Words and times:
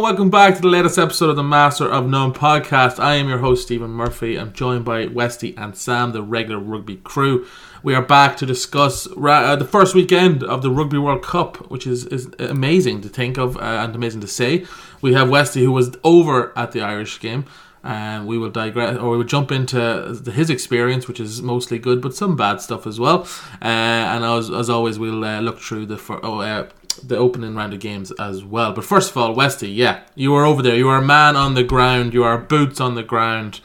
and 0.00 0.04
welcome 0.04 0.30
back 0.30 0.54
to 0.54 0.62
the 0.62 0.68
latest 0.68 0.98
episode 0.98 1.28
of 1.28 1.36
the 1.36 1.42
Master 1.42 1.86
of 1.86 2.08
None 2.08 2.32
podcast. 2.32 2.98
I 2.98 3.16
am 3.16 3.28
your 3.28 3.36
host, 3.36 3.64
Stephen 3.64 3.90
Murphy. 3.90 4.38
I'm 4.38 4.50
joined 4.54 4.82
by 4.82 5.08
Westy 5.08 5.54
and 5.58 5.76
Sam, 5.76 6.12
the 6.12 6.22
regular 6.22 6.58
rugby 6.58 6.96
crew. 6.96 7.46
We 7.82 7.94
are 7.94 8.00
back 8.00 8.38
to 8.38 8.46
discuss 8.46 9.06
uh, 9.06 9.56
the 9.56 9.66
first 9.66 9.94
weekend 9.94 10.42
of 10.42 10.62
the 10.62 10.70
Rugby 10.70 10.96
World 10.96 11.22
Cup, 11.22 11.70
which 11.70 11.86
is, 11.86 12.06
is 12.06 12.30
amazing 12.38 13.02
to 13.02 13.10
think 13.10 13.36
of 13.36 13.58
uh, 13.58 13.60
and 13.60 13.94
amazing 13.94 14.22
to 14.22 14.26
say. 14.26 14.64
We 15.02 15.12
have 15.12 15.28
Westy, 15.28 15.64
who 15.64 15.72
was 15.72 15.94
over 16.02 16.56
at 16.56 16.72
the 16.72 16.80
Irish 16.80 17.20
game. 17.20 17.44
And 17.82 18.26
we 18.26 18.36
will 18.36 18.50
digress, 18.50 18.98
or 18.98 19.10
we 19.10 19.16
will 19.18 19.24
jump 19.24 19.50
into 19.50 20.18
his 20.32 20.50
experience, 20.50 21.08
which 21.08 21.18
is 21.18 21.40
mostly 21.40 21.78
good, 21.78 22.02
but 22.02 22.14
some 22.14 22.36
bad 22.36 22.60
stuff 22.60 22.86
as 22.86 23.00
well. 23.00 23.26
Uh, 23.62 23.64
and 23.64 24.22
as, 24.22 24.50
as 24.50 24.68
always, 24.68 24.98
we'll 24.98 25.24
uh, 25.24 25.40
look 25.40 25.58
through 25.58 25.86
the 25.86 25.96
for, 25.96 26.24
oh, 26.24 26.40
uh, 26.40 26.68
the 26.94 27.16
opening 27.16 27.54
round 27.54 27.72
of 27.72 27.80
games 27.80 28.12
as 28.12 28.44
well. 28.44 28.72
But 28.72 28.84
first 28.84 29.10
of 29.10 29.16
all, 29.16 29.34
Westy, 29.34 29.70
yeah, 29.70 30.02
you 30.14 30.32
were 30.32 30.44
over 30.44 30.62
there. 30.62 30.76
You 30.76 30.86
were 30.86 30.96
a 30.96 31.02
man 31.02 31.36
on 31.36 31.54
the 31.54 31.64
ground. 31.64 32.14
You 32.14 32.24
are 32.24 32.38
boots 32.38 32.80
on 32.80 32.94
the 32.94 33.02
ground. 33.02 33.60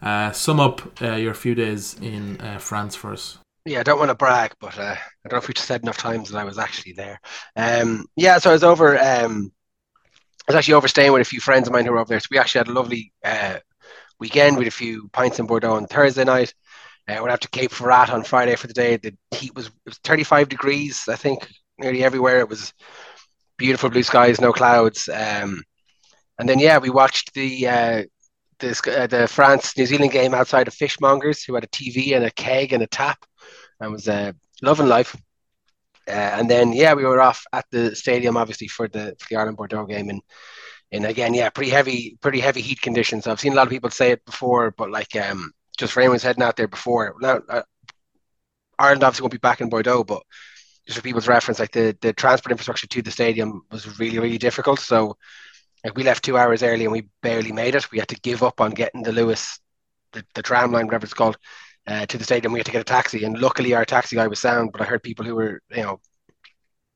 Uh, 0.00 0.30
sum 0.32 0.60
up 0.60 1.02
uh, 1.02 1.16
your 1.16 1.34
few 1.34 1.54
days 1.54 1.96
in 2.00 2.40
uh, 2.40 2.58
France 2.58 2.94
for 2.94 3.12
us. 3.12 3.38
Yeah, 3.64 3.80
I 3.80 3.82
don't 3.82 3.98
want 3.98 4.10
to 4.10 4.14
brag, 4.14 4.54
but 4.60 4.78
uh, 4.78 4.94
I 4.94 5.28
don't 5.28 5.32
know 5.32 5.38
if 5.38 5.48
we 5.48 5.54
said 5.56 5.82
enough 5.82 5.98
times 5.98 6.30
that 6.30 6.38
I 6.38 6.44
was 6.44 6.58
actually 6.58 6.92
there. 6.92 7.20
Um, 7.56 8.06
yeah, 8.16 8.38
so 8.38 8.50
I 8.50 8.52
was 8.54 8.64
over. 8.64 8.98
Um, 8.98 9.52
I 10.48 10.52
was 10.52 10.56
actually 10.56 10.74
over 10.74 10.88
staying 10.88 11.12
with 11.12 11.20
a 11.20 11.26
few 11.26 11.40
friends 11.40 11.68
of 11.68 11.74
mine 11.74 11.84
who 11.84 11.92
were 11.92 11.98
over 11.98 12.08
there. 12.08 12.20
So 12.20 12.28
we 12.30 12.38
actually 12.38 12.60
had 12.60 12.68
a 12.68 12.72
lovely 12.72 13.12
uh, 13.22 13.58
weekend 14.18 14.56
with 14.56 14.68
a 14.68 14.70
few 14.70 15.08
pints 15.08 15.38
in 15.38 15.46
Bordeaux 15.46 15.74
on 15.74 15.86
Thursday 15.86 16.24
night. 16.24 16.54
Uh, 17.08 17.16
went 17.20 17.32
out 17.32 17.40
to 17.40 17.48
Cape 17.48 17.70
Ferrat 17.70 18.10
on 18.10 18.24
Friday 18.24 18.54
for 18.56 18.66
the 18.66 18.74
day. 18.74 18.96
The 18.96 19.14
heat 19.34 19.54
was, 19.54 19.66
it 19.66 19.72
was 19.86 19.98
35 20.04 20.48
degrees, 20.48 21.04
I 21.08 21.16
think, 21.16 21.48
nearly 21.78 22.04
everywhere. 22.04 22.40
It 22.40 22.48
was 22.48 22.72
beautiful 23.56 23.90
blue 23.90 24.02
skies, 24.02 24.40
no 24.40 24.52
clouds. 24.52 25.08
Um, 25.08 25.62
and 26.38 26.48
then 26.48 26.58
yeah, 26.58 26.78
we 26.78 26.90
watched 26.90 27.34
the 27.34 27.68
uh, 27.68 28.02
uh, 28.60 29.06
the 29.06 29.28
France 29.30 29.76
New 29.76 29.86
Zealand 29.86 30.12
game 30.12 30.34
outside 30.34 30.68
of 30.68 30.74
Fishmongers, 30.74 31.44
who 31.44 31.54
had 31.54 31.64
a 31.64 31.68
TV 31.68 32.14
and 32.16 32.24
a 32.24 32.30
keg 32.30 32.72
and 32.72 32.82
a 32.82 32.86
tap, 32.86 33.24
and 33.80 33.92
was 33.92 34.08
uh, 34.08 34.32
loving 34.62 34.88
life. 34.88 35.16
Uh, 36.06 36.10
and 36.10 36.48
then 36.48 36.72
yeah, 36.72 36.94
we 36.94 37.04
were 37.04 37.20
off 37.20 37.44
at 37.52 37.66
the 37.70 37.94
stadium 37.94 38.36
obviously 38.36 38.66
for 38.68 38.88
the 38.88 39.14
for 39.18 39.26
the 39.30 39.36
Ireland 39.36 39.56
Bordeaux 39.56 39.86
game, 39.86 40.08
and 40.08 40.22
and 40.92 41.04
again 41.04 41.34
yeah, 41.34 41.50
pretty 41.50 41.70
heavy 41.70 42.16
pretty 42.20 42.40
heavy 42.40 42.62
heat 42.62 42.80
conditions. 42.80 43.26
I've 43.26 43.40
seen 43.40 43.52
a 43.52 43.56
lot 43.56 43.66
of 43.66 43.72
people 43.72 43.90
say 43.90 44.12
it 44.12 44.24
before, 44.24 44.70
but 44.70 44.90
like 44.90 45.14
um, 45.16 45.52
just 45.76 45.92
for 45.92 46.00
anyone's 46.00 46.22
heading 46.22 46.42
out 46.42 46.56
there 46.56 46.68
before 46.68 47.14
now. 47.20 47.40
Uh, 47.48 47.62
Ireland 48.78 49.02
obviously 49.02 49.24
won't 49.24 49.32
be 49.32 49.38
back 49.38 49.60
in 49.60 49.68
Bordeaux, 49.68 50.04
but 50.04 50.22
just 50.88 50.96
for 50.96 51.02
people's 51.02 51.28
reference, 51.28 51.58
like 51.60 51.70
the, 51.72 51.94
the 52.00 52.14
transport 52.14 52.50
infrastructure 52.50 52.86
to 52.86 53.02
the 53.02 53.10
stadium 53.10 53.60
was 53.70 53.98
really, 53.98 54.18
really 54.18 54.38
difficult. 54.38 54.80
So 54.80 55.18
like 55.84 55.94
we 55.94 56.02
left 56.02 56.24
two 56.24 56.38
hours 56.38 56.62
early 56.62 56.84
and 56.84 56.92
we 56.92 57.10
barely 57.20 57.52
made 57.52 57.74
it. 57.74 57.90
We 57.92 57.98
had 57.98 58.08
to 58.08 58.20
give 58.20 58.42
up 58.42 58.58
on 58.62 58.70
getting 58.70 59.02
the 59.02 59.12
Lewis, 59.12 59.60
the, 60.12 60.24
the 60.34 60.40
tram 60.40 60.72
line, 60.72 60.86
whatever 60.86 61.04
it's 61.04 61.12
called, 61.12 61.36
uh, 61.86 62.06
to 62.06 62.16
the 62.16 62.24
stadium. 62.24 62.54
We 62.54 62.58
had 62.58 62.66
to 62.66 62.72
get 62.72 62.80
a 62.80 62.84
taxi. 62.84 63.24
And 63.24 63.38
luckily 63.38 63.74
our 63.74 63.84
taxi 63.84 64.16
guy 64.16 64.28
was 64.28 64.38
sound, 64.38 64.72
but 64.72 64.80
I 64.80 64.84
heard 64.84 65.02
people 65.02 65.26
who 65.26 65.34
were, 65.34 65.60
you 65.70 65.82
know, 65.82 66.00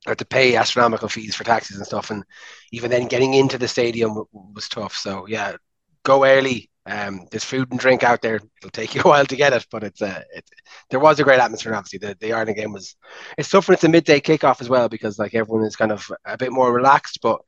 had 0.07 0.19
to 0.19 0.25
pay 0.25 0.57
astronomical 0.57 1.09
fees 1.09 1.37
for 1.37 1.45
taxis 1.45 1.77
and 1.77 1.85
stuff. 1.87 2.11
And 2.11 2.25
even 2.73 2.91
then 2.91 3.09
getting 3.09 3.35
into 3.35 3.59
the 3.59 3.69
stadium 3.69 4.25
was 4.33 4.71
tough. 4.71 4.95
So 4.95 5.27
yeah, 5.27 5.57
go 6.03 6.25
early, 6.25 6.71
um, 6.85 7.27
there's 7.31 7.45
food 7.45 7.71
and 7.71 7.79
drink 7.79 8.03
out 8.03 8.23
there. 8.23 8.37
It'll 8.37 8.71
take 8.71 8.95
you 8.95 9.03
a 9.03 9.09
while 9.09 9.27
to 9.27 9.37
get 9.37 9.53
it, 9.53 9.67
but 9.71 9.85
it's 9.85 10.03
uh, 10.03 10.23
it, 10.35 10.45
there 10.91 11.01
was 11.01 11.21
a 11.21 11.25
great 11.25 11.41
atmosphere. 11.41 11.75
Obviously, 11.75 11.99
the, 11.99 12.17
the 12.21 12.33
Ireland 12.33 12.57
game 12.57 12.73
was. 12.73 12.97
It's 13.39 13.51
tough 13.51 13.69
when 13.69 13.75
it's 13.75 13.85
a 13.85 13.89
midday 13.89 14.21
kickoff 14.21 14.61
as 14.61 14.69
well 14.69 14.89
because 14.89 15.19
like 15.19 15.35
everyone 15.35 15.65
is 15.65 15.77
kind 15.77 15.93
of 15.93 16.11
a 16.25 16.37
bit 16.37 16.53
more 16.53 16.73
relaxed. 16.73 17.21
But 17.23 17.41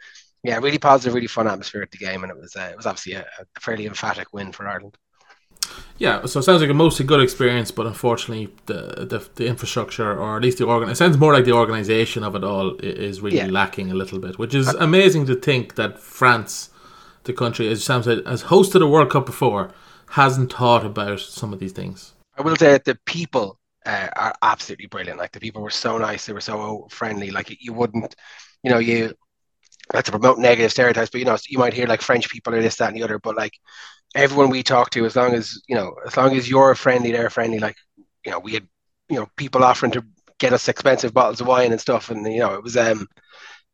yeah, 0.42 0.58
really 0.58 0.78
positive, 0.78 1.14
really 1.14 1.26
fun 1.26 1.48
atmosphere 1.48 1.82
at 1.82 1.90
the 1.90 1.98
game, 1.98 2.22
and 2.22 2.30
it 2.30 2.38
was 2.38 2.54
uh, 2.56 2.68
it 2.70 2.76
was 2.76 2.86
obviously 2.86 3.14
a, 3.14 3.22
a 3.22 3.60
fairly 3.60 3.86
emphatic 3.86 4.32
win 4.32 4.52
for 4.52 4.68
Ireland. 4.68 4.96
Yeah, 5.96 6.26
so 6.26 6.40
it 6.40 6.42
sounds 6.42 6.60
like 6.60 6.70
a 6.70 6.74
mostly 6.74 7.06
good 7.06 7.20
experience, 7.20 7.70
but 7.70 7.86
unfortunately, 7.86 8.52
the 8.66 9.06
the, 9.08 9.28
the 9.36 9.46
infrastructure, 9.46 10.16
or 10.16 10.36
at 10.36 10.42
least 10.42 10.58
the 10.58 10.66
organ, 10.66 10.88
it 10.88 10.96
sounds 10.96 11.18
more 11.18 11.32
like 11.32 11.44
the 11.44 11.52
organization 11.52 12.22
of 12.22 12.34
it 12.34 12.44
all 12.44 12.76
is 12.80 13.20
really 13.20 13.38
yeah. 13.38 13.46
lacking 13.46 13.90
a 13.90 13.94
little 13.94 14.18
bit, 14.18 14.38
which 14.38 14.54
is 14.54 14.68
amazing 14.74 15.26
to 15.26 15.34
think 15.34 15.76
that 15.76 15.98
France 15.98 16.70
the 17.24 17.32
country, 17.32 17.68
as 17.68 17.84
Sam 17.84 18.02
said, 18.02 18.22
has 18.26 18.44
hosted 18.44 18.82
a 18.82 18.86
World 18.86 19.10
Cup 19.10 19.26
before, 19.26 19.72
hasn't 20.10 20.52
thought 20.52 20.84
about 20.84 21.20
some 21.20 21.52
of 21.52 21.58
these 21.58 21.72
things. 21.72 22.12
I 22.36 22.42
will 22.42 22.56
say 22.56 22.72
that 22.72 22.84
the 22.84 22.98
people 23.06 23.58
uh, 23.86 24.08
are 24.16 24.34
absolutely 24.42 24.86
brilliant. 24.86 25.18
Like 25.18 25.32
the 25.32 25.40
people 25.40 25.62
were 25.62 25.70
so 25.70 25.98
nice, 25.98 26.26
they 26.26 26.32
were 26.32 26.40
so 26.40 26.86
friendly. 26.90 27.30
Like 27.30 27.56
you 27.60 27.72
wouldn't, 27.72 28.14
you 28.62 28.70
know, 28.70 28.78
you 28.78 29.14
not 29.92 30.04
to 30.06 30.10
promote 30.10 30.38
negative 30.38 30.70
stereotypes, 30.70 31.10
but 31.10 31.18
you 31.18 31.26
know, 31.26 31.36
you 31.46 31.58
might 31.58 31.74
hear 31.74 31.86
like 31.86 32.00
French 32.00 32.28
people 32.30 32.54
or 32.54 32.62
this, 32.62 32.76
that, 32.76 32.88
and 32.88 32.96
the 32.96 33.02
other. 33.02 33.18
But 33.18 33.36
like 33.36 33.52
everyone 34.14 34.50
we 34.50 34.62
talk 34.62 34.90
to, 34.90 35.04
as 35.04 35.16
long 35.16 35.34
as 35.34 35.60
you 35.68 35.74
know, 35.74 35.94
as 36.06 36.16
long 36.16 36.36
as 36.36 36.48
you're 36.48 36.74
friendly, 36.74 37.12
they're 37.12 37.30
friendly. 37.30 37.58
Like 37.58 37.76
you 38.24 38.32
know, 38.32 38.38
we 38.38 38.54
had 38.54 38.66
you 39.08 39.16
know 39.16 39.28
people 39.36 39.62
offering 39.62 39.92
to 39.92 40.04
get 40.38 40.52
us 40.52 40.68
expensive 40.68 41.14
bottles 41.14 41.40
of 41.40 41.46
wine 41.46 41.72
and 41.72 41.80
stuff, 41.80 42.10
and 42.10 42.26
you 42.26 42.40
know, 42.40 42.54
it 42.54 42.62
was 42.62 42.76
um, 42.76 43.06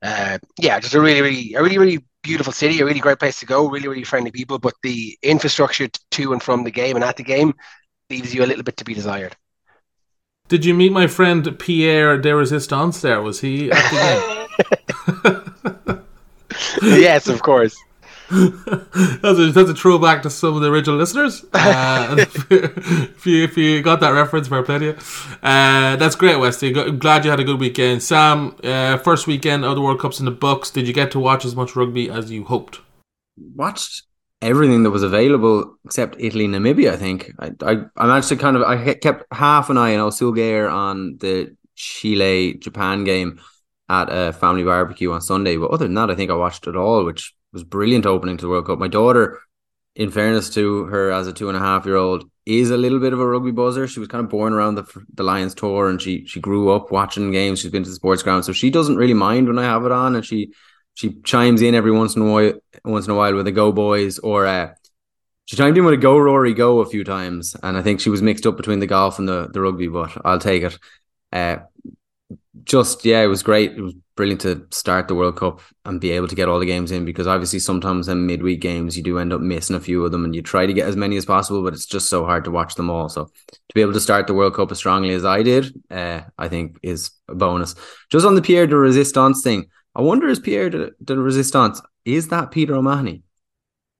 uh, 0.02 0.38
yeah, 0.58 0.80
just 0.80 0.94
a 0.94 1.00
really, 1.00 1.20
really, 1.20 1.54
a 1.54 1.62
really, 1.62 1.78
really 1.78 2.04
beautiful 2.22 2.52
city, 2.52 2.80
a 2.80 2.84
really 2.84 3.00
great 3.00 3.18
place 3.18 3.40
to 3.40 3.46
go, 3.46 3.68
really, 3.68 3.88
really 3.88 4.04
friendly 4.04 4.30
people, 4.30 4.58
but 4.58 4.74
the 4.82 5.18
infrastructure 5.22 5.88
to 6.10 6.32
and 6.32 6.42
from 6.42 6.64
the 6.64 6.70
game 6.70 6.96
and 6.96 7.04
at 7.04 7.16
the 7.16 7.22
game 7.22 7.54
leaves 8.08 8.34
you 8.34 8.44
a 8.44 8.46
little 8.46 8.64
bit 8.64 8.76
to 8.78 8.84
be 8.84 8.94
desired. 8.94 9.36
Did 10.48 10.64
you 10.64 10.74
meet 10.74 10.92
my 10.92 11.06
friend 11.06 11.56
Pierre 11.58 12.18
de 12.18 12.34
Resistance 12.34 13.00
there? 13.00 13.22
Was 13.22 13.40
he 13.40 13.70
at 13.70 13.90
the 13.90 14.94
game? 15.86 16.02
yes, 17.00 17.28
of 17.28 17.42
course. 17.42 17.76
that's, 19.22 19.38
a, 19.38 19.50
that's 19.52 19.70
a 19.70 19.74
throwback 19.74 20.22
to 20.22 20.30
some 20.30 20.54
of 20.54 20.62
the 20.62 20.70
original 20.70 20.96
listeners. 20.96 21.44
Uh, 21.52 22.14
if, 22.48 23.26
you, 23.26 23.42
if 23.42 23.56
you 23.56 23.82
got 23.82 23.98
that 24.00 24.10
reference, 24.10 24.46
fair 24.46 24.62
play 24.62 24.78
to 24.78 24.84
you. 24.84 24.96
Uh, 25.42 25.96
that's 25.96 26.14
great, 26.14 26.36
Westy. 26.36 26.72
Glad 26.72 27.24
you 27.24 27.30
had 27.30 27.40
a 27.40 27.44
good 27.44 27.58
weekend. 27.58 28.02
Sam, 28.02 28.54
uh, 28.62 28.98
first 28.98 29.26
weekend 29.26 29.64
of 29.64 29.74
the 29.74 29.80
World 29.80 29.98
Cups 29.98 30.20
in 30.20 30.26
the 30.26 30.30
books. 30.30 30.70
Did 30.70 30.86
you 30.86 30.94
get 30.94 31.10
to 31.10 31.18
watch 31.18 31.44
as 31.44 31.56
much 31.56 31.74
rugby 31.74 32.08
as 32.08 32.30
you 32.30 32.44
hoped? 32.44 32.80
Watched 33.36 34.04
everything 34.40 34.84
that 34.84 34.90
was 34.90 35.02
available 35.02 35.76
except 35.84 36.16
Italy, 36.20 36.46
Namibia. 36.46 36.92
I 36.92 36.96
think 36.96 37.32
I 37.40 37.50
I, 37.62 37.84
I 37.96 38.06
managed 38.06 38.28
to 38.28 38.36
kind 38.36 38.56
of 38.56 38.62
I 38.62 38.94
kept 38.94 39.24
half 39.32 39.70
an 39.70 39.78
eye 39.78 39.96
on 39.96 40.08
Osul 40.08 40.34
Gayer 40.34 40.68
on 40.68 41.16
the 41.18 41.56
Chile 41.74 42.54
Japan 42.54 43.04
game 43.04 43.40
at 43.88 44.08
a 44.08 44.32
family 44.32 44.62
barbecue 44.62 45.10
on 45.12 45.20
Sunday. 45.20 45.56
But 45.56 45.72
other 45.72 45.86
than 45.86 45.94
that, 45.94 46.10
I 46.10 46.14
think 46.14 46.30
I 46.30 46.34
watched 46.34 46.68
it 46.68 46.76
all, 46.76 47.04
which 47.04 47.34
was 47.52 47.64
brilliant 47.64 48.06
opening 48.06 48.36
to 48.36 48.42
the 48.42 48.48
World 48.48 48.66
Cup. 48.66 48.78
My 48.78 48.88
daughter, 48.88 49.40
in 49.94 50.10
fairness 50.10 50.50
to 50.50 50.84
her 50.84 51.10
as 51.10 51.26
a 51.26 51.32
two 51.32 51.48
and 51.48 51.56
a 51.56 51.60
half 51.60 51.86
year 51.86 51.96
old, 51.96 52.30
is 52.46 52.70
a 52.70 52.76
little 52.76 53.00
bit 53.00 53.12
of 53.12 53.20
a 53.20 53.26
rugby 53.26 53.50
buzzer. 53.50 53.86
She 53.86 54.00
was 54.00 54.08
kind 54.08 54.24
of 54.24 54.30
born 54.30 54.52
around 54.52 54.76
the 54.76 54.84
the 55.14 55.22
Lions 55.22 55.54
tour, 55.54 55.88
and 55.88 56.00
she 56.00 56.26
she 56.26 56.40
grew 56.40 56.70
up 56.70 56.90
watching 56.90 57.30
games. 57.30 57.60
She's 57.60 57.70
been 57.70 57.84
to 57.84 57.88
the 57.88 57.96
sports 57.96 58.22
ground, 58.22 58.44
so 58.44 58.52
she 58.52 58.70
doesn't 58.70 58.96
really 58.96 59.14
mind 59.14 59.48
when 59.48 59.58
I 59.58 59.64
have 59.64 59.84
it 59.84 59.92
on, 59.92 60.16
and 60.16 60.24
she 60.24 60.52
she 60.94 61.20
chimes 61.22 61.62
in 61.62 61.74
every 61.74 61.92
once 61.92 62.16
in 62.16 62.22
a 62.22 62.30
while, 62.30 62.52
once 62.84 63.06
in 63.06 63.12
a 63.12 63.16
while 63.16 63.34
with 63.34 63.46
a 63.46 63.52
Go 63.52 63.72
Boys 63.72 64.18
or 64.18 64.46
uh, 64.46 64.74
she 65.50 65.56
chimed 65.56 65.76
in 65.76 65.84
with 65.84 65.94
a 65.94 65.96
Go 65.96 66.16
Rory 66.16 66.54
Go 66.54 66.78
a 66.78 66.86
few 66.86 67.02
times, 67.02 67.56
and 67.62 67.76
I 67.76 67.82
think 67.82 68.00
she 68.00 68.10
was 68.10 68.22
mixed 68.22 68.46
up 68.46 68.56
between 68.56 68.78
the 68.78 68.86
golf 68.86 69.18
and 69.18 69.28
the 69.28 69.48
the 69.52 69.60
rugby, 69.60 69.88
but 69.88 70.16
I'll 70.24 70.38
take 70.38 70.62
it. 70.62 70.78
Uh, 71.32 71.56
just 72.64 73.04
yeah, 73.04 73.22
it 73.22 73.26
was 73.26 73.42
great. 73.42 73.72
It 73.72 73.80
was 73.80 73.94
brilliant 74.16 74.42
to 74.42 74.66
start 74.70 75.08
the 75.08 75.14
World 75.14 75.36
Cup 75.36 75.60
and 75.84 76.00
be 76.00 76.10
able 76.10 76.28
to 76.28 76.34
get 76.34 76.48
all 76.48 76.58
the 76.58 76.66
games 76.66 76.90
in 76.90 77.04
because 77.04 77.26
obviously 77.26 77.58
sometimes 77.58 78.08
in 78.08 78.26
midweek 78.26 78.60
games 78.60 78.96
you 78.96 79.02
do 79.02 79.18
end 79.18 79.32
up 79.32 79.40
missing 79.40 79.76
a 79.76 79.80
few 79.80 80.04
of 80.04 80.12
them 80.12 80.24
and 80.24 80.34
you 80.34 80.42
try 80.42 80.66
to 80.66 80.72
get 80.72 80.88
as 80.88 80.96
many 80.96 81.16
as 81.16 81.24
possible, 81.24 81.62
but 81.62 81.72
it's 81.72 81.86
just 81.86 82.08
so 82.08 82.24
hard 82.24 82.44
to 82.44 82.50
watch 82.50 82.74
them 82.74 82.90
all. 82.90 83.08
So 83.08 83.24
to 83.26 83.74
be 83.74 83.80
able 83.80 83.94
to 83.94 84.00
start 84.00 84.26
the 84.26 84.34
World 84.34 84.54
Cup 84.54 84.70
as 84.70 84.78
strongly 84.78 85.14
as 85.14 85.24
I 85.24 85.42
did, 85.42 85.74
uh, 85.90 86.22
I 86.36 86.48
think 86.48 86.78
is 86.82 87.10
a 87.28 87.34
bonus. 87.34 87.74
Just 88.10 88.26
on 88.26 88.34
the 88.34 88.42
Pierre 88.42 88.66
de 88.66 88.76
Resistance 88.76 89.42
thing, 89.42 89.66
I 89.94 90.02
wonder 90.02 90.28
is 90.28 90.38
Pierre 90.38 90.70
de, 90.70 90.90
de 91.02 91.16
Resistance 91.16 91.80
is 92.04 92.28
that 92.28 92.50
Peter 92.50 92.74
O'Mahony? 92.74 93.22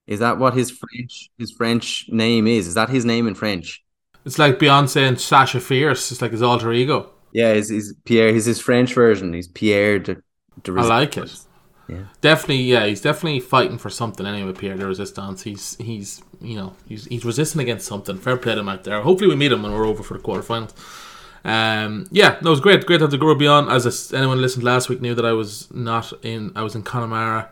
Is 0.07 0.21
that 0.21 0.39
what 0.39 0.55
his 0.55 0.71
French 0.71 1.31
his 1.39 1.53
French 1.53 2.07
name 2.09 2.47
is? 2.47 2.67
Is 2.67 2.75
that 2.75 2.89
his 2.89 3.05
name 3.05 3.27
in 3.29 3.35
French? 3.35 3.83
It's 4.25 4.39
like 4.39 4.59
Beyonce 4.59 5.09
and 5.09 5.21
Sasha 5.21 5.61
Fierce. 5.61 6.13
It's 6.13 6.21
like 6.21 6.33
his 6.33 6.43
alter 6.43 6.73
ego. 6.73 7.13
Yeah, 7.33 7.55
he's, 7.55 7.69
he's 7.69 7.95
Pierre. 8.05 8.33
He's 8.33 8.47
his 8.47 8.61
French 8.61 8.95
version. 8.95 9.33
He's 9.33 9.49
Pierre 9.49 9.99
de. 9.99 10.17
de 10.63 10.73
I 10.73 10.83
like 10.85 11.17
it. 11.17 11.31
Yeah. 11.89 12.05
Definitely, 12.21 12.63
yeah, 12.63 12.87
he's 12.87 13.01
definitely 13.01 13.41
fighting 13.41 13.79
for 13.79 13.91
something 13.91 14.25
anyway. 14.25 14.53
Pierre 14.53 14.77
de 14.77 14.87
Resistance. 14.87 15.43
He's 15.43 15.77
he's 15.77 16.23
you 16.41 16.57
know 16.57 16.75
he's 16.87 17.07
he's 17.07 17.25
resisting 17.25 17.61
against 17.61 17.87
something. 17.87 18.17
Fair 18.17 18.37
play 18.37 18.55
to 18.55 18.61
him 18.61 18.69
out 18.69 18.85
there. 18.85 19.01
Hopefully, 19.03 19.29
we 19.29 19.37
meet 19.37 19.51
him 19.51 19.63
when 19.63 19.73
we're 19.73 19.87
over 19.87 20.03
for 20.03 20.17
the 20.17 20.23
quarterfinals. 20.23 20.73
Um, 21.45 22.07
yeah, 22.13 22.39
that 22.41 22.49
was 22.49 22.61
great. 22.61 22.87
Great 22.87 22.99
to 22.99 23.05
have 23.05 23.11
the 23.11 23.19
girl 23.19 23.35
beyond. 23.35 23.71
As 23.71 24.13
anyone 24.13 24.41
listened 24.41 24.63
last 24.63 24.89
week 24.89 25.01
knew 25.01 25.15
that 25.15 25.25
I 25.25 25.33
was 25.33 25.73
not 25.73 26.13
in. 26.23 26.53
I 26.55 26.63
was 26.63 26.75
in 26.77 26.83
Connemara 26.83 27.51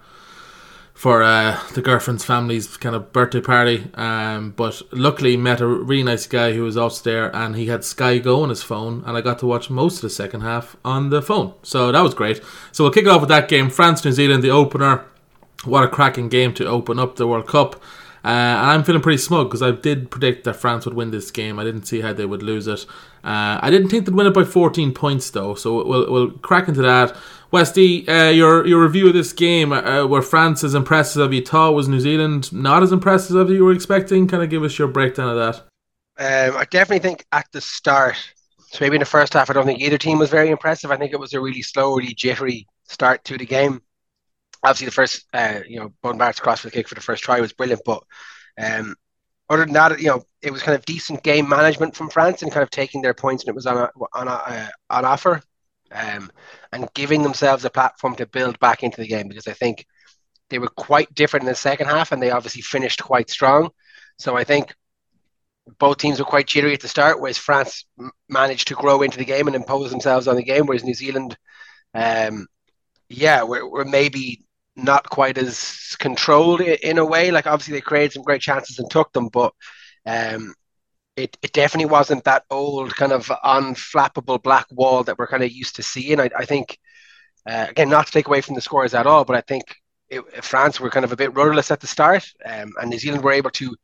for 0.99 1.23
uh, 1.23 1.57
the 1.75 1.81
girlfriend's 1.81 2.25
family's 2.25 2.77
kind 2.77 2.97
of 2.97 3.13
birthday 3.13 3.41
party. 3.41 3.89
Um, 3.95 4.51
but 4.51 4.83
luckily 4.91 5.37
met 5.37 5.61
a 5.61 5.67
really 5.69 6.03
nice 6.03 6.27
guy 6.27 6.55
who 6.55 6.65
was 6.65 6.77
also 6.77 7.09
there, 7.09 7.35
and 7.37 7.55
he 7.55 7.67
had 7.67 7.85
Sky 7.85 8.19
Go 8.19 8.43
on 8.43 8.49
his 8.49 8.65
phone, 8.65 9.05
and 9.07 9.17
I 9.17 9.21
got 9.21 9.39
to 9.39 9.47
watch 9.47 9.71
most 9.71 9.99
of 9.99 10.03
the 10.03 10.11
second 10.11 10.41
half 10.41 10.77
on 10.85 11.11
the 11.11 11.23
phone. 11.23 11.55
So 11.63 11.93
that 11.93 12.01
was 12.01 12.15
great. 12.15 12.43
So 12.73 12.83
we'll 12.83 12.93
kick 12.93 13.07
off 13.07 13.21
with 13.21 13.29
that 13.29 13.49
game: 13.49 13.71
France 13.71 14.05
New 14.05 14.11
Zealand, 14.11 14.43
the 14.43 14.51
opener. 14.51 15.05
what 15.65 15.85
a 15.85 15.89
cracking 15.89 16.29
game 16.29 16.53
to 16.55 16.67
open 16.67 16.99
up 16.99 17.15
the 17.15 17.29
World 17.29 17.47
Cup. 17.47 17.77
Uh, 18.25 18.59
and 18.59 18.71
I'm 18.71 18.83
feeling 18.83 19.01
pretty 19.01 19.19
smug 19.19 19.49
because 19.49 19.63
I 19.63 19.71
did 19.71 20.11
predict 20.11 20.43
that 20.45 20.55
France 20.55 20.85
would 20.85 20.95
win 20.95 21.13
this 21.13 21.31
game. 21.31 21.61
I 21.61 21.65
didn't 21.65 21.85
see 21.85 22.01
how 22.01 22.13
they 22.13 22.27
would 22.27 22.43
lose 22.43 22.67
it. 22.67 22.85
Uh, 23.23 23.61
I 23.63 23.71
didn't 23.71 23.89
think 23.89 24.05
they'd 24.05 24.15
win 24.15 24.27
it 24.27 24.35
by 24.35 24.43
14 24.43 24.93
points 24.95 25.31
though, 25.31 25.55
so 25.55 25.85
we'll 25.85 26.11
we'll 26.11 26.31
crack 26.33 26.67
into 26.67 26.83
that. 26.83 27.17
Westy, 27.51 28.07
uh, 28.07 28.29
your 28.29 28.67
your 28.67 28.83
review 28.83 29.09
of 29.09 29.15
this 29.15 29.33
game, 29.33 29.73
uh, 29.73 30.07
were 30.07 30.21
France 30.21 30.63
as 30.65 30.75
impressive 30.75 31.27
as 31.27 31.35
you 31.35 31.45
thought? 31.45 31.75
Was 31.75 31.89
New 31.89 32.01
Zealand 32.01 32.53
not 32.53 32.83
as 32.83 32.93
impressive 32.93 33.37
as 33.37 33.51
you 33.51 33.65
were 33.65 33.73
expecting? 33.73 34.29
Kind 34.29 34.43
of 34.43 34.51
give 34.51 34.63
us 34.63 34.79
your 34.79 34.89
breakdown 34.89 35.31
of 35.31 35.37
that. 35.37 36.51
Um, 36.51 36.57
I 36.57 36.65
definitely 36.65 37.09
think 37.09 37.25
at 37.33 37.47
the 37.53 37.61
start, 37.61 38.17
so 38.59 38.79
maybe 38.85 38.97
in 38.97 39.01
the 39.01 39.07
first 39.07 39.33
half, 39.33 39.49
I 39.49 39.55
don't 39.55 39.65
think 39.65 39.81
either 39.81 39.97
team 39.97 40.19
was 40.19 40.29
very 40.29 40.51
impressive. 40.51 40.91
I 40.91 40.97
think 40.97 41.13
it 41.13 41.21
was 41.21 41.33
a 41.33 41.41
really 41.41 41.63
slow, 41.63 41.97
really 41.97 42.13
jittery 42.13 42.67
start 42.85 43.25
to 43.25 43.39
the 43.39 43.47
game. 43.47 43.81
Obviously, 44.63 44.87
the 44.87 44.93
first, 44.93 45.25
uh, 45.33 45.61
you 45.67 45.79
know, 45.79 45.93
Beauden 46.03 46.19
Barrett's 46.19 46.41
cross 46.41 46.61
for 46.61 46.67
the 46.67 46.73
kick 46.73 46.89
for 46.89 46.97
the 46.97 47.01
first 47.01 47.23
try 47.23 47.41
was 47.41 47.53
brilliant, 47.53 47.83
but 47.87 48.03
um, 48.61 48.95
other 49.49 49.65
than 49.65 49.75
that, 49.75 50.01
you 50.01 50.09
know, 50.09 50.23
it 50.43 50.51
was 50.51 50.63
kind 50.63 50.77
of 50.77 50.85
decent 50.85 51.23
game 51.23 51.49
management 51.49 51.97
from 51.97 52.11
France 52.11 52.43
and 52.43 52.53
kind 52.53 52.63
of 52.63 52.71
taking 52.71 53.01
their 53.01 53.15
points 53.15 53.45
and 53.45 53.49
it 53.49 53.55
was 53.55 53.67
on 53.67 53.79
a, 53.79 53.91
on 54.13 54.29
a, 54.29 54.33
uh, 54.33 54.69
on 54.91 55.05
offer, 55.05 55.41
um, 55.93 56.31
and 56.73 56.89
giving 56.95 57.23
themselves 57.23 57.65
a 57.65 57.71
platform 57.71 58.15
to 58.17 58.27
build 58.27 58.59
back 58.59 58.83
into 58.83 59.01
the 59.01 59.07
game 59.07 59.29
because 59.29 59.47
I 59.47 59.53
think 59.53 59.87
they 60.51 60.59
were 60.59 60.69
quite 60.69 61.15
different 61.15 61.45
in 61.45 61.49
the 61.49 61.55
second 61.55 61.87
half 61.87 62.13
and 62.13 62.23
they 62.23 62.31
obviously 62.31 62.63
finished 62.63 63.03
quite 63.03 63.31
strong. 63.31 63.71
So 64.19 64.37
I 64.37 64.45
think 64.45 64.75
both 65.79 65.99
teams 65.99 66.19
were 66.19 66.25
quite 66.25 66.47
jittery 66.47 66.75
at 66.75 66.81
the 66.81 66.89
start, 66.89 67.21
whereas 67.21 67.39
France 67.39 67.85
managed 68.29 68.69
to 68.69 68.75
grow 68.75 69.03
into 69.03 69.19
the 69.19 69.25
game 69.25 69.47
and 69.47 69.57
impose 69.57 69.91
themselves 69.91 70.27
on 70.27 70.37
the 70.37 70.43
game, 70.43 70.67
whereas 70.67 70.85
New 70.85 70.95
Zealand, 70.95 71.37
um, 71.95 72.47
yeah, 73.09 73.43
we're, 73.43 73.69
we're 73.69 73.85
maybe 73.85 74.45
not 74.77 75.09
quite 75.11 75.37
as 75.37 75.97
controlled 75.99 76.61
in 76.61 76.99
a 76.99 77.05
way. 77.05 77.31
Like 77.31 77.47
obviously 77.47 77.75
they 77.75 77.81
created 77.81 78.13
some 78.13 78.23
great 78.23 78.41
chances 78.41 78.79
and 78.79 78.91
took 78.91 79.13
them, 79.13 79.29
but 79.29 79.53
um, 80.07 80.55
it, 81.19 81.37
it 81.43 81.53
definitely 81.53 81.91
wasn't 81.91 82.25
that 82.25 82.45
old 82.51 82.95
kind 82.95 83.13
of 83.13 83.27
unflappable 83.45 84.43
black 84.43 84.67
wall 84.71 85.03
that 85.05 85.19
we're 85.19 85.27
kind 85.27 85.43
of 85.43 85.51
used 85.51 85.77
to 85.77 85.83
seeing. 85.83 86.21
I, 86.21 86.31
I 86.37 86.45
think 86.45 86.79
uh, 87.47 87.67
again, 87.69 87.89
not 87.89 88.07
to 88.07 88.13
take 88.13 88.29
away 88.29 88.41
from 88.41 88.55
the 88.55 88.61
scores 88.61 88.95
at 88.95 89.07
all, 89.07 89.25
but 89.25 89.37
I 89.37 89.41
think 89.41 89.65
it, 90.09 90.23
France 90.45 90.79
were 90.79 90.91
kind 90.91 91.05
of 91.05 91.13
a 91.13 91.17
bit 91.17 91.35
rudderless 91.35 91.71
at 91.71 91.81
the 91.81 91.87
start, 91.87 92.25
um, 92.45 92.73
and 92.81 92.91
New 92.91 92.99
Zealand 92.99 93.25
were 93.25 93.33
able 93.33 93.51
to 93.51 93.75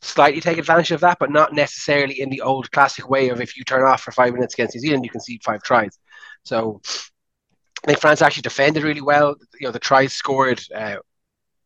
slightly 0.00 0.40
take 0.40 0.58
advantage 0.58 0.92
of 0.92 1.00
that, 1.00 1.18
but 1.18 1.30
not 1.30 1.52
necessarily 1.52 2.20
in 2.20 2.30
the 2.30 2.40
old 2.40 2.70
classic 2.70 3.10
way 3.10 3.28
of 3.30 3.40
if 3.40 3.56
you 3.56 3.64
turn 3.64 3.84
off 3.84 4.02
for 4.02 4.12
five 4.12 4.32
minutes 4.32 4.54
against 4.54 4.74
New 4.74 4.80
Zealand, 4.80 5.04
you 5.04 5.10
can 5.10 5.20
see 5.20 5.40
five 5.44 5.62
tries. 5.62 5.98
So 6.44 6.80
I 7.84 7.88
think 7.88 7.98
France 7.98 8.22
actually 8.22 8.42
defended 8.42 8.84
really 8.84 9.00
well. 9.00 9.34
You 9.58 9.66
know, 9.66 9.72
the 9.72 9.78
tries 9.78 10.12
scored. 10.12 10.62
Uh, 10.74 10.96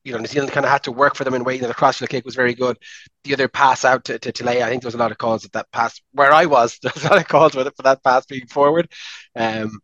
you 0.04 0.12
know, 0.12 0.18
New 0.18 0.26
Zealand 0.26 0.52
kind 0.52 0.66
of 0.66 0.70
had 0.70 0.84
to 0.84 0.92
work 0.92 1.16
for 1.16 1.24
them 1.24 1.34
in 1.34 1.44
way 1.44 1.58
that 1.58 1.66
the 1.66 1.74
crossfield 1.74 2.10
kick 2.10 2.24
was 2.24 2.34
very 2.34 2.54
good. 2.54 2.78
The 3.24 3.32
other 3.32 3.48
pass 3.48 3.84
out 3.84 4.04
to, 4.04 4.18
to 4.18 4.32
Tele'a, 4.32 4.62
I 4.62 4.68
think 4.68 4.82
there 4.82 4.88
was 4.88 4.94
a 4.94 4.98
lot 4.98 5.10
of 5.10 5.18
calls 5.18 5.44
at 5.44 5.52
that 5.52 5.70
pass 5.72 6.00
where 6.12 6.32
I 6.32 6.44
was. 6.46 6.78
There 6.82 6.92
was 6.94 7.04
a 7.04 7.08
lot 7.08 7.18
of 7.18 7.28
calls 7.28 7.56
it 7.56 7.76
for 7.76 7.82
that 7.82 8.04
pass 8.04 8.26
being 8.26 8.46
forward. 8.46 8.90
Um, 9.34 9.80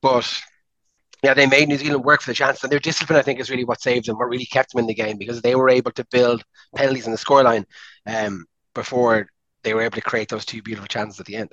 but 0.00 0.40
yeah, 1.22 1.34
they 1.34 1.46
made 1.46 1.68
New 1.68 1.76
Zealand 1.76 2.04
work 2.04 2.22
for 2.22 2.30
the 2.30 2.34
chance, 2.34 2.62
and 2.62 2.72
their 2.72 2.78
discipline, 2.78 3.18
I 3.18 3.22
think, 3.22 3.40
is 3.40 3.50
really 3.50 3.64
what 3.64 3.82
saved 3.82 4.06
them, 4.06 4.16
what 4.16 4.28
really 4.28 4.46
kept 4.46 4.72
them 4.72 4.80
in 4.80 4.86
the 4.86 4.94
game 4.94 5.18
because 5.18 5.42
they 5.42 5.54
were 5.54 5.68
able 5.68 5.90
to 5.92 6.06
build 6.10 6.42
penalties 6.74 7.06
in 7.06 7.12
the 7.12 7.18
scoreline 7.18 7.64
um, 8.06 8.46
before 8.74 9.28
they 9.62 9.74
were 9.74 9.82
able 9.82 9.96
to 9.96 10.00
create 10.00 10.28
those 10.28 10.46
two 10.46 10.62
beautiful 10.62 10.86
chances 10.86 11.20
at 11.20 11.26
the 11.26 11.36
end. 11.36 11.52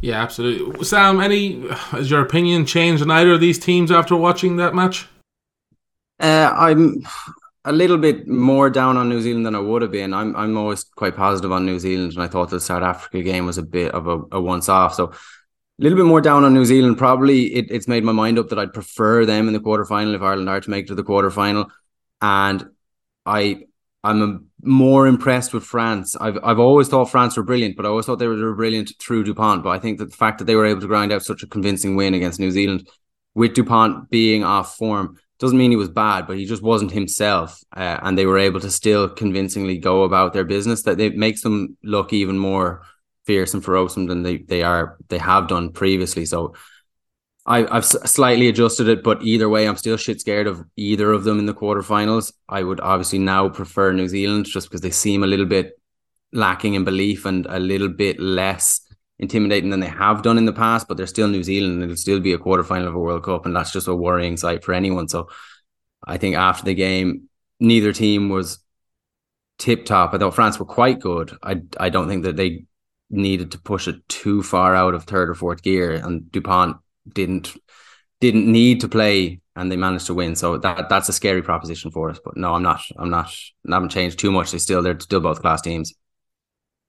Yeah, 0.00 0.22
absolutely. 0.22 0.84
Sam, 0.84 1.20
any 1.20 1.66
has 1.68 2.10
your 2.10 2.20
opinion 2.20 2.66
changed 2.66 3.02
on 3.02 3.10
either 3.10 3.32
of 3.32 3.40
these 3.40 3.58
teams 3.58 3.90
after 3.90 4.14
watching 4.14 4.56
that 4.56 4.74
match? 4.74 5.08
Uh, 6.20 6.52
I'm 6.54 7.06
a 7.64 7.72
little 7.72 7.98
bit 7.98 8.26
more 8.26 8.70
down 8.70 8.96
on 8.96 9.08
New 9.08 9.20
Zealand 9.20 9.46
than 9.46 9.54
I 9.54 9.60
would 9.60 9.82
have 9.82 9.90
been. 9.90 10.14
I'm 10.14 10.34
I'm 10.36 10.56
always 10.56 10.84
quite 10.84 11.16
positive 11.16 11.52
on 11.52 11.66
New 11.66 11.78
Zealand, 11.78 12.12
and 12.12 12.22
I 12.22 12.28
thought 12.28 12.50
the 12.50 12.60
South 12.60 12.82
Africa 12.82 13.22
game 13.22 13.46
was 13.46 13.58
a 13.58 13.62
bit 13.62 13.92
of 13.92 14.06
a, 14.06 14.20
a 14.32 14.40
once 14.40 14.68
off. 14.68 14.94
So 14.94 15.06
a 15.06 15.14
little 15.78 15.96
bit 15.96 16.06
more 16.06 16.20
down 16.20 16.44
on 16.44 16.54
New 16.54 16.64
Zealand. 16.64 16.98
Probably 16.98 17.54
it, 17.54 17.70
it's 17.70 17.86
made 17.86 18.04
my 18.04 18.12
mind 18.12 18.38
up 18.38 18.48
that 18.48 18.58
I'd 18.58 18.72
prefer 18.72 19.24
them 19.24 19.46
in 19.48 19.54
the 19.54 19.60
quarterfinal 19.60 20.14
if 20.14 20.22
Ireland 20.22 20.48
are 20.48 20.60
to 20.60 20.70
make 20.70 20.86
it 20.86 20.88
to 20.88 20.94
the 20.94 21.04
quarterfinal. 21.04 21.68
And 22.20 22.68
I 23.24 23.64
I'm 24.02 24.46
more 24.62 25.06
impressed 25.06 25.52
with 25.52 25.64
France. 25.64 26.16
I've 26.16 26.38
I've 26.42 26.58
always 26.58 26.88
thought 26.88 27.10
France 27.10 27.36
were 27.36 27.42
brilliant, 27.42 27.76
but 27.76 27.84
I 27.86 27.90
always 27.90 28.06
thought 28.06 28.18
they 28.18 28.26
were 28.26 28.54
brilliant 28.54 28.92
through 29.00 29.24
Dupont. 29.24 29.62
But 29.62 29.70
I 29.70 29.78
think 29.78 29.98
that 29.98 30.10
the 30.10 30.16
fact 30.16 30.38
that 30.38 30.46
they 30.46 30.54
were 30.56 30.66
able 30.66 30.80
to 30.80 30.86
grind 30.86 31.12
out 31.12 31.22
such 31.22 31.42
a 31.42 31.46
convincing 31.46 31.96
win 31.96 32.14
against 32.14 32.40
New 32.40 32.50
Zealand, 32.50 32.88
with 33.34 33.54
Dupont 33.54 34.10
being 34.10 34.44
off 34.44 34.76
form, 34.76 35.16
doesn't 35.38 35.58
mean 35.58 35.70
he 35.70 35.76
was 35.76 35.88
bad, 35.88 36.26
but 36.26 36.36
he 36.36 36.44
just 36.44 36.62
wasn't 36.62 36.90
himself. 36.90 37.62
Uh, 37.76 37.98
and 38.02 38.18
they 38.18 38.26
were 38.26 38.38
able 38.38 38.60
to 38.60 38.70
still 38.70 39.08
convincingly 39.08 39.78
go 39.78 40.02
about 40.02 40.32
their 40.32 40.44
business. 40.44 40.82
That 40.82 41.00
it 41.00 41.16
makes 41.16 41.42
them 41.42 41.76
look 41.82 42.12
even 42.12 42.38
more 42.38 42.82
fierce 43.24 43.54
and 43.54 43.64
ferocious 43.64 43.94
than 43.94 44.22
they, 44.22 44.38
they 44.38 44.62
are 44.62 44.96
they 45.08 45.18
have 45.18 45.48
done 45.48 45.70
previously. 45.70 46.24
So 46.24 46.54
I, 47.46 47.66
I've 47.74 47.84
slightly 47.84 48.48
adjusted 48.48 48.88
it, 48.88 49.02
but 49.02 49.22
either 49.22 49.48
way, 49.48 49.66
I'm 49.66 49.76
still 49.76 49.96
shit 49.96 50.20
scared 50.20 50.46
of 50.46 50.64
either 50.76 51.12
of 51.12 51.24
them 51.24 51.38
in 51.38 51.46
the 51.46 51.54
quarterfinals. 51.54 52.32
I 52.48 52.62
would 52.62 52.80
obviously 52.80 53.18
now 53.18 53.48
prefer 53.48 53.92
New 53.92 54.08
Zealand 54.08 54.46
just 54.46 54.68
because 54.68 54.82
they 54.82 54.90
seem 54.90 55.22
a 55.22 55.26
little 55.26 55.46
bit 55.46 55.80
lacking 56.32 56.74
in 56.74 56.84
belief 56.84 57.24
and 57.24 57.46
a 57.46 57.58
little 57.58 57.88
bit 57.88 58.20
less 58.20 58.80
intimidating 59.18 59.70
than 59.70 59.80
they 59.80 59.88
have 59.88 60.22
done 60.22 60.38
in 60.38 60.44
the 60.44 60.52
past, 60.52 60.86
but 60.86 60.96
they're 60.96 61.06
still 61.06 61.28
New 61.28 61.42
Zealand 61.42 61.74
and 61.74 61.82
it'll 61.84 61.96
still 61.96 62.20
be 62.20 62.32
a 62.32 62.38
quarterfinal 62.38 62.86
of 62.86 62.94
a 62.94 62.98
World 62.98 63.24
Cup, 63.24 63.46
and 63.46 63.54
that's 63.54 63.72
just 63.72 63.88
a 63.88 63.94
worrying 63.94 64.36
sight 64.36 64.64
for 64.64 64.72
anyone. 64.72 65.08
So 65.08 65.28
I 66.04 66.18
think 66.18 66.36
after 66.36 66.64
the 66.64 66.74
game, 66.74 67.28
neither 67.60 67.92
team 67.92 68.28
was 68.28 68.58
tip 69.58 69.84
top. 69.84 70.14
I 70.14 70.18
thought 70.18 70.34
France 70.34 70.58
were 70.58 70.66
quite 70.66 71.00
good. 71.00 71.36
I 71.42 71.62
I 71.78 71.88
don't 71.88 72.08
think 72.08 72.24
that 72.24 72.36
they 72.36 72.64
needed 73.10 73.52
to 73.52 73.58
push 73.58 73.88
it 73.88 74.06
too 74.08 74.42
far 74.42 74.74
out 74.74 74.94
of 74.94 75.04
third 75.04 75.30
or 75.30 75.34
fourth 75.34 75.62
gear, 75.62 75.92
and 75.92 76.30
Dupont 76.30 76.76
didn't 77.12 77.56
didn't 78.20 78.50
need 78.50 78.80
to 78.80 78.88
play, 78.88 79.40
and 79.56 79.70
they 79.70 79.76
managed 79.76 80.06
to 80.06 80.14
win. 80.14 80.36
So 80.36 80.58
that 80.58 80.88
that's 80.88 81.08
a 81.08 81.12
scary 81.12 81.42
proposition 81.42 81.90
for 81.90 82.10
us. 82.10 82.20
But 82.24 82.36
no, 82.36 82.54
I'm 82.54 82.62
not. 82.62 82.80
I'm 82.96 83.10
not. 83.10 83.32
I 83.68 83.74
haven't 83.74 83.90
changed 83.90 84.18
too 84.18 84.32
much. 84.32 84.52
They 84.52 84.58
still 84.58 84.82
they're 84.82 85.00
still 85.00 85.20
both 85.20 85.40
class 85.40 85.62
teams. 85.62 85.94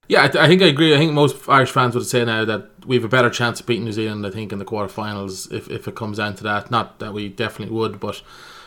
Yeah, 0.09 0.23
I, 0.23 0.27
th- 0.27 0.43
I, 0.43 0.47
think 0.47 0.63
I 0.63 0.65
agree. 0.65 0.95
I 0.95 0.97
think 0.97 1.13
most 1.13 1.47
Irish 1.47 1.69
fans 1.69 1.93
would 1.93 2.05
say 2.05 2.25
now 2.25 2.43
that 2.43 2.67
we 2.87 2.95
have 2.95 3.05
a 3.05 3.09
better 3.09 3.29
chance 3.29 3.59
of 3.59 3.67
beating 3.67 3.85
New 3.85 3.91
Zealand. 3.91 4.25
I 4.25 4.31
think 4.31 4.51
in 4.51 4.57
the 4.57 4.65
quarterfinals, 4.65 5.51
if 5.53 5.69
if 5.69 5.87
it 5.87 5.95
comes 5.95 6.17
down 6.17 6.35
to 6.37 6.43
that. 6.43 6.71
Not 6.71 6.97
that 6.97 7.13
we 7.13 7.29
definitely 7.29 7.75
would, 7.75 7.99
but 7.99 8.23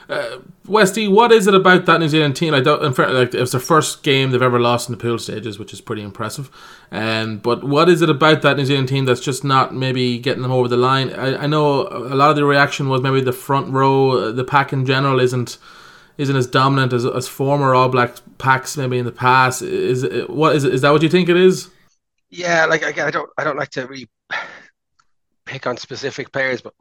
uh, 0.08 0.38
Westy, 0.68 1.08
what 1.08 1.32
is 1.32 1.48
it 1.48 1.54
about 1.54 1.86
that 1.86 1.98
New 1.98 2.08
Zealand 2.08 2.36
team? 2.36 2.54
I 2.54 2.60
don't. 2.60 2.84
In 2.84 2.92
fact, 2.92 3.10
like 3.10 3.34
it's 3.34 3.50
the 3.50 3.58
first 3.58 4.04
game 4.04 4.30
they've 4.30 4.40
ever 4.40 4.60
lost 4.60 4.88
in 4.88 4.96
the 4.96 5.02
pool 5.02 5.18
stages, 5.18 5.58
which 5.58 5.72
is 5.72 5.80
pretty 5.80 6.02
impressive. 6.02 6.48
Um, 6.92 7.38
but 7.38 7.64
what 7.64 7.88
is 7.88 8.02
it 8.02 8.10
about 8.10 8.42
that 8.42 8.56
New 8.56 8.64
Zealand 8.64 8.88
team 8.88 9.04
that's 9.04 9.20
just 9.20 9.42
not 9.42 9.74
maybe 9.74 10.20
getting 10.20 10.42
them 10.42 10.52
over 10.52 10.68
the 10.68 10.76
line? 10.76 11.12
I, 11.12 11.42
I 11.42 11.46
know 11.48 11.88
a 11.88 12.14
lot 12.14 12.30
of 12.30 12.36
the 12.36 12.44
reaction 12.44 12.88
was 12.88 13.02
maybe 13.02 13.20
the 13.20 13.32
front 13.32 13.72
row, 13.72 14.10
uh, 14.12 14.30
the 14.30 14.44
pack 14.44 14.72
in 14.72 14.86
general 14.86 15.18
isn't 15.18 15.58
isn't 16.18 16.36
as 16.36 16.46
dominant 16.46 16.92
as, 16.92 17.04
as 17.04 17.28
former 17.28 17.74
All 17.74 17.88
Black 17.88 18.16
packs 18.38 18.76
maybe 18.76 18.98
in 18.98 19.04
the 19.04 19.12
past. 19.12 19.62
Is 19.62 20.02
it, 20.02 20.30
what 20.30 20.54
is 20.56 20.64
it, 20.64 20.74
is 20.74 20.80
that 20.82 20.90
what 20.90 21.02
you 21.02 21.08
think 21.08 21.28
it 21.28 21.36
is? 21.36 21.70
Yeah, 22.30 22.66
like 22.66 22.82
I, 22.98 23.10
don't 23.10 23.28
I 23.36 23.44
don't 23.44 23.58
like 23.58 23.70
to 23.70 23.86
really 23.86 24.08
pick 25.44 25.66
on 25.66 25.76
specific 25.76 26.32
players, 26.32 26.62
but 26.62 26.74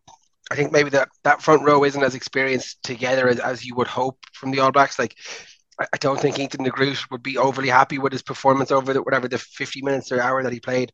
I 0.50 0.55
think 0.55 0.71
maybe 0.71 0.89
that 0.91 1.09
that 1.23 1.41
front 1.41 1.63
row 1.63 1.83
isn't 1.83 2.03
as 2.03 2.15
experienced 2.15 2.81
together 2.83 3.27
as, 3.27 3.39
as 3.39 3.65
you 3.65 3.75
would 3.75 3.88
hope 3.88 4.17
from 4.33 4.51
the 4.51 4.59
All 4.59 4.71
Blacks. 4.71 4.97
Like, 5.00 5.15
I, 5.79 5.88
I 5.93 5.97
don't 5.97 6.19
think 6.19 6.39
Ethan 6.39 6.63
de 6.63 6.69
Groot 6.69 7.09
would 7.11 7.23
be 7.23 7.38
overly 7.38 7.69
happy 7.69 8.00
with 8.00 8.11
his 8.11 8.21
performance 8.21 8.71
over 8.71 8.93
the, 8.93 9.01
whatever 9.01 9.27
the 9.27 9.38
50 9.38 9.81
minutes 9.81 10.11
or 10.11 10.21
hour 10.21 10.43
that 10.43 10.53
he 10.53 10.59
played. 10.59 10.91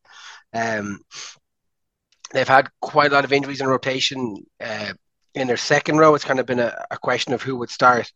Um, 0.54 1.00
they've 2.34 2.48
had 2.48 2.70
quite 2.82 3.12
a 3.12 3.16
lot 3.16 3.26
of 3.26 3.34
injuries 3.34 3.62
in 3.62 3.68
rotation. 3.68 4.46
Uh, 4.64 4.94
in 5.34 5.48
their 5.48 5.58
second 5.58 5.98
row, 5.98 6.16
it's 6.16 6.26
kind 6.26 6.40
of 6.40 6.46
been 6.46 6.60
a, 6.60 6.86
a 6.90 6.98
question 6.98 7.34
of 7.34 7.42
who 7.42 7.56
would 7.58 7.70
start. 7.70 8.12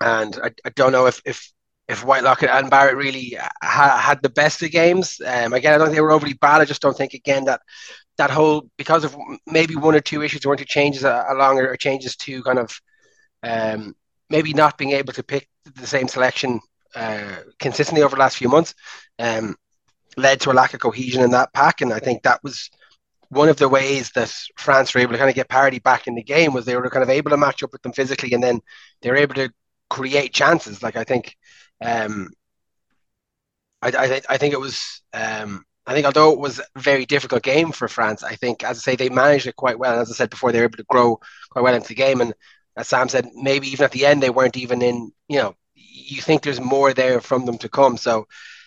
And 0.00 0.38
I, 0.42 0.50
I 0.64 0.70
don't 0.70 0.92
know 0.92 1.06
if, 1.06 1.20
if 1.24 1.52
if 1.88 2.04
Whitelock 2.04 2.44
and 2.44 2.70
Barrett 2.70 2.96
really 2.96 3.36
ha- 3.62 3.98
had 3.98 4.22
the 4.22 4.28
best 4.28 4.62
of 4.62 4.70
games. 4.70 5.20
Um, 5.26 5.52
again, 5.52 5.74
I 5.74 5.78
don't 5.78 5.88
think 5.88 5.96
they 5.96 6.00
were 6.00 6.12
overly 6.12 6.34
bad. 6.34 6.60
I 6.60 6.64
just 6.64 6.80
don't 6.80 6.96
think 6.96 7.14
again 7.14 7.44
that 7.46 7.60
that 8.16 8.30
whole 8.30 8.68
because 8.76 9.02
of 9.02 9.16
maybe 9.46 9.76
one 9.76 9.94
or 9.96 10.00
two 10.00 10.22
issues, 10.22 10.44
or 10.44 10.54
two 10.56 10.64
changes 10.64 11.04
along 11.04 11.58
or 11.58 11.76
changes 11.76 12.16
to 12.16 12.42
kind 12.42 12.58
of 12.58 12.80
um, 13.42 13.94
maybe 14.28 14.52
not 14.52 14.78
being 14.78 14.92
able 14.92 15.12
to 15.14 15.22
pick 15.22 15.48
the 15.74 15.86
same 15.86 16.06
selection 16.06 16.60
uh, 16.94 17.36
consistently 17.58 18.02
over 18.02 18.14
the 18.14 18.20
last 18.20 18.36
few 18.36 18.48
months 18.48 18.74
um, 19.18 19.56
led 20.16 20.40
to 20.40 20.50
a 20.50 20.54
lack 20.54 20.74
of 20.74 20.80
cohesion 20.80 21.22
in 21.22 21.30
that 21.30 21.52
pack, 21.52 21.80
and 21.80 21.92
I 21.92 21.98
think 21.98 22.22
that 22.22 22.42
was 22.44 22.70
one 23.30 23.48
of 23.48 23.56
the 23.56 23.68
ways 23.68 24.10
that 24.16 24.32
France 24.56 24.92
were 24.92 25.00
able 25.00 25.12
to 25.12 25.18
kind 25.18 25.30
of 25.30 25.36
get 25.36 25.48
parity 25.48 25.78
back 25.78 26.06
in 26.06 26.14
the 26.16 26.22
game 26.22 26.52
was 26.52 26.64
they 26.64 26.76
were 26.76 26.90
kind 26.90 27.02
of 27.02 27.10
able 27.10 27.30
to 27.30 27.36
match 27.36 27.62
up 27.62 27.72
with 27.72 27.82
them 27.82 27.92
physically, 27.92 28.32
and 28.32 28.42
then 28.42 28.60
they 29.02 29.10
were 29.10 29.16
able 29.16 29.34
to 29.34 29.50
create 29.90 30.32
chances. 30.32 30.82
Like 30.82 30.96
I 30.96 31.04
think, 31.04 31.36
um, 31.84 32.30
I, 33.82 33.88
I, 33.90 34.20
I 34.30 34.36
think 34.38 34.54
it 34.54 34.60
was 34.60 35.02
um, 35.12 35.64
I 35.86 35.92
think 35.92 36.06
although 36.06 36.32
it 36.32 36.38
was 36.38 36.60
a 36.60 36.80
very 36.80 37.04
difficult 37.04 37.42
game 37.42 37.72
for 37.72 37.88
France, 37.88 38.22
I 38.22 38.36
think, 38.36 38.62
as 38.62 38.78
I 38.78 38.80
say, 38.80 38.96
they 38.96 39.08
managed 39.08 39.46
it 39.46 39.56
quite 39.56 39.78
well. 39.78 39.92
And 39.92 40.00
as 40.02 40.10
I 40.10 40.14
said 40.14 40.30
before, 40.30 40.52
they 40.52 40.58
were 40.58 40.66
able 40.66 40.76
to 40.76 40.84
grow 40.84 41.18
quite 41.50 41.62
well 41.62 41.74
into 41.74 41.88
the 41.88 41.94
game. 41.94 42.20
And 42.20 42.32
as 42.76 42.88
Sam 42.88 43.08
said, 43.08 43.28
maybe 43.34 43.66
even 43.68 43.84
at 43.84 43.90
the 43.90 44.06
end 44.06 44.22
they 44.22 44.30
weren't 44.30 44.56
even 44.56 44.82
in. 44.82 45.10
You 45.28 45.38
know, 45.38 45.54
you 45.74 46.22
think 46.22 46.42
there's 46.42 46.60
more 46.60 46.94
there 46.94 47.20
from 47.20 47.44
them 47.44 47.58
to 47.58 47.68
come. 47.68 47.96
So 47.96 48.26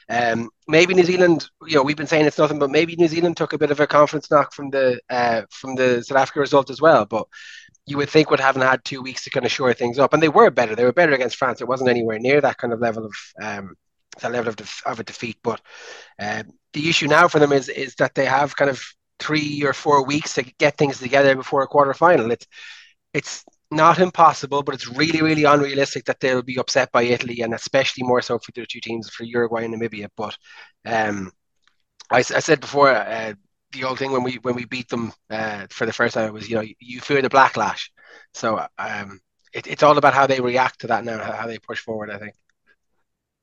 um, 0.09 0.49
maybe 0.67 0.93
New 0.93 1.03
Zealand, 1.05 1.49
you 1.65 1.75
know, 1.75 1.83
we've 1.83 1.95
been 1.95 2.07
saying 2.07 2.25
it's 2.25 2.37
nothing, 2.37 2.59
but 2.59 2.69
maybe 2.71 2.95
New 2.95 3.07
Zealand 3.07 3.37
took 3.37 3.53
a 3.53 3.57
bit 3.57 3.71
of 3.71 3.79
a 3.79 3.87
confidence 3.87 4.29
knock 4.29 4.53
from 4.53 4.69
the 4.69 4.99
uh, 5.09 5.43
from 5.49 5.75
the 5.75 6.03
South 6.03 6.17
Africa 6.17 6.39
result 6.39 6.69
as 6.69 6.81
well. 6.81 7.05
But 7.05 7.27
you 7.85 7.97
would 7.97 8.09
think 8.09 8.29
would 8.29 8.39
having 8.39 8.61
had 8.61 8.83
two 8.83 9.01
weeks 9.01 9.23
to 9.23 9.29
kind 9.29 9.45
of 9.45 9.51
shore 9.51 9.73
things 9.73 9.99
up, 9.99 10.13
and 10.13 10.23
they 10.23 10.29
were 10.29 10.49
better. 10.49 10.75
They 10.75 10.85
were 10.85 10.93
better 10.93 11.13
against 11.13 11.37
France. 11.37 11.61
It 11.61 11.67
wasn't 11.67 11.89
anywhere 11.89 12.19
near 12.19 12.41
that 12.41 12.57
kind 12.57 12.73
of 12.73 12.79
level 12.79 13.05
of 13.05 13.13
um, 13.41 13.75
that 14.21 14.31
level 14.31 14.49
of, 14.49 14.55
def- 14.55 14.83
of 14.85 14.99
a 14.99 15.03
defeat. 15.03 15.37
But 15.43 15.61
um, 16.19 16.51
the 16.73 16.89
issue 16.89 17.07
now 17.07 17.27
for 17.27 17.39
them 17.39 17.51
is 17.51 17.69
is 17.69 17.95
that 17.95 18.15
they 18.15 18.25
have 18.25 18.55
kind 18.55 18.69
of 18.69 18.81
three 19.19 19.63
or 19.63 19.73
four 19.73 20.05
weeks 20.05 20.35
to 20.35 20.43
get 20.59 20.77
things 20.77 20.99
together 20.99 21.35
before 21.35 21.63
a 21.63 21.67
quarter 21.67 21.93
final. 21.93 22.31
It's 22.31 22.47
it's 23.13 23.45
not 23.73 23.99
impossible, 23.99 24.63
but 24.63 24.75
it's 24.75 24.87
really, 24.87 25.21
really 25.21 25.43
unrealistic 25.43 26.05
that 26.05 26.19
they'll 26.19 26.41
be 26.41 26.57
upset 26.57 26.91
by 26.91 27.03
Italy, 27.03 27.41
and 27.41 27.53
especially 27.53 28.03
more 28.03 28.21
so 28.21 28.39
for 28.39 28.51
the 28.53 28.65
two 28.65 28.79
teams 28.79 29.09
for 29.09 29.23
Uruguay 29.23 29.65
and 29.65 29.73
Namibia. 29.73 30.09
But 30.15 30.37
um, 30.85 31.31
I, 32.09 32.19
I 32.19 32.21
said 32.21 32.59
before, 32.59 32.89
uh, 32.89 33.33
the 33.73 33.83
old 33.83 33.99
thing 33.99 34.11
when 34.11 34.23
we 34.23 34.35
when 34.41 34.55
we 34.55 34.65
beat 34.65 34.89
them 34.89 35.11
uh, 35.29 35.67
for 35.69 35.85
the 35.85 35.93
first 35.93 36.13
time 36.13 36.33
was 36.33 36.49
you 36.49 36.55
know 36.55 36.63
you 36.79 37.01
fear 37.01 37.21
the 37.21 37.29
backlash. 37.29 37.89
So 38.33 38.65
um, 38.77 39.19
it, 39.53 39.67
it's 39.67 39.83
all 39.83 39.97
about 39.97 40.13
how 40.13 40.27
they 40.27 40.39
react 40.39 40.81
to 40.81 40.87
that 40.87 41.03
now, 41.03 41.21
how 41.21 41.47
they 41.47 41.57
push 41.57 41.79
forward. 41.79 42.09
I 42.09 42.17
think. 42.17 42.33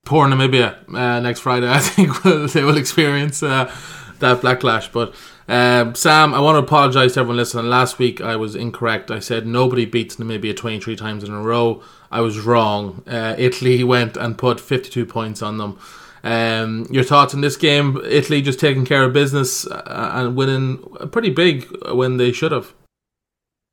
Poor 0.05 0.27
Namibia 0.27 0.89
uh, 0.95 1.21
next 1.21 1.41
Friday. 1.41 1.69
I 1.71 1.79
think 1.79 2.23
they 2.53 2.65
will 2.65 2.77
experience 2.77 3.43
uh, 3.43 3.75
that 4.21 4.41
backlash, 4.41 4.91
but. 4.91 5.15
Um, 5.49 5.97
Sam, 5.97 6.33
I 6.33 6.39
want 6.39 6.55
to 6.55 6.63
apologise 6.63 7.15
to 7.15 7.21
everyone 7.21 7.39
listening. 7.39 7.67
Last 7.67 7.99
week 7.99 8.21
I 8.21 8.37
was 8.37 8.55
incorrect. 8.55 9.11
I 9.11 9.19
said 9.19 9.49
nobody 9.49 9.85
beats 9.85 10.15
Namibia 10.15 10.57
23 10.57 10.95
times 10.95 11.25
in 11.25 11.33
a 11.33 11.43
row. 11.43 11.83
I 12.09 12.21
was 12.21 12.39
wrong. 12.39 13.03
Uh, 13.05 13.35
Italy 13.37 13.83
went 13.95 14.17
and 14.17 14.39
put 14.39 14.61
52 14.61 15.05
points 15.07 15.43
on 15.43 15.59
them. 15.59 15.77
Um, 16.23 16.87
your 16.91 17.05
thoughts 17.05 17.35
on 17.35 17.41
this 17.41 17.57
game? 17.57 18.01
Italy 18.05 18.43
just 18.43 18.61
taking 18.61 18.85
care 18.85 19.05
of 19.05 19.13
business 19.13 19.67
uh, 19.67 20.11
and 20.15 20.37
winning 20.37 20.79
pretty 21.11 21.31
big 21.31 21.67
when 21.93 22.17
they 22.17 22.33
should 22.33 22.53
have. 22.53 22.75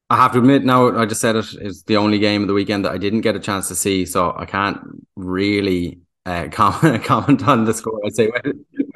I 0.09 0.15
have 0.15 0.31
to 0.33 0.39
admit, 0.39 0.63
now 0.63 0.97
I 0.97 1.05
just 1.05 1.19
said 1.19 1.35
it 1.35 1.53
is 1.59 1.83
the 1.83 1.97
only 1.97 2.17
game 2.17 2.41
of 2.41 2.47
the 2.47 2.53
weekend 2.53 2.85
that 2.85 2.93
I 2.93 2.97
didn't 2.97 3.21
get 3.21 3.35
a 3.35 3.39
chance 3.39 3.67
to 3.67 3.75
see, 3.75 4.05
so 4.05 4.33
I 4.37 4.45
can't 4.45 4.79
really 5.17 5.99
uh, 6.25 6.47
comment, 6.51 7.03
comment 7.03 7.45
on 7.47 7.65
the 7.65 7.73
score. 7.73 7.99
I'd 8.05 8.15
say 8.15 8.31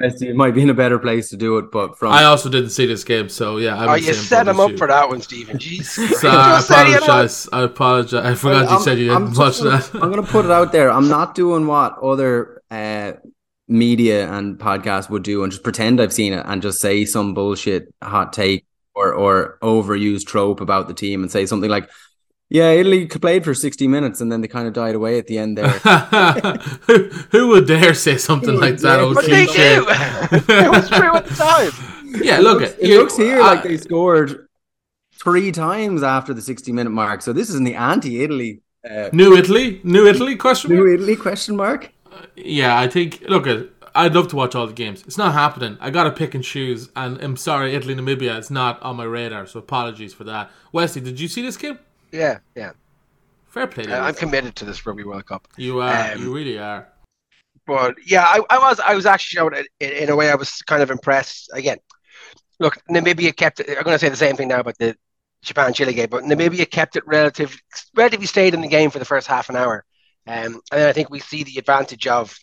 Westy 0.00 0.32
might 0.32 0.54
be 0.54 0.62
in 0.62 0.70
a 0.70 0.74
better 0.74 0.98
place 0.98 1.28
to 1.30 1.36
do 1.36 1.58
it, 1.58 1.70
but 1.70 1.98
from 1.98 2.12
I 2.12 2.24
also 2.24 2.48
didn't 2.48 2.70
see 2.70 2.86
this 2.86 3.04
game, 3.04 3.28
so 3.28 3.58
yeah. 3.58 3.76
I 3.76 3.92
oh, 3.92 3.94
you 3.94 4.14
set 4.14 4.48
him 4.48 4.58
up 4.58 4.70
you. 4.70 4.76
for 4.78 4.86
that 4.86 5.08
one, 5.08 5.20
Stephen. 5.20 5.58
Jeez. 5.58 5.84
so 6.20 6.28
I 6.28 6.60
apologize. 6.60 7.48
I 7.52 7.62
apologize. 7.62 8.24
I 8.24 8.34
forgot 8.34 8.66
well, 8.66 8.78
you 8.78 8.84
said 8.84 8.98
you 8.98 9.08
didn't 9.08 9.22
I'm 9.28 9.34
watch 9.34 9.58
gonna, 9.58 9.70
that. 9.70 9.94
I'm 9.94 10.10
going 10.10 10.24
to 10.24 10.30
put 10.30 10.46
it 10.46 10.50
out 10.50 10.72
there. 10.72 10.90
I'm 10.90 11.08
not 11.08 11.34
doing 11.34 11.66
what 11.66 11.98
other 11.98 12.62
uh, 12.70 13.12
media 13.72 14.30
and 14.30 14.58
podcasts 14.58 15.10
would 15.10 15.22
do 15.22 15.42
and 15.42 15.50
just 15.50 15.64
pretend 15.64 16.00
I've 16.00 16.12
seen 16.12 16.32
it 16.32 16.44
and 16.46 16.62
just 16.62 16.80
say 16.80 17.04
some 17.04 17.34
bullshit 17.34 17.92
hot 18.02 18.32
take 18.32 18.64
or 18.94 19.12
or 19.12 19.58
overused 19.62 20.26
trope 20.26 20.60
about 20.60 20.88
the 20.88 20.94
team 20.94 21.22
and 21.22 21.30
say 21.30 21.46
something 21.46 21.70
like 21.70 21.88
yeah, 22.52 22.70
Italy 22.72 23.06
played 23.06 23.44
for 23.44 23.54
60 23.54 23.88
minutes 23.88 24.20
and 24.20 24.30
then 24.30 24.42
they 24.42 24.48
kind 24.48 24.68
of 24.68 24.74
died 24.74 24.94
away 24.94 25.18
at 25.18 25.26
the 25.26 25.38
end 25.38 25.56
there. 25.56 25.70
who, 25.70 27.08
who 27.30 27.48
would 27.48 27.66
dare 27.66 27.94
say 27.94 28.18
something 28.18 28.60
like 28.60 28.76
that? 28.78 29.00
Old 29.00 29.14
but 29.14 29.24
they 29.24 29.46
do. 29.46 29.86
it 29.88 30.70
was 30.70 30.90
true 30.90 31.16
at 31.16 31.26
the 31.26 31.34
time. 31.34 31.72
Yeah, 32.22 32.40
look, 32.40 32.60
it 32.60 32.64
looks, 32.64 32.78
it 32.78 32.88
looks 32.98 33.16
here 33.16 33.40
like 33.40 33.62
they 33.62 33.78
scored 33.78 34.46
three 35.14 35.50
times 35.50 36.02
after 36.02 36.34
the 36.34 36.42
60 36.42 36.70
minute 36.70 36.90
mark. 36.90 37.22
So 37.22 37.32
this 37.32 37.48
is 37.48 37.54
in 37.54 37.64
the 37.64 37.74
anti 37.74 38.22
Italy. 38.22 38.60
Uh, 38.84 39.08
New 39.14 39.34
Italy? 39.34 39.80
New 39.82 40.06
Italy? 40.06 40.36
Question 40.36 40.72
New 40.72 40.92
Italy? 40.92 41.16
Question 41.16 41.56
mark? 41.56 41.90
Uh, 42.12 42.26
yeah, 42.36 42.78
I 42.78 42.88
think, 42.88 43.22
look, 43.28 43.46
at 43.46 43.66
I'd 43.94 44.14
love 44.14 44.28
to 44.28 44.36
watch 44.36 44.54
all 44.54 44.66
the 44.66 44.72
games. 44.72 45.02
It's 45.06 45.18
not 45.18 45.32
happening. 45.32 45.76
I 45.80 45.90
got 45.90 46.04
to 46.04 46.10
pick 46.10 46.34
and 46.34 46.42
choose. 46.42 46.88
And 46.96 47.20
I'm 47.22 47.36
sorry, 47.36 47.74
Italy, 47.74 47.94
Namibia, 47.94 48.38
it's 48.38 48.50
not 48.50 48.82
on 48.82 48.96
my 48.96 49.04
radar. 49.04 49.46
So 49.46 49.58
apologies 49.58 50.14
for 50.14 50.24
that. 50.24 50.50
Wesley, 50.72 51.02
did 51.02 51.20
you 51.20 51.28
see 51.28 51.42
this 51.42 51.56
game? 51.56 51.78
Yeah, 52.10 52.38
yeah. 52.54 52.72
Fair 53.48 53.66
play. 53.66 53.86
Uh, 53.86 54.02
I'm 54.02 54.14
committed 54.14 54.56
to 54.56 54.64
this 54.64 54.86
Rugby 54.86 55.04
World 55.04 55.26
Cup. 55.26 55.46
You 55.56 55.80
are. 55.80 56.12
Um, 56.12 56.22
you 56.22 56.34
really 56.34 56.58
are. 56.58 56.88
But 57.66 57.96
yeah, 58.06 58.24
I, 58.24 58.40
I 58.48 58.58
was. 58.58 58.80
I 58.80 58.94
was 58.94 59.06
actually 59.06 59.64
in, 59.80 59.90
in 59.90 60.10
a 60.10 60.16
way. 60.16 60.30
I 60.30 60.34
was 60.34 60.62
kind 60.62 60.82
of 60.82 60.90
impressed. 60.90 61.50
Again, 61.52 61.78
look, 62.58 62.78
Namibia 62.90 63.36
kept. 63.36 63.60
I'm 63.60 63.84
going 63.84 63.94
to 63.94 63.98
say 63.98 64.08
the 64.08 64.16
same 64.16 64.36
thing 64.36 64.48
now 64.48 64.60
about 64.60 64.78
the 64.78 64.96
Japan 65.42 65.72
Chile 65.74 65.92
game, 65.92 66.08
but 66.10 66.24
Namibia 66.24 66.68
kept 66.68 66.96
it 66.96 67.06
relative, 67.06 67.60
relatively 67.94 68.26
stayed 68.26 68.54
in 68.54 68.62
the 68.62 68.68
game 68.68 68.90
for 68.90 68.98
the 68.98 69.04
first 69.04 69.26
half 69.26 69.50
an 69.50 69.56
hour. 69.56 69.84
Um, 70.26 70.60
and 70.70 70.80
then 70.80 70.88
I 70.88 70.92
think 70.92 71.10
we 71.10 71.20
see 71.20 71.42
the 71.42 71.58
advantage 71.58 72.06
of, 72.06 72.36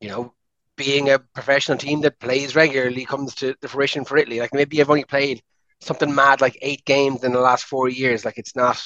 you 0.00 0.08
know, 0.08 0.34
being 0.76 1.10
a 1.10 1.18
professional 1.18 1.78
team 1.78 2.00
that 2.02 2.20
plays 2.20 2.56
regularly 2.56 3.04
comes 3.04 3.34
to 3.36 3.54
the 3.60 3.68
fruition 3.68 4.04
for 4.04 4.16
Italy. 4.16 4.40
Like 4.40 4.54
maybe 4.54 4.76
you've 4.76 4.90
only 4.90 5.04
played 5.04 5.42
something 5.80 6.14
mad 6.14 6.40
like 6.40 6.58
eight 6.62 6.84
games 6.84 7.24
in 7.24 7.32
the 7.32 7.40
last 7.40 7.64
four 7.64 7.88
years. 7.88 8.24
Like 8.24 8.38
it's 8.38 8.56
not 8.56 8.82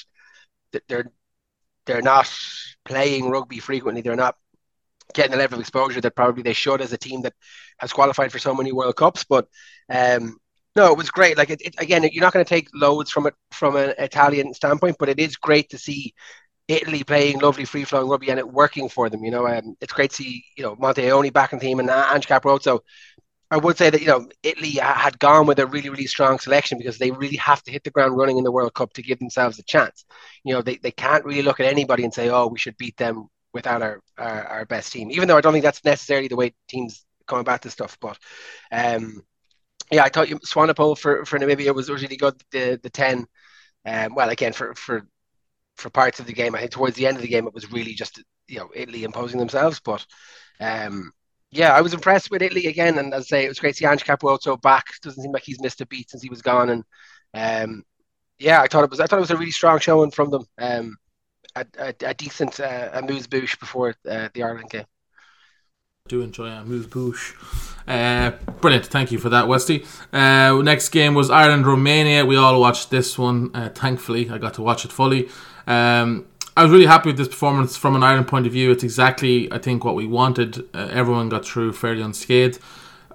that 0.73 0.83
they're 0.88 1.11
they're 1.87 2.02
not 2.02 2.31
playing 2.85 3.31
rugby 3.31 3.59
frequently. 3.59 4.02
They're 4.02 4.17
not 4.17 4.37
getting 5.14 5.33
the 5.33 5.38
level 5.38 5.57
of 5.57 5.61
exposure 5.61 6.00
that 6.02 6.17
probably 6.17 6.43
they 6.43 6.52
should 6.52 6.83
as 6.83 6.93
a 6.93 6.99
team 6.99 7.23
that 7.23 7.33
has 7.78 7.93
qualified 7.93 8.31
for 8.31 8.38
so 8.38 8.55
many 8.55 8.73
World 8.73 8.97
Cups. 8.97 9.25
But 9.25 9.49
um, 9.88 10.37
no, 10.76 10.93
it 10.93 10.99
was 10.99 11.11
great. 11.11 11.38
Like 11.38 11.50
it, 11.50 11.62
it, 11.62 11.75
again, 11.78 12.07
you're 12.12 12.23
not 12.23 12.33
going 12.33 12.45
to 12.45 12.49
take 12.49 12.69
loads 12.75 13.11
from 13.11 13.26
it 13.26 13.35
from 13.50 13.76
an 13.76 13.95
Italian 13.99 14.52
standpoint, 14.52 14.97
but 14.99 15.09
it 15.09 15.19
is 15.19 15.37
great 15.37 15.71
to 15.71 15.78
see 15.78 16.14
Italy 16.68 17.02
playing 17.02 17.40
lovely 17.40 17.64
free 17.64 17.84
flowing 17.84 18.08
rugby 18.08 18.30
and 18.30 18.38
it 18.38 18.48
working 18.48 18.88
for 18.88 19.08
them. 19.08 19.25
You 19.25 19.30
know, 19.30 19.46
um, 19.46 19.76
it's 19.80 19.92
great 19.92 20.10
to 20.10 20.16
see 20.16 20.44
you 20.56 20.64
know 20.64 20.76
Monte 20.78 21.02
Ioane 21.02 21.32
back 21.32 21.52
in 21.52 21.58
the 21.58 21.64
team 21.64 21.80
and 21.80 21.90
Ange 21.90 22.26
Capuozzo 22.26 22.80
I 23.50 23.56
would 23.56 23.78
say 23.78 23.88
that 23.88 24.00
you 24.00 24.06
know 24.08 24.28
Italy 24.42 24.72
had 24.72 25.18
gone 25.18 25.46
with 25.46 25.58
a 25.58 25.66
really 25.66 25.88
really 25.88 26.06
strong 26.06 26.38
selection 26.38 26.76
because 26.78 26.98
they 26.98 27.10
really 27.10 27.37
have 27.37 27.62
to 27.62 27.70
hit 27.72 27.82
the 27.84 27.90
ground 27.90 28.16
running 28.16 28.37
in 28.37 28.44
the 28.44 28.52
World 28.52 28.75
Cup 28.75 28.92
to 28.94 29.02
give 29.02 29.18
themselves 29.18 29.58
a 29.58 29.62
chance. 29.62 30.04
You 30.44 30.54
know 30.54 30.62
they, 30.62 30.76
they 30.76 30.90
can't 30.90 31.25
really 31.25 31.42
look 31.42 31.58
at 31.60 31.66
anybody 31.66 32.04
and 32.04 32.12
say 32.12 32.28
oh 32.28 32.46
we 32.48 32.58
should 32.58 32.76
beat 32.76 32.96
them 32.98 33.28
without 33.54 33.80
our, 33.82 34.00
our, 34.18 34.44
our 34.44 34.64
best 34.66 34.92
team. 34.92 35.10
Even 35.10 35.28
though 35.28 35.37
I 35.38 35.40
don't 35.40 35.52
think 35.52 35.64
that's 35.64 35.84
necessarily 35.84 36.28
the 36.28 36.37
way 36.37 36.54
teams 36.68 37.06
come 37.26 37.38
about 37.38 37.62
to 37.62 37.70
stuff. 37.70 37.96
But 38.00 38.18
um, 38.70 39.22
yeah, 39.90 40.04
I 40.04 40.10
thought 40.10 40.28
you, 40.28 40.38
Swanepoel 40.40 40.98
for 40.98 41.25
for 41.25 41.38
Namibia 41.38 41.75
was, 41.75 41.88
was 41.88 42.02
really 42.02 42.16
good. 42.16 42.34
The 42.52 42.78
the 42.82 42.90
ten, 42.90 43.26
um, 43.87 44.14
well 44.14 44.28
again 44.28 44.52
for 44.52 44.75
for 44.75 45.06
for 45.78 45.90
parts 45.90 46.20
of 46.20 46.26
the 46.26 46.32
game. 46.32 46.54
I 46.54 46.61
think 46.61 46.73
towards 46.73 46.97
the 46.97 47.06
end 47.06 47.16
of 47.16 47.23
the 47.23 47.28
game 47.28 47.47
it 47.47 47.54
was 47.54 47.73
really 47.73 47.94
just 47.94 48.23
you 48.47 48.58
know 48.58 48.68
Italy 48.75 49.04
imposing 49.04 49.38
themselves, 49.38 49.80
but. 49.80 50.04
Um, 50.61 51.12
yeah, 51.50 51.73
I 51.73 51.80
was 51.80 51.94
impressed 51.94 52.30
with 52.30 52.42
Italy 52.42 52.66
again, 52.66 52.99
and 52.99 53.14
as 53.14 53.23
I 53.23 53.26
say, 53.26 53.44
it 53.44 53.49
was 53.49 53.58
great 53.58 53.70
to 53.70 53.76
see 53.78 53.87
Ange 53.87 54.04
Capuozzo 54.04 54.61
back. 54.61 54.85
Doesn't 55.02 55.23
seem 55.23 55.32
like 55.32 55.44
he's 55.44 55.62
missed 55.62 55.80
a 55.80 55.87
beat 55.87 56.11
since 56.11 56.23
he 56.23 56.28
was 56.28 56.42
gone, 56.42 56.68
and 56.68 56.85
um, 57.32 57.85
yeah, 58.38 58.61
I 58.61 58.66
thought 58.66 58.85
it 58.85 58.90
was 58.90 59.00
I 59.00 59.06
thought 59.06 59.16
it 59.16 59.20
was 59.20 59.30
a 59.30 59.37
really 59.37 59.50
strong 59.50 59.78
showing 59.78 60.11
from 60.11 60.30
them. 60.30 60.44
Um, 60.58 60.97
a, 61.56 61.66
a, 61.78 61.94
a 62.04 62.14
decent 62.14 62.61
uh, 62.61 62.90
amuse 62.92 63.26
bouche 63.26 63.58
before 63.58 63.94
uh, 64.08 64.28
the 64.35 64.42
Ireland 64.42 64.70
game. 64.70 64.85
Do 66.06 66.23
enjoy 66.23 66.49
amuse 66.49 66.87
bouche. 66.87 67.35
Uh, 67.87 68.32
brilliant, 68.61 68.87
thank 68.87 69.11
you 69.11 69.18
for 69.18 69.28
that, 69.30 69.49
Westy. 69.49 69.85
Uh, 70.12 70.61
next 70.62 70.90
game 70.90 71.14
was 71.14 71.30
Ireland 71.30 71.66
Romania. 71.66 72.25
We 72.25 72.37
all 72.37 72.61
watched 72.61 72.90
this 72.90 73.18
one. 73.18 73.50
Uh, 73.54 73.70
thankfully, 73.70 74.30
I 74.30 74.38
got 74.38 74.54
to 74.54 74.62
watch 74.62 74.85
it 74.85 74.92
fully. 74.92 75.28
Um, 75.68 76.26
I 76.56 76.64
was 76.64 76.72
really 76.72 76.87
happy 76.87 77.10
with 77.10 77.18
this 77.18 77.28
performance 77.28 77.76
from 77.76 77.94
an 77.94 78.02
Ireland 78.02 78.26
point 78.26 78.46
of 78.46 78.52
view. 78.52 78.72
It's 78.72 78.82
exactly, 78.82 79.52
I 79.52 79.58
think, 79.58 79.84
what 79.84 79.94
we 79.94 80.06
wanted. 80.06 80.68
Uh, 80.75 80.88
everyone 80.90 81.28
got 81.28 81.44
through 81.44 81.75
fairly 81.75 82.02
unscathed. 82.02 82.58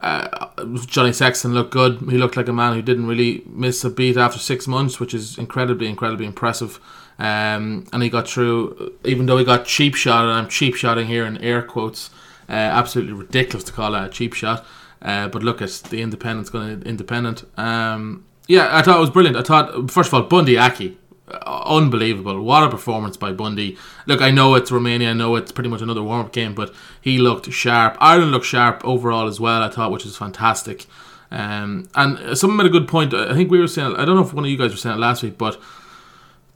Uh, 0.01 0.48
Johnny 0.86 1.12
Sexton 1.12 1.53
looked 1.53 1.72
good. 1.72 2.00
He 2.10 2.17
looked 2.17 2.38
like 2.38 2.48
a 2.48 2.53
man 2.53 2.74
who 2.74 2.81
didn't 2.81 3.07
really 3.07 3.43
miss 3.48 3.83
a 3.83 3.89
beat 3.89 4.17
after 4.17 4.39
six 4.39 4.67
months, 4.67 5.00
which 5.00 5.13
is 5.13 5.38
incredibly, 5.38 5.88
incredibly 5.88 6.25
impressive. 6.25 6.79
Um, 7.19 7.86
and 7.91 8.03
he 8.03 8.10
got 8.10 8.29
through, 8.29 8.93
even 9.03 9.25
though 9.25 9.38
he 9.38 9.45
got 9.45 9.65
cheap 9.65 9.95
shot, 9.95 10.24
and 10.24 10.33
I'm 10.33 10.48
cheap 10.48 10.75
shotting 10.75 11.07
here 11.07 11.25
in 11.25 11.38
air 11.39 11.62
quotes. 11.63 12.12
Uh, 12.48 12.53
absolutely 12.53 13.13
ridiculous 13.13 13.63
to 13.65 13.72
call 13.72 13.91
that 13.91 14.07
a 14.07 14.10
cheap 14.10 14.33
shot. 14.33 14.65
Uh, 15.01 15.27
but 15.27 15.43
look 15.43 15.62
at 15.62 15.69
the 15.89 16.01
independent's 16.01 16.50
going 16.50 16.81
to 16.81 16.88
independent. 16.88 17.43
Um, 17.57 18.25
yeah, 18.48 18.69
I 18.75 18.81
thought 18.81 18.98
it 18.98 19.01
was 19.01 19.10
brilliant. 19.10 19.38
I 19.38 19.41
thought, 19.41 19.91
first 19.91 20.10
of 20.10 20.13
all, 20.13 20.24
Bundee 20.24 20.57
Aki 20.57 20.98
unbelievable. 21.27 22.42
What 22.42 22.63
a 22.63 22.70
performance 22.70 23.18
by 23.18 23.32
Bundee. 23.32 23.77
Look, 24.06 24.22
I 24.22 24.32
know 24.32 24.56
it's 24.56 24.72
Romania, 24.72 25.12
I 25.12 25.13
know 25.13 25.36
it's 25.36 25.51
pretty 25.51 25.70
much 25.70 25.82
another 25.82 26.03
warm 26.03 26.25
up 26.25 26.34
game, 26.34 26.53
but 26.53 26.74
he 27.01 27.18
looked 27.18 27.51
sharp. 27.51 27.98
Ireland 28.00 28.32
looked 28.32 28.46
sharp 28.46 28.82
overall 28.84 29.27
as 29.27 29.39
well, 29.39 29.62
I 29.62 29.70
thought, 29.70 29.92
which 29.92 30.06
is 30.06 30.18
fantastic. 30.18 30.86
Um, 31.32 31.89
and 31.96 32.38
someone 32.38 32.58
made 32.58 32.68
a 32.68 32.70
good 32.70 32.88
point. 32.88 33.13
I 33.13 33.34
think 33.34 33.50
we 33.50 33.60
were 33.60 33.68
saying, 33.68 33.96
I 33.96 34.06
don't 34.06 34.15
know 34.15 34.24
if 34.24 34.34
one 34.34 34.46
of 34.46 34.51
you 34.51 34.58
guys 34.58 34.72
were 34.72 34.77
saying 34.77 34.98
it 34.98 35.00
last 35.00 35.24
week, 35.24 35.38
but 35.38 35.60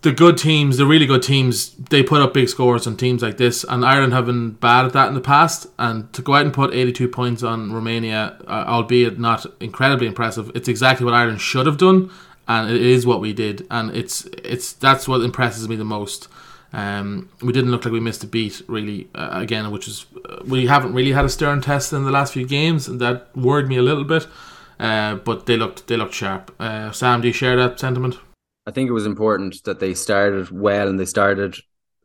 the 0.03 0.11
good 0.11 0.37
teams, 0.37 0.77
the 0.77 0.85
really 0.85 1.07
good 1.07 1.23
teams, 1.23 1.71
they 1.89 2.03
put 2.03 2.21
up 2.21 2.33
big 2.33 2.47
scores 2.47 2.85
on 2.85 2.95
teams 2.95 3.23
like 3.23 3.37
this, 3.37 3.63
and 3.63 3.83
Ireland 3.83 4.13
have 4.13 4.27
been 4.27 4.51
bad 4.51 4.85
at 4.85 4.93
that 4.93 5.07
in 5.07 5.15
the 5.15 5.21
past. 5.21 5.65
And 5.79 6.11
to 6.13 6.21
go 6.21 6.35
out 6.35 6.45
and 6.45 6.53
put 6.53 6.73
82 6.73 7.07
points 7.07 7.41
on 7.41 7.73
Romania, 7.73 8.37
uh, 8.47 8.65
albeit 8.67 9.17
not 9.17 9.45
incredibly 9.59 10.05
impressive, 10.05 10.51
it's 10.53 10.67
exactly 10.67 11.05
what 11.05 11.15
Ireland 11.15 11.41
should 11.41 11.65
have 11.65 11.77
done 11.77 12.11
and 12.47 12.71
it 12.71 12.81
is 12.81 13.05
what 13.05 13.21
we 13.21 13.33
did, 13.33 13.67
and 13.69 13.95
it's 13.95 14.25
it's 14.43 14.73
that's 14.73 15.07
what 15.07 15.21
impresses 15.21 15.67
me 15.67 15.75
the 15.75 15.85
most. 15.85 16.27
Um, 16.73 17.29
we 17.41 17.53
didn't 17.53 17.71
look 17.71 17.85
like 17.85 17.93
we 17.93 17.99
missed 17.99 18.23
a 18.23 18.27
beat 18.27 18.61
really 18.67 19.07
uh, 19.15 19.29
again, 19.31 19.69
which 19.71 19.87
is 19.87 20.05
uh, 20.29 20.39
we 20.45 20.67
haven't 20.67 20.93
really 20.93 21.13
had 21.13 21.25
a 21.25 21.29
stern 21.29 21.61
test 21.61 21.93
in 21.93 22.03
the 22.03 22.11
last 22.11 22.33
few 22.33 22.45
games, 22.45 22.87
and 22.87 22.99
that 23.01 23.35
worried 23.35 23.67
me 23.67 23.77
a 23.77 23.81
little 23.81 24.03
bit. 24.03 24.27
Uh, 24.79 25.15
but 25.15 25.45
they 25.45 25.57
looked 25.57 25.87
they 25.87 25.97
looked 25.97 26.13
sharp. 26.13 26.53
Uh, 26.59 26.91
Sam, 26.91 27.21
do 27.21 27.27
you 27.27 27.33
share 27.33 27.55
that 27.57 27.79
sentiment? 27.79 28.19
I 28.65 28.71
think 28.71 28.89
it 28.89 28.93
was 28.93 29.05
important 29.05 29.63
that 29.63 29.79
they 29.79 29.93
started 29.93 30.51
well 30.51 30.87
and 30.87 30.99
they 30.99 31.05
started. 31.05 31.55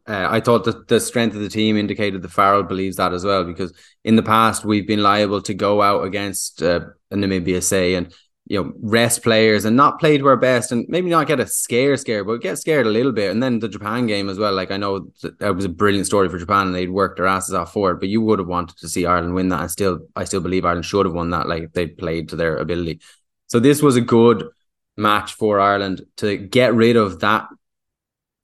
Uh, 0.06 0.26
I 0.28 0.40
thought 0.40 0.64
that 0.64 0.88
the 0.88 1.00
strength 1.00 1.36
of 1.36 1.42
the 1.42 1.48
team 1.48 1.76
indicated 1.76 2.22
that 2.22 2.30
Farrell 2.30 2.62
believes 2.62 2.96
that 2.96 3.12
as 3.12 3.24
well 3.24 3.44
because 3.44 3.72
in 4.04 4.16
the 4.16 4.22
past 4.22 4.64
we've 4.64 4.86
been 4.86 5.02
liable 5.02 5.42
to 5.42 5.54
go 5.54 5.82
out 5.82 6.04
against 6.04 6.62
uh, 6.62 6.80
Namibia, 7.12 7.62
say, 7.62 7.94
and 7.94 8.12
you 8.52 8.62
know, 8.62 8.70
rest 8.82 9.22
players 9.22 9.64
and 9.64 9.78
not 9.78 9.98
play 9.98 10.18
to 10.18 10.26
our 10.26 10.36
best 10.36 10.72
and 10.72 10.84
maybe 10.86 11.08
not 11.08 11.26
get 11.26 11.40
a 11.40 11.46
scare 11.46 11.96
scare, 11.96 12.22
but 12.22 12.42
get 12.42 12.58
scared 12.58 12.86
a 12.86 12.90
little 12.90 13.10
bit. 13.10 13.30
And 13.30 13.42
then 13.42 13.60
the 13.60 13.68
Japan 13.68 14.06
game 14.06 14.28
as 14.28 14.38
well. 14.38 14.52
Like 14.52 14.70
I 14.70 14.76
know 14.76 15.08
that 15.38 15.56
was 15.56 15.64
a 15.64 15.70
brilliant 15.70 16.04
story 16.04 16.28
for 16.28 16.38
Japan 16.38 16.66
and 16.66 16.76
they'd 16.76 16.90
worked 16.90 17.16
their 17.16 17.26
asses 17.26 17.54
off 17.54 17.72
for 17.72 17.92
it, 17.92 17.98
but 17.98 18.10
you 18.10 18.20
would 18.20 18.38
have 18.40 18.48
wanted 18.48 18.76
to 18.76 18.90
see 18.90 19.06
Ireland 19.06 19.34
win 19.34 19.48
that. 19.48 19.62
And 19.62 19.70
still, 19.70 20.00
I 20.14 20.24
still 20.24 20.42
believe 20.42 20.66
Ireland 20.66 20.84
should 20.84 21.06
have 21.06 21.14
won 21.14 21.30
that. 21.30 21.48
Like 21.48 21.72
they 21.72 21.86
played 21.86 22.28
to 22.28 22.36
their 22.36 22.58
ability. 22.58 23.00
So 23.46 23.58
this 23.58 23.80
was 23.80 23.96
a 23.96 24.02
good 24.02 24.46
match 24.98 25.32
for 25.32 25.58
Ireland 25.58 26.02
to 26.18 26.36
get 26.36 26.74
rid 26.74 26.96
of 26.96 27.20
that 27.20 27.48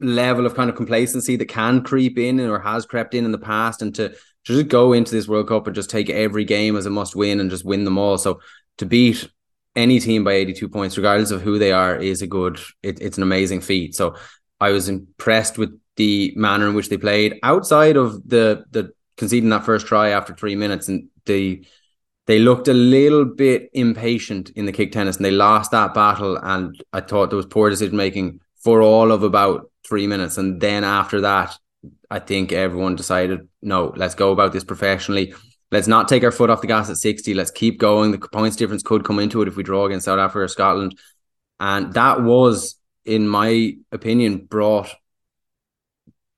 level 0.01 0.47
of 0.47 0.55
kind 0.55 0.71
of 0.71 0.77
complacency 0.77 1.37
that 1.37 1.51
can 1.51 1.83
creep 1.83 2.19
in 2.19 2.41
or 2.41 2.61
has 2.61 2.87
crept 2.87 3.13
in 3.13 3.27
in 3.27 3.33
the 3.33 3.37
past 3.37 3.83
and 3.83 3.95
to, 3.97 4.09
to 4.09 4.17
just 4.45 4.69
go 4.69 4.95
into 4.95 5.11
this 5.11 5.29
World 5.29 5.49
Cup 5.49 5.67
and 5.67 5.77
just 5.77 5.91
take 5.91 6.09
every 6.09 6.47
game 6.47 6.79
as 6.79 6.87
a 6.87 6.91
must 6.91 7.15
win 7.15 7.41
and 7.41 7.51
just 7.51 7.67
win 7.67 7.85
them 7.85 7.99
all. 7.99 8.17
So 8.17 8.41
to 8.79 8.87
beat 8.87 9.29
any 9.77 10.01
team 10.01 10.25
by 10.25 10.33
82 10.33 10.69
points, 10.69 10.97
regardless 10.97 11.31
of 11.31 11.43
who 11.43 11.59
they 11.59 11.73
are, 11.73 11.97
is 11.97 12.23
a 12.23 12.27
good, 12.27 12.59
it, 12.83 13.01
it's 13.01 13.17
an 13.17 13.23
amazing 13.23 13.61
feat. 13.61 13.95
So 13.95 14.17
I 14.61 14.71
was 14.71 14.89
impressed 14.89 15.59
with 15.59 15.79
the 15.97 16.33
manner 16.37 16.69
in 16.69 16.75
which 16.75 16.89
they 16.89 16.97
played 16.97 17.39
outside 17.43 17.97
of 17.97 18.29
the, 18.29 18.65
the 18.71 18.93
conceding 19.17 19.51
that 19.51 19.65
first 19.65 19.87
try 19.87 20.11
after 20.11 20.35
three 20.35 20.57
minutes 20.57 20.89
and 20.89 21.09
the, 21.27 21.65
they 22.27 22.39
looked 22.39 22.69
a 22.69 22.75
little 22.75 23.25
bit 23.25 23.71
impatient 23.73 24.51
in 24.51 24.67
the 24.67 24.73
kick 24.73 24.93
tennis 24.93 25.17
and 25.17 25.25
they 25.25 25.31
lost 25.31 25.71
that 25.71 25.95
battle. 25.95 26.37
And 26.37 26.81
I 26.93 27.01
thought 27.01 27.31
there 27.31 27.37
was 27.37 27.47
poor 27.47 27.71
decision 27.71 27.97
making 27.97 28.41
for 28.63 28.83
all 28.83 29.13
of 29.13 29.23
about 29.23 29.71
three 29.87 30.07
minutes. 30.07 30.37
And 30.37 30.61
then 30.61 30.85
after 30.85 31.23
that, 31.23 31.57
I 32.11 32.19
think 32.19 32.53
everyone 32.53 32.97
decided, 32.97 33.49
no, 33.63 33.93
let's 33.97 34.15
go 34.15 34.33
about 34.33 34.53
this 34.53 34.65
professionally 34.65 35.35
let's 35.71 35.89
not 35.89 36.09
take 36.09 36.25
our 36.25 36.31
foot 36.31 36.51
off 36.51 36.61
the 36.61 36.67
gas 36.67 36.91
at 36.91 36.97
60. 36.97 37.35
Let's 37.35 37.51
keep 37.51 37.79
going. 37.79 38.13
The 38.13 38.19
points 38.19 38.57
difference 38.57 38.83
could 38.83 39.05
come 39.05 39.19
into 39.19 39.43
it 39.43 39.49
if 39.49 39.57
we 39.57 39.63
draw 39.63 39.87
against 39.87 40.07
South 40.07 40.19
Africa 40.19 40.45
or 40.45 40.49
Scotland. 40.49 40.99
And 41.61 41.93
that 41.95 42.23
was, 42.23 42.77
in 43.05 43.29
my 43.29 43.77
opinion, 43.93 44.47
brought 44.47 44.95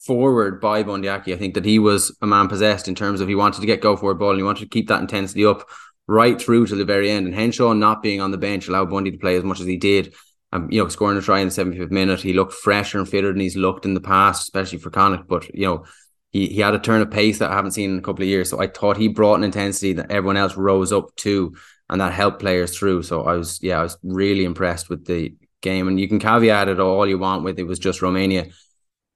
forward 0.00 0.60
by 0.60 0.82
Bundee 0.82 1.08
Aki. 1.08 1.34
I 1.34 1.36
think 1.36 1.54
that 1.54 1.64
he 1.64 1.78
was 1.78 2.16
a 2.22 2.26
man 2.26 2.48
possessed 2.48 2.88
in 2.88 2.94
terms 2.94 3.20
of 3.20 3.28
he 3.28 3.34
wanted 3.34 3.60
to 3.60 3.66
get 3.66 3.82
go 3.82 3.96
for 3.96 4.10
a 4.10 4.14
ball 4.14 4.30
and 4.30 4.38
he 4.38 4.44
wanted 4.44 4.64
to 4.64 4.68
keep 4.68 4.88
that 4.88 5.00
intensity 5.00 5.44
up 5.44 5.68
right 6.06 6.40
through 6.40 6.66
to 6.66 6.74
the 6.74 6.84
very 6.84 7.10
end. 7.10 7.26
And 7.26 7.34
Henshaw 7.34 7.74
not 7.74 8.02
being 8.02 8.20
on 8.20 8.30
the 8.30 8.38
bench 8.38 8.66
allowed 8.66 8.90
Bundee 8.90 9.12
to 9.12 9.18
play 9.18 9.36
as 9.36 9.44
much 9.44 9.60
as 9.60 9.66
he 9.66 9.76
did. 9.76 10.14
Um, 10.52 10.68
you 10.68 10.82
know, 10.82 10.88
scoring 10.88 11.16
a 11.16 11.20
try 11.20 11.38
in 11.38 11.48
the 11.48 11.54
75th 11.54 11.92
minute. 11.92 12.20
He 12.20 12.32
looked 12.32 12.54
fresher 12.54 12.98
and 12.98 13.08
fitter 13.08 13.30
than 13.30 13.40
he's 13.40 13.56
looked 13.56 13.84
in 13.84 13.94
the 13.94 14.00
past, 14.00 14.42
especially 14.42 14.78
for 14.78 14.90
Connacht. 14.90 15.28
But, 15.28 15.54
you 15.54 15.64
know, 15.64 15.84
he, 16.30 16.48
he 16.48 16.60
had 16.60 16.74
a 16.74 16.78
turn 16.78 17.02
of 17.02 17.10
pace 17.10 17.38
that 17.38 17.50
I 17.50 17.54
haven't 17.54 17.72
seen 17.72 17.92
in 17.92 17.98
a 17.98 18.02
couple 18.02 18.22
of 18.22 18.28
years. 18.28 18.50
So 18.50 18.60
I 18.60 18.66
thought 18.66 18.96
he 18.96 19.08
brought 19.08 19.36
an 19.36 19.44
intensity 19.44 19.92
that 19.94 20.10
everyone 20.10 20.36
else 20.36 20.56
rose 20.56 20.92
up 20.92 21.14
to, 21.16 21.54
and 21.88 22.00
that 22.00 22.12
helped 22.12 22.40
players 22.40 22.76
through. 22.76 23.02
So 23.02 23.24
I 23.24 23.34
was, 23.34 23.60
yeah, 23.62 23.80
I 23.80 23.82
was 23.82 23.96
really 24.02 24.44
impressed 24.44 24.88
with 24.88 25.06
the 25.06 25.34
game. 25.60 25.88
And 25.88 25.98
you 25.98 26.08
can 26.08 26.18
caveat 26.18 26.68
it 26.68 26.80
all 26.80 27.06
you 27.06 27.18
want 27.18 27.44
with 27.44 27.58
it 27.58 27.64
was 27.64 27.78
just 27.78 28.02
Romania. 28.02 28.46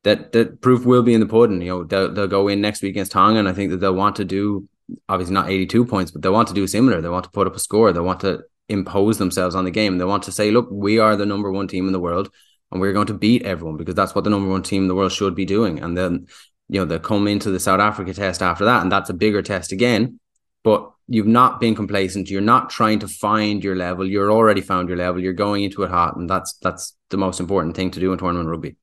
That 0.02 0.32
that 0.32 0.60
proof 0.60 0.84
will 0.84 1.02
be 1.02 1.14
in 1.14 1.20
the 1.20 1.26
pudding. 1.26 1.62
You 1.62 1.68
know, 1.68 1.84
they'll, 1.84 2.12
they'll 2.12 2.26
go 2.26 2.48
in 2.48 2.60
next 2.60 2.82
week 2.82 2.90
against 2.90 3.12
Tonga, 3.12 3.38
and 3.38 3.48
I 3.48 3.52
think 3.52 3.70
that 3.70 3.78
they'll 3.78 3.94
want 3.94 4.16
to 4.16 4.24
do 4.24 4.68
obviously 5.08 5.32
not 5.32 5.48
82 5.48 5.86
points, 5.86 6.10
but 6.10 6.20
they 6.20 6.28
want 6.28 6.48
to 6.48 6.54
do 6.54 6.66
similar. 6.66 7.00
They 7.00 7.08
want 7.08 7.24
to 7.24 7.30
put 7.30 7.46
up 7.46 7.56
a 7.56 7.58
score. 7.58 7.92
They 7.92 8.00
want 8.00 8.20
to 8.20 8.42
impose 8.68 9.18
themselves 9.18 9.54
on 9.54 9.64
the 9.64 9.70
game. 9.70 9.96
They 9.96 10.04
want 10.04 10.24
to 10.24 10.32
say, 10.32 10.50
look, 10.50 10.68
we 10.70 10.98
are 10.98 11.16
the 11.16 11.24
number 11.26 11.50
one 11.50 11.68
team 11.68 11.86
in 11.86 11.92
the 11.92 12.00
world 12.00 12.30
and 12.70 12.80
we're 12.80 12.92
going 12.92 13.06
to 13.06 13.14
beat 13.14 13.42
everyone 13.42 13.76
because 13.76 13.94
that's 13.94 14.14
what 14.14 14.24
the 14.24 14.30
number 14.30 14.50
one 14.50 14.62
team 14.62 14.82
in 14.82 14.88
the 14.88 14.94
world 14.94 15.12
should 15.12 15.34
be 15.34 15.44
doing. 15.44 15.80
And 15.80 15.96
then 15.96 16.26
you 16.68 16.80
know, 16.80 16.84
they'll 16.84 16.98
come 16.98 17.28
into 17.28 17.50
the 17.50 17.60
South 17.60 17.80
Africa 17.80 18.14
test 18.14 18.42
after 18.42 18.64
that, 18.64 18.82
and 18.82 18.90
that's 18.90 19.10
a 19.10 19.14
bigger 19.14 19.42
test 19.42 19.72
again. 19.72 20.18
But 20.62 20.90
you've 21.08 21.26
not 21.26 21.60
been 21.60 21.74
complacent. 21.74 22.30
You're 22.30 22.40
not 22.40 22.70
trying 22.70 22.98
to 23.00 23.08
find 23.08 23.62
your 23.62 23.76
level. 23.76 24.08
You're 24.08 24.32
already 24.32 24.62
found 24.62 24.88
your 24.88 24.96
level. 24.96 25.20
You're 25.20 25.34
going 25.34 25.64
into 25.64 25.82
it 25.82 25.90
hot, 25.90 26.16
and 26.16 26.28
that's 26.28 26.54
that's 26.54 26.96
the 27.10 27.16
most 27.16 27.40
important 27.40 27.76
thing 27.76 27.90
to 27.92 28.00
do 28.00 28.12
in 28.12 28.18
tournament 28.18 28.48
rugby. 28.48 28.76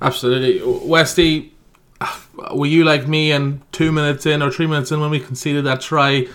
Absolutely, 0.00 0.60
Westy. 0.86 1.52
Were 2.54 2.66
you 2.66 2.84
like 2.84 3.06
me, 3.06 3.32
and 3.32 3.60
two 3.72 3.92
minutes 3.92 4.26
in 4.26 4.42
or 4.42 4.50
three 4.50 4.66
minutes 4.66 4.90
in 4.90 5.00
when 5.00 5.10
we 5.10 5.20
conceded 5.20 5.64
that 5.64 5.80
try? 5.80 6.26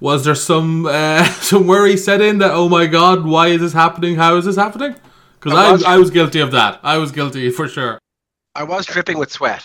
Was 0.00 0.24
there 0.24 0.34
some 0.34 0.86
uh, 0.86 1.24
some 1.40 1.66
worry 1.66 1.96
set 1.96 2.20
in 2.20 2.38
that 2.38 2.52
oh 2.52 2.68
my 2.68 2.86
god, 2.86 3.24
why 3.24 3.48
is 3.48 3.60
this 3.60 3.72
happening? 3.72 4.16
How 4.16 4.36
is 4.36 4.44
this 4.44 4.56
happening? 4.56 4.94
Because 5.38 5.82
I, 5.84 5.94
I 5.94 5.98
was 5.98 6.10
guilty 6.10 6.38
of 6.38 6.52
that. 6.52 6.78
I 6.84 6.98
was 6.98 7.10
guilty 7.10 7.50
for 7.50 7.66
sure. 7.66 7.98
I 8.54 8.64
was 8.64 8.86
dripping 8.86 9.18
with 9.18 9.32
sweat, 9.32 9.64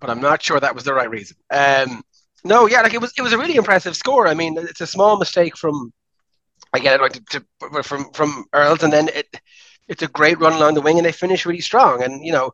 but 0.00 0.10
I'm 0.10 0.20
not 0.20 0.42
sure 0.42 0.60
that 0.60 0.74
was 0.74 0.84
the 0.84 0.94
right 0.94 1.10
reason. 1.10 1.36
Um, 1.50 2.02
no, 2.44 2.66
yeah, 2.66 2.82
like 2.82 2.94
it 2.94 3.00
was 3.00 3.12
it 3.16 3.22
was 3.22 3.32
a 3.32 3.38
really 3.38 3.56
impressive 3.56 3.96
score. 3.96 4.28
I 4.28 4.34
mean, 4.34 4.56
it's 4.58 4.80
a 4.80 4.86
small 4.86 5.18
mistake 5.18 5.56
from 5.56 5.92
I 6.72 6.78
get 6.78 6.94
it 6.94 7.02
like 7.02 7.12
to, 7.12 7.40
to, 7.60 7.82
from 7.82 8.10
from 8.12 8.44
Earls, 8.52 8.82
and 8.82 8.92
then 8.92 9.08
it 9.08 9.26
it's 9.88 10.02
a 10.02 10.08
great 10.08 10.38
run 10.38 10.52
along 10.52 10.74
the 10.74 10.80
wing, 10.80 10.98
and 10.98 11.06
they 11.06 11.12
finish 11.12 11.46
really 11.46 11.60
strong. 11.60 12.02
And 12.02 12.24
you 12.24 12.32
know, 12.32 12.52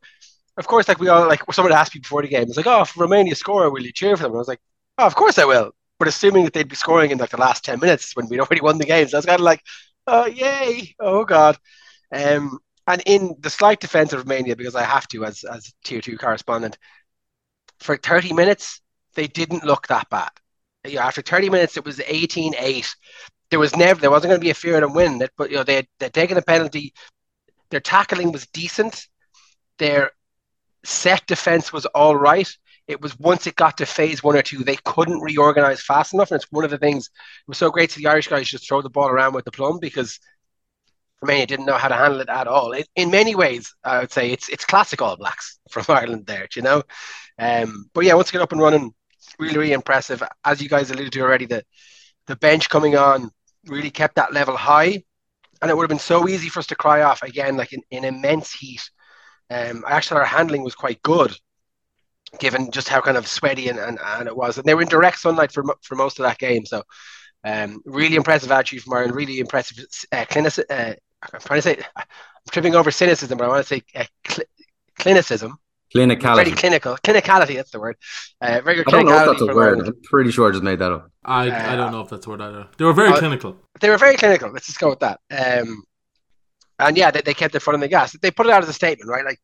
of 0.56 0.66
course, 0.66 0.88
like 0.88 1.00
we 1.00 1.08
all 1.08 1.26
like 1.26 1.42
someone 1.52 1.72
asked 1.72 1.94
me 1.94 2.00
before 2.00 2.22
the 2.22 2.28
game, 2.28 2.44
it's 2.44 2.56
like, 2.56 2.66
oh, 2.66 2.82
if 2.82 2.96
Romania 2.96 3.34
score, 3.34 3.70
will 3.70 3.82
you 3.82 3.92
cheer 3.92 4.16
for 4.16 4.24
them? 4.24 4.32
And 4.32 4.38
I 4.38 4.40
was 4.40 4.48
like, 4.48 4.60
oh, 4.98 5.06
of 5.06 5.14
course 5.16 5.38
I 5.38 5.44
will. 5.44 5.72
But 5.98 6.08
assuming 6.08 6.44
that 6.44 6.52
they'd 6.52 6.68
be 6.68 6.76
scoring 6.76 7.10
in 7.10 7.18
like 7.18 7.30
the 7.30 7.36
last 7.36 7.64
ten 7.64 7.80
minutes 7.80 8.16
when 8.16 8.28
we'd 8.28 8.40
already 8.40 8.60
won 8.62 8.78
the 8.78 8.84
game, 8.86 9.08
so 9.08 9.16
I 9.16 9.18
was 9.18 9.26
kind 9.26 9.40
of 9.40 9.44
like, 9.44 9.62
oh, 10.06 10.26
yay, 10.26 10.94
oh 11.00 11.24
god. 11.24 11.58
Um, 12.12 12.58
and 12.86 13.02
in 13.06 13.34
the 13.40 13.50
slight 13.50 13.80
defense 13.80 14.12
of 14.12 14.20
Romania, 14.20 14.56
because 14.56 14.74
I 14.74 14.82
have 14.82 15.08
to 15.08 15.24
as 15.24 15.44
as 15.44 15.72
tier 15.84 16.00
two 16.00 16.18
correspondent, 16.18 16.78
for 17.80 17.96
30 17.96 18.32
minutes, 18.32 18.80
they 19.14 19.26
didn't 19.26 19.64
look 19.64 19.86
that 19.88 20.08
bad. 20.10 20.30
You 20.86 20.96
know, 20.96 21.02
after 21.02 21.22
30 21.22 21.50
minutes, 21.50 21.76
it 21.76 21.84
was 21.84 21.98
18-8. 21.98 22.94
There 23.50 23.58
was 23.58 23.76
never 23.76 24.00
there 24.00 24.10
wasn't 24.10 24.30
going 24.30 24.40
to 24.40 24.44
be 24.44 24.50
a 24.50 24.54
fear 24.54 24.74
of 24.74 24.82
them 24.82 24.94
winning 24.94 25.22
it, 25.22 25.30
but 25.36 25.50
you 25.50 25.56
know, 25.56 25.64
they 25.64 25.76
had 25.76 25.86
they'd 25.98 26.12
taken 26.12 26.36
a 26.36 26.42
penalty. 26.42 26.92
Their 27.70 27.80
tackling 27.80 28.32
was 28.32 28.46
decent. 28.48 29.06
Their 29.78 30.10
set 30.84 31.26
defense 31.26 31.72
was 31.72 31.86
all 31.86 32.16
right. 32.16 32.48
It 32.86 33.00
was 33.00 33.18
once 33.18 33.46
it 33.46 33.56
got 33.56 33.78
to 33.78 33.86
phase 33.86 34.22
one 34.22 34.36
or 34.36 34.42
two, 34.42 34.62
they 34.62 34.76
couldn't 34.84 35.20
reorganize 35.20 35.82
fast 35.82 36.12
enough. 36.12 36.30
And 36.30 36.36
it's 36.40 36.52
one 36.52 36.64
of 36.64 36.70
the 36.70 36.78
things 36.78 37.06
it 37.06 37.48
was 37.48 37.58
so 37.58 37.70
great 37.70 37.90
to 37.90 37.98
the 37.98 38.08
Irish 38.08 38.28
guys 38.28 38.48
just 38.48 38.68
throw 38.68 38.82
the 38.82 38.90
ball 38.90 39.08
around 39.08 39.34
with 39.34 39.46
the 39.46 39.52
plum 39.52 39.78
because 39.80 40.18
Romania 41.24 41.46
didn't 41.46 41.66
know 41.66 41.78
how 41.78 41.88
to 41.88 41.94
handle 41.94 42.20
it 42.20 42.28
at 42.28 42.46
all. 42.46 42.72
It, 42.72 42.86
in 42.96 43.10
many 43.10 43.34
ways, 43.34 43.74
I 43.82 44.00
would 44.00 44.12
say 44.12 44.30
it's 44.30 44.48
it's 44.50 44.64
classic 44.64 45.00
All 45.00 45.16
Blacks 45.16 45.58
from 45.70 45.84
Ireland 45.88 46.26
there, 46.26 46.46
you 46.54 46.62
know. 46.62 46.82
Um, 47.38 47.90
but 47.94 48.04
yeah, 48.04 48.14
once 48.14 48.28
you 48.28 48.32
get 48.32 48.42
up 48.42 48.52
and 48.52 48.60
running, 48.60 48.92
really 49.38 49.58
really 49.58 49.72
impressive. 49.72 50.22
As 50.44 50.60
you 50.60 50.68
guys 50.68 50.90
alluded 50.90 51.12
to 51.12 51.20
already, 51.22 51.46
the 51.46 51.64
the 52.26 52.36
bench 52.36 52.68
coming 52.68 52.96
on 52.96 53.30
really 53.66 53.90
kept 53.90 54.16
that 54.16 54.32
level 54.34 54.56
high, 54.56 55.02
and 55.62 55.70
it 55.70 55.76
would 55.76 55.84
have 55.84 55.88
been 55.88 55.98
so 55.98 56.28
easy 56.28 56.48
for 56.48 56.60
us 56.60 56.66
to 56.68 56.76
cry 56.76 57.02
off 57.02 57.22
again, 57.22 57.56
like 57.56 57.72
in, 57.72 57.82
in 57.90 58.04
immense 58.04 58.52
heat. 58.52 58.82
Um, 59.50 59.84
actually, 59.88 60.20
our 60.20 60.26
handling 60.26 60.62
was 60.62 60.74
quite 60.74 61.02
good, 61.02 61.34
given 62.38 62.70
just 62.70 62.88
how 62.88 63.00
kind 63.00 63.16
of 63.16 63.26
sweaty 63.26 63.68
and, 63.68 63.78
and, 63.78 63.98
and 63.98 64.28
it 64.28 64.36
was, 64.36 64.58
and 64.58 64.66
they 64.66 64.74
were 64.74 64.82
in 64.82 64.88
direct 64.88 65.18
sunlight 65.20 65.52
for 65.52 65.64
for 65.82 65.94
most 65.96 66.18
of 66.18 66.24
that 66.24 66.38
game. 66.38 66.66
So, 66.66 66.82
um, 67.44 67.80
really 67.84 68.16
impressive 68.16 68.52
attitude 68.52 68.82
from 68.82 68.94
Ireland. 68.94 69.14
Really 69.14 69.38
impressive 69.38 69.84
uh, 70.12 70.24
clinic, 70.28 70.54
uh, 70.70 70.94
I'm 71.32 71.40
trying 71.40 71.58
to 71.58 71.62
say, 71.62 71.78
I'm 71.96 72.04
tripping 72.50 72.74
over 72.74 72.90
cynicism, 72.90 73.38
but 73.38 73.44
I 73.44 73.48
want 73.48 73.66
to 73.66 73.74
say 73.74 73.82
uh, 73.94 74.04
cl- 74.26 74.46
clinicism. 74.98 75.56
Clinicality. 75.94 76.36
Very 76.36 76.50
clinical. 76.52 76.96
Clinicality, 76.96 77.54
that's 77.54 77.70
the 77.70 77.78
word. 77.78 77.96
Uh, 78.40 78.60
very 78.64 78.80
I 78.80 78.90
don't 78.90 79.06
know 79.06 79.20
if 79.20 79.26
that's 79.26 79.42
a 79.42 79.46
word. 79.46 79.78
Ireland. 79.78 79.88
I'm 79.88 80.02
pretty 80.02 80.30
sure 80.32 80.48
I 80.48 80.52
just 80.52 80.64
made 80.64 80.80
that 80.80 80.90
up. 80.90 81.10
I, 81.24 81.48
uh, 81.48 81.72
I 81.72 81.76
don't 81.76 81.92
know 81.92 82.00
if 82.00 82.10
that's 82.10 82.26
a 82.26 82.30
word 82.30 82.40
either. 82.40 82.66
They 82.76 82.84
were 82.84 82.92
very 82.92 83.10
uh, 83.10 83.18
clinical. 83.18 83.56
They 83.80 83.88
were 83.88 83.98
very 83.98 84.16
clinical. 84.16 84.50
Let's 84.50 84.66
just 84.66 84.80
go 84.80 84.90
with 84.90 85.00
that. 85.00 85.20
Um, 85.30 85.84
and 86.80 86.96
yeah, 86.96 87.12
they, 87.12 87.22
they 87.22 87.34
kept 87.34 87.52
their 87.52 87.60
foot 87.60 87.74
on 87.74 87.80
the 87.80 87.88
gas. 87.88 88.12
They 88.20 88.32
put 88.32 88.46
it 88.46 88.52
out 88.52 88.62
as 88.62 88.68
a 88.68 88.72
statement, 88.72 89.08
right? 89.08 89.24
Like, 89.24 89.40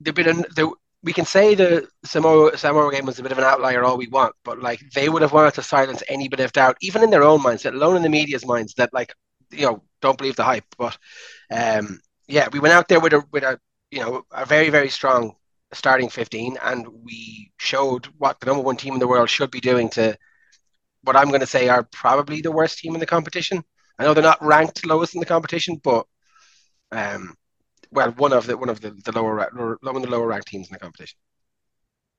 they've 0.00 0.14
been, 0.14 0.28
a, 0.28 0.42
they, 0.54 0.64
we 1.02 1.12
can 1.12 1.24
say 1.24 1.56
the 1.56 1.88
Samoa, 2.04 2.56
Samoa 2.56 2.92
game 2.92 3.06
was 3.06 3.18
a 3.18 3.22
bit 3.22 3.32
of 3.32 3.38
an 3.38 3.44
outlier 3.44 3.82
all 3.82 3.98
we 3.98 4.06
want, 4.06 4.34
but 4.44 4.60
like 4.60 4.80
they 4.94 5.08
would 5.08 5.22
have 5.22 5.32
wanted 5.32 5.54
to 5.54 5.62
silence 5.62 6.02
any 6.08 6.28
bit 6.28 6.40
of 6.40 6.52
doubt, 6.52 6.76
even 6.80 7.02
in 7.02 7.10
their 7.10 7.24
own 7.24 7.42
minds, 7.42 7.64
let 7.64 7.74
alone 7.74 7.96
in 7.96 8.02
the 8.02 8.08
media's 8.08 8.46
minds, 8.46 8.74
that 8.74 8.92
like 8.92 9.12
you 9.52 9.66
know 9.66 9.82
don't 10.00 10.18
believe 10.18 10.36
the 10.36 10.44
hype. 10.44 10.64
But 10.76 10.96
um, 11.50 12.00
yeah, 12.28 12.48
we 12.52 12.58
went 12.58 12.74
out 12.74 12.88
there 12.88 13.00
with 13.00 13.12
a 13.12 13.24
with 13.30 13.44
a 13.44 13.58
you 13.90 14.00
know 14.00 14.24
a 14.32 14.46
very 14.46 14.70
very 14.70 14.88
strong 14.88 15.34
starting 15.74 16.08
15 16.08 16.58
and 16.62 16.86
we 17.02 17.50
showed 17.56 18.06
what 18.18 18.38
the 18.40 18.46
number 18.46 18.62
one 18.62 18.76
team 18.76 18.92
in 18.92 19.00
the 19.00 19.08
world 19.08 19.30
should 19.30 19.50
be 19.50 19.60
doing 19.60 19.88
to 19.88 20.16
what 21.02 21.16
I'm 21.16 21.28
going 21.28 21.40
to 21.40 21.46
say 21.46 21.68
are 21.68 21.88
probably 21.92 22.40
the 22.40 22.52
worst 22.52 22.78
team 22.78 22.94
in 22.94 23.00
the 23.00 23.06
competition. 23.06 23.64
I 23.98 24.04
know 24.04 24.14
they're 24.14 24.22
not 24.22 24.44
ranked 24.44 24.86
lowest 24.86 25.14
in 25.14 25.20
the 25.20 25.26
competition, 25.26 25.80
but 25.82 26.06
um, 26.92 27.34
well, 27.90 28.10
one 28.12 28.32
of 28.32 28.46
the 28.46 28.56
one 28.56 28.68
of 28.68 28.80
the, 28.80 28.90
the 28.90 29.12
lower 29.12 29.78
one 29.82 29.96
of 29.96 30.02
the 30.02 30.10
lower 30.10 30.26
ranked 30.26 30.48
teams 30.48 30.68
in 30.68 30.74
the 30.74 30.78
competition. 30.78 31.18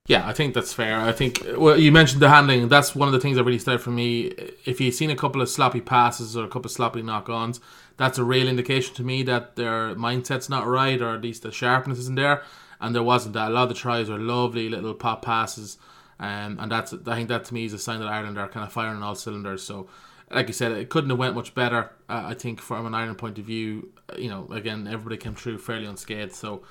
Yeah, 0.05 0.27
I 0.27 0.33
think 0.33 0.53
that's 0.53 0.73
fair. 0.73 0.99
I 0.99 1.13
think 1.13 1.41
well, 1.55 1.79
you 1.79 1.89
mentioned 1.89 2.21
the 2.21 2.27
handling. 2.27 2.67
That's 2.67 2.93
one 2.93 3.07
of 3.07 3.13
the 3.13 3.21
things 3.21 3.37
that 3.37 3.45
really 3.45 3.57
stood 3.57 3.75
out 3.75 3.81
for 3.81 3.91
me. 3.91 4.33
If 4.65 4.81
you've 4.81 4.93
seen 4.93 5.09
a 5.09 5.15
couple 5.15 5.41
of 5.41 5.47
sloppy 5.47 5.79
passes 5.79 6.35
or 6.35 6.43
a 6.43 6.49
couple 6.49 6.65
of 6.65 6.71
sloppy 6.71 7.01
knock-ons, 7.01 7.61
that's 7.95 8.17
a 8.17 8.23
real 8.25 8.49
indication 8.49 8.93
to 8.95 9.03
me 9.03 9.23
that 9.23 9.55
their 9.55 9.95
mindset's 9.95 10.49
not 10.49 10.67
right, 10.67 11.01
or 11.01 11.15
at 11.15 11.21
least 11.21 11.43
the 11.43 11.53
sharpness 11.53 11.99
isn't 11.99 12.15
there. 12.15 12.43
And 12.81 12.93
there 12.93 13.01
wasn't 13.01 13.33
that. 13.35 13.51
A 13.51 13.53
lot 13.53 13.63
of 13.63 13.69
the 13.69 13.75
tries 13.75 14.09
are 14.09 14.19
lovely 14.19 14.67
little 14.67 14.93
pop 14.93 15.21
passes, 15.21 15.77
um, 16.19 16.57
and 16.59 16.69
that's 16.69 16.91
I 16.91 17.15
think 17.15 17.29
that 17.29 17.45
to 17.45 17.53
me 17.53 17.63
is 17.63 17.71
a 17.71 17.79
sign 17.79 18.01
that 18.01 18.09
Ireland 18.09 18.37
are 18.37 18.49
kind 18.49 18.65
of 18.65 18.73
firing 18.73 19.01
all 19.01 19.15
cylinders. 19.15 19.63
So, 19.63 19.87
like 20.29 20.47
you 20.47 20.53
said, 20.53 20.73
it 20.73 20.89
couldn't 20.89 21.11
have 21.11 21.19
went 21.19 21.33
much 21.33 21.55
better. 21.55 21.91
Uh, 22.09 22.23
I 22.25 22.33
think 22.33 22.59
from 22.59 22.85
an 22.85 22.93
Ireland 22.93 23.19
point 23.19 23.39
of 23.39 23.45
view, 23.45 23.89
you 24.17 24.29
know, 24.29 24.49
again, 24.51 24.85
everybody 24.85 25.15
came 25.15 25.35
through 25.35 25.59
fairly 25.59 25.85
unscathed. 25.85 26.33
So 26.33 26.63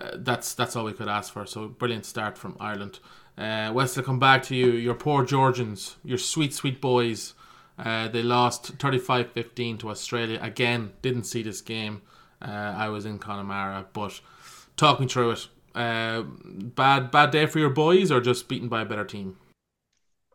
uh, 0.00 0.10
that's 0.16 0.54
that's 0.54 0.76
all 0.76 0.84
we 0.84 0.92
could 0.92 1.08
ask 1.08 1.32
for. 1.32 1.46
So 1.46 1.68
brilliant 1.68 2.06
start 2.06 2.38
from 2.38 2.56
Ireland. 2.60 3.00
Uh, 3.36 3.72
I'll 3.76 4.02
come 4.02 4.18
back 4.18 4.42
to 4.44 4.54
you. 4.54 4.72
Your 4.72 4.94
poor 4.94 5.24
Georgians, 5.24 5.96
your 6.04 6.18
sweet, 6.18 6.54
sweet 6.54 6.80
boys. 6.80 7.34
Uh, 7.76 8.06
they 8.06 8.22
lost 8.22 8.66
35 8.78 9.32
15 9.32 9.78
to 9.78 9.90
Australia. 9.90 10.38
Again, 10.40 10.92
didn't 11.02 11.24
see 11.24 11.42
this 11.42 11.60
game. 11.60 12.02
Uh, 12.40 12.74
I 12.76 12.88
was 12.88 13.04
in 13.04 13.18
Connemara, 13.18 13.86
but 13.92 14.20
talking 14.76 15.08
through 15.08 15.32
it. 15.32 15.48
Uh, 15.74 16.22
bad 16.22 17.10
bad 17.10 17.30
day 17.32 17.46
for 17.46 17.58
your 17.58 17.70
boys, 17.70 18.12
or 18.12 18.20
just 18.20 18.48
beaten 18.48 18.68
by 18.68 18.82
a 18.82 18.84
better 18.84 19.04
team? 19.04 19.36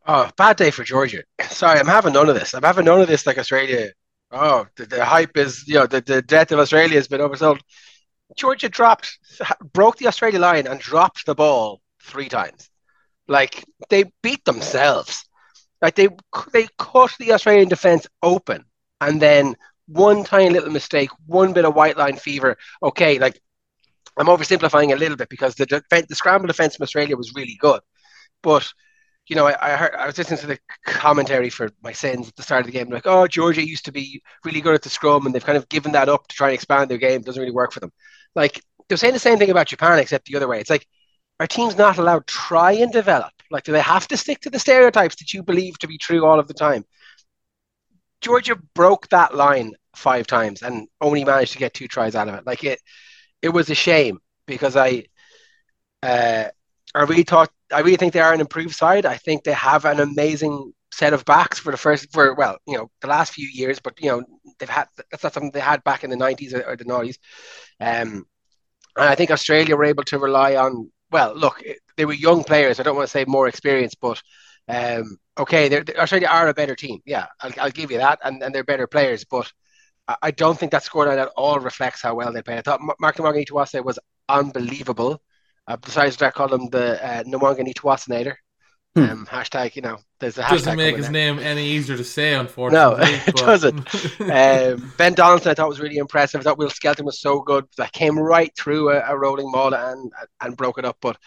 Oh, 0.06 0.30
bad 0.38 0.58
day 0.58 0.72
for 0.72 0.84
Georgia. 0.84 1.24
Sorry, 1.50 1.80
I'm 1.80 1.86
having 1.86 2.14
none 2.14 2.28
of 2.30 2.36
this. 2.36 2.54
I'm 2.54 2.64
having 2.64 2.86
none 2.86 3.00
of 3.00 3.08
this 3.08 3.26
like 3.26 3.38
Australia. 3.38 3.92
Oh, 4.32 4.68
the, 4.76 4.86
the 4.86 5.06
hype 5.06 5.38
is, 5.38 5.68
you 5.68 5.76
know, 5.76 5.88
the, 5.88 6.02
the 6.02 6.22
death 6.22 6.52
of 6.52 6.60
Australia 6.60 6.96
has 6.96 7.08
been 7.08 7.22
oversold. 7.22 7.62
Georgia 8.36 8.70
dropped, 8.70 9.18
broke 9.74 9.98
the 9.98 10.08
Australia 10.08 10.40
line 10.40 10.68
and 10.68 10.80
dropped 10.80 11.26
the 11.26 11.36
ball 11.36 11.82
three 12.02 12.30
times. 12.30 12.70
Like 13.28 13.64
they 13.90 14.06
beat 14.22 14.44
themselves. 14.46 15.26
Like 15.82 15.96
they 15.96 16.10
they 16.52 16.68
cut 16.78 17.12
the 17.20 17.34
Australian 17.34 17.70
defense 17.70 18.08
open, 18.22 18.66
and 19.00 19.22
then 19.22 19.56
one 19.88 20.24
tiny 20.24 20.50
little 20.50 20.72
mistake, 20.72 21.10
one 21.26 21.54
bit 21.54 21.66
of 21.66 21.76
white 21.76 21.98
line 21.98 22.18
fever. 22.18 22.58
Okay, 22.84 23.18
like 23.18 23.40
I'm 24.18 24.28
oversimplifying 24.28 24.94
a 24.94 24.98
little 24.98 25.16
bit 25.16 25.30
because 25.30 25.56
the 25.56 25.66
defense, 25.66 26.08
the 26.10 26.16
scramble 26.16 26.48
defense 26.48 26.76
from 26.76 26.84
Australia 26.84 27.16
was 27.16 27.34
really 27.36 27.58
good, 27.62 27.82
but 28.44 28.72
you 29.30 29.36
know, 29.36 29.46
I, 29.46 29.74
I, 29.74 29.76
heard 29.78 29.96
I 29.96 30.08
was 30.08 30.18
listening 30.18 30.40
to 30.40 30.48
the 30.48 30.60
commentary 30.86 31.52
for 31.52 31.70
my 31.84 31.92
sins 31.92 32.28
at 32.28 32.36
the 32.36 32.42
start 32.42 32.62
of 32.62 32.66
the 32.66 32.72
game, 32.72 32.90
like, 32.90 33.06
oh, 33.06 33.28
Georgia 33.28 33.66
used 33.66 33.86
to 33.86 33.92
be 33.92 34.24
really 34.44 34.60
good 34.60 34.74
at 34.74 34.82
the 34.82 34.90
scrum, 34.90 35.26
and 35.26 35.36
they've 35.36 35.46
kind 35.46 35.58
of 35.58 35.70
given 35.70 35.92
that 35.92 36.10
up 36.10 36.28
to 36.28 36.36
try 36.36 36.48
and 36.48 36.56
expand 36.56 36.90
their 36.90 36.98
game. 36.98 37.22
It 37.22 37.26
doesn't 37.26 37.40
really 37.40 37.54
work 37.54 37.72
for 37.72 37.80
them. 37.80 37.92
Like 38.36 38.62
they're 38.88 38.98
saying 38.98 39.14
the 39.14 39.20
same 39.20 39.38
thing 39.38 39.50
about 39.50 39.68
Japan, 39.68 40.00
except 40.00 40.26
the 40.26 40.36
other 40.36 40.48
way. 40.48 40.60
It's 40.60 40.70
like 40.70 40.88
our 41.40 41.48
teams 41.48 41.78
not 41.78 41.98
allowed 41.98 42.28
to 42.28 42.34
try 42.34 42.74
and 42.74 42.92
develop? 42.92 43.32
Like, 43.52 43.64
do 43.64 43.72
they 43.72 43.82
have 43.82 44.08
to 44.10 44.18
stick 44.18 44.42
to 44.42 44.50
the 44.50 44.60
stereotypes 44.60 45.16
that 45.18 45.34
you 45.34 45.42
believe 45.42 45.80
to 45.80 45.88
be 45.88 45.98
true 45.98 46.26
all 46.26 46.40
of 46.40 46.48
the 46.48 46.54
time? 46.54 46.86
Georgia 48.22 48.58
broke 48.76 49.08
that 49.10 49.34
line 49.34 49.74
five 49.96 50.28
times 50.28 50.62
and 50.62 50.88
only 51.02 51.24
managed 51.24 51.54
to 51.54 51.58
get 51.60 51.74
two 51.74 51.88
tries 51.88 52.16
out 52.16 52.28
of 52.28 52.36
it. 52.36 52.46
Like 52.46 52.64
it, 52.64 52.80
it 53.42 53.50
was 53.50 53.70
a 53.70 53.76
shame 53.76 54.20
because 54.46 54.76
I, 54.76 55.06
uh, 56.04 56.46
I 56.94 57.04
really 57.04 57.24
thought 57.24 57.50
I 57.72 57.80
really 57.80 57.98
think 57.98 58.14
they 58.14 58.20
are 58.20 58.34
an 58.34 58.42
improved 58.42 58.76
side. 58.76 59.06
I 59.06 59.18
think 59.18 59.44
they 59.44 59.54
have 59.54 59.86
an 59.86 60.00
amazing 60.00 60.74
set 60.92 61.14
of 61.14 61.26
backs 61.26 61.60
for 61.60 61.72
the 61.72 61.78
first 61.78 62.12
for 62.12 62.34
well, 62.36 62.58
you 62.68 62.78
know, 62.78 62.90
the 63.02 63.08
last 63.08 63.34
few 63.34 63.48
years, 63.48 63.80
but 63.80 64.00
you 64.02 64.10
know, 64.10 64.24
they've 64.60 64.70
had 64.70 64.88
that's 65.12 65.24
not 65.24 65.34
something 65.34 65.52
they 65.52 65.60
had 65.60 65.84
back 65.84 66.04
in 66.04 66.10
the 66.10 66.16
nineties 66.16 66.54
or, 66.54 66.64
or, 66.64 66.76
the 66.76 66.86
nineties. 66.86 67.20
Um, 67.80 68.26
and 68.98 69.08
I 69.08 69.16
think 69.16 69.32
Australia 69.32 69.76
were 69.76 69.86
able 69.86 70.04
to 70.06 70.20
rely 70.20 70.56
on 70.56 70.92
well, 71.12 71.34
look, 71.36 71.62
they 71.98 72.06
were 72.06 72.14
young 72.14 72.44
players. 72.44 72.80
I 72.80 72.84
don't 72.84 72.96
want 72.96 73.08
to 73.08 73.12
say 73.12 73.26
more 73.26 73.48
experience, 73.48 73.96
but 73.96 74.22
um, 74.68 75.18
okay, 75.38 75.68
they're, 75.68 75.84
they're, 75.84 76.00
Australia 76.00 76.28
are 76.28 76.48
a 76.48 76.54
better 76.54 76.76
team. 76.76 77.00
Yeah, 77.06 77.26
I'll, 77.42 77.52
I'll 77.60 77.72
give 77.72 77.92
you 77.92 77.98
that, 77.98 78.20
and, 78.24 78.42
and 78.44 78.54
they're 78.54 78.64
better 78.64 78.88
players. 78.88 79.26
But 79.26 79.52
I, 80.08 80.16
I 80.24 80.32
don't 80.32 80.58
think 80.58 80.72
that 80.72 80.84
scoreline 80.84 81.18
at 81.18 81.32
all 81.36 81.60
reflects 81.60 82.02
how 82.02 82.16
well 82.16 82.32
they 82.32 82.42
played. 82.42 82.60
I 82.60 82.62
thought 82.62 82.82
Mark 83.00 83.18
Nawaqanitawase 83.18 83.84
was 83.84 84.00
unbelievable. 84.28 85.22
I've 85.68 85.82
decided 85.82 86.18
to 86.18 86.32
call 86.32 86.54
him 86.54 86.70
the 86.70 87.04
uh, 87.04 87.24
Nawanganitawasinator. 87.24 88.36
Hmm. 88.96 89.04
Um, 89.04 89.26
hashtag, 89.28 89.76
you 89.76 89.84
know, 89.84 89.98
there's 90.20 90.38
a 90.38 90.44
hashtag. 90.44 90.50
Doesn't 90.50 90.78
make 90.78 90.96
his 90.96 91.10
there. 91.10 91.34
name 91.34 91.40
any 91.40 91.64
easier 91.64 91.96
to 91.96 92.04
say, 92.04 92.34
unfortunately. 92.34 93.06
No, 93.06 93.22
it 93.28 93.36
doesn't. 93.36 94.22
um, 94.22 94.94
ben 94.98 95.14
Donaldson, 95.14 95.52
I 95.52 95.54
thought 95.54 95.70
was 95.70 95.80
really 95.80 95.98
impressive. 95.98 96.42
I 96.42 96.44
thought 96.44 96.58
Will 96.58 96.72
Skelton 96.72 97.06
was 97.06 97.22
so 97.22 97.42
good 97.42 97.66
that 97.78 97.92
came 97.92 98.18
right 98.18 98.52
through 98.58 98.90
a, 98.90 99.02
a 99.02 99.18
rolling 99.18 99.52
maul 99.52 99.76
and 99.76 100.12
and 100.42 100.58
broke 100.58 100.80
it 100.80 100.86
up. 100.86 100.98
But 101.02 101.18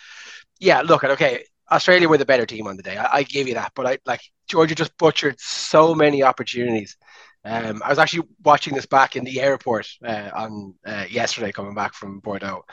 yeah, 0.58 0.80
look 0.80 1.04
at 1.04 1.12
okay, 1.12 1.44
Australia 1.70 2.08
were 2.08 2.18
the 2.18 2.24
better 2.24 2.46
team 2.46 2.66
on 2.66 2.76
the 2.76 2.82
day. 2.82 2.96
I, 2.96 3.18
I 3.18 3.22
give 3.22 3.46
you 3.46 3.54
that, 3.54 3.72
but 3.76 3.86
I 3.86 3.98
like 4.06 4.22
Georgia 4.48 4.74
just 4.74 4.96
butchered 4.98 5.40
so 5.40 5.94
many 5.94 6.22
opportunities. 6.22 6.96
Um, 7.44 7.82
I 7.84 7.90
was 7.90 7.98
actually 7.98 8.28
watching 8.44 8.74
this 8.74 8.86
back 8.86 9.16
in 9.16 9.24
the 9.24 9.40
airport 9.40 9.88
uh, 10.04 10.30
on 10.34 10.74
uh, 10.86 11.06
yesterday, 11.08 11.52
coming 11.52 11.74
back 11.74 11.94
from 11.94 12.20
Bordeaux, 12.20 12.64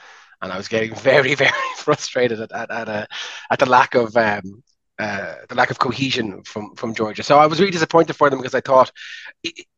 and 0.41 0.52
I 0.52 0.58
was 0.58 0.67
getting 0.67 0.93
very, 0.95 1.36
very 1.36 1.52
frustrated 1.78 2.39
at 2.41 2.52
at, 2.52 2.71
at, 2.71 2.89
uh, 2.89 3.06
at 3.52 3.60
the 3.60 3.69
lack 3.69 3.95
of 3.95 4.15
um, 4.17 4.63
uh, 4.99 5.35
the 5.47 5.55
lack 5.55 5.71
of 5.71 5.79
cohesion 5.79 6.43
from 6.43 6.75
from 6.75 6.93
Georgia. 6.93 7.23
So 7.23 7.39
I 7.39 7.47
was 7.47 7.59
really 7.59 7.71
disappointed 7.71 8.13
for 8.13 8.29
them 8.29 8.39
because 8.39 8.53
I 8.53 8.62
thought, 8.62 8.91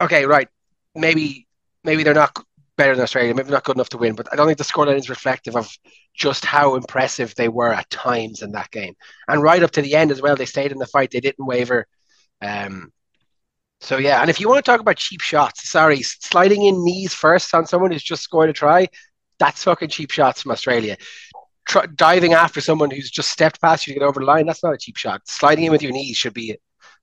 okay, 0.02 0.26
right, 0.26 0.48
maybe 0.96 1.48
maybe 1.84 2.04
they're 2.04 2.14
not 2.14 2.36
better 2.76 2.96
than 2.96 3.04
Australia, 3.04 3.34
maybe 3.36 3.52
not 3.52 3.64
good 3.64 3.76
enough 3.76 3.90
to 3.90 3.98
win, 3.98 4.16
but 4.16 4.28
I 4.32 4.36
don't 4.36 4.48
think 4.48 4.58
the 4.58 4.64
scoreline 4.64 4.98
is 4.98 5.10
reflective 5.10 5.56
of 5.56 5.70
just 6.16 6.44
how 6.44 6.76
impressive 6.76 7.36
they 7.36 7.48
were 7.48 7.72
at 7.72 7.90
times 7.92 8.42
in 8.42 8.54
that 8.54 8.72
game. 8.72 8.96
And 9.28 9.44
right 9.44 9.62
up 9.62 9.72
to 9.72 9.82
the 9.84 9.94
end 9.94 10.10
as 10.10 10.22
well, 10.22 10.36
they 10.36 10.46
stayed 10.46 10.72
in 10.72 10.80
the 10.80 10.88
fight, 10.88 11.12
they 11.12 11.20
didn't 11.20 11.46
waver. 11.46 11.86
Um, 12.42 12.92
so 13.82 13.98
yeah, 13.98 14.22
and 14.22 14.30
if 14.30 14.40
you 14.40 14.50
want 14.50 14.64
to 14.64 14.72
talk 14.72 14.80
about 14.80 14.98
cheap 14.98 15.22
shots, 15.22 15.70
sorry, 15.70 16.02
sliding 16.02 16.66
in 16.66 16.84
knees 16.84 17.14
first 17.14 17.54
on 17.54 17.68
someone 17.68 17.92
who's 17.92 18.02
just 18.02 18.24
scored 18.24 18.50
a 18.50 18.54
try, 18.54 18.88
that's 19.38 19.64
fucking 19.64 19.90
cheap 19.90 20.10
shots 20.12 20.42
from 20.42 20.52
Australia 20.52 20.98
tr- 21.68 21.88
diving 21.96 22.34
after 22.34 22.62
someone 22.62 22.92
who's 22.92 23.10
just 23.10 23.30
stepped 23.30 23.62
past 23.62 23.88
you 23.88 23.94
to 23.94 24.00
get 24.00 24.06
over 24.06 24.20
the 24.20 24.26
line, 24.26 24.46
that's 24.46 24.64
not 24.64 24.74
a 24.74 24.78
cheap 24.78 24.98
shot. 24.98 25.22
Sliding 25.28 25.66
in 25.66 25.72
with 25.72 25.82
your 25.82 25.92
knees 25.92 26.18
should 26.18 26.34
be 26.34 26.58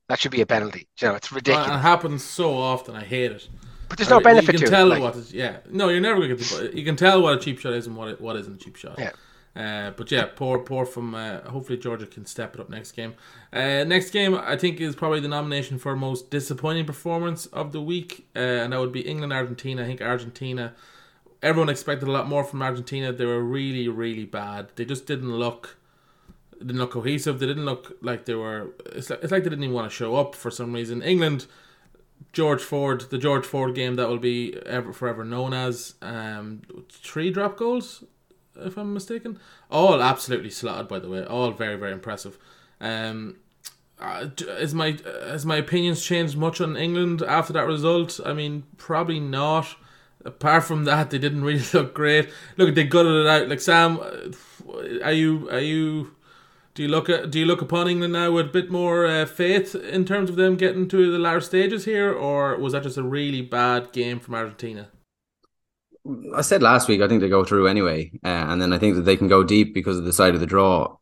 that 0.09 0.18
should 0.18 0.33
be 0.33 0.40
a 0.40 0.47
penalty. 0.47 0.88
You 1.01 1.09
know, 1.09 1.14
it's 1.14 1.31
ridiculous. 1.31 1.68
It 1.68 1.81
happens 1.81 2.25
so 2.25 2.57
often. 2.57 2.97
I 2.97 3.05
hate 3.05 3.33
it. 3.33 3.49
But 3.88 3.99
there's 3.99 4.11
no 4.11 4.21
benefit 4.21 4.55
you 4.55 4.59
can 4.61 4.66
to 4.66 4.71
tell 4.71 4.92
it. 4.92 5.01
Like, 5.01 5.03
what 5.03 5.16
is, 5.16 5.33
yeah. 5.33 5.59
No, 5.71 5.88
you're 5.88 6.01
never 6.01 6.18
going 6.18 6.31
to 6.31 6.37
get 6.37 6.73
the, 6.73 6.77
You 6.77 6.85
can 6.85 6.97
tell 6.97 7.23
what 7.23 7.35
a 7.35 7.38
cheap 7.38 7.59
shot 7.59 7.73
is 7.73 7.87
and 7.87 7.97
what 7.97 8.09
it, 8.09 8.21
what 8.21 8.37
isn't 8.37 8.55
a 8.55 8.64
cheap 8.64 8.77
shot. 8.77 8.99
Yeah. 8.99 9.12
Uh, 9.57 9.90
but 9.90 10.11
yeah, 10.11 10.27
poor, 10.35 10.59
poor 10.59 10.87
from. 10.87 11.14
Uh, 11.14 11.40
hopefully, 11.40 11.79
Georgia 11.79 12.07
can 12.07 12.25
step 12.27 12.55
it 12.55 12.61
up 12.61 12.71
next 12.71 12.92
game. 12.92 13.14
Uh, 13.53 13.85
next 13.85 14.11
game, 14.11 14.35
I 14.35 14.57
think, 14.57 14.81
is 14.81 14.94
probably 14.94 15.21
the 15.21 15.29
nomination 15.29 15.79
for 15.79 15.97
most 15.97 16.31
disappointing 16.31 16.85
performance 16.85 17.47
of 17.47 17.73
the 17.73 17.81
week, 17.81 18.29
uh, 18.37 18.38
and 18.38 18.73
that 18.73 18.79
would 18.79 18.92
be 18.92 19.01
England 19.01 19.33
Argentina. 19.33 19.83
I 19.83 19.87
think 19.87 20.01
Argentina 20.01 20.75
everyone 21.42 21.68
expected 21.68 22.09
a 22.09 22.12
lot 22.12 22.29
more 22.29 22.44
from 22.44 22.62
Argentina. 22.62 23.12
They 23.12 23.24
were 23.24 23.42
really, 23.42 23.88
really 23.88 24.24
bad. 24.24 24.70
They 24.77 24.85
just 24.85 25.07
didn't 25.07 25.33
look 25.33 25.77
didn't 26.59 26.79
look 26.79 26.92
cohesive. 26.92 27.38
They 27.38 27.46
didn't 27.46 27.64
look 27.64 27.96
like 28.03 28.24
they 28.24 28.35
were. 28.35 28.70
It's 28.87 29.11
like, 29.11 29.22
it's 29.22 29.33
like 29.33 29.44
they 29.44 29.51
didn't 29.51 29.64
even 29.64 29.74
want 29.74 29.90
to 29.90 29.96
show 29.96 30.16
up 30.16 30.35
for 30.35 30.51
some 30.51 30.72
reason. 30.72 31.03
England, 31.03 31.46
George 32.33 32.62
Ford, 32.62 33.03
the 33.11 33.18
George 33.18 33.46
Ford 33.46 33.74
game 33.74 33.94
that 33.94 34.09
will 34.09 34.18
be 34.18 34.57
ever 34.66 34.92
forever 34.92 35.24
known 35.24 35.55
as 35.55 35.94
um, 36.03 36.62
three 36.90 37.31
drop 37.31 37.57
goals, 37.57 38.03
if 38.57 38.77
I'm 38.77 38.92
mistaken. 38.92 39.38
All 39.70 40.03
absolutely 40.03 40.51
slotted, 40.51 40.88
by 40.88 40.98
the 40.98 41.09
way. 41.09 41.24
All 41.24 41.51
very 41.53 41.77
very 41.77 41.92
impressive. 41.92 42.38
Um, 42.81 43.37
uh, 44.01 44.29
is 44.59 44.74
my 44.74 44.98
has 45.05 45.46
my 45.46 45.57
opinions 45.57 46.05
changed 46.05 46.37
much 46.37 46.61
on 46.61 46.77
England 46.77 47.22
after 47.22 47.53
that 47.53 47.66
result? 47.66 48.20
I 48.24 48.33
mean, 48.33 48.64
probably 48.77 49.20
not 49.20 49.77
apart 50.24 50.64
from 50.64 50.85
that, 50.85 51.11
they 51.11 51.18
didn't 51.18 51.44
really 51.44 51.64
look 51.72 51.94
great. 51.94 52.31
Look, 52.57 52.74
they 52.74 52.85
gutted 52.85 53.24
it 53.24 53.26
out. 53.26 53.48
Like 53.48 53.61
Sam, 53.61 54.00
uh, 54.00 55.02
are 55.02 55.12
you 55.12 55.48
are 55.50 55.61
you? 55.61 56.14
Do 56.74 56.83
you 56.83 56.88
look 56.88 57.09
at 57.09 57.31
do 57.31 57.40
you 57.40 57.46
look 57.46 57.62
upon 57.62 57.88
England 57.88 58.12
now 58.12 58.31
with 58.31 58.46
a 58.46 58.50
bit 58.50 58.70
more 58.70 59.04
uh, 59.04 59.26
faith 59.26 59.74
in 59.74 60.04
terms 60.04 60.31
of 60.31 60.37
them 60.37 60.57
getting 60.57 60.87
to 60.88 61.11
the 61.11 61.18
latter 61.18 61.40
stages 61.40 61.85
here, 61.85 62.12
or 62.12 62.57
was 62.57 62.72
that 62.72 62.85
just 62.85 62.96
a 62.96 63.02
really 63.02 63.42
bad 63.42 63.92
game 63.92 64.20
from 64.20 64.35
Argentina? 64.35 64.88
I 66.35 66.42
said 66.42 66.62
last 66.62 66.88
week 66.88 67.00
I 67.00 67.09
think 67.09 67.20
they 67.20 67.28
go 67.28 67.44
through 67.44 67.66
anyway, 67.66 68.12
uh, 68.24 68.28
and 68.28 68.62
then 68.62 68.72
I 68.72 68.78
think 68.78 68.96
that 68.96 69.02
they 69.02 69.16
can 69.16 69.28
go 69.28 69.42
deep 69.42 69.74
because 69.74 69.98
of 69.98 70.04
the 70.04 70.12
side 70.12 70.35
of 70.35 70.40
the 70.40 70.46
draw. 70.46 70.96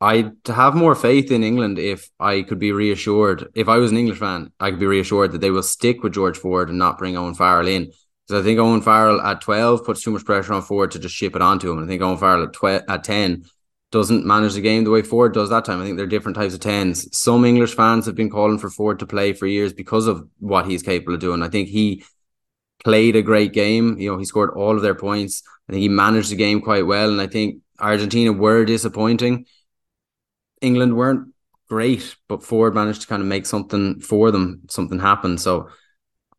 I 0.00 0.32
to 0.44 0.52
have 0.52 0.74
more 0.74 0.96
faith 0.96 1.30
in 1.30 1.44
England 1.44 1.78
if 1.78 2.10
I 2.18 2.42
could 2.42 2.58
be 2.58 2.72
reassured. 2.72 3.48
If 3.54 3.68
I 3.68 3.76
was 3.76 3.92
an 3.92 3.98
English 3.98 4.18
fan, 4.18 4.50
I 4.58 4.70
could 4.70 4.80
be 4.80 4.86
reassured 4.86 5.30
that 5.32 5.40
they 5.40 5.52
will 5.52 5.62
stick 5.62 6.02
with 6.02 6.14
George 6.14 6.36
Ford 6.36 6.70
and 6.70 6.78
not 6.78 6.98
bring 6.98 7.16
Owen 7.16 7.34
Farrell 7.34 7.68
in. 7.68 7.92
I 8.32 8.42
think 8.42 8.58
Owen 8.58 8.82
Farrell 8.82 9.20
at 9.20 9.40
12 9.40 9.84
puts 9.84 10.02
too 10.02 10.10
much 10.10 10.24
pressure 10.24 10.52
on 10.52 10.62
Ford 10.62 10.90
to 10.92 10.98
just 10.98 11.14
ship 11.14 11.36
it 11.36 11.42
onto 11.42 11.70
him. 11.70 11.78
And 11.78 11.86
I 11.86 11.88
think 11.88 12.02
Owen 12.02 12.18
Farrell 12.18 12.44
at, 12.44 12.52
12, 12.52 12.82
at 12.88 13.04
10 13.04 13.44
doesn't 13.90 14.24
manage 14.24 14.54
the 14.54 14.60
game 14.60 14.84
the 14.84 14.90
way 14.90 15.02
Ford 15.02 15.34
does 15.34 15.50
that 15.50 15.64
time. 15.64 15.80
I 15.80 15.84
think 15.84 15.96
they're 15.96 16.06
different 16.06 16.36
types 16.36 16.54
of 16.54 16.60
10s. 16.60 17.14
Some 17.14 17.44
English 17.44 17.74
fans 17.74 18.06
have 18.06 18.14
been 18.14 18.30
calling 18.30 18.58
for 18.58 18.70
Ford 18.70 18.98
to 19.00 19.06
play 19.06 19.32
for 19.32 19.46
years 19.46 19.72
because 19.72 20.06
of 20.06 20.26
what 20.38 20.66
he's 20.66 20.82
capable 20.82 21.14
of 21.14 21.20
doing. 21.20 21.42
I 21.42 21.48
think 21.48 21.68
he 21.68 22.02
played 22.84 23.16
a 23.16 23.22
great 23.22 23.52
game. 23.52 23.98
You 23.98 24.12
know, 24.12 24.18
he 24.18 24.24
scored 24.24 24.50
all 24.50 24.76
of 24.76 24.82
their 24.82 24.94
points. 24.94 25.42
I 25.68 25.72
think 25.72 25.82
he 25.82 25.88
managed 25.88 26.30
the 26.30 26.36
game 26.36 26.60
quite 26.60 26.86
well, 26.86 27.10
and 27.10 27.20
I 27.20 27.26
think 27.26 27.62
Argentina 27.78 28.32
were 28.32 28.64
disappointing. 28.64 29.46
England 30.60 30.96
weren't 30.96 31.32
great, 31.68 32.16
but 32.28 32.42
Ford 32.42 32.74
managed 32.74 33.02
to 33.02 33.06
kind 33.06 33.22
of 33.22 33.28
make 33.28 33.46
something 33.46 34.00
for 34.00 34.30
them, 34.30 34.62
something 34.68 34.98
happen. 34.98 35.38
So 35.38 35.68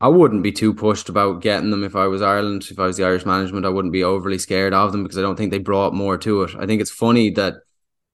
I 0.04 0.08
wouldn't 0.08 0.42
be 0.42 0.52
too 0.52 0.74
pushed 0.74 1.08
about 1.08 1.40
getting 1.40 1.70
them 1.70 1.82
if 1.82 1.96
I 1.96 2.08
was 2.08 2.20
Ireland, 2.20 2.66
if 2.70 2.78
I 2.78 2.84
was 2.84 2.98
the 2.98 3.06
Irish 3.06 3.24
management. 3.24 3.64
I 3.64 3.70
wouldn't 3.70 3.90
be 3.90 4.04
overly 4.04 4.36
scared 4.36 4.74
of 4.74 4.92
them 4.92 5.02
because 5.02 5.16
I 5.16 5.22
don't 5.22 5.34
think 5.34 5.50
they 5.50 5.56
brought 5.56 5.94
more 5.94 6.18
to 6.18 6.42
it. 6.42 6.54
I 6.58 6.66
think 6.66 6.82
it's 6.82 6.90
funny 6.90 7.30
that 7.30 7.54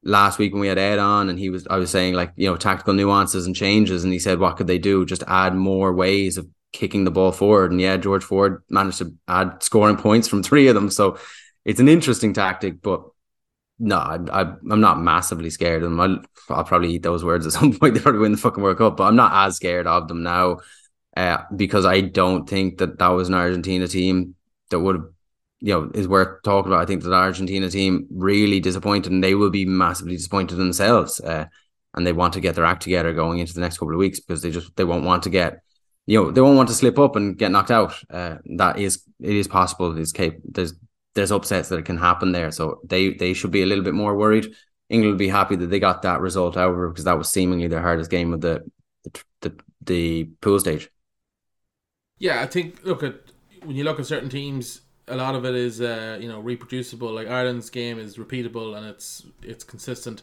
last 0.05 0.39
week 0.39 0.53
when 0.53 0.61
we 0.61 0.69
had 0.69 0.79
Ed 0.79 1.01
on 1.01 1.29
and 1.29 1.37
he 1.37 1.51
was 1.51 1.67
I 1.67 1.79
was 1.79 1.91
saying 1.91 2.15
like, 2.15 2.33
you 2.37 2.49
know, 2.49 2.55
tactical 2.55 2.95
nuances 2.95 3.45
and 3.45 3.57
changes 3.57 4.05
and 4.05 4.13
he 4.13 4.21
said 4.21 4.39
what 4.39 4.57
could 4.57 4.69
they 4.69 4.79
do? 4.79 5.05
Just 5.05 5.25
add 5.27 5.57
more 5.57 5.93
ways 5.93 6.39
of 6.39 6.47
kicking 6.73 7.03
the 7.03 7.11
ball 7.11 7.33
forward. 7.33 7.73
And 7.73 7.81
yeah, 7.81 7.97
George 7.97 8.23
Ford 8.23 8.63
managed 8.71 8.99
to 8.99 9.13
add 9.27 9.61
scoring 9.61 9.97
points 9.97 10.29
from 10.29 10.45
three 10.45 10.69
of 10.69 10.77
them. 10.77 10.91
So 10.91 11.19
it's 11.65 11.81
an 11.81 11.89
interesting 11.89 12.33
tactic, 12.33 12.83
but 12.83 13.03
no, 13.81 13.97
I, 13.97 14.43
am 14.43 14.81
not 14.81 15.01
massively 15.01 15.51
scared 15.51 15.83
of 15.83 15.91
them. 15.91 16.01
I'll, 16.01 16.23
I'll, 16.51 16.65
probably 16.65 16.93
eat 16.93 17.03
those 17.03 17.25
words 17.25 17.47
at 17.47 17.53
some 17.53 17.73
point. 17.81 17.95
They 17.95 18.01
probably 18.01 18.21
win 18.21 18.31
the 18.31 18.39
fucking 18.39 18.63
World 18.63 18.79
Cup, 18.79 18.97
but 18.97 19.05
I'm 19.05 19.17
not 19.17 19.33
as 19.49 19.57
scared 19.57 19.89
of 19.89 20.07
them 20.07 20.23
now 20.23 20.59
uh, 21.17 21.39
because 21.55 21.85
I 21.85 22.01
don't 22.01 22.49
think 22.49 22.79
that 22.79 22.99
that 22.99 23.09
was 23.09 23.29
an 23.29 23.35
Argentina 23.35 23.87
team 23.87 24.35
that 24.71 24.81
would 24.81 25.03
you 25.61 25.75
know, 25.75 25.91
is 25.95 26.09
worth 26.09 26.43
talking 26.43 26.73
about. 26.73 26.83
I 26.83 26.87
think 26.87 27.03
that 27.03 27.13
Argentina 27.13 27.69
team 27.69 28.07
really 28.11 28.61
disappointed 28.61 29.13
and 29.13 29.23
they 29.23 29.35
will 29.35 29.51
be 29.51 29.67
massively 29.67 30.17
disappointed 30.17 30.57
themselves. 30.57 31.21
Uh, 31.21 31.47
and 31.95 32.07
they 32.07 32.13
want 32.13 32.33
to 32.35 32.41
get 32.41 32.55
their 32.55 32.65
act 32.65 32.83
together 32.83 33.13
going 33.13 33.39
into 33.39 33.53
the 33.53 33.61
next 33.61 33.79
couple 33.79 33.95
of 33.95 33.99
weeks 33.99 34.21
because 34.21 34.43
they 34.43 34.51
just 34.51 34.75
they 34.77 34.85
won't 34.85 35.05
want 35.05 35.25
to 35.25 35.31
get 35.31 35.63
you 36.07 36.23
know 36.23 36.31
they 36.31 36.41
won't 36.41 36.57
want 36.57 36.69
to 36.69 36.75
slip 36.75 36.99
up 36.99 37.17
and 37.17 37.37
get 37.37 37.51
knocked 37.51 37.71
out. 37.71 37.95
Uh, 38.09 38.37
that 38.57 38.79
is 38.79 39.03
it 39.21 39.35
is 39.35 39.49
possible. 39.49 39.97
It's 39.99 40.13
cap- 40.13 40.35
there's 40.45 40.75
there's 41.15 41.33
upsets 41.33 41.69
that 41.69 41.85
can 41.85 41.99
happen 41.99 42.33
there. 42.33 42.51
So 42.53 42.81
they 42.85 43.15
they 43.15 43.35
should 43.35 43.51
be 43.51 43.63
a 43.63 43.67
little 43.67 43.85
bit 43.85 43.95
more 43.95 44.17
worried. 44.17 44.55
England 44.89 45.13
will 45.13 45.19
be 45.19 45.29
happy 45.29 45.57
that 45.57 45.67
they 45.67 45.79
got 45.79 46.03
that 46.03 46.21
result, 46.21 46.57
however, 46.57 46.89
because 46.89 47.05
that 47.05 47.19
was 47.19 47.29
seemingly 47.29 47.69
their 47.69 47.83
hardest 47.83 48.11
game 48.11 48.33
of 48.33 48.41
the 48.41 48.63
the 49.05 49.23
the, 49.41 49.61
the 49.83 50.25
pool 50.41 50.59
stage. 50.59 50.89
Yeah, 52.21 52.43
I 52.43 52.47
think 52.47 52.85
look 52.85 53.03
at 53.03 53.15
when 53.65 53.75
you 53.75 53.83
look 53.83 53.99
at 53.99 54.07
certain 54.07 54.29
teams, 54.29 54.83
a 55.09 55.17
lot 55.17 55.35
of 55.35 55.45
it 55.45 55.55
is 55.55 55.81
uh, 55.81 56.19
you 56.21 56.29
know 56.29 56.39
reproducible. 56.39 57.11
Like 57.11 57.27
Ireland's 57.27 57.71
game 57.71 57.99
is 57.99 58.17
repeatable 58.17 58.77
and 58.77 58.87
it's 58.87 59.25
it's 59.43 59.65
consistent. 59.65 60.23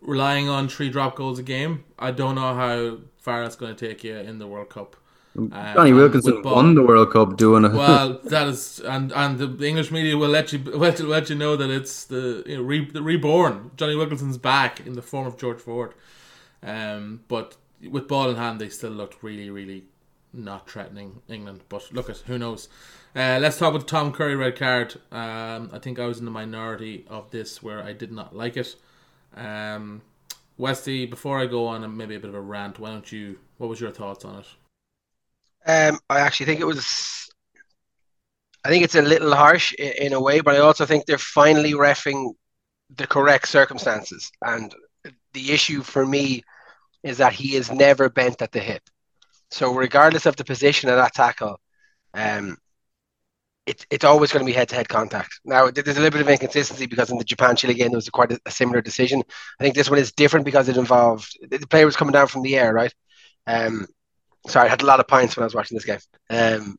Relying 0.00 0.48
on 0.48 0.68
three 0.68 0.88
drop 0.88 1.14
goals 1.16 1.38
a 1.38 1.42
game, 1.42 1.84
I 1.98 2.10
don't 2.10 2.36
know 2.36 2.54
how 2.54 2.98
far 3.18 3.42
that's 3.42 3.54
going 3.54 3.76
to 3.76 3.88
take 3.88 4.02
you 4.02 4.16
in 4.16 4.38
the 4.38 4.46
World 4.48 4.70
Cup. 4.70 4.96
Um, 5.36 5.50
Jonny 5.50 5.92
Wilkinson 5.92 6.42
won 6.42 6.74
the 6.74 6.82
World 6.82 7.12
Cup 7.12 7.36
doing 7.36 7.64
it. 7.64 7.72
Well, 7.72 8.20
that 8.24 8.48
is, 8.48 8.80
and 8.80 9.12
and 9.12 9.38
the 9.38 9.66
English 9.66 9.90
media 9.90 10.16
will 10.16 10.28
let 10.28 10.52
you 10.52 10.58
let, 10.64 11.00
let 11.00 11.28
you 11.28 11.36
know 11.36 11.56
that 11.56 11.70
it's 11.70 12.04
the 12.04 12.44
you 12.46 12.56
know, 12.56 12.62
re, 12.62 12.84
the 12.84 13.02
reborn. 13.02 13.72
Jonny 13.76 13.96
Wilkinson's 13.96 14.38
back 14.38 14.80
in 14.86 14.94
the 14.94 15.02
form 15.02 15.26
of 15.26 15.36
George 15.36 15.60
Ford. 15.60 15.94
Um, 16.62 17.22
but 17.26 17.56
with 17.90 18.06
ball 18.06 18.30
in 18.30 18.36
hand, 18.36 18.60
they 18.60 18.68
still 18.68 18.92
looked 18.92 19.22
really, 19.22 19.50
really 19.50 19.84
not 20.32 20.68
threatening 20.68 21.22
England. 21.28 21.62
But 21.68 21.92
look 21.92 22.08
at 22.10 22.18
who 22.18 22.38
knows. 22.38 22.68
Uh, 23.14 23.38
let's 23.40 23.58
talk 23.58 23.74
about 23.74 23.88
Tom 23.88 24.12
Curry 24.12 24.36
red 24.36 24.56
card. 24.56 24.94
Um, 25.10 25.70
I 25.72 25.78
think 25.78 25.98
I 25.98 26.06
was 26.06 26.18
in 26.18 26.24
the 26.24 26.30
minority 26.30 27.04
of 27.08 27.30
this 27.30 27.62
where 27.62 27.82
I 27.82 27.92
did 27.92 28.10
not 28.12 28.34
like 28.34 28.56
it. 28.56 28.74
Um, 29.36 30.02
Westy, 30.58 31.06
before 31.06 31.38
I 31.38 31.46
go 31.46 31.66
on 31.66 31.84
and 31.84 31.96
maybe 31.96 32.14
a 32.14 32.20
bit 32.20 32.28
of 32.28 32.34
a 32.34 32.40
rant, 32.40 32.78
why 32.78 32.90
don't 32.90 33.10
you? 33.10 33.38
What 33.58 33.68
was 33.68 33.80
your 33.80 33.90
thoughts 33.90 34.24
on 34.24 34.40
it? 34.40 34.46
Um, 35.66 35.98
I 36.08 36.20
actually 36.20 36.46
think 36.46 36.60
it 36.60 36.66
was. 36.66 37.28
I 38.64 38.68
think 38.68 38.84
it's 38.84 38.94
a 38.94 39.02
little 39.02 39.34
harsh 39.34 39.72
in, 39.74 39.92
in 40.06 40.12
a 40.12 40.20
way, 40.20 40.40
but 40.40 40.54
I 40.54 40.58
also 40.58 40.86
think 40.86 41.04
they're 41.04 41.18
finally 41.18 41.72
refing 41.72 42.32
the 42.96 43.06
correct 43.06 43.48
circumstances. 43.48 44.30
And 44.44 44.74
the 45.32 45.52
issue 45.52 45.82
for 45.82 46.06
me 46.06 46.42
is 47.02 47.18
that 47.18 47.32
he 47.32 47.56
is 47.56 47.70
never 47.72 48.08
bent 48.08 48.42
at 48.42 48.52
the 48.52 48.60
hip. 48.60 48.82
So 49.52 49.74
regardless 49.74 50.24
of 50.24 50.36
the 50.36 50.44
position 50.44 50.88
of 50.88 50.96
that 50.96 51.12
tackle, 51.12 51.60
um, 52.14 52.56
it's 53.66 53.86
it's 53.90 54.04
always 54.04 54.32
going 54.32 54.44
to 54.44 54.50
be 54.50 54.56
head 54.56 54.70
to 54.70 54.74
head 54.74 54.88
contact. 54.88 55.40
Now 55.44 55.70
there's 55.70 55.98
a 55.98 56.00
little 56.00 56.10
bit 56.10 56.22
of 56.22 56.28
inconsistency 56.28 56.86
because 56.86 57.10
in 57.10 57.18
the 57.18 57.24
Japan 57.24 57.54
Chile 57.54 57.74
game 57.74 57.90
there 57.90 57.98
was 57.98 58.08
quite 58.08 58.32
a, 58.32 58.40
a, 58.46 58.50
similar 58.50 58.80
decision. 58.80 59.22
I 59.60 59.62
think 59.62 59.74
this 59.74 59.90
one 59.90 59.98
is 59.98 60.10
different 60.10 60.46
because 60.46 60.70
it 60.70 60.78
involved 60.78 61.38
the 61.48 61.66
player 61.66 61.84
was 61.84 61.96
coming 61.96 62.12
down 62.12 62.28
from 62.28 62.42
the 62.42 62.56
air, 62.56 62.72
right? 62.72 62.92
Um, 63.46 63.86
sorry, 64.48 64.66
I 64.66 64.70
had 64.70 64.82
a 64.82 64.86
lot 64.86 65.00
of 65.00 65.06
pints 65.06 65.36
when 65.36 65.42
I 65.42 65.46
was 65.46 65.54
watching 65.54 65.76
this 65.76 65.84
game. 65.84 65.98
Um, 66.30 66.76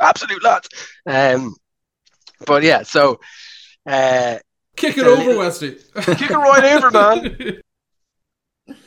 absolute 0.00 0.44
lot. 0.44 0.68
Um, 1.06 1.56
but 2.46 2.62
yeah, 2.62 2.84
so 2.84 3.18
uh, 3.84 4.38
kick 4.76 4.96
it 4.96 5.06
over, 5.06 5.36
Westy. 5.36 5.76
kick 6.02 6.30
it 6.30 6.30
right 6.30 6.64
over, 6.64 6.90
man. 6.92 7.60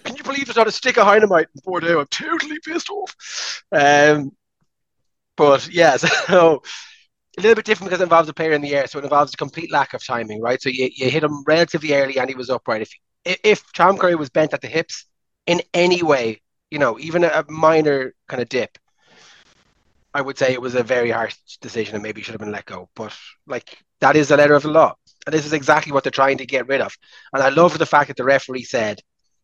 Can 0.03 0.15
you 0.15 0.23
believe 0.23 0.45
there's 0.45 0.57
not 0.57 0.67
a 0.67 0.71
stick 0.71 0.97
of 0.97 1.05
dynamite 1.05 1.47
in 1.55 1.61
Bordeaux? 1.63 1.99
I'm 1.99 2.07
totally 2.07 2.59
pissed 2.59 2.89
off. 2.89 3.63
Um, 3.71 4.31
but 5.35 5.67
yeah, 5.71 5.97
so 6.27 6.61
a 7.37 7.41
little 7.41 7.55
bit 7.55 7.65
different 7.65 7.89
because 7.89 8.01
it 8.01 8.03
involves 8.03 8.29
a 8.29 8.33
player 8.33 8.51
in 8.51 8.61
the 8.61 8.75
air, 8.75 8.87
so 8.87 8.99
it 8.99 9.03
involves 9.03 9.33
a 9.33 9.37
complete 9.37 9.71
lack 9.71 9.93
of 9.93 10.05
timing, 10.05 10.41
right? 10.41 10.61
So 10.61 10.69
you, 10.69 10.89
you 10.93 11.09
hit 11.09 11.23
him 11.23 11.43
relatively 11.45 11.93
early 11.93 12.17
and 12.17 12.29
he 12.29 12.35
was 12.35 12.49
upright. 12.49 12.81
If 12.81 12.93
if 13.43 13.71
Tom 13.73 13.97
Curry 13.97 14.15
was 14.15 14.29
bent 14.29 14.53
at 14.53 14.61
the 14.61 14.67
hips 14.67 15.05
in 15.45 15.61
any 15.73 16.03
way, 16.03 16.41
you 16.69 16.77
know, 16.77 16.99
even 16.99 17.23
a 17.23 17.45
minor 17.47 18.13
kind 18.27 18.41
of 18.41 18.49
dip, 18.49 18.77
I 20.13 20.21
would 20.21 20.37
say 20.37 20.51
it 20.51 20.61
was 20.61 20.75
a 20.75 20.83
very 20.83 21.09
harsh 21.09 21.35
decision 21.61 21.95
and 21.95 22.03
maybe 22.03 22.21
should 22.21 22.33
have 22.33 22.41
been 22.41 22.51
let 22.51 22.65
go. 22.65 22.89
But 22.95 23.17
like 23.47 23.77
that 24.01 24.15
is 24.15 24.27
the 24.27 24.37
letter 24.37 24.53
of 24.53 24.63
the 24.63 24.69
law. 24.69 24.95
And 25.25 25.33
this 25.33 25.45
is 25.45 25.53
exactly 25.53 25.93
what 25.93 26.03
they're 26.03 26.11
trying 26.11 26.37
to 26.39 26.45
get 26.45 26.67
rid 26.67 26.81
of. 26.81 26.93
And 27.31 27.41
I 27.41 27.49
love 27.49 27.77
the 27.77 27.85
fact 27.85 28.09
that 28.09 28.17
the 28.17 28.25
referee 28.25 28.63
said 28.63 28.99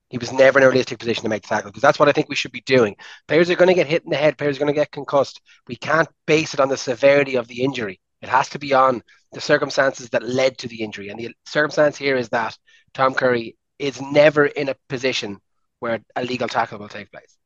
he 0.09 0.17
was 0.17 0.31
never 0.31 0.59
in 0.59 0.65
a 0.65 0.69
realistic 0.69 0.99
position 0.99 1.23
to 1.23 1.29
make 1.29 1.43
the 1.43 1.49
tackle 1.49 1.69
because 1.69 1.81
that's 1.81 1.99
what 1.99 2.09
I 2.09 2.11
think 2.11 2.29
we 2.29 2.35
should 2.35 2.51
be 2.51 2.61
doing. 2.61 2.95
Players 3.27 3.49
are 3.49 3.55
going 3.55 3.67
to 3.67 3.73
get 3.73 3.87
hit 3.87 4.03
in 4.03 4.09
the 4.09 4.17
head, 4.17 4.37
players 4.37 4.57
are 4.57 4.59
going 4.59 4.73
to 4.73 4.79
get 4.79 4.91
concussed. 4.91 5.41
We 5.67 5.75
can't 5.75 6.09
base 6.25 6.53
it 6.53 6.59
on 6.59 6.69
the 6.69 6.77
severity 6.77 7.35
of 7.35 7.47
the 7.47 7.63
injury. 7.63 7.99
It 8.21 8.29
has 8.29 8.49
to 8.49 8.59
be 8.59 8.73
on 8.73 9.03
the 9.31 9.41
circumstances 9.41 10.09
that 10.09 10.23
led 10.23 10.57
to 10.59 10.67
the 10.67 10.81
injury. 10.81 11.09
And 11.09 11.19
the 11.19 11.33
circumstance 11.45 11.97
here 11.97 12.15
is 12.15 12.29
that 12.29 12.57
Tom 12.93 13.13
Curry 13.13 13.55
is 13.77 14.01
never 14.01 14.45
in 14.45 14.69
a 14.69 14.75
position 14.89 15.39
where 15.79 16.01
a 16.15 16.23
legal 16.23 16.47
tackle 16.47 16.79
will 16.79 16.89
take 16.89 17.11
place. 17.11 17.37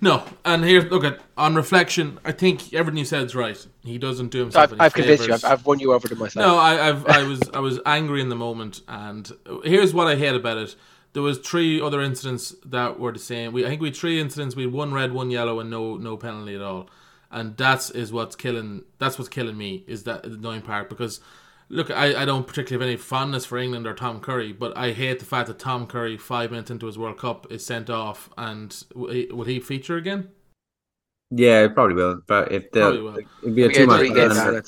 No, 0.00 0.24
and 0.44 0.62
here, 0.62 0.82
look 0.82 1.04
at 1.04 1.20
on 1.38 1.54
reflection. 1.54 2.18
I 2.22 2.32
think 2.32 2.74
everything 2.74 2.98
you 2.98 3.04
said 3.06 3.22
is 3.22 3.34
right. 3.34 3.66
He 3.82 3.96
doesn't 3.96 4.28
do 4.28 4.40
himself. 4.40 4.72
I've, 4.72 4.80
I've 4.80 4.94
convinced 4.94 5.26
you. 5.26 5.32
I've, 5.32 5.44
I've, 5.44 5.64
won 5.64 5.78
you 5.78 5.94
over 5.94 6.06
to 6.06 6.14
myself. 6.14 6.46
No, 6.46 6.58
I, 6.58 6.88
I've, 6.88 7.06
I 7.06 7.22
was, 7.22 7.40
I 7.54 7.60
was 7.60 7.80
angry 7.86 8.20
in 8.20 8.28
the 8.28 8.36
moment, 8.36 8.82
and 8.88 9.30
here's 9.64 9.94
what 9.94 10.06
I 10.06 10.16
hate 10.16 10.34
about 10.34 10.58
it. 10.58 10.76
There 11.16 11.22
was 11.22 11.38
three 11.38 11.80
other 11.80 12.02
incidents 12.02 12.54
that 12.66 13.00
were 13.00 13.10
the 13.10 13.18
same. 13.18 13.54
We, 13.54 13.64
I 13.64 13.70
think 13.70 13.80
we 13.80 13.88
had 13.88 13.96
three 13.96 14.20
incidents. 14.20 14.54
We 14.54 14.64
had 14.64 14.72
one 14.74 14.92
red, 14.92 15.12
one 15.12 15.30
yellow, 15.30 15.60
and 15.60 15.70
no, 15.70 15.96
no 15.96 16.18
penalty 16.18 16.54
at 16.54 16.60
all. 16.60 16.90
And 17.30 17.56
that's 17.56 17.88
is 17.88 18.12
what's 18.12 18.36
killing. 18.36 18.84
That's 18.98 19.18
what's 19.18 19.30
killing 19.30 19.56
me. 19.56 19.82
Is 19.86 20.02
that 20.02 20.24
the 20.24 20.34
annoying 20.34 20.60
part 20.60 20.90
because 20.90 21.20
look, 21.70 21.90
I, 21.90 22.20
I 22.20 22.24
don't 22.26 22.46
particularly 22.46 22.84
have 22.84 22.90
any 22.90 22.98
fondness 22.98 23.46
for 23.46 23.56
England 23.56 23.86
or 23.86 23.94
Tom 23.94 24.20
Curry, 24.20 24.52
but 24.52 24.76
I 24.76 24.92
hate 24.92 25.18
the 25.18 25.24
fact 25.24 25.48
that 25.48 25.58
Tom 25.58 25.86
Curry, 25.86 26.18
five 26.18 26.50
minutes 26.50 26.70
into 26.70 26.84
his 26.84 26.98
World 26.98 27.16
Cup, 27.16 27.50
is 27.50 27.64
sent 27.64 27.88
off. 27.88 28.28
And 28.36 28.76
will 28.94 29.44
he 29.44 29.58
feature 29.58 29.96
again? 29.96 30.28
Yeah, 31.30 31.62
it 31.62 31.74
probably 31.74 31.94
will. 31.94 32.20
But 32.26 32.52
if 32.52 32.70
the 32.72 32.80
will. 32.80 33.16
it'd 33.42 33.54
be 33.56 33.62
a 33.62 33.72
two 33.72 33.86
three 33.86 34.12
game 34.12 34.28
ban, 34.28 34.62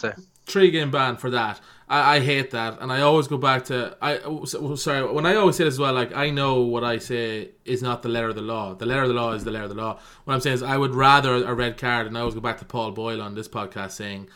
three 0.48 0.70
game 0.70 0.90
ban 0.90 1.16
for 1.16 1.30
that. 1.30 1.60
I, 1.88 2.16
I 2.16 2.20
hate 2.20 2.50
that, 2.50 2.80
and 2.80 2.92
I 2.92 3.00
always 3.00 3.28
go 3.28 3.38
back 3.38 3.64
to 3.66 3.96
I. 4.02 4.18
Sorry, 4.44 5.10
when 5.10 5.26
I 5.26 5.36
always 5.36 5.56
say 5.56 5.64
this 5.64 5.74
as 5.74 5.80
well, 5.80 5.94
like 5.94 6.14
I 6.14 6.30
know 6.30 6.60
what 6.60 6.84
I 6.84 6.98
say 6.98 7.50
is 7.64 7.82
not 7.82 8.02
the 8.02 8.08
letter 8.08 8.28
of 8.28 8.34
the 8.34 8.42
law. 8.42 8.74
The 8.74 8.86
letter 8.86 9.02
of 9.02 9.08
the 9.08 9.14
law 9.14 9.32
is 9.32 9.44
the 9.44 9.50
letter 9.50 9.64
of 9.64 9.70
the 9.70 9.76
law. 9.76 9.98
What 10.24 10.34
I'm 10.34 10.40
saying 10.40 10.54
is 10.54 10.62
I 10.62 10.76
would 10.76 10.94
rather 10.94 11.34
a 11.44 11.54
red 11.54 11.78
card, 11.78 12.06
and 12.06 12.16
I 12.16 12.20
always 12.20 12.34
go 12.34 12.40
back 12.40 12.58
to 12.58 12.64
Paul 12.64 12.92
Boyle 12.92 13.22
on 13.22 13.34
this 13.34 13.48
podcast 13.48 13.92
saying, 13.92 14.28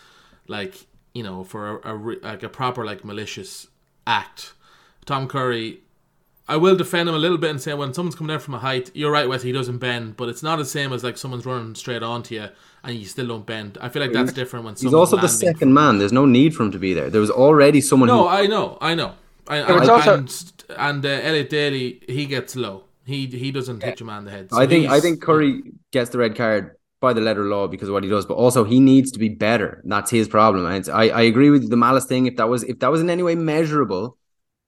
like 0.49 0.87
you 1.15 1.23
know, 1.23 1.45
for 1.45 1.81
a, 1.81 1.95
a 1.95 2.17
like 2.23 2.43
a 2.43 2.49
proper 2.49 2.85
like 2.85 3.05
malicious 3.05 3.67
act. 4.07 4.55
Tom 5.05 5.27
Curry, 5.29 5.82
I 6.53 6.57
will 6.57 6.77
defend 6.77 7.09
him 7.09 7.15
a 7.15 7.19
little 7.19 7.39
bit 7.39 7.49
and 7.49 7.63
say 7.63 7.73
when 7.73 7.95
someone's 7.95 8.15
coming 8.15 8.29
down 8.29 8.41
from 8.41 8.53
a 8.53 8.59
height, 8.59 8.91
you're 8.93 9.11
right, 9.11 9.27
Wes, 9.27 9.41
he 9.41 9.53
doesn't 9.53 9.79
bend, 9.79 10.19
but 10.19 10.29
it's 10.29 10.43
not 10.43 10.57
the 10.57 10.67
same 10.67 10.93
as 10.93 11.03
like 11.03 11.17
someone's 11.17 11.47
running 11.47 11.75
straight 11.75 12.03
onto 12.03 12.35
you 12.35 12.49
and 12.85 12.95
you 12.95 13.07
still 13.07 13.27
don't 13.27 13.47
bend. 13.47 13.79
I 13.81 13.89
feel 13.89 14.03
like 14.03 14.13
that's 14.13 14.35
different 14.35 14.67
when 14.67 14.77
someone's. 14.77 14.93
he's 14.93 14.95
also 14.95 15.17
the 15.17 15.29
second 15.29 15.73
man. 15.73 15.97
There's 15.97 16.13
no 16.13 16.27
need 16.27 16.55
for 16.55 16.65
him 16.65 16.73
to 16.73 16.79
be 16.79 16.93
there. 16.93 17.09
There 17.09 17.23
was 17.23 17.31
already 17.31 17.81
someone. 17.81 18.09
No, 18.09 18.25
who... 18.25 18.29
I 18.29 18.47
know, 18.47 18.77
I 18.83 18.95
know. 18.95 19.15
I, 19.49 19.57
and, 19.61 19.89
also... 19.89 20.19
and, 20.19 20.53
and 20.77 21.07
uh, 21.07 21.09
Elliot 21.09 21.49
Daly, 21.49 22.03
he 22.07 22.27
gets 22.27 22.55
low. 22.55 22.85
He 23.07 23.25
he 23.29 23.51
doesn't 23.51 23.81
yeah. 23.81 23.87
hit 23.87 24.01
your 24.01 24.09
man 24.09 24.19
in 24.19 24.25
the 24.27 24.31
head. 24.31 24.51
So 24.51 24.59
I 24.59 24.67
think 24.67 24.91
I 24.91 25.01
think 25.01 25.23
Curry 25.23 25.63
gets 25.91 26.11
the 26.11 26.19
red 26.19 26.37
card 26.37 26.77
by 27.01 27.15
the 27.15 27.23
letter 27.23 27.41
of 27.41 27.49
law 27.49 27.67
because 27.67 27.89
of 27.89 27.95
what 27.95 28.05
he 28.05 28.11
does, 28.11 28.27
but 28.27 28.35
also 28.35 28.63
he 28.63 28.79
needs 28.79 29.11
to 29.13 29.19
be 29.19 29.31
better. 29.31 29.81
That's 29.85 30.11
his 30.11 30.29
problem. 30.29 30.67
And 30.67 30.87
I, 30.91 31.09
I 31.09 31.23
agree 31.23 31.49
with 31.49 31.71
the 31.71 31.79
malice 31.79 32.05
thing. 32.05 32.27
If 32.27 32.37
that 32.37 32.51
was 32.51 32.63
if 32.65 32.79
that 32.81 32.91
was 32.91 33.01
in 33.01 33.09
any 33.09 33.23
way 33.23 33.37
measurable, 33.37 34.19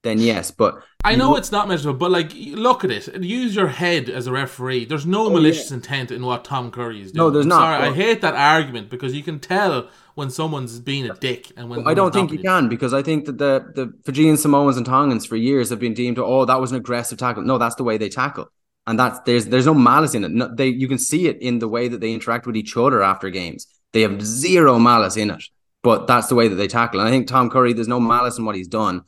then 0.05 0.19
yes. 0.19 0.51
But 0.51 0.81
I 1.03 1.15
know 1.15 1.35
it's 1.35 1.51
not 1.51 1.67
measurable, 1.67 1.99
but 1.99 2.11
like 2.11 2.31
look 2.35 2.85
at 2.85 2.91
it. 2.91 3.21
Use 3.21 3.55
your 3.55 3.67
head 3.67 4.09
as 4.09 4.27
a 4.27 4.31
referee. 4.31 4.85
There's 4.85 5.05
no 5.05 5.25
oh, 5.25 5.29
malicious 5.31 5.71
intent 5.71 6.11
in 6.11 6.23
what 6.23 6.45
Tom 6.45 6.71
Curry 6.71 7.01
is 7.01 7.11
doing. 7.11 7.21
Oh, 7.21 7.25
No, 7.25 7.31
there's 7.31 7.45
not, 7.45 7.79
Sorry, 7.79 7.89
I 7.89 7.93
hate 7.93 8.21
that 8.21 8.35
argument 8.35 8.89
because 8.89 9.13
you 9.13 9.23
can 9.23 9.39
tell 9.39 9.89
when 10.13 10.29
someone's 10.29 10.79
being 10.79 11.09
a 11.09 11.13
dick 11.15 11.51
and 11.57 11.69
when 11.69 11.85
I 11.85 11.93
don't 11.93 12.13
think 12.13 12.31
you 12.31 12.39
can 12.39 12.69
because 12.69 12.93
I 12.93 13.01
think 13.01 13.25
that 13.25 13.37
the 13.37 13.71
the 13.75 13.93
Fijian 14.05 14.37
Samoans 14.37 14.77
and 14.77 14.85
Tongans 14.85 15.25
for 15.25 15.35
years 15.35 15.69
have 15.71 15.79
been 15.79 15.93
deemed 15.93 16.15
to 16.17 16.23
oh 16.23 16.45
that 16.45 16.61
was 16.61 16.71
an 16.71 16.77
aggressive 16.77 17.17
tackle. 17.17 17.43
No, 17.43 17.57
that's 17.57 17.75
the 17.75 17.83
way 17.83 17.97
they 17.97 18.09
tackle, 18.09 18.47
and 18.87 18.97
that's 18.97 19.19
there's 19.25 19.47
there's 19.47 19.65
no 19.65 19.73
malice 19.73 20.15
in 20.15 20.23
it. 20.23 20.31
No, 20.31 20.53
they 20.53 20.67
you 20.67 20.87
can 20.87 20.99
see 20.99 21.27
it 21.27 21.41
in 21.41 21.59
the 21.59 21.67
way 21.67 21.87
that 21.87 21.99
they 21.99 22.13
interact 22.13 22.45
with 22.45 22.55
each 22.55 22.77
other 22.77 23.01
after 23.01 23.29
games. 23.29 23.67
They 23.91 24.01
have 24.01 24.21
zero 24.21 24.77
malice 24.77 25.17
in 25.17 25.31
it, 25.31 25.43
but 25.81 26.05
that's 26.05 26.27
the 26.27 26.35
way 26.35 26.47
that 26.47 26.55
they 26.55 26.67
tackle. 26.67 26.99
And 26.99 27.09
I 27.09 27.11
think 27.11 27.27
Tom 27.27 27.49
Curry, 27.49 27.73
there's 27.73 27.87
no 27.87 27.99
malice 27.99 28.37
in 28.37 28.45
what 28.45 28.55
he's 28.55 28.67
done, 28.67 29.03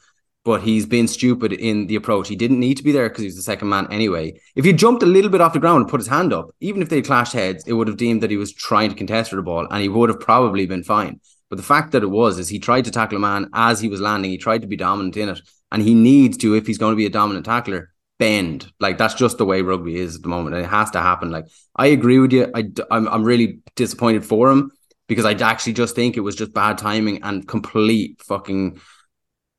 but 0.48 0.62
he's 0.62 0.86
been 0.86 1.10
stupid 1.10 1.52
in 1.52 1.88
the 1.88 1.98
approach. 1.98 2.30
He 2.30 2.36
didn't 2.38 2.62
need 2.62 2.78
to 2.78 2.84
be 2.84 2.94
there 2.94 3.10
because 3.10 3.24
he 3.24 3.28
was 3.28 3.36
the 3.36 3.42
second 3.42 3.68
man 3.68 3.86
anyway. 3.92 4.40
If 4.56 4.64
he 4.64 4.72
jumped 4.72 5.04
a 5.04 5.06
little 5.06 5.30
bit 5.30 5.42
off 5.42 5.52
the 5.52 5.60
ground 5.60 5.82
and 5.82 5.90
put 5.90 6.00
his 6.00 6.08
hand 6.08 6.32
up, 6.32 6.52
even 6.62 6.82
if 6.82 6.88
they 6.88 7.02
clashed 7.02 7.34
heads, 7.34 7.66
it 7.68 7.74
would 7.74 7.90
have 7.90 7.98
deemed 7.98 8.24
that 8.24 8.32
he 8.32 8.38
was 8.38 8.54
trying 8.54 8.90
to 8.90 8.96
contest 8.96 9.30
for 9.30 9.36
the 9.36 9.42
ball, 9.42 9.68
and 9.70 9.82
he 9.82 9.90
would 9.90 10.08
have 10.08 10.22
probably 10.22 10.66
been 10.66 10.84
fine. 10.86 11.20
But 11.50 11.58
the 11.58 11.64
fact 11.64 11.92
that 11.92 12.02
it 12.02 12.10
was 12.10 12.40
is 12.40 12.48
he 12.48 12.60
tried 12.60 12.86
to 12.86 12.92
tackle 12.92 13.18
a 13.18 13.20
man 13.20 13.50
as 13.54 13.82
he 13.82 13.90
was 13.90 14.00
landing. 14.00 14.32
He 14.32 14.38
tried 14.38 14.62
to 14.62 14.70
be 14.70 14.78
dominant 14.78 15.18
in 15.18 15.28
it, 15.28 15.42
and 15.70 15.82
he 15.82 15.94
needs 15.94 16.38
to 16.38 16.56
if 16.56 16.66
he's 16.66 16.78
going 16.78 16.94
to 16.94 16.98
be 16.98 17.06
a 17.06 17.10
dominant 17.10 17.46
tackler. 17.46 17.92
Bend 18.18 18.72
like 18.80 18.98
that's 18.98 19.14
just 19.16 19.38
the 19.38 19.46
way 19.46 19.62
rugby 19.62 19.98
is 19.98 20.16
at 20.16 20.22
the 20.22 20.30
moment, 20.30 20.56
and 20.56 20.64
it 20.64 20.70
has 20.70 20.90
to 20.92 21.02
happen. 21.02 21.30
Like 21.30 21.46
I 21.76 21.88
agree 21.88 22.20
with 22.20 22.32
you. 22.32 22.50
I 22.56 22.70
I'm 22.90 23.08
I'm 23.10 23.24
really 23.24 23.60
disappointed 23.76 24.26
for 24.26 24.50
him 24.50 24.72
because 25.08 25.26
I 25.26 25.34
actually 25.34 25.74
just 25.74 25.94
think 25.94 26.16
it 26.16 26.22
was 26.22 26.38
just 26.38 26.54
bad 26.54 26.78
timing 26.78 27.22
and 27.24 27.46
complete 27.46 28.22
fucking. 28.24 28.80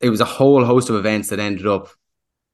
It 0.01 0.11
was 0.11 0.21
a 0.21 0.27
whole 0.27 0.65
host 0.65 0.91
of 0.91 0.97
events 0.97 1.29
that 1.29 1.41
ended 1.41 1.67
up, 1.67 1.89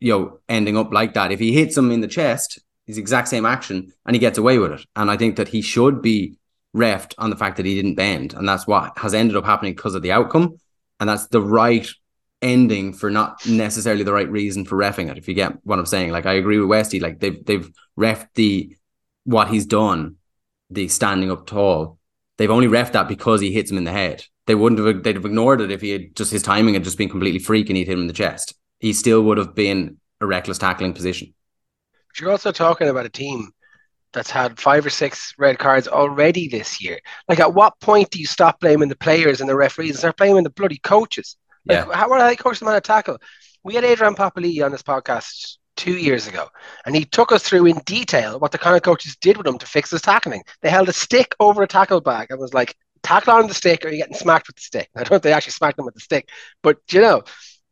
you 0.00 0.12
know, 0.12 0.40
ending 0.48 0.76
up 0.76 0.92
like 0.92 1.14
that. 1.14 1.33
If 1.33 1.40
he 1.40 1.52
hits 1.52 1.76
him 1.76 1.90
in 1.90 2.00
the 2.00 2.09
chest, 2.09 2.59
the 2.87 2.98
exact 2.98 3.28
same 3.28 3.46
action, 3.46 3.92
and 4.07 4.14
he 4.14 4.20
gets 4.20 4.38
away 4.38 4.59
with 4.59 4.72
it. 4.72 4.87
And 4.96 5.11
I 5.11 5.16
think 5.16 5.37
that 5.37 5.48
he 5.48 5.62
should 5.62 6.02
be 6.02 6.37
refed 6.74 7.14
on 7.18 7.30
the 7.30 7.37
fact 7.37 7.57
that 7.57 7.66
he 7.66 7.74
didn't 7.74 7.94
bend, 7.94 8.35
and 8.35 8.48
that's 8.48 8.66
what 8.66 8.98
has 8.98 9.14
ended 9.14 9.37
up 9.37 9.44
happening 9.44 9.74
because 9.74 9.94
of 9.94 10.02
the 10.02 10.12
outcome, 10.12 10.59
and 11.00 11.09
that's 11.09 11.28
the 11.28 11.40
right 11.40 11.88
ending 12.42 12.92
for 12.92 13.11
not 13.11 13.46
necessarily 13.46 14.04
the 14.04 14.12
right 14.12 14.30
reason 14.30 14.64
for 14.64 14.76
refing 14.76 15.11
it. 15.11 15.16
If 15.16 15.28
you 15.28 15.35
get 15.35 15.64
what 15.64 15.78
I'm 15.78 15.87
saying, 15.87 16.11
like 16.11 16.26
I 16.26 16.35
agree 16.35 16.59
with 16.59 16.68
Westy, 16.68 17.00
like 17.00 17.20
they've 17.20 17.44
they've 17.44 17.70
refed 17.98 18.28
the 18.35 18.76
what 19.24 19.48
he's 19.48 19.66
done, 19.66 20.16
the 20.70 20.88
standing 20.88 21.30
up 21.30 21.46
tall. 21.46 21.98
They've 22.37 22.50
only 22.50 22.66
refed 22.66 22.92
that 22.92 23.09
because 23.09 23.40
he 23.40 23.52
hits 23.52 23.70
him 23.70 23.78
in 23.78 23.85
the 23.85 23.92
head. 23.92 24.24
They 24.46 24.54
wouldn't 24.54 24.85
have 24.85 25.02
they'd 25.02 25.16
have 25.16 25.24
ignored 25.24 25.61
it 25.61 25.70
if 25.70 25.80
he 25.80 25.90
had 25.90 26.14
just 26.16 26.30
his 26.30 26.42
timing 26.42 26.74
had 26.74 26.85
just 26.85 26.98
been 26.98 27.09
completely 27.09 27.38
freak 27.38 27.68
and 27.70 27.76
he'd 27.76 27.87
hit 27.87 27.94
him 27.94 28.02
in 28.02 28.07
the 28.07 28.12
chest. 28.12 28.54
He 28.78 28.92
still 28.92 29.22
would 29.22 29.38
have 29.38 29.54
been 29.54 29.98
a 30.20 30.26
reckless 30.26 30.59
tackling 30.59 30.92
position. 30.92 31.33
But 32.09 32.20
you're 32.20 32.30
also 32.30 32.52
talking 32.52 32.88
about 32.88 33.07
a 33.07 33.11
team 33.11 33.50
that's 34.12 34.30
had 34.30 34.61
five 34.61 34.87
or 34.87 34.90
six 34.90 35.35
red 35.38 35.59
cards 35.59 35.88
already 35.88 36.46
this 36.48 36.83
year. 36.83 37.00
Like, 37.28 37.40
at 37.40 37.52
what 37.54 37.80
point 37.80 38.11
do 38.11 38.20
you 38.20 38.26
stop 38.26 38.61
blaming 38.61 38.88
the 38.88 38.96
players 38.96 39.40
and 39.40 39.48
the 39.50 39.57
referees 39.57 39.90
and 39.90 39.98
start 39.98 40.16
blaming 40.16 40.44
the 40.44 40.50
bloody 40.50 40.78
coaches? 40.78 41.37
Like, 41.66 41.87
Yeah. 41.87 41.94
how 41.96 42.11
are 42.11 42.28
they 42.28 42.37
coaching 42.37 42.66
them 42.66 42.72
on 42.72 42.76
a 42.78 42.80
tackle? 42.80 43.18
We 43.64 43.74
had 43.74 43.83
Adrian 43.85 44.14
Papali 44.14 44.64
on 44.64 44.70
this 44.70 44.83
podcast 44.83 45.57
two 45.76 45.96
years 45.96 46.28
ago, 46.28 46.48
and 46.87 46.94
he 46.94 47.04
took 47.04 47.33
us 47.33 47.42
through 47.42 47.66
in 47.66 47.78
detail 47.87 48.38
what 48.38 48.52
the 48.52 48.59
kind 48.59 48.76
of 48.76 48.83
coaches 48.83 49.16
did 49.16 49.37
with 49.37 49.46
him 49.46 49.59
to 49.59 49.66
fix 49.66 49.90
his 49.90 50.02
tackling. 50.02 50.42
They 50.62 50.70
held 50.70 50.88
a 50.88 50.92
stick 50.92 51.35
over 51.40 51.62
a 51.62 51.66
tackle 51.66 52.00
bag 52.00 52.28
and 52.30 52.38
was 52.38 52.54
like, 52.54 52.76
tackle 53.05 53.35
on 53.35 53.47
the 53.47 53.55
stick 53.55 53.85
or 53.85 53.88
you're 53.88 53.99
getting 53.99 54.17
smacked 54.17 54.49
with 54.49 54.57
the 54.57 54.62
stick. 54.62 54.88
I 54.97 55.01
don't 55.01 55.11
think 55.11 55.23
they 55.23 55.33
actually 55.33 55.53
smacked 55.53 55.79
him 55.79 55.85
with 55.85 55.95
the 55.95 56.01
stick, 56.01 56.29
but 56.62 56.79
you 56.90 57.01
know, 57.01 57.23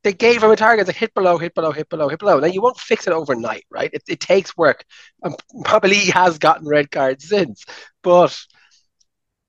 they 0.05 0.13
gave 0.13 0.43
him 0.43 0.51
a 0.51 0.57
target 0.57 0.87
like 0.87 0.97
hit 0.97 1.15
below, 1.15 1.39
hit 1.39 1.55
below, 1.55 1.73
hit 1.73 1.89
below, 1.89 2.09
hit 2.09 2.19
below. 2.19 2.41
Now 2.41 2.49
you 2.49 2.61
won't 2.61 2.79
fix 2.79 3.07
it 3.07 3.13
overnight, 3.13 3.65
right? 3.71 3.91
It, 3.93 4.03
it 4.09 4.21
takes 4.21 4.57
work. 4.57 4.85
And 5.23 5.35
Papali 5.65 6.13
has 6.13 6.39
gotten 6.39 6.69
red 6.69 6.91
cards 6.91 7.29
since, 7.29 7.65
but 8.03 8.37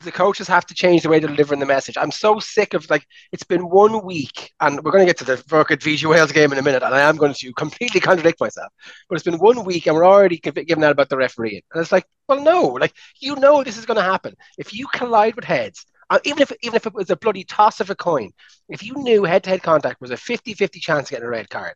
the 0.03 0.11
coaches 0.11 0.47
have 0.47 0.65
to 0.67 0.73
change 0.73 1.03
the 1.03 1.09
way 1.09 1.19
they're 1.19 1.29
delivering 1.29 1.59
the 1.59 1.65
message. 1.65 1.97
I'm 1.97 2.11
so 2.11 2.39
sick 2.39 2.73
of 2.73 2.89
like 2.89 3.05
it's 3.31 3.43
been 3.43 3.69
one 3.69 4.05
week, 4.05 4.53
and 4.59 4.83
we're 4.83 4.91
going 4.91 5.05
to 5.05 5.09
get 5.09 5.17
to 5.19 5.23
the 5.23 5.37
Verkut 5.43 5.81
Fiji 5.81 6.05
Wales 6.05 6.31
game 6.31 6.51
in 6.51 6.57
a 6.57 6.61
minute, 6.61 6.83
and 6.83 6.93
I 6.93 7.01
am 7.01 7.17
going 7.17 7.33
to 7.33 7.53
completely 7.53 7.99
contradict 8.09 8.39
myself. 8.39 8.71
But 9.09 9.15
it's 9.15 9.23
been 9.23 9.39
one 9.39 9.63
week, 9.65 9.87
and 9.87 9.95
we're 9.95 10.05
already 10.05 10.37
giv- 10.37 10.65
giving 10.67 10.83
out 10.83 10.91
about 10.91 11.09
the 11.09 11.17
refereeing, 11.17 11.61
and 11.73 11.81
it's 11.81 11.91
like, 11.91 12.05
well, 12.27 12.41
no, 12.41 12.61
like 12.63 12.93
you 13.19 13.35
know 13.35 13.63
this 13.63 13.77
is 13.77 13.85
going 13.85 13.97
to 13.97 14.03
happen 14.03 14.35
if 14.57 14.73
you 14.73 14.87
collide 14.93 15.35
with 15.35 15.45
heads. 15.45 15.85
Even 16.25 16.43
if 16.43 16.51
even 16.61 16.75
if 16.75 16.85
it 16.85 16.93
was 16.93 17.09
a 17.09 17.15
bloody 17.15 17.43
toss 17.43 17.79
of 17.79 17.89
a 17.89 17.95
coin, 17.95 18.29
if 18.69 18.83
you 18.83 18.93
knew 18.97 19.23
head-to-head 19.23 19.63
contact 19.63 19.99
was 19.99 20.11
a 20.11 20.15
50-50 20.15 20.73
chance 20.79 21.07
of 21.07 21.11
getting 21.11 21.25
a 21.25 21.29
red 21.29 21.49
card, 21.49 21.73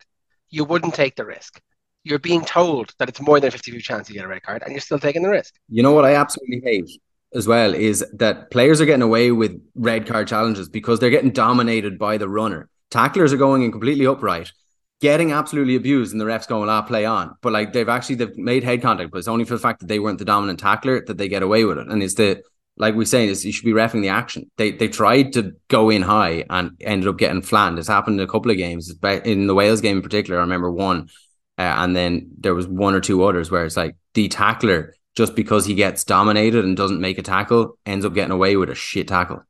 you 0.50 0.64
wouldn't 0.64 0.94
take 0.94 1.16
the 1.16 1.26
risk. 1.26 1.60
You're 2.04 2.20
being 2.20 2.46
told 2.46 2.94
that 3.00 3.10
it's 3.10 3.20
more 3.20 3.40
than 3.40 3.50
a 3.50 3.58
50-50 3.58 3.82
chance 3.82 4.08
to 4.08 4.14
get 4.14 4.26
a 4.26 4.28
red 4.28 4.44
card, 4.44 4.62
and 4.62 4.74
you're 4.74 4.82
still 4.82 5.00
taking 5.00 5.24
the 5.24 5.30
risk. 5.30 5.56
You 5.70 5.82
know 5.82 5.92
what 5.92 6.06
I 6.06 6.14
absolutely 6.16 6.62
hate 6.64 7.02
as 7.38 7.48
well 7.48 7.74
is 7.74 8.04
that 8.14 8.52
players 8.52 8.82
are 8.82 8.86
getting 8.86 9.04
away 9.04 9.32
with 9.32 9.62
red 9.76 10.08
card 10.08 10.28
challenges 10.28 10.68
because 10.68 11.00
they're 11.00 11.10
getting 11.12 11.32
dominated 11.32 11.98
by 12.00 12.18
the 12.18 12.28
runner. 12.28 12.68
Tacklers 12.90 13.32
are 13.32 13.38
going 13.38 13.62
in 13.62 13.72
completely 13.72 14.08
upright, 14.08 14.52
getting 15.00 15.32
absolutely 15.32 15.76
abused, 15.76 16.12
and 16.12 16.20
the 16.20 16.26
refs 16.26 16.48
going, 16.48 16.70
"Ah, 16.70 16.82
play 16.82 17.06
on." 17.06 17.36
But 17.42 17.54
like 17.54 17.74
they've 17.74 17.88
actually 17.88 18.16
they've 18.16 18.38
made 18.38 18.64
head 18.64 18.82
contact, 18.82 19.12
but 19.12 19.20
it's 19.20 19.28
only 19.28 19.46
for 19.46 19.54
the 19.54 19.60
fact 19.60 19.80
that 19.82 19.88
they 19.88 20.00
weren't 20.00 20.20
the 20.20 20.26
dominant 20.26 20.60
tackler 20.60 21.04
that 21.06 21.18
they 21.18 21.28
get 21.28 21.44
away 21.44 21.64
with 21.64 21.78
it. 21.78 21.88
And 21.88 22.02
it's 22.02 22.16
the 22.16 22.42
like 22.78 22.96
we 22.96 23.06
saying 23.06 23.30
is 23.30 23.46
you 23.46 23.52
should 23.52 23.66
be 23.66 23.72
refing 23.72 24.02
the 24.02 24.10
action. 24.10 24.50
They 24.58 24.72
they 24.72 24.88
tried 24.88 25.34
to 25.34 25.54
go 25.68 25.90
in 25.90 26.02
high 26.02 26.46
and 26.50 26.72
ended 26.82 27.08
up 27.08 27.18
getting 27.18 27.42
flattened. 27.42 27.80
It's 27.80 27.88
happened 27.88 28.20
in 28.20 28.28
a 28.28 28.32
couple 28.32 28.52
of 28.52 28.58
games 28.58 28.94
but 28.94 29.26
in 29.26 29.48
the 29.48 29.56
Wales 29.56 29.82
game 29.82 29.98
in 29.98 30.04
particular. 30.04 30.40
I 30.40 30.44
remember 30.44 30.72
one, 30.72 31.10
uh, 31.58 31.76
and 31.78 31.96
then 31.96 32.32
there 32.40 32.56
was 32.56 32.68
one 32.68 32.96
or 32.96 33.02
two 33.02 33.24
others 33.24 33.52
where 33.52 33.66
it's 33.66 33.78
like 33.78 33.96
the 34.14 34.28
tackler 34.28 34.96
just 35.18 35.36
because 35.36 35.66
he 35.66 35.76
gets 35.76 36.04
dominated 36.06 36.64
and 36.66 36.78
doesn't 36.78 37.02
make 37.02 37.18
a 37.18 37.24
tackle, 37.24 37.78
ends 37.86 38.06
up 38.06 38.14
getting 38.14 38.32
away 38.40 38.56
with 38.58 38.70
a 38.70 38.76
shit 38.76 39.08
tackle. 39.10 39.44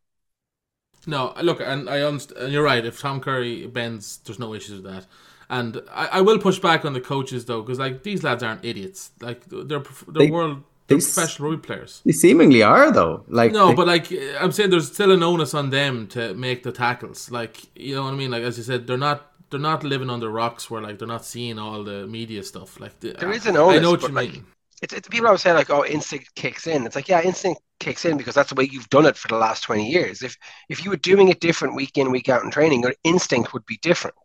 No, 1.06 1.34
look, 1.42 1.60
and 1.62 1.90
I 1.90 2.02
understand. 2.02 2.42
And 2.44 2.54
you're 2.54 2.64
right. 2.64 2.84
If 2.86 3.00
Tom 3.00 3.22
Curry 3.22 3.68
bends, 3.68 4.18
there's 4.26 4.40
no 4.40 4.54
issues 4.54 4.82
with 4.82 4.92
that. 4.94 5.06
And 5.50 5.82
I, 5.92 6.08
I 6.20 6.22
will 6.22 6.40
push 6.40 6.60
back 6.60 6.84
on 6.84 6.94
the 6.94 7.00
coaches 7.02 7.46
though, 7.46 7.62
because 7.62 7.80
like 7.80 8.04
these 8.04 8.24
lads 8.24 8.44
aren't 8.44 8.66
idiots. 8.66 9.12
Like 9.22 9.46
they're 9.46 9.80
prof- 9.80 10.06
they're 10.08 10.26
They- 10.26 10.32
world 10.38 10.64
they're 10.88 10.98
they 10.98 11.04
s- 11.04 11.14
professional 11.16 11.52
rugby 11.52 11.66
players. 11.68 12.06
They 12.06 12.12
seemingly 12.14 12.64
are 12.64 12.92
though. 12.92 13.24
Like 13.28 13.54
No, 13.54 13.68
they- 13.70 13.74
but 13.74 13.88
like 13.88 14.12
I'm 14.40 14.52
saying, 14.52 14.70
there's 14.72 14.92
still 14.92 15.12
an 15.12 15.24
onus 15.24 15.54
on 15.54 15.70
them 15.70 16.08
to 16.10 16.34
make 16.34 16.64
the 16.64 16.72
tackles. 16.74 17.32
Like 17.32 17.56
you 17.76 17.96
know 17.96 18.04
what 18.04 18.14
I 18.14 18.18
mean? 18.18 18.32
Like 18.32 18.44
as 18.44 18.58
you 18.58 18.64
said, 18.64 18.88
they're 18.88 18.98
not 18.98 19.32
they're 19.50 19.60
not 19.62 19.84
living 19.86 20.10
under 20.10 20.30
rocks 20.30 20.70
where 20.70 20.82
like 20.82 21.00
they're 21.00 21.08
not 21.08 21.26
seeing 21.26 21.58
all 21.60 21.84
the 21.84 22.08
media 22.08 22.44
stuff. 22.44 22.80
Like 22.80 23.00
the, 23.00 23.14
There 23.20 23.32
is 23.32 23.46
an 23.46 23.56
onus, 23.58 23.68
I 23.68 23.78
onus, 23.78 23.82
know 23.82 23.92
what 23.92 24.08
you 24.08 24.14
like, 24.14 24.34
mean. 24.34 24.46
It's, 24.82 24.94
it's 24.94 25.08
people 25.08 25.28
always 25.28 25.42
say 25.42 25.54
like, 25.54 25.70
oh, 25.70 25.86
instinct 25.86 26.36
kicks 26.36 26.68
in. 26.68 26.86
It's 26.86 26.96
like, 26.96 27.08
yeah, 27.08 27.22
instinct 27.22 27.62
kicks 27.80 28.06
in 28.06 28.18
because 28.18 28.36
that's 28.36 28.50
the 28.50 28.56
way 28.56 28.70
you've 28.72 28.90
done 28.90 29.06
it 29.06 29.18
for 29.18 29.28
the 29.28 29.38
last 29.38 29.64
twenty 29.64 29.90
years. 29.90 30.22
If 30.22 30.38
if 30.70 30.84
you 30.84 30.92
were 30.92 30.98
doing 30.98 31.30
it 31.30 31.40
different 31.40 31.76
week 31.76 31.98
in 31.98 32.12
week 32.12 32.30
out 32.30 32.44
in 32.44 32.52
training, 32.52 32.82
your 32.84 32.94
instinct 33.04 33.54
would 33.54 33.66
be 33.66 33.80
different. 33.82 34.16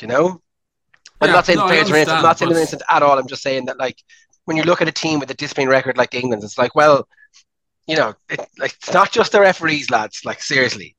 You 0.00 0.08
know? 0.08 0.42
I'm 1.20 1.28
Yeah, 1.28 1.34
not 1.34 1.46
saying 1.46 1.58
no, 1.58 1.66
players 1.66 1.90
are 1.90 1.96
innocent. 1.96 2.18
I'm 2.18 2.22
not 2.22 2.38
saying 2.38 2.50
they're 2.50 2.58
innocent 2.60 2.82
at 2.88 3.02
all. 3.02 3.18
I'm 3.18 3.26
just 3.28 3.42
saying 3.42 3.66
that 3.66 3.78
like 3.78 3.98
when 4.44 4.56
you 4.56 4.62
look 4.62 4.80
at 4.82 4.88
a 4.88 4.92
team 4.92 5.18
with 5.20 5.30
a 5.30 5.34
discipline 5.34 5.68
record 5.68 5.96
like 5.96 6.14
England's, 6.14 6.44
it's 6.44 6.58
like, 6.58 6.74
well, 6.74 7.08
you 7.86 7.96
know, 7.96 8.14
it, 8.30 8.40
like 8.58 8.74
it's 8.74 8.92
not 8.92 9.10
just 9.12 9.32
the 9.32 9.40
referees, 9.40 9.90
lads. 9.90 10.24
Like 10.24 10.42
seriously, 10.42 10.96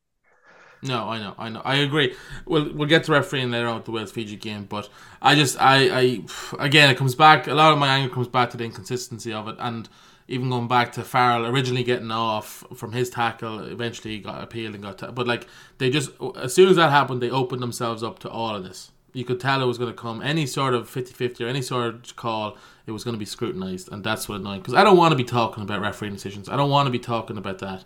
No, 0.81 1.09
I 1.09 1.19
know, 1.19 1.35
I 1.37 1.49
know, 1.49 1.61
I 1.65 1.75
agree. 1.77 2.15
We'll 2.45 2.73
we'll 2.73 2.87
get 2.87 3.03
to 3.05 3.11
refereeing 3.11 3.51
later 3.51 3.67
on 3.67 3.75
with 3.75 3.85
the 3.85 3.91
Wales 3.91 4.11
Fiji 4.11 4.37
game, 4.37 4.63
but 4.63 4.87
I 5.21 5.35
just 5.35 5.57
I 5.59 5.99
I 5.99 6.23
again 6.57 6.89
it 6.89 6.97
comes 6.97 7.15
back. 7.15 7.47
A 7.47 7.53
lot 7.53 7.73
of 7.73 7.79
my 7.79 7.89
anger 7.89 8.13
comes 8.13 8.27
back 8.27 8.49
to 8.51 8.57
the 8.57 8.63
inconsistency 8.63 9.33
of 9.33 9.47
it, 9.49 9.55
and 9.59 9.89
even 10.29 10.49
going 10.49 10.67
back 10.67 10.91
to 10.93 11.03
Farrell 11.03 11.47
originally 11.47 11.83
getting 11.83 12.11
off 12.11 12.63
from 12.75 12.93
his 12.93 13.09
tackle, 13.09 13.59
eventually 13.65 14.15
he 14.15 14.19
got 14.19 14.41
appealed 14.41 14.75
and 14.75 14.83
got. 14.83 14.99
Ta- 14.99 15.11
but 15.11 15.27
like 15.27 15.47
they 15.79 15.89
just 15.89 16.11
as 16.37 16.53
soon 16.53 16.69
as 16.69 16.77
that 16.77 16.91
happened, 16.91 17.21
they 17.21 17.31
opened 17.31 17.61
themselves 17.61 18.01
up 18.01 18.19
to 18.19 18.29
all 18.29 18.55
of 18.55 18.63
this. 18.63 18.91
You 19.11 19.25
could 19.25 19.39
tell 19.39 19.61
it 19.61 19.65
was 19.65 19.79
going 19.79 19.91
to 19.91 19.97
come 19.97 20.21
any 20.21 20.45
sort 20.45 20.75
of 20.75 20.87
50-50 20.87 21.41
or 21.43 21.47
any 21.47 21.63
sort 21.63 21.95
of 21.95 22.15
call. 22.15 22.57
It 22.85 22.91
was 22.91 23.03
going 23.03 23.15
to 23.15 23.19
be 23.19 23.25
scrutinized, 23.25 23.91
and 23.91 24.03
that's 24.03 24.29
what 24.29 24.39
annoying. 24.39 24.61
Because 24.61 24.75
I 24.75 24.83
don't 24.83 24.97
want 24.97 25.13
to 25.13 25.15
be 25.15 25.23
talking 25.23 25.63
about 25.63 25.81
refereeing 25.81 26.13
decisions. 26.13 26.47
I 26.47 26.55
don't 26.55 26.69
want 26.69 26.85
to 26.85 26.91
be 26.91 26.99
talking 26.99 27.35
about 27.35 27.57
that. 27.57 27.83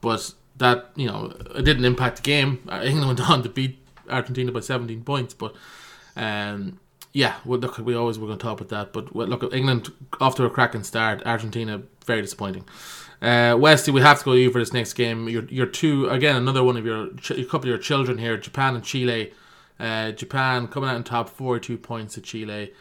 But 0.00 0.32
that 0.56 0.90
you 0.96 1.06
know 1.06 1.34
it 1.54 1.64
didn't 1.64 1.84
impact 1.84 2.16
the 2.16 2.22
game. 2.22 2.66
Uh, 2.68 2.82
England 2.84 3.08
went 3.08 3.30
on 3.30 3.42
to 3.42 3.48
beat 3.48 3.78
Argentina 4.08 4.52
by 4.52 4.60
17 4.60 5.02
points, 5.04 5.34
but 5.34 5.54
um, 6.16 6.78
yeah, 7.12 7.36
well, 7.44 7.58
look, 7.58 7.78
we 7.78 7.94
always 7.94 8.18
were 8.18 8.26
going 8.26 8.38
to 8.38 8.42
talk 8.42 8.60
about 8.60 8.70
that. 8.70 8.92
But 8.92 9.14
well, 9.14 9.26
look, 9.26 9.52
England 9.52 9.92
off 10.20 10.34
to 10.36 10.44
a 10.44 10.50
cracking 10.50 10.82
start. 10.82 11.22
Argentina 11.26 11.82
very 12.06 12.22
disappointing. 12.22 12.64
Uh, 13.20 13.56
Westy, 13.58 13.92
we 13.92 14.00
have 14.00 14.18
to 14.18 14.24
go 14.24 14.32
to 14.32 14.38
you 14.38 14.50
for 14.50 14.58
this 14.58 14.72
next 14.72 14.94
game. 14.94 15.28
Your 15.28 15.44
your 15.44 15.66
two 15.66 16.08
again, 16.08 16.36
another 16.36 16.64
one 16.64 16.76
of 16.76 16.84
your 16.84 17.08
a 17.08 17.44
couple 17.44 17.60
of 17.60 17.66
your 17.66 17.78
children 17.78 18.18
here, 18.18 18.36
Japan 18.36 18.74
and 18.74 18.84
Chile. 18.84 19.32
Uh, 19.78 20.12
Japan 20.12 20.68
coming 20.68 20.88
out 20.88 20.96
in 20.96 21.02
top, 21.02 21.28
42 21.28 21.76
points 21.76 22.14
to 22.14 22.20
Chile. 22.20 22.72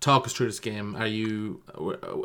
Talk 0.00 0.26
us 0.26 0.32
through 0.32 0.46
this 0.46 0.60
game. 0.60 0.94
Are 0.96 1.06
you 1.06 1.62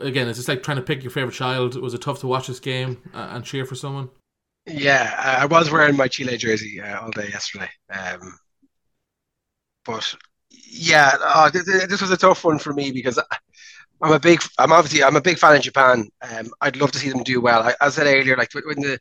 again? 0.02 0.28
Is 0.28 0.38
this 0.38 0.48
like 0.48 0.64
trying 0.64 0.78
to 0.78 0.84
pick 0.84 1.04
your 1.04 1.12
favorite 1.12 1.34
child? 1.34 1.76
Was 1.76 1.94
it 1.94 2.02
tough 2.02 2.20
to 2.22 2.28
watch 2.28 2.48
this 2.48 2.60
game 2.60 3.02
uh, 3.14 3.30
and 3.32 3.46
cheer 3.46 3.66
for 3.66 3.76
someone? 3.76 4.10
Yeah, 4.70 5.16
I 5.42 5.46
was 5.46 5.72
wearing 5.72 5.96
my 5.98 6.08
Chile 6.08 6.38
jersey 6.38 6.82
uh, 6.82 7.02
all 7.02 7.12
day 7.12 7.30
yesterday. 7.30 7.70
Um, 7.90 8.38
but 9.86 10.14
Yeah, 10.52 11.16
uh, 11.22 11.50
this 11.52 12.02
was 12.02 12.12
a 12.12 12.18
tough 12.18 12.44
one 12.44 12.60
for 12.60 12.74
me 12.74 12.92
because 12.92 13.20
I'm 14.04 14.14
a 14.14 14.20
big, 14.20 14.42
I'm 14.60 14.72
obviously, 14.72 15.04
I'm 15.04 15.16
a 15.16 15.22
big 15.22 15.38
fan 15.40 15.56
of 15.58 15.62
Japan. 15.64 16.10
Um, 16.22 16.52
I'd 16.62 16.78
love 16.78 16.92
to 16.94 17.00
see 17.00 17.10
them 17.10 17.24
do 17.24 17.42
well. 17.42 17.64
I, 17.64 17.76
I 17.82 17.90
said 17.90 18.08
earlier, 18.08 18.38
like 18.38 18.54
when 18.54 18.82
the 18.82 19.00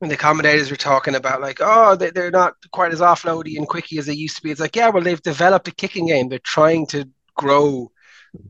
when 0.00 0.10
the 0.10 0.16
commentators 0.16 0.70
were 0.70 0.76
talking 0.76 1.14
about 1.16 1.40
like, 1.42 1.58
oh, 1.60 1.96
they, 1.96 2.10
they're 2.10 2.30
not 2.30 2.54
quite 2.72 2.92
as 2.92 3.00
offloady 3.00 3.56
and 3.58 3.68
quicky 3.68 3.98
as 3.98 4.06
they 4.06 4.14
used 4.14 4.36
to 4.36 4.42
be. 4.42 4.50
It's 4.50 4.60
like, 4.60 4.76
yeah, 4.76 4.90
well, 4.90 5.02
they've 5.02 5.22
developed 5.22 5.68
a 5.68 5.72
kicking 5.74 6.08
game. 6.08 6.28
They're 6.28 6.40
trying 6.40 6.86
to 6.88 7.08
grow, 7.36 7.90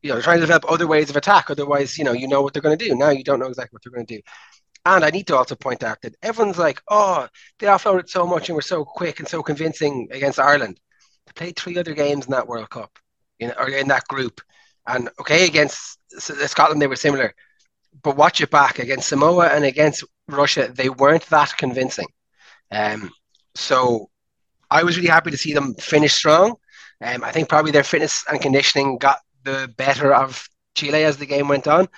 you 0.03 0.15
know, 0.15 0.21
trying 0.21 0.39
to 0.39 0.43
develop 0.43 0.71
other 0.71 0.87
ways 0.89 1.11
of 1.11 1.17
attack. 1.17 1.51
Otherwise, 1.51 1.99
you 1.99 2.05
know, 2.05 2.13
you 2.13 2.29
know 2.29 2.43
what 2.43 2.55
they're 2.55 2.63
going 2.63 2.79
to 2.79 2.89
do. 2.89 2.95
Now 2.97 3.11
you 3.11 3.25
don't 3.25 3.41
know 3.41 3.47
exactly 3.49 3.77
what 3.77 3.83
they're 3.85 3.93
going 3.93 4.07
to 4.07 4.17
do. 4.19 4.23
And 4.85 5.05
I 5.05 5.11
need 5.11 5.29
to 5.29 5.37
also 5.37 5.55
point 5.55 5.83
out 5.83 6.01
that 6.03 6.17
everyone's 6.23 6.59
like, 6.59 6.83
oh, 6.89 7.29
they 7.59 7.67
offloaded 7.67 8.09
so 8.09 8.27
much 8.27 8.49
and 8.49 8.57
were 8.57 8.63
so 8.63 8.85
quick 8.85 9.21
and 9.21 9.29
so 9.29 9.43
convincing 9.43 10.09
against 10.11 10.41
Ireland. 10.41 10.81
They 11.27 11.33
played 11.35 11.57
three 11.57 11.79
other 11.79 11.95
games 11.95 12.25
in 12.25 12.33
that 12.33 12.49
World 12.49 12.71
Cup, 12.71 12.99
in, 13.39 13.53
or 13.57 13.69
in 13.69 13.89
that 13.89 14.09
group. 14.09 14.41
And 14.87 15.09
okay, 15.21 15.47
against 15.47 15.99
Scotland, 16.19 16.83
they 16.83 16.89
were 16.89 16.97
similar 16.97 17.33
but 18.03 18.17
watch 18.17 18.41
it 18.41 18.51
back 18.51 18.79
against 18.79 19.09
Samoa 19.09 19.49
and 19.49 19.65
against 19.65 20.05
Russia, 20.29 20.69
they 20.73 20.89
weren't 20.89 21.27
that 21.27 21.57
convincing. 21.57 22.07
Um, 22.71 23.11
so 23.55 24.09
I 24.71 24.83
was 24.83 24.97
really 24.97 25.09
happy 25.09 25.31
to 25.31 25.37
see 25.37 25.53
them 25.53 25.75
finish 25.75 26.15
strong. 26.15 26.57
Um, 27.05 27.25
I 27.25 27.33
think 27.33 27.49
probably 27.49 27.73
their 27.73 27.85
fitness 27.85 28.25
and 28.31 28.41
conditioning 28.41 28.99
got 28.99 29.19
the 29.45 29.73
better 29.77 30.15
of 30.15 30.49
Chile 30.75 31.05
as 31.05 31.17
the 31.17 31.27
game 31.27 31.49
went 31.49 31.67
on. 31.67 31.89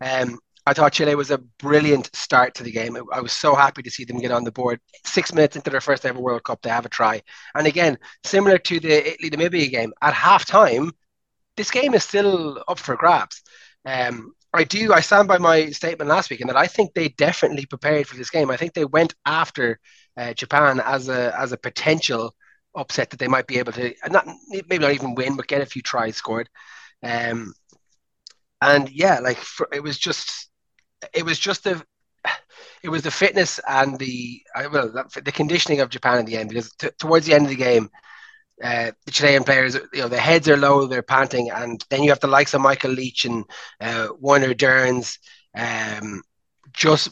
Um, 0.00 0.38
I 0.66 0.72
thought 0.72 0.94
Chile 0.94 1.14
was 1.14 1.30
a 1.30 1.38
brilliant 1.38 2.14
start 2.16 2.54
to 2.54 2.62
the 2.62 2.72
game. 2.72 2.96
I 3.12 3.20
was 3.20 3.32
so 3.32 3.54
happy 3.54 3.82
to 3.82 3.90
see 3.90 4.04
them 4.04 4.18
get 4.18 4.32
on 4.32 4.44
the 4.44 4.52
board. 4.52 4.80
Six 5.04 5.32
minutes 5.34 5.56
into 5.56 5.70
their 5.70 5.80
first 5.80 6.06
ever 6.06 6.18
World 6.18 6.44
Cup, 6.44 6.62
they 6.62 6.70
have 6.70 6.86
a 6.86 6.88
try. 6.88 7.22
And 7.54 7.66
again, 7.66 7.98
similar 8.24 8.56
to 8.58 8.80
the 8.80 9.12
Italy 9.12 9.30
Namibia 9.30 9.70
game, 9.70 9.92
at 10.00 10.14
half 10.14 10.46
time, 10.46 10.92
this 11.56 11.70
game 11.70 11.94
is 11.94 12.04
still 12.04 12.64
up 12.66 12.78
for 12.78 12.96
grabs. 12.96 13.42
Um, 13.84 14.32
I 14.54 14.64
do. 14.64 14.92
I 14.92 15.00
stand 15.00 15.28
by 15.28 15.38
my 15.38 15.70
statement 15.70 16.08
last 16.08 16.30
week 16.30 16.40
in 16.40 16.46
that 16.46 16.56
I 16.56 16.66
think 16.66 16.94
they 16.94 17.08
definitely 17.08 17.66
prepared 17.66 18.06
for 18.06 18.16
this 18.16 18.30
game. 18.30 18.50
I 18.50 18.56
think 18.56 18.72
they 18.72 18.84
went 18.84 19.14
after 19.26 19.80
uh, 20.16 20.32
Japan 20.32 20.80
as 20.80 21.08
a 21.08 21.38
as 21.38 21.52
a 21.52 21.58
potential 21.58 22.34
upset 22.74 23.10
that 23.10 23.18
they 23.18 23.28
might 23.28 23.46
be 23.46 23.58
able 23.58 23.72
to 23.72 23.92
not 24.08 24.26
maybe 24.48 24.78
not 24.78 24.92
even 24.92 25.14
win, 25.14 25.36
but 25.36 25.48
get 25.48 25.60
a 25.60 25.66
few 25.66 25.82
tries 25.82 26.16
scored. 26.16 26.48
Um, 27.02 27.52
and 28.60 28.88
yeah, 28.90 29.18
like 29.18 29.38
for, 29.38 29.68
it 29.72 29.82
was 29.82 29.98
just 29.98 30.48
it 31.12 31.24
was 31.24 31.38
just 31.38 31.64
the 31.64 31.82
it 32.82 32.88
was 32.88 33.02
the 33.02 33.10
fitness 33.10 33.60
and 33.68 33.98
the 33.98 34.42
well 34.72 34.92
the 35.22 35.32
conditioning 35.32 35.80
of 35.80 35.90
Japan 35.90 36.18
in 36.18 36.26
the 36.26 36.36
end 36.36 36.50
because 36.50 36.70
t- 36.72 36.90
towards 36.98 37.26
the 37.26 37.34
end 37.34 37.44
of 37.44 37.50
the 37.50 37.56
game 37.56 37.90
uh, 38.62 38.92
the 39.04 39.10
Chilean 39.10 39.44
players, 39.44 39.74
you 39.92 40.02
know, 40.02 40.08
their 40.08 40.20
heads 40.20 40.48
are 40.48 40.56
low, 40.56 40.86
they're 40.86 41.02
panting, 41.02 41.50
and 41.50 41.84
then 41.90 42.02
you 42.02 42.10
have 42.10 42.20
the 42.20 42.28
likes 42.28 42.54
of 42.54 42.60
Michael 42.60 42.92
Leitch 42.92 43.24
and 43.24 43.44
uh, 43.80 44.08
Warner 44.20 44.54
Dearns 44.54 45.18
um, 45.56 46.22
just 46.72 47.10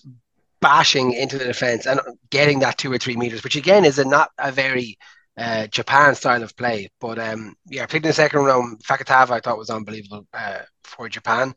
bashing 0.61 1.13
into 1.13 1.39
the 1.39 1.45
defense 1.45 1.87
and 1.87 2.01
getting 2.31 2.61
that 2.61 2.79
two 2.79 2.93
or 2.93 2.99
three 2.99 3.17
meters, 3.17 3.43
which 3.43 3.57
again 3.57 3.85
is 3.85 3.99
a, 3.99 4.05
not 4.05 4.31
a 4.39 4.53
very 4.53 4.97
uh, 5.37 5.67
Japan 5.67 6.15
style 6.15 6.43
of 6.43 6.57
play. 6.57 6.91
But 7.01 7.19
um, 7.19 7.55
yeah, 7.67 7.87
in 7.93 8.03
the 8.03 8.13
second 8.13 8.45
round, 8.45 8.83
Fakatava 8.85 9.31
I 9.31 9.41
thought 9.41 9.59
was 9.59 9.71
unbelievable 9.71 10.27
uh, 10.33 10.61
for 10.85 11.09
Japan. 11.09 11.55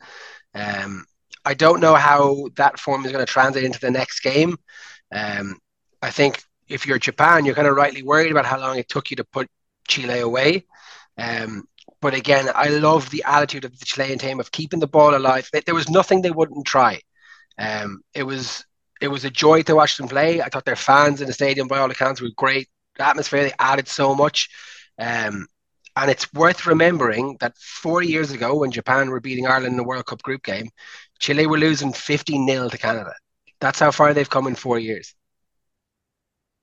Um, 0.56 1.06
I 1.46 1.54
don't 1.54 1.80
know 1.80 1.96
how 1.96 2.48
that 2.56 2.80
form 2.80 3.06
is 3.06 3.12
going 3.12 3.26
to 3.26 3.32
translate 3.32 3.64
into 3.64 3.80
the 3.80 3.92
next 3.92 4.22
game. 4.22 4.58
Um, 5.14 5.60
I 6.02 6.12
think 6.12 6.42
if 6.68 6.86
you're 6.86 7.00
Japan, 7.00 7.46
you're 7.46 7.56
kind 7.56 7.68
of 7.68 7.76
rightly 7.76 8.04
worried 8.04 8.32
about 8.32 8.46
how 8.46 8.60
long 8.60 8.78
it 8.78 8.90
took 8.90 9.12
you 9.12 9.18
to 9.18 9.24
put 9.24 9.48
Chile 9.88 10.20
away. 10.20 10.66
Um, 11.18 11.68
but 12.02 12.14
again, 12.14 12.50
I 12.54 12.70
love 12.70 13.10
the 13.10 13.24
attitude 13.26 13.66
of 13.66 13.78
the 13.78 13.86
Chilean 13.86 14.18
team 14.18 14.40
of 14.40 14.52
keeping 14.52 14.80
the 14.80 14.88
ball 14.88 15.16
alive. 15.16 15.50
There 15.66 15.76
was 15.76 15.90
nothing 15.90 16.22
they 16.22 16.32
wouldn't 16.32 16.66
try. 16.66 17.02
Um, 17.58 18.02
it 18.14 18.24
was 18.24 18.66
it 19.02 19.08
was 19.08 19.26
a 19.26 19.30
joy 19.30 19.62
to 19.64 19.76
watch 19.76 19.98
them 19.98 20.08
play. 20.08 20.42
I 20.42 20.50
thought 20.50 20.66
their 20.66 20.76
fans 20.76 21.22
in 21.22 21.28
the 21.28 21.34
stadium, 21.34 21.68
by 21.68 21.80
all 21.80 21.92
accounts, 21.92 22.22
were 22.22 22.30
great. 22.36 22.70
The 22.98 23.08
atmosphere 23.08 23.44
they 23.44 23.54
added 23.60 23.88
so 23.88 24.16
much. 24.16 24.50
Um, 24.98 25.48
and 25.98 26.12
it's 26.12 26.34
worth 26.34 26.66
remembering 26.66 27.38
that 27.40 27.58
four 27.58 28.02
years 28.02 28.32
ago, 28.32 28.56
when 28.56 28.72
Japan 28.72 29.10
were 29.10 29.22
beating 29.22 29.48
Ireland 29.48 29.74
in 29.74 29.78
the 29.78 29.84
World 29.84 30.06
Cup 30.06 30.22
group 30.22 30.44
game, 30.44 30.70
Chile 31.20 31.48
were 31.48 31.58
losing 31.58 31.94
15 31.94 32.48
0 32.48 32.70
to 32.70 32.78
Canada. 32.78 33.14
That's 33.60 33.80
how 33.80 33.92
far 33.92 34.14
they've 34.14 34.30
come 34.30 34.48
in 34.48 34.56
four 34.56 34.80
years. 34.80 35.16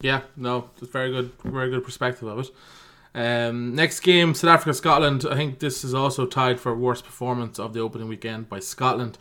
Yeah, 0.00 0.22
no, 0.36 0.70
it's 0.80 0.90
very 0.90 1.10
good, 1.10 1.32
very 1.44 1.70
good 1.70 1.84
perspective 1.84 2.28
of 2.28 2.40
it. 2.40 2.50
Um, 3.14 3.74
next 3.74 4.00
game, 4.00 4.34
South 4.34 4.50
Africa 4.50 4.74
Scotland. 4.74 5.24
I 5.30 5.36
think 5.36 5.58
this 5.58 5.84
is 5.84 5.94
also 5.94 6.26
tied 6.26 6.58
for 6.58 6.74
worst 6.74 7.04
performance 7.04 7.58
of 7.58 7.72
the 7.72 7.80
opening 7.80 8.08
weekend 8.08 8.48
by 8.48 8.58
Scotland. 8.58 9.18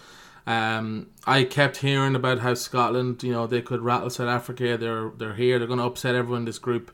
Um, 0.47 1.11
I 1.27 1.43
kept 1.43 1.77
hearing 1.77 2.15
about 2.15 2.39
how 2.39 2.55
Scotland, 2.55 3.21
you 3.21 3.31
know, 3.31 3.45
they 3.47 3.61
could 3.61 3.81
rattle 3.81 4.09
South 4.09 4.27
Africa. 4.29 4.77
They're 4.77 5.11
they're 5.17 5.35
here. 5.35 5.59
They're 5.59 5.67
going 5.67 5.79
to 5.79 5.85
upset 5.85 6.15
everyone 6.15 6.41
in 6.41 6.45
this 6.45 6.59
group. 6.59 6.91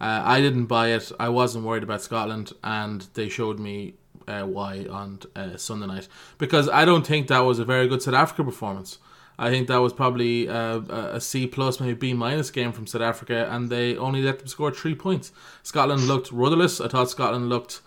Uh, 0.00 0.22
I 0.24 0.40
didn't 0.40 0.66
buy 0.66 0.88
it. 0.88 1.12
I 1.18 1.28
wasn't 1.28 1.64
worried 1.64 1.82
about 1.82 2.02
Scotland, 2.02 2.52
and 2.64 3.06
they 3.14 3.28
showed 3.28 3.58
me 3.58 3.94
uh, 4.28 4.44
why 4.44 4.86
on 4.90 5.20
uh, 5.34 5.56
Sunday 5.56 5.86
night 5.86 6.08
because 6.36 6.68
I 6.68 6.84
don't 6.84 7.06
think 7.06 7.28
that 7.28 7.40
was 7.40 7.58
a 7.58 7.64
very 7.64 7.88
good 7.88 8.02
South 8.02 8.14
Africa 8.14 8.44
performance. 8.44 8.98
I 9.40 9.50
think 9.50 9.68
that 9.68 9.76
was 9.76 9.92
probably 9.92 10.48
a, 10.48 10.78
a 10.78 11.20
C 11.20 11.46
plus, 11.46 11.78
maybe 11.78 11.94
B 11.94 12.12
minus 12.12 12.50
game 12.50 12.72
from 12.72 12.88
South 12.88 13.02
Africa, 13.02 13.48
and 13.50 13.70
they 13.70 13.96
only 13.96 14.20
let 14.20 14.40
them 14.40 14.48
score 14.48 14.72
three 14.72 14.96
points. 14.96 15.30
Scotland 15.62 16.08
looked 16.08 16.32
rudderless. 16.32 16.80
I 16.80 16.88
thought 16.88 17.10
Scotland 17.10 17.48
looked. 17.48 17.80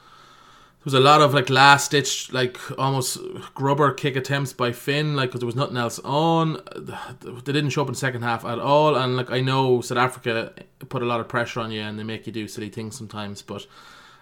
There 0.80 0.86
was 0.86 0.94
a 0.94 1.02
lot 1.02 1.22
of 1.22 1.34
like 1.34 1.50
last 1.50 1.92
ditch, 1.92 2.32
like 2.32 2.58
almost 2.80 3.20
grubber 3.54 3.94
kick 3.94 4.16
attempts 4.16 4.54
by 4.54 4.72
Finn, 4.72 5.16
like 5.16 5.30
because 5.30 5.42
there 5.42 5.46
was 5.46 5.56
nothing 5.56 5.78
else 5.78 6.00
on. 6.00 6.62
They 7.22 7.52
didn't 7.52 7.72
show 7.72 7.82
up 7.82 7.90
in 7.90 7.94
the 7.94 8.00
second 8.00 8.22
half 8.22 8.46
at 8.46 8.58
all, 8.58 8.96
and 8.96 9.18
like 9.18 9.30
I 9.30 9.42
know 9.42 9.82
South 9.82 9.98
Africa 9.98 10.54
put 10.88 11.04
a 11.04 11.06
lot 11.06 11.20
of 11.20 11.28
pressure 11.28 11.60
on 11.60 11.72
you 11.72 11.82
and 11.82 12.00
they 12.00 12.04
make 12.04 12.26
you 12.26 12.34
do 12.34 12.48
silly 12.48 12.70
things 12.70 12.96
sometimes, 12.96 13.42
but 13.42 13.68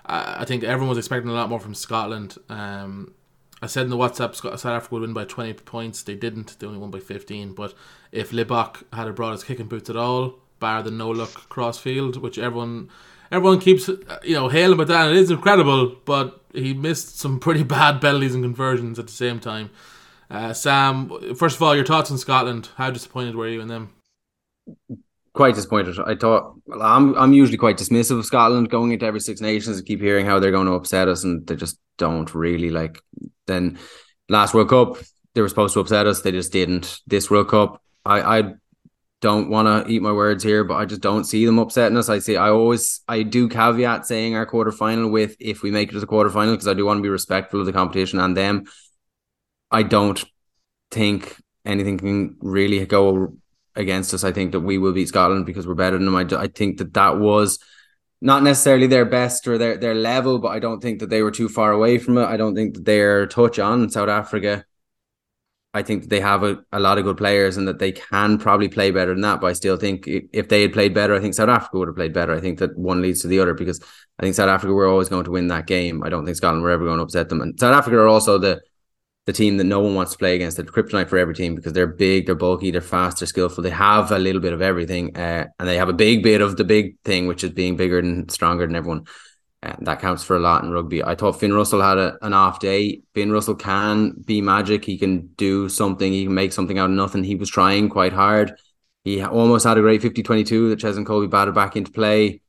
I 0.09 0.45
think 0.45 0.63
everyone 0.63 0.89
was 0.89 0.97
expecting 0.97 1.29
a 1.29 1.33
lot 1.33 1.49
more 1.49 1.59
from 1.59 1.75
Scotland. 1.75 2.37
Um, 2.49 3.13
I 3.61 3.67
said 3.67 3.83
in 3.83 3.89
the 3.89 3.97
WhatsApp 3.97 4.35
South 4.35 4.65
Africa 4.65 4.95
would 4.95 5.01
win 5.01 5.13
by 5.13 5.25
20 5.25 5.53
points. 5.53 6.01
They 6.03 6.15
didn't. 6.15 6.57
They 6.59 6.67
only 6.67 6.79
won 6.79 6.91
by 6.91 6.99
15. 6.99 7.53
But 7.53 7.73
if 8.11 8.31
Libbok 8.31 8.83
had 8.93 9.13
brought 9.15 9.33
his 9.33 9.43
kicking 9.43 9.67
boots 9.67 9.89
at 9.89 9.95
all, 9.95 10.39
bar 10.59 10.81
the 10.81 10.91
no 10.91 11.09
look 11.11 11.49
crossfield, 11.49 12.21
which 12.21 12.39
everyone 12.39 12.89
everyone 13.31 13.59
keeps 13.59 13.87
uh, 13.87 14.19
you 14.23 14.33
know 14.33 14.49
hailing 14.49 14.73
about 14.73 14.87
that, 14.87 15.11
it 15.11 15.17
is 15.17 15.31
incredible. 15.31 15.95
But 16.05 16.41
he 16.53 16.73
missed 16.73 17.19
some 17.19 17.39
pretty 17.39 17.63
bad 17.77 18.01
penalties 18.01 18.33
and 18.33 18.43
conversions 18.43 18.97
at 18.97 19.07
the 19.07 19.13
same 19.13 19.39
time. 19.39 19.69
Uh, 20.29 20.53
Sam, 20.53 21.35
first 21.35 21.55
of 21.55 21.63
all, 21.63 21.75
your 21.75 21.85
thoughts 21.85 22.11
on 22.11 22.17
Scotland? 22.17 22.69
How 22.75 22.91
disappointed 22.91 23.35
were 23.35 23.47
you 23.47 23.61
in 23.61 23.67
them? 23.67 23.93
Quite 25.33 25.55
disappointed. 25.55 25.99
I 25.99 26.15
thought 26.15 26.55
well, 26.65 26.81
I'm 26.81 27.15
I'm 27.15 27.33
usually 27.33 27.57
quite 27.57 27.77
dismissive 27.77 28.17
of 28.19 28.25
Scotland 28.25 28.69
going 28.69 28.91
into 28.91 29.05
every 29.05 29.19
Six 29.19 29.41
Nations. 29.41 29.79
I 29.79 29.83
keep 29.83 30.01
hearing 30.01 30.25
how 30.25 30.39
they're 30.39 30.51
going 30.51 30.67
to 30.67 30.73
upset 30.73 31.07
us, 31.07 31.23
and 31.23 31.45
they 31.45 31.55
just 31.55 31.77
don't 31.97 32.33
really 32.33 32.69
like 32.69 32.99
then 33.45 33.77
last 34.29 34.53
World 34.53 34.69
Cup, 34.69 34.97
they 35.33 35.41
were 35.41 35.49
supposed 35.49 35.73
to 35.73 35.81
upset 35.81 36.07
us. 36.07 36.21
They 36.21 36.31
just 36.31 36.51
didn't. 36.51 36.99
This 37.05 37.29
World 37.29 37.49
Cup, 37.49 37.81
I, 38.05 38.39
I 38.39 38.53
don't 39.21 39.49
want 39.49 39.67
to 39.67 39.91
eat 39.91 40.01
my 40.01 40.13
words 40.13 40.43
here, 40.43 40.63
but 40.63 40.75
I 40.75 40.85
just 40.85 41.01
don't 41.01 41.25
see 41.25 41.45
them 41.45 41.59
upsetting 41.59 41.97
us. 41.97 42.09
I 42.09 42.19
see. 42.19 42.37
I 42.37 42.49
always, 42.49 43.01
I 43.07 43.23
do 43.23 43.49
caveat 43.49 44.07
saying 44.07 44.35
our 44.35 44.45
quarterfinal 44.45 45.11
with 45.11 45.35
if 45.39 45.61
we 45.61 45.71
make 45.71 45.89
it 45.89 45.93
to 45.93 45.99
the 45.99 46.07
quarterfinal 46.07 46.53
because 46.53 46.67
I 46.67 46.73
do 46.73 46.85
want 46.85 46.99
to 46.99 47.03
be 47.03 47.09
respectful 47.09 47.59
of 47.59 47.65
the 47.65 47.73
competition 47.73 48.19
and 48.19 48.37
them. 48.37 48.65
I 49.71 49.83
don't 49.83 50.23
think 50.89 51.35
anything 51.65 51.97
can 51.97 52.37
really 52.39 52.83
go 52.85 53.33
against 53.79 54.13
us. 54.13 54.23
I 54.23 54.31
think 54.31 54.51
that 54.51 54.59
we 54.59 54.77
will 54.77 54.93
beat 54.93 55.07
Scotland 55.07 55.45
because 55.45 55.65
we're 55.65 55.73
better 55.73 55.97
than 55.97 56.05
them. 56.05 56.15
I, 56.15 56.43
I 56.43 56.47
think 56.47 56.77
that 56.77 56.93
that 56.93 57.17
was 57.17 57.57
not 58.21 58.43
necessarily 58.43 58.87
their 58.87 59.05
best 59.05 59.47
or 59.47 59.57
their 59.57 59.77
their 59.77 59.95
level, 59.95 60.39
but 60.39 60.49
I 60.49 60.59
don't 60.59 60.81
think 60.81 60.99
that 60.99 61.09
they 61.09 61.23
were 61.23 61.31
too 61.31 61.49
far 61.49 61.71
away 61.71 61.97
from 61.97 62.17
it. 62.17 62.25
I 62.25 62.37
don't 62.37 62.55
think 62.55 62.75
that 62.75 62.85
they're 62.85 63.25
touch 63.25 63.57
on 63.57 63.89
South 63.89 64.09
Africa. 64.09 64.65
I 65.73 65.83
think 65.83 66.01
that 66.01 66.09
they 66.09 66.19
have 66.19 66.43
a, 66.43 66.63
a 66.71 66.79
lot 66.79 66.97
of 66.97 67.03
good 67.03 67.17
players 67.17 67.55
and 67.55 67.67
that 67.67 67.77
they 67.77 67.91
can 67.91 68.39
probably 68.39 68.69
play 68.69 68.89
better 68.89 69.13
than 69.13 69.21
that. 69.21 69.39
But 69.39 69.47
I 69.47 69.53
still 69.53 69.77
think 69.77 70.05
if 70.07 70.49
they 70.49 70.63
had 70.63 70.73
played 70.73 70.95
better, 70.95 71.15
I 71.15 71.19
think 71.19 71.35
South 71.35 71.47
Africa 71.47 71.77
would 71.77 71.87
have 71.87 71.95
played 71.95 72.13
better. 72.13 72.33
I 72.33 72.41
think 72.41 72.57
that 72.59 72.75
one 72.75 73.03
leads 73.03 73.21
to 73.21 73.27
the 73.27 73.39
other 73.39 73.53
because 73.53 73.79
I 74.17 74.23
think 74.23 74.33
South 74.33 74.49
Africa 74.49 74.73
were 74.73 74.87
always 74.87 75.09
going 75.09 75.25
to 75.25 75.31
win 75.31 75.47
that 75.49 75.67
game. 75.67 76.03
I 76.03 76.09
don't 76.09 76.25
think 76.25 76.37
Scotland 76.37 76.63
were 76.63 76.71
ever 76.71 76.85
going 76.85 76.97
to 76.97 77.03
upset 77.03 77.29
them. 77.29 77.41
And 77.41 77.57
South 77.59 77.75
Africa 77.75 77.97
are 77.97 78.07
also 78.07 78.39
the 78.39 78.61
the 79.29 79.33
team 79.33 79.57
that 79.57 79.63
no 79.63 79.79
one 79.79 79.93
wants 79.93 80.13
to 80.13 80.17
play 80.17 80.33
against. 80.33 80.57
The 80.57 80.63
kryptonite 80.63 81.07
for 81.07 81.19
every 81.19 81.35
team 81.35 81.53
because 81.53 81.73
they're 81.73 81.85
big, 81.85 82.25
they're 82.25 82.33
bulky, 82.33 82.71
they're 82.71 82.81
fast, 82.81 83.19
they're 83.19 83.27
skillful. 83.27 83.63
They 83.63 83.69
have 83.69 84.11
a 84.11 84.17
little 84.17 84.41
bit 84.41 84.53
of 84.53 84.61
everything, 84.61 85.15
uh, 85.15 85.45
and 85.59 85.69
they 85.69 85.77
have 85.77 85.87
a 85.87 85.93
big 85.93 86.23
bit 86.23 86.41
of 86.41 86.57
the 86.57 86.63
big 86.63 86.99
thing, 87.03 87.27
which 87.27 87.43
is 87.43 87.51
being 87.51 87.75
bigger 87.75 87.99
and 87.99 88.31
stronger 88.31 88.65
than 88.65 88.75
everyone. 88.75 89.05
Uh, 89.61 89.75
that 89.81 89.99
counts 89.99 90.23
for 90.23 90.35
a 90.35 90.39
lot 90.39 90.63
in 90.63 90.71
rugby. 90.71 91.03
I 91.03 91.13
thought 91.13 91.39
Finn 91.39 91.53
Russell 91.53 91.81
had 91.81 91.99
a, 91.99 92.17
an 92.25 92.33
off 92.33 92.59
day. 92.59 93.03
Finn 93.13 93.31
Russell 93.31 93.53
can 93.53 94.13
be 94.25 94.41
magic. 94.41 94.83
He 94.83 94.97
can 94.97 95.27
do 95.35 95.69
something. 95.69 96.11
He 96.11 96.23
can 96.23 96.33
make 96.33 96.51
something 96.51 96.79
out 96.79 96.89
of 96.89 96.95
nothing. 96.95 97.23
He 97.23 97.35
was 97.35 97.51
trying 97.51 97.89
quite 97.89 98.13
hard. 98.13 98.55
He 99.03 99.21
almost 99.21 99.65
had 99.65 99.77
a 99.77 99.81
great 99.81 100.01
50-22 100.01 100.69
that 100.69 100.79
Cheslin 100.79 101.05
Kolbe 101.05 101.29
batted 101.29 101.53
back 101.53 101.75
into 101.75 101.91
play. 101.91 102.41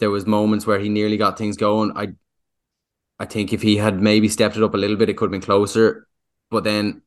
There 0.00 0.10
was 0.10 0.26
moments 0.26 0.66
where 0.66 0.80
he 0.80 0.88
nearly 0.88 1.16
got 1.16 1.38
things 1.38 1.56
going. 1.56 1.92
I 1.94 2.08
I 3.20 3.26
think 3.26 3.52
if 3.52 3.62
he 3.62 3.76
had 3.76 4.00
maybe 4.00 4.28
stepped 4.28 4.56
it 4.56 4.62
up 4.62 4.74
a 4.74 4.78
little 4.78 4.96
bit, 4.96 5.08
it 5.08 5.16
could 5.16 5.26
have 5.26 5.32
been 5.32 5.40
closer. 5.40 6.07
But 6.50 6.64
then 6.64 7.02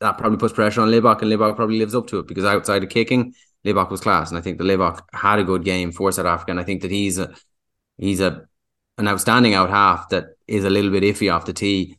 that 0.00 0.18
probably 0.18 0.38
puts 0.38 0.52
pressure 0.52 0.80
on 0.80 0.90
Libbok, 0.90 1.22
and 1.22 1.30
Libbok 1.30 1.56
probably 1.56 1.78
lives 1.78 1.94
up 1.94 2.06
to 2.08 2.18
it 2.18 2.26
because 2.26 2.44
outside 2.44 2.82
of 2.82 2.90
kicking, 2.90 3.34
Libbok 3.64 3.90
was 3.90 4.00
class, 4.00 4.30
and 4.30 4.38
I 4.38 4.40
think 4.40 4.58
the 4.58 4.64
Libbok 4.64 5.02
had 5.12 5.38
a 5.38 5.44
good 5.44 5.64
game 5.64 5.92
for 5.92 6.10
South 6.10 6.26
Africa, 6.26 6.50
and 6.50 6.60
I 6.60 6.64
think 6.64 6.82
that 6.82 6.90
he's 6.90 7.18
a 7.18 7.34
he's 7.98 8.20
a 8.20 8.46
an 8.98 9.08
outstanding 9.08 9.54
out 9.54 9.70
half 9.70 10.08
that 10.10 10.36
is 10.46 10.64
a 10.64 10.70
little 10.70 10.90
bit 10.90 11.04
iffy 11.04 11.32
off 11.32 11.46
the 11.46 11.52
tee. 11.52 11.96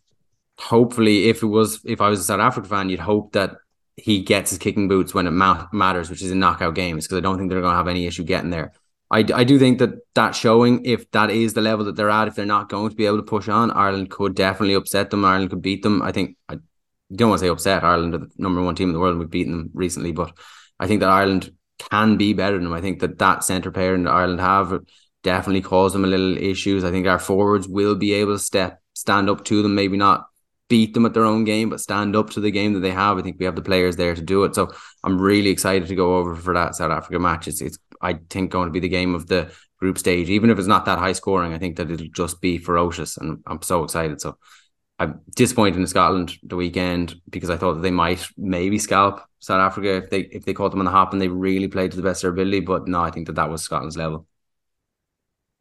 Hopefully, 0.59 1.29
if 1.29 1.41
it 1.41 1.47
was 1.47 1.79
if 1.85 2.01
I 2.01 2.09
was 2.09 2.19
a 2.19 2.23
South 2.23 2.41
Africa 2.41 2.67
fan, 2.67 2.89
you'd 2.89 2.99
hope 2.99 3.33
that 3.33 3.55
he 3.95 4.21
gets 4.21 4.49
his 4.49 4.59
kicking 4.59 4.87
boots 4.87 5.13
when 5.13 5.27
it 5.27 5.31
ma- 5.31 5.67
matters, 5.71 6.09
which 6.09 6.21
is 6.21 6.31
in 6.31 6.39
knockout 6.39 6.75
games, 6.75 7.05
because 7.05 7.17
I 7.17 7.21
don't 7.21 7.37
think 7.37 7.49
they're 7.49 7.61
going 7.61 7.73
to 7.73 7.77
have 7.77 7.87
any 7.87 8.07
issue 8.07 8.23
getting 8.23 8.49
there. 8.49 8.73
I, 9.11 9.19
I 9.33 9.43
do 9.43 9.59
think 9.59 9.77
that 9.79 9.91
that 10.15 10.35
showing, 10.35 10.85
if 10.85 11.09
that 11.11 11.29
is 11.29 11.53
the 11.53 11.61
level 11.61 11.85
that 11.85 11.95
they're 11.95 12.09
at, 12.09 12.27
if 12.27 12.35
they're 12.35 12.45
not 12.45 12.69
going 12.69 12.89
to 12.89 12.95
be 12.95 13.05
able 13.05 13.17
to 13.17 13.23
push 13.23 13.47
on, 13.47 13.69
Ireland 13.71 14.09
could 14.09 14.35
definitely 14.35 14.73
upset 14.73 15.11
them. 15.11 15.23
Ireland 15.23 15.51
could 15.51 15.61
beat 15.61 15.83
them. 15.83 16.01
I 16.01 16.11
think 16.11 16.35
I 16.49 16.57
don't 17.17 17.29
want 17.29 17.39
to 17.39 17.45
say 17.45 17.49
upset. 17.49 17.83
Ireland 17.83 18.15
are 18.15 18.19
the 18.19 18.29
number 18.37 18.61
one 18.61 18.75
team 18.75 18.89
in 18.89 18.93
the 18.93 18.99
world. 18.99 19.13
and 19.13 19.19
We've 19.19 19.29
beaten 19.29 19.57
them 19.57 19.69
recently, 19.73 20.11
but 20.11 20.37
I 20.79 20.87
think 20.87 21.01
that 21.01 21.09
Ireland 21.09 21.51
can 21.89 22.17
be 22.17 22.33
better 22.33 22.55
than 22.55 22.65
them. 22.65 22.73
I 22.73 22.81
think 22.81 22.99
that 22.99 23.19
that 23.19 23.43
centre 23.43 23.71
pair 23.71 23.95
in 23.95 24.07
Ireland 24.07 24.39
have 24.39 24.79
definitely 25.23 25.61
caused 25.61 25.95
them 25.95 26.03
a 26.03 26.07
little 26.07 26.37
issues. 26.37 26.83
I 26.83 26.91
think 26.91 27.07
our 27.07 27.19
forwards 27.19 27.67
will 27.67 27.95
be 27.95 28.13
able 28.13 28.33
to 28.33 28.39
step 28.39 28.79
stand 28.93 29.29
up 29.29 29.45
to 29.45 29.61
them. 29.61 29.75
Maybe 29.75 29.97
not 29.97 30.27
beat 30.69 30.93
them 30.93 31.05
at 31.05 31.13
their 31.13 31.25
own 31.25 31.43
game, 31.43 31.69
but 31.69 31.79
stand 31.79 32.15
up 32.15 32.29
to 32.31 32.39
the 32.39 32.51
game 32.51 32.73
that 32.73 32.79
they 32.79 32.91
have. 32.91 33.17
I 33.17 33.21
think 33.21 33.37
we 33.39 33.45
have 33.45 33.55
the 33.55 33.61
players 33.61 33.95
there 33.95 34.15
to 34.15 34.21
do 34.21 34.43
it. 34.43 34.55
So 34.55 34.71
I'm 35.03 35.19
really 35.19 35.49
excited 35.49 35.87
to 35.87 35.95
go 35.95 36.17
over 36.17 36.35
for 36.35 36.53
that 36.53 36.75
South 36.75 36.91
Africa 36.91 37.19
match. 37.19 37.47
It's, 37.47 37.61
it's 37.61 37.77
I 38.01 38.19
think 38.29 38.51
going 38.51 38.67
to 38.67 38.71
be 38.71 38.79
the 38.79 38.89
game 38.89 39.15
of 39.15 39.27
the 39.27 39.51
group 39.77 39.97
stage, 39.97 40.29
even 40.29 40.49
if 40.49 40.57
it's 40.57 40.67
not 40.67 40.85
that 40.85 40.99
high 40.99 41.11
scoring. 41.11 41.53
I 41.53 41.57
think 41.57 41.77
that 41.77 41.91
it'll 41.91 42.07
just 42.07 42.41
be 42.41 42.57
ferocious, 42.57 43.17
and 43.17 43.43
I'm 43.45 43.61
so 43.61 43.83
excited. 43.83 44.21
So 44.21 44.37
I'm 44.99 45.21
disappointed 45.35 45.79
in 45.79 45.87
Scotland 45.87 46.37
the 46.43 46.55
weekend 46.55 47.19
because 47.29 47.49
I 47.49 47.57
thought 47.57 47.75
that 47.75 47.81
they 47.81 47.91
might 47.91 48.25
maybe 48.37 48.77
scalp 48.79 49.21
South 49.39 49.59
Africa 49.59 49.97
if 49.97 50.09
they 50.09 50.21
if 50.21 50.45
they 50.45 50.53
caught 50.53 50.71
them 50.71 50.79
on 50.79 50.85
the 50.85 50.91
hop 50.91 51.13
and 51.13 51.21
they 51.21 51.27
really 51.27 51.67
played 51.67 51.91
to 51.91 51.97
the 51.97 52.03
best 52.03 52.23
of 52.23 52.27
their 52.35 52.43
ability. 52.43 52.61
But 52.61 52.87
no, 52.87 53.01
I 53.01 53.11
think 53.11 53.27
that 53.27 53.35
that 53.35 53.49
was 53.49 53.63
Scotland's 53.63 53.97
level. 53.97 54.27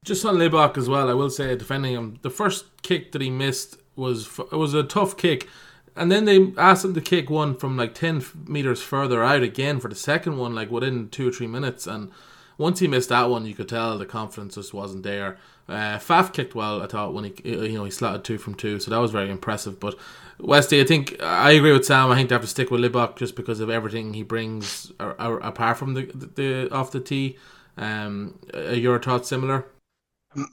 Just 0.04 0.24
on 0.24 0.36
Libbok 0.36 0.76
as 0.76 0.88
well, 0.88 1.08
I 1.08 1.14
will 1.14 1.30
say 1.30 1.54
defending 1.56 1.94
him, 1.94 2.18
the 2.22 2.30
first 2.30 2.82
kick 2.82 3.12
that 3.12 3.22
he 3.22 3.30
missed 3.30 3.78
was 3.94 4.38
it 4.50 4.56
was 4.56 4.74
a 4.74 4.82
tough 4.82 5.16
kick, 5.16 5.48
and 5.94 6.10
then 6.10 6.24
they 6.24 6.52
asked 6.58 6.84
him 6.84 6.94
to 6.94 7.00
kick 7.00 7.30
one 7.30 7.56
from 7.56 7.76
like 7.76 7.94
ten 7.94 8.24
meters 8.46 8.82
further 8.82 9.22
out 9.22 9.42
again 9.42 9.78
for 9.78 9.88
the 9.88 9.94
second 9.94 10.38
one, 10.38 10.54
like 10.54 10.70
within 10.70 11.08
two 11.08 11.28
or 11.28 11.32
three 11.32 11.46
minutes, 11.46 11.86
and 11.86 12.10
once 12.58 12.80
he 12.80 12.88
missed 12.88 13.10
that 13.10 13.30
one, 13.30 13.46
you 13.46 13.54
could 13.54 13.68
tell 13.68 13.96
the 13.96 14.06
confidence 14.06 14.56
just 14.56 14.74
wasn't 14.74 15.04
there. 15.04 15.38
Uh, 15.68 15.98
Faf 15.98 16.32
kicked 16.32 16.54
well, 16.54 16.82
I 16.82 16.86
thought, 16.86 17.14
when 17.14 17.24
he 17.24 17.34
you 17.44 17.72
know 17.72 17.84
he 17.84 17.90
slotted 17.90 18.24
two 18.24 18.38
from 18.38 18.54
two, 18.54 18.80
so 18.80 18.90
that 18.90 18.98
was 18.98 19.10
very 19.10 19.30
impressive. 19.30 19.78
But 19.78 19.98
Westy, 20.38 20.80
I 20.80 20.84
think 20.84 21.22
I 21.22 21.52
agree 21.52 21.72
with 21.72 21.86
Sam. 21.86 22.10
I 22.10 22.16
think 22.16 22.28
they 22.28 22.34
have 22.34 22.42
to 22.42 22.48
stick 22.48 22.70
with 22.70 22.80
Libbok 22.80 23.16
just 23.16 23.36
because 23.36 23.60
of 23.60 23.70
everything 23.70 24.14
he 24.14 24.22
brings, 24.22 24.92
apart 24.98 25.78
from 25.78 25.94
the, 25.94 26.06
the, 26.06 26.26
the 26.26 26.74
off 26.74 26.90
the 26.90 27.00
tee. 27.00 27.38
Um, 27.76 28.38
are 28.52 28.74
your 28.74 28.98
thoughts 29.00 29.28
similar? 29.28 29.66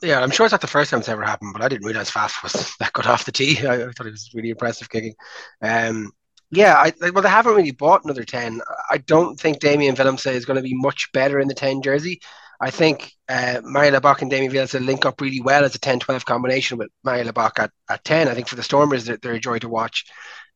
Yeah, 0.01 0.21
I'm 0.21 0.31
sure 0.31 0.45
it's 0.45 0.51
not 0.51 0.61
the 0.61 0.67
first 0.67 0.91
time 0.91 0.99
it's 0.99 1.09
ever 1.09 1.23
happened, 1.23 1.53
but 1.53 1.61
I 1.61 1.69
didn't 1.69 1.85
realize 1.85 2.11
Faf 2.11 2.43
was 2.43 2.75
that 2.79 2.93
good 2.93 3.07
off 3.07 3.25
the 3.25 3.31
tee. 3.31 3.57
I, 3.67 3.87
I 3.87 3.91
thought 3.91 4.07
it 4.07 4.11
was 4.11 4.31
really 4.33 4.49
impressive 4.49 4.89
kicking. 4.89 5.15
Um, 5.61 6.11
yeah, 6.51 6.75
I, 6.75 6.93
well, 7.11 7.21
they 7.21 7.29
haven't 7.29 7.55
really 7.55 7.71
bought 7.71 8.03
another 8.03 8.23
10. 8.23 8.61
I 8.89 8.97
don't 8.97 9.39
think 9.39 9.59
Damian 9.59 9.95
Willemse 9.95 10.31
is 10.31 10.45
going 10.45 10.57
to 10.57 10.63
be 10.63 10.73
much 10.73 11.11
better 11.13 11.39
in 11.39 11.47
the 11.47 11.53
10 11.53 11.83
jersey. 11.83 12.21
I 12.59 12.71
think 12.71 13.11
uh, 13.29 13.61
Mario 13.63 13.97
Libbok 13.97 14.21
and 14.21 14.29
Damian 14.29 14.51
Willemse 14.51 14.85
link 14.85 15.05
up 15.05 15.21
really 15.21 15.41
well 15.41 15.63
as 15.63 15.75
a 15.75 15.79
10 15.79 15.99
12 15.99 16.25
combination 16.25 16.77
with 16.77 16.89
Mario 17.03 17.23
Libbok 17.23 17.59
at, 17.59 17.71
at 17.89 18.03
10. 18.03 18.27
I 18.27 18.33
think 18.33 18.47
for 18.47 18.55
the 18.55 18.63
Stormers, 18.63 19.05
they're, 19.05 19.17
they're 19.21 19.33
a 19.33 19.39
joy 19.39 19.59
to 19.59 19.69
watch. 19.69 20.05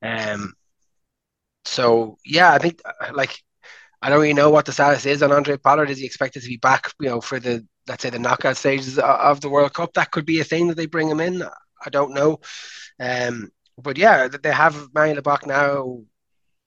Um, 0.02 0.54
so, 1.64 2.18
yeah, 2.26 2.52
I 2.52 2.58
think, 2.58 2.82
uh, 2.86 3.12
like, 3.14 3.40
I 4.02 4.10
don't 4.10 4.20
really 4.20 4.34
know 4.34 4.50
what 4.50 4.66
the 4.66 4.74
status 4.74 5.06
is 5.06 5.24
on 5.24 5.30
Handré 5.30 5.62
Pollard. 5.62 5.90
Is 5.90 5.98
he 6.00 6.06
expected 6.06 6.42
to 6.44 6.50
be 6.50 6.58
back, 6.58 6.92
you 7.00 7.08
know, 7.10 7.22
for 7.22 7.40
the, 7.40 7.66
let's 7.88 8.04
say, 8.04 8.10
the 8.10 8.20
knockout 8.20 8.58
stages 8.58 9.00
of 9.00 9.40
the 9.40 9.50
World 9.50 9.74
Cup? 9.74 9.94
That 9.94 10.12
could 10.12 10.26
be 10.26 10.42
a 10.42 10.44
thing 10.44 10.68
that 10.68 10.76
they 10.76 10.88
bring 10.88 11.10
him 11.10 11.22
in. 11.22 11.42
I 11.42 11.90
don't 11.90 12.14
know. 12.14 12.42
Um, 13.00 13.50
but 13.78 13.98
yeah, 13.98 14.28
they 14.28 14.52
have 14.52 14.90
Mario 14.94 15.16
Libbok 15.16 15.48
now, 15.48 15.82
um, 15.82 16.08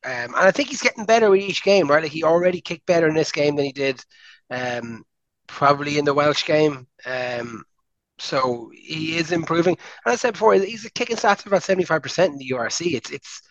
and 0.05 0.34
I 0.34 0.51
think 0.51 0.70
he's 0.70 0.82
getting 0.82 1.05
better 1.05 1.30
with 1.30 1.41
each 1.41 1.62
game. 1.62 1.89
Right, 1.89 2.03
like 2.03 2.12
he 2.12 2.24
already 2.24 2.61
kicked 2.61 2.87
better 2.87 3.09
in 3.09 3.14
this 3.14 3.32
game 3.32 3.57
than 3.57 3.64
he 3.64 3.72
did, 3.72 4.03
um, 4.51 5.05
probably 5.47 5.99
in 5.99 6.05
the 6.05 6.15
Welsh 6.15 6.45
game. 6.45 6.87
Um, 7.05 7.65
so 8.19 8.71
he 8.75 9.17
is 9.17 9.33
improving. 9.33 9.77
And 10.05 10.13
I 10.13 10.17
said 10.17 10.33
before, 10.33 10.55
he's 10.55 10.85
a 10.85 10.91
kicking 10.91 11.17
stats 11.17 11.41
of 11.41 11.49
about 11.49 11.63
seventy 11.63 11.85
five 11.85 12.03
percent 12.03 12.33
in 12.33 12.39
the 12.39 12.51
URC. 12.51 12.95
It's 12.95 13.11
it's 13.11 13.43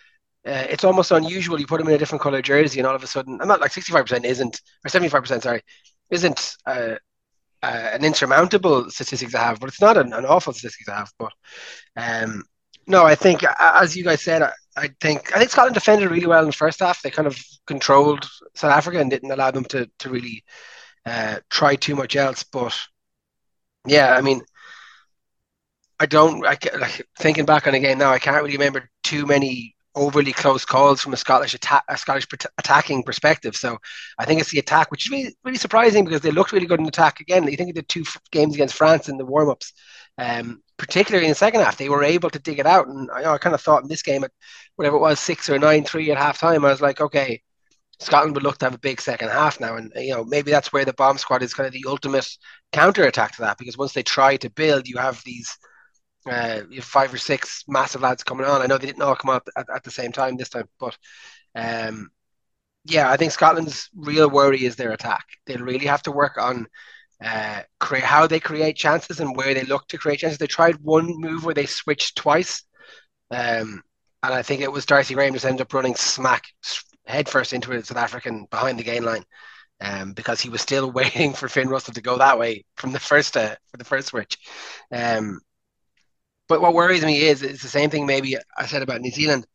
uh, 0.46 0.66
it's 0.70 0.84
almost 0.84 1.12
unusual. 1.12 1.60
You 1.60 1.68
put 1.68 1.82
him 1.82 1.88
in 1.88 1.93
a 1.93 1.98
different 1.98 2.22
color 2.22 2.41
jersey, 2.41 2.80
and 2.80 2.88
all 2.88 2.96
of 2.96 3.04
a 3.04 3.08
sudden, 3.08 3.39
I'm 3.41 3.48
not 3.48 3.62
like 3.62 3.72
sixty 3.72 3.91
five 3.93 4.06
percent 4.06 4.26
isn't 4.26 4.62
or 4.86 4.89
seventy 4.89 5.10
five 5.10 5.22
percent. 5.22 5.43
Sorry, 5.43 5.62
isn't. 6.10 6.56
Uh, 6.66 6.96
uh, 7.64 7.89
an 7.93 8.06
insurmountable 8.06 8.89
statistic 8.91 9.30
to 9.30 9.39
have, 9.39 9.60
but 9.60 9.70
it's 9.70 9.82
not 9.82 9.98
an, 9.98 10.14
an 10.14 10.24
awful 10.26 10.54
statistic 10.54 10.86
to 10.86 10.93
have. 10.93 11.12
But 11.18 11.32
um, 11.98 12.43
no, 12.86 13.06
I 13.06 13.16
think 13.16 13.43
as 13.60 13.96
you 13.96 14.04
guys 14.04 14.22
said, 14.22 14.43
I, 14.43 14.52
I, 14.78 14.89
think 15.02 15.36
I 15.36 15.39
think 15.39 15.50
Scotland 15.50 15.74
defended 15.74 16.12
really 16.12 16.28
well 16.28 16.41
in 16.41 16.48
the 16.48 16.54
first 16.54 16.80
half. 16.80 17.02
They 17.02 17.10
kind 17.10 17.28
of 17.28 17.38
controlled 17.66 18.28
South 18.54 18.72
Africa 18.72 19.00
and 19.00 19.10
didn't 19.10 19.32
allow 19.32 19.50
them 19.50 19.66
to 19.66 19.89
to 20.00 20.10
really 20.10 20.43
uh, 21.06 21.39
try 21.49 21.76
too 21.76 21.95
much 21.95 22.16
else. 22.16 22.43
But 22.43 22.78
yeah, 23.86 24.16
I 24.16 24.22
mean, 24.22 24.41
I 25.99 26.06
don't. 26.06 26.45
I 26.45 26.58
like 26.78 27.08
thinking 27.20 27.45
back 27.45 27.68
on 27.68 27.80
game 27.80 27.97
now. 27.97 28.12
I 28.12 28.20
can't 28.20 28.36
really 28.38 28.58
remember 28.58 28.89
too 29.03 29.26
many 29.26 29.76
overly 29.95 30.34
close 30.34 30.66
calls 30.66 31.01
from 31.01 31.14
a 31.14 31.18
Scottish 31.18 31.53
attack, 31.53 31.84
a 31.88 31.97
Scottish 31.97 32.28
attacking 32.58 33.03
perspective. 33.03 33.56
So 33.56 33.78
I 34.18 34.26
think 34.26 34.41
it's 34.41 34.51
the 34.51 34.60
attack, 34.60 34.91
which 34.91 35.06
is 35.06 35.12
really, 35.12 35.36
really 35.45 35.58
surprising 35.58 36.03
because 36.03 36.22
they 36.22 36.32
looked 36.32 36.51
really 36.51 36.66
good 36.66 36.82
in 36.82 36.88
attack 36.88 37.22
again. 37.22 37.47
You 37.47 37.56
think 37.56 37.70
of 37.70 37.76
the 37.76 37.82
two 37.84 38.03
games 38.32 38.56
against 38.56 38.76
France 38.76 39.08
in 39.08 39.18
the 39.18 39.26
warm 39.26 39.49
ups. 39.49 39.74
Um, 40.18 40.62
particularly 40.78 41.26
in 41.26 41.32
the 41.32 41.36
second 41.36 41.62
half, 41.62 41.78
they 41.78 41.89
were 41.89 42.03
able 42.03 42.30
to 42.30 42.39
dig 42.39 42.60
it 42.60 42.66
out. 42.66 42.88
And 42.88 43.10
I, 43.12 43.34
I 43.34 43.38
kind 43.38 43.56
of 43.56 43.62
thought 43.62 43.84
in 43.84 43.89
this 43.89 44.01
game, 44.01 44.24
at 44.24 44.32
whatever 44.76 44.97
it 44.97 45.01
was, 45.01 45.20
six 45.20 45.49
or 45.49 45.60
nine 45.60 45.84
three 45.86 46.12
at 46.12 46.18
half 46.18 46.39
time, 46.39 46.66
I 46.66 46.72
was 46.72 46.82
like, 46.82 46.99
okay, 46.99 47.41
Scotland 48.00 48.36
would 48.36 48.43
look 48.43 48.58
to 48.60 48.66
have 48.66 48.76
a 48.76 48.80
big 48.80 49.00
second 49.02 49.30
half 49.30 49.60
now. 49.60 49.76
And, 49.76 49.91
you 49.96 50.14
know, 50.14 50.24
maybe 50.24 50.52
that's 50.52 50.74
where 50.74 50.86
the 50.86 50.93
bomb 50.93 51.18
squad 51.18 51.43
is 51.43 51.54
kind 51.54 51.68
of 51.68 51.74
the 51.74 51.86
ultimate 51.88 52.28
counter 52.72 53.04
attack 53.04 53.36
to 53.36 53.41
that, 53.41 53.58
because 53.58 53.78
once 53.78 53.93
they 53.93 54.04
try 54.04 54.38
to 54.38 54.50
build, 54.50 54.88
you 54.88 54.98
have 54.98 55.22
these. 55.24 55.58
Uh, 56.28 56.62
you 56.72 56.78
have 56.78 56.86
five 56.86 57.14
or 57.14 57.20
six 57.20 57.64
massive 57.68 58.02
lads 58.02 58.24
coming 58.24 58.48
on. 58.48 58.60
I 58.60 58.66
know 58.66 58.80
they 58.80 58.88
didn't 58.88 59.04
all 59.04 59.16
come 59.16 59.30
out 59.30 59.48
at, 59.56 59.68
at 59.70 59.84
the 59.84 59.91
same 59.91 60.12
time 60.12 60.36
this 60.36 60.50
time, 60.50 60.68
but 60.80 60.98
um, 61.54 62.10
yeah, 62.84 63.12
I 63.12 63.16
think 63.16 63.32
Scotland's 63.32 63.91
real 63.96 64.28
worry 64.28 64.66
is 64.66 64.76
their 64.76 64.91
attack. 64.91 65.24
They'll 65.46 65.60
really 65.60 65.86
have 65.86 66.02
to 66.02 66.12
work 66.12 66.39
on 66.39 66.66
uh, 67.24 67.62
create 67.80 68.06
how 68.06 68.26
they 68.26 68.39
create 68.39 68.76
chances 68.76 69.20
and 69.20 69.38
where 69.38 69.54
they 69.54 69.66
look 69.66 69.88
to 69.89 70.00
create 70.00 70.18
chances. 70.18 70.39
They 70.39 70.48
tried 70.48 70.78
one 70.78 71.14
move 71.22 71.46
where 71.46 71.54
they 71.54 71.68
switched 71.68 72.16
twice, 72.16 72.64
um, 73.30 73.84
and 74.24 74.34
I 74.34 74.41
think 74.41 74.64
it 74.64 74.72
was 74.72 74.88
Darcy 74.88 75.14
Graham 75.14 75.34
just 75.34 75.46
ended 75.46 75.62
up 75.62 75.74
running 75.76 75.93
smack 75.93 76.46
headfirst 77.06 77.53
into 77.53 77.72
a 77.72 77.84
South 77.84 77.97
African 77.97 78.45
behind 78.49 78.80
the 78.80 78.84
gain 78.84 79.03
line, 79.03 79.24
um, 79.82 80.14
because 80.14 80.41
he 80.41 80.49
was 80.49 80.62
still 80.62 80.91
waiting 80.99 81.34
for 81.34 81.47
Finn 81.47 81.70
Russell 81.70 81.93
to 81.93 82.01
go 82.01 82.18
that 82.18 82.39
way 82.39 82.66
from 82.76 82.91
the 82.91 82.99
first 82.99 83.38
uh, 83.38 83.56
for 83.72 83.78
the 83.78 83.86
first 83.86 84.08
switch. 84.08 84.38
Um, 84.91 85.39
but 86.47 86.62
what 86.62 86.74
worries 86.74 87.03
me 87.03 87.22
is 87.24 87.41
it's 87.41 87.64
the 87.64 87.68
same 87.68 87.89
thing 87.89 88.06
maybe 88.06 88.38
I 88.58 88.66
said 88.68 88.84
about 88.84 89.01
New 89.01 89.12
Zealand. 89.12 89.45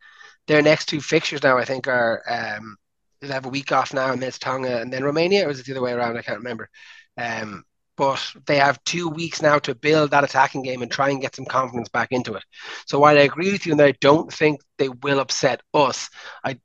Their 0.46 0.62
next 0.62 0.86
two 0.86 1.01
fixtures 1.01 1.42
now, 1.42 1.57
I 1.57 1.64
think, 1.64 1.86
are 1.86 2.22
um, 2.28 2.76
they 3.20 3.28
have 3.28 3.46
a 3.46 3.51
week 3.51 3.70
off 3.72 3.94
now, 3.94 4.12
and 4.12 4.22
then 4.22 4.32
Tonga, 4.32 4.80
and 4.80 4.92
then 4.92 5.05
Romania, 5.05 5.44
or 5.44 5.48
was 5.48 5.61
it 5.61 5.66
the 5.66 5.72
other 5.72 5.82
way 5.82 5.92
around? 5.92 6.16
I 6.16 6.22
can't 6.22 6.38
remember. 6.38 6.68
Um, 7.16 7.64
but 7.96 8.32
they 8.46 8.57
have 8.57 8.82
two 8.84 9.09
weeks 9.11 9.42
now 9.42 9.59
to 9.59 9.74
build 9.74 10.11
that 10.11 10.24
attacking 10.24 10.62
game 10.62 10.80
and 10.80 10.90
try 10.90 11.11
and 11.11 11.20
get 11.20 11.36
some 11.36 11.44
confidence 11.44 11.90
back 11.90 12.09
into 12.12 12.32
it. 12.34 12.42
So 12.86 12.98
while 12.98 13.16
I 13.16 13.22
agree 13.22 13.53
with 13.53 13.66
you, 13.66 13.72
and 13.72 13.82
I 13.82 13.92
don't 14.01 14.32
think 14.32 14.62
they 14.78 14.88
will 14.88 15.20
upset 15.20 15.61
us, 15.74 16.09
I 16.42 16.59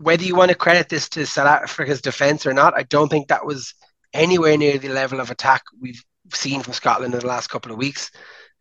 whether 0.00 0.24
you 0.24 0.34
want 0.34 0.50
to 0.50 0.56
credit 0.56 0.88
this 0.88 1.08
to 1.10 1.26
South 1.26 1.46
Africa's 1.46 2.00
defense 2.00 2.46
or 2.46 2.54
not, 2.54 2.74
I 2.74 2.84
don't 2.84 3.08
think 3.08 3.28
that 3.28 3.44
was 3.44 3.74
anywhere 4.14 4.56
near 4.56 4.78
the 4.78 4.88
level 4.88 5.20
of 5.20 5.30
attack 5.30 5.62
we've 5.78 6.02
seen 6.32 6.62
from 6.62 6.72
Scotland 6.72 7.12
in 7.12 7.20
the 7.20 7.26
last 7.26 7.48
couple 7.48 7.70
of 7.70 7.78
weeks. 7.78 8.10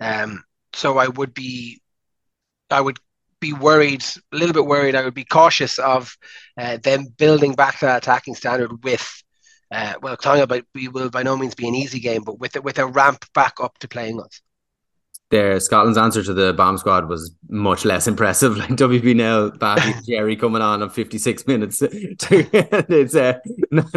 Um, 0.02 0.44
so 0.74 0.98
I 0.98 1.08
would 1.08 1.34
be, 1.34 1.82
I 2.70 2.82
would 2.82 3.00
be 3.40 3.54
worried, 3.54 4.04
a 4.34 4.36
little 4.36 4.54
bit 4.54 4.66
worried. 4.66 4.96
I 4.96 5.04
would 5.06 5.14
be 5.14 5.24
cautious 5.24 5.80
of 5.80 6.14
uh, 6.58 6.76
them 6.78 7.06
building 7.18 7.54
back 7.54 7.80
that 7.80 8.04
attacking 8.04 8.36
standard 8.36 8.84
with 8.84 9.24
uh, 9.72 9.94
well, 10.02 10.18
Tonga 10.18 10.48
but 10.48 10.66
we 10.74 10.88
will 10.88 11.10
by 11.10 11.24
no 11.24 11.38
means 11.38 11.56
be 11.56 11.68
an 11.68 11.76
easy 11.76 12.00
game, 12.00 12.24
but 12.24 12.40
with 12.40 12.62
with 12.64 12.80
a 12.80 12.88
ramp 12.88 13.24
back 13.34 13.56
up 13.62 13.78
to 13.80 13.88
playing 13.88 14.20
us. 14.20 14.42
There, 15.32 15.60
Scotland's 15.60 15.98
answer 15.98 16.24
to 16.24 16.34
the 16.34 16.54
bomb 16.54 16.80
squad 16.80 17.08
was 17.08 17.32
much 17.50 17.86
less 17.86 18.08
impressive. 18.08 18.58
Like 18.58 18.72
WP 18.72 19.16
Nel, 19.16 19.52
Batty, 19.52 19.94
Jerry 20.06 20.36
coming 20.38 20.62
on 20.62 20.82
in 20.82 20.90
56 20.90 21.48
minutes. 21.48 21.82
it's 21.84 23.16
uh, 23.16 23.40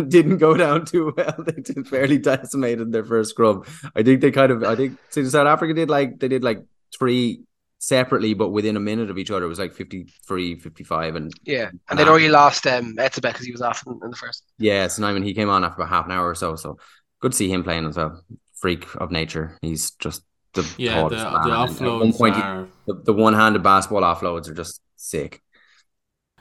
didn't 0.08 0.38
go 0.38 0.54
down 0.56 0.84
too 0.84 1.14
well. 1.16 1.34
They 1.38 1.62
just 1.62 1.90
barely 1.90 2.18
decimated 2.18 2.92
their 2.92 3.04
first 3.04 3.30
scrum. 3.30 3.64
I 3.96 4.02
think 4.02 4.20
they 4.20 4.30
kind 4.30 4.52
of, 4.52 4.62
I 4.62 4.76
think 4.76 4.98
South 5.08 5.46
Africa 5.46 5.74
did 5.74 5.88
like, 5.88 6.18
they 6.20 6.28
did 6.28 6.44
like 6.44 6.64
three 6.96 7.44
separately, 7.82 8.32
but 8.32 8.50
within 8.50 8.76
a 8.76 8.80
minute 8.80 9.10
of 9.10 9.18
each 9.18 9.30
other. 9.30 9.44
It 9.44 9.48
was 9.48 9.58
like 9.58 9.74
53, 9.74 10.60
55. 10.60 11.16
And 11.16 11.32
yeah, 11.42 11.70
and 11.90 11.98
they'd 11.98 12.06
already 12.06 12.28
lost 12.28 12.66
um, 12.66 12.94
Etzebeth 12.96 13.32
because 13.32 13.46
he 13.46 13.52
was 13.52 13.60
off 13.60 13.82
in, 13.86 13.98
in, 14.04 14.10
the 14.10 14.16
first. 14.16 14.44
Yeah, 14.58 14.86
so 14.86 15.04
I 15.04 15.12
mean, 15.12 15.24
he 15.24 15.34
came 15.34 15.48
on 15.48 15.64
after 15.64 15.82
about 15.82 15.88
half 15.88 16.06
an 16.06 16.12
hour 16.12 16.28
or 16.28 16.36
so. 16.36 16.54
So 16.54 16.78
good 17.20 17.32
to 17.32 17.36
see 17.36 17.50
him 17.50 17.64
playing 17.64 17.86
as 17.86 17.96
well. 17.96 18.22
Freak 18.54 18.86
of 18.96 19.10
nature. 19.10 19.58
He's 19.62 19.90
just 19.92 20.22
the 20.54 20.74
yeah, 20.76 21.02
the, 21.02 21.08
the 21.08 21.16
offloads 21.16 22.00
one 22.00 22.12
point, 22.12 22.36
are... 22.36 22.68
the, 22.86 22.94
the 22.94 23.12
one-handed 23.12 23.62
basketball 23.62 24.02
offloads 24.02 24.48
are 24.48 24.54
just 24.54 24.80
sick. 24.96 25.42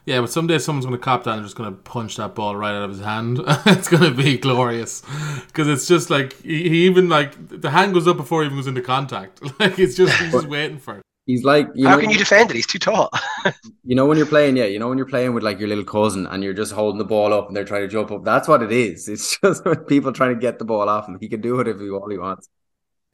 Yeah, 0.05 0.19
but 0.21 0.31
someday 0.31 0.57
someone's 0.57 0.85
going 0.85 0.97
to 0.97 1.03
cop 1.03 1.25
that 1.25 1.35
and 1.35 1.43
just 1.43 1.55
going 1.55 1.69
to 1.69 1.77
punch 1.77 2.17
that 2.17 2.33
ball 2.33 2.55
right 2.55 2.73
out 2.73 2.83
of 2.83 2.89
his 2.89 3.01
hand. 3.01 3.39
it's 3.67 3.87
going 3.87 4.03
to 4.03 4.11
be 4.11 4.37
glorious 4.37 5.03
because 5.47 5.67
it's 5.67 5.87
just 5.87 6.09
like 6.09 6.33
he, 6.41 6.69
he, 6.69 6.85
even 6.85 7.07
like 7.07 7.35
the 7.49 7.69
hand 7.69 7.93
goes 7.93 8.07
up 8.07 8.17
before 8.17 8.41
he 8.41 8.47
even 8.47 8.57
goes 8.57 8.67
into 8.67 8.81
contact. 8.81 9.41
Like 9.59 9.77
it's 9.77 9.95
just 9.95 10.19
he's 10.19 10.31
just 10.31 10.47
waiting 10.47 10.79
for 10.79 10.97
it. 10.97 11.03
He's 11.27 11.43
like, 11.43 11.67
how 11.67 11.95
know, 11.95 11.99
can 11.99 12.09
you 12.09 12.17
defend 12.17 12.49
it? 12.49 12.55
He's 12.55 12.65
too 12.65 12.79
tall. 12.79 13.11
you 13.83 13.95
know 13.95 14.07
when 14.07 14.17
you're 14.17 14.25
playing, 14.25 14.57
yeah, 14.57 14.65
you 14.65 14.79
know 14.79 14.89
when 14.89 14.97
you're 14.97 15.07
playing 15.07 15.35
with 15.35 15.43
like 15.43 15.59
your 15.59 15.67
little 15.67 15.83
cousin 15.83 16.25
and 16.25 16.43
you're 16.43 16.53
just 16.53 16.73
holding 16.73 16.97
the 16.97 17.05
ball 17.05 17.31
up 17.31 17.47
and 17.47 17.55
they're 17.55 17.63
trying 17.63 17.83
to 17.83 17.87
jump 17.87 18.11
up. 18.11 18.23
That's 18.23 18.47
what 18.47 18.63
it 18.63 18.71
is. 18.71 19.07
It's 19.07 19.39
just 19.39 19.63
people 19.87 20.11
trying 20.13 20.33
to 20.33 20.39
get 20.39 20.57
the 20.57 20.65
ball 20.65 20.89
off 20.89 21.07
him. 21.07 21.19
He 21.21 21.29
can 21.29 21.41
do 21.41 21.59
it 21.59 21.67
if 21.67 21.79
he 21.79 21.91
all 21.91 22.09
he 22.09 22.17
wants. 22.17 22.49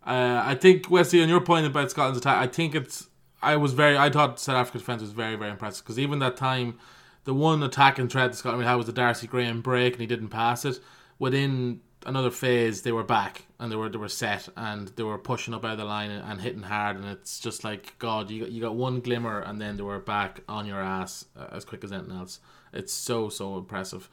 Uh, 0.07 0.41
I 0.45 0.55
think 0.55 0.89
Wesley, 0.89 1.21
on 1.21 1.27
your 1.27 1.41
point 1.41 1.65
about 1.65 1.91
Scotland's 1.91 2.19
attack, 2.19 2.37
I 2.37 2.47
think 2.47 2.73
it's. 2.73 3.07
I 3.41 3.57
was 3.57 3.73
very. 3.73 3.97
I 3.97 4.09
thought 4.09 4.39
South 4.39 4.55
Africa's 4.55 4.81
defense 4.81 5.01
was 5.01 5.11
very, 5.11 5.35
very 5.35 5.51
impressive 5.51 5.83
because 5.83 5.99
even 5.99 6.19
that 6.19 6.37
time, 6.37 6.79
the 7.25 7.33
one 7.33 7.61
attacking 7.61 8.07
threat 8.07 8.31
that 8.31 8.37
Scotland 8.37 8.65
had 8.65 8.75
was 8.75 8.85
the 8.85 8.93
Darcy 8.93 9.27
Graham 9.27 9.61
break, 9.61 9.93
and 9.93 10.01
he 10.01 10.07
didn't 10.07 10.29
pass 10.29 10.63
it. 10.63 10.79
Within 11.19 11.81
another 12.05 12.31
phase, 12.31 12.83
they 12.83 12.91
were 12.91 13.03
back 13.03 13.45
and 13.59 13.71
they 13.71 13.75
were 13.75 13.89
they 13.89 13.97
were 13.97 14.07
set 14.07 14.47
and 14.55 14.87
they 14.89 15.03
were 15.03 15.17
pushing 15.17 15.53
up 15.53 15.65
out 15.65 15.73
of 15.73 15.77
the 15.77 15.85
line 15.85 16.09
and, 16.09 16.23
and 16.23 16.41
hitting 16.41 16.63
hard. 16.63 16.95
And 16.95 17.05
it's 17.05 17.39
just 17.39 17.63
like 17.63 17.97
God, 17.99 18.31
you 18.31 18.41
got, 18.41 18.51
you 18.51 18.61
got 18.61 18.75
one 18.75 19.01
glimmer 19.01 19.41
and 19.41 19.61
then 19.61 19.77
they 19.77 19.83
were 19.83 19.99
back 19.99 20.41
on 20.47 20.65
your 20.65 20.79
ass 20.79 21.25
uh, 21.37 21.47
as 21.51 21.65
quick 21.65 21.83
as 21.83 21.91
anything 21.91 22.15
else. 22.15 22.39
It's 22.73 22.93
so 22.93 23.29
so 23.29 23.57
impressive. 23.57 24.09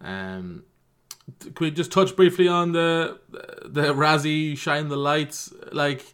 Um, 0.00 0.64
could 1.40 1.60
we 1.60 1.70
just 1.70 1.92
touch 1.92 2.14
briefly 2.16 2.48
on 2.48 2.72
the 2.72 3.18
the 3.64 3.94
Rassie 3.94 4.56
shine 4.56 4.88
the 4.88 4.96
lights? 4.96 5.52
Like, 5.72 6.04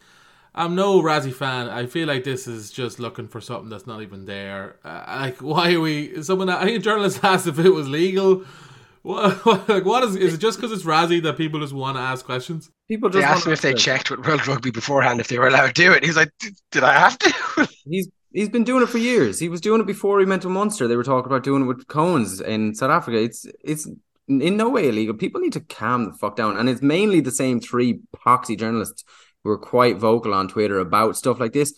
I'm 0.55 0.75
no 0.75 1.01
Rassie 1.03 1.33
fan. 1.33 1.69
I 1.69 1.87
feel 1.87 2.09
like 2.09 2.25
this 2.25 2.47
is 2.47 2.71
just 2.71 2.99
looking 2.99 3.29
for 3.29 3.41
something 3.41 3.69
that's 3.69 3.87
not 3.87 4.03
even 4.03 4.25
there. 4.25 4.77
Uh, 4.85 5.05
like, 5.21 5.43
why 5.43 5.75
are 5.75 5.81
we? 5.81 6.23
Someone, 6.23 6.49
I 6.49 6.65
think 6.65 6.79
a 6.79 6.83
journalist 6.83 7.21
asked 7.25 7.47
if 7.47 7.59
it 7.59 7.71
was 7.71 7.89
legal. 7.89 8.45
What, 9.03 9.45
what, 9.47 9.69
like, 9.69 9.85
what 9.85 10.05
is? 10.05 10.17
Is 10.17 10.35
it 10.35 10.39
just 10.39 10.59
because 10.59 10.73
it's 10.73 10.85
Rassie 10.85 11.23
that 11.23 11.37
people 11.37 11.61
just 11.61 11.73
want 11.73 11.97
to 11.97 12.03
ask 12.03 12.25
questions? 12.25 12.71
People 12.89 13.09
just 13.09 13.21
they 13.21 13.25
asked 13.25 13.47
him 13.47 13.53
if 13.53 13.63
they 13.63 13.75
checked 13.75 14.11
with 14.11 14.27
World 14.27 14.47
Rugby 14.47 14.71
beforehand 14.71 15.21
if 15.21 15.29
they 15.29 15.39
were 15.39 15.49
allowed 15.49 15.69
to 15.69 15.73
do 15.73 15.93
it. 15.93 16.05
He's 16.05 16.17
like, 16.17 16.33
"Did 16.71 16.83
I 16.83 16.99
have 16.99 17.19
to?" 17.19 17.69
he's 17.85 18.09
he's 18.33 18.49
been 18.49 18.65
doing 18.65 18.83
it 18.83 18.89
for 18.89 18.99
years. 18.99 19.39
He 19.39 19.49
was 19.49 19.61
doing 19.61 19.81
it 19.81 19.87
before 19.87 20.21
he 20.21 20.27
went 20.27 20.43
to 20.43 20.49
Munster. 20.49 20.89
They 20.89 20.97
were 20.97 21.05
talking 21.05 21.31
about 21.31 21.45
doing 21.45 21.63
it 21.63 21.67
with 21.67 21.87
Cones 21.89 22.41
in 22.41 22.75
South 22.75 22.91
Africa. 22.91 23.23
It's 23.23 23.47
it's 23.63 23.89
in 24.29 24.57
no 24.57 24.69
way 24.69 24.89
illegal. 24.89 25.15
People 25.15 25.41
need 25.41 25.55
to 25.55 25.61
calm 25.61 26.05
the 26.05 26.13
fuck 26.13 26.37
down. 26.37 26.57
And 26.57 26.69
it's 26.69 26.83
mainly 26.83 27.21
the 27.21 27.31
same 27.31 27.61
three 27.61 28.01
poxy 28.15 28.59
journalists 28.59 29.05
who 29.43 29.51
are 29.51 29.59
quite 29.59 29.97
vocal 29.97 30.35
on 30.35 30.49
Twitter 30.49 30.79
about 30.79 31.17
stuff 31.17 31.41
like 31.41 31.53
this. 31.53 31.75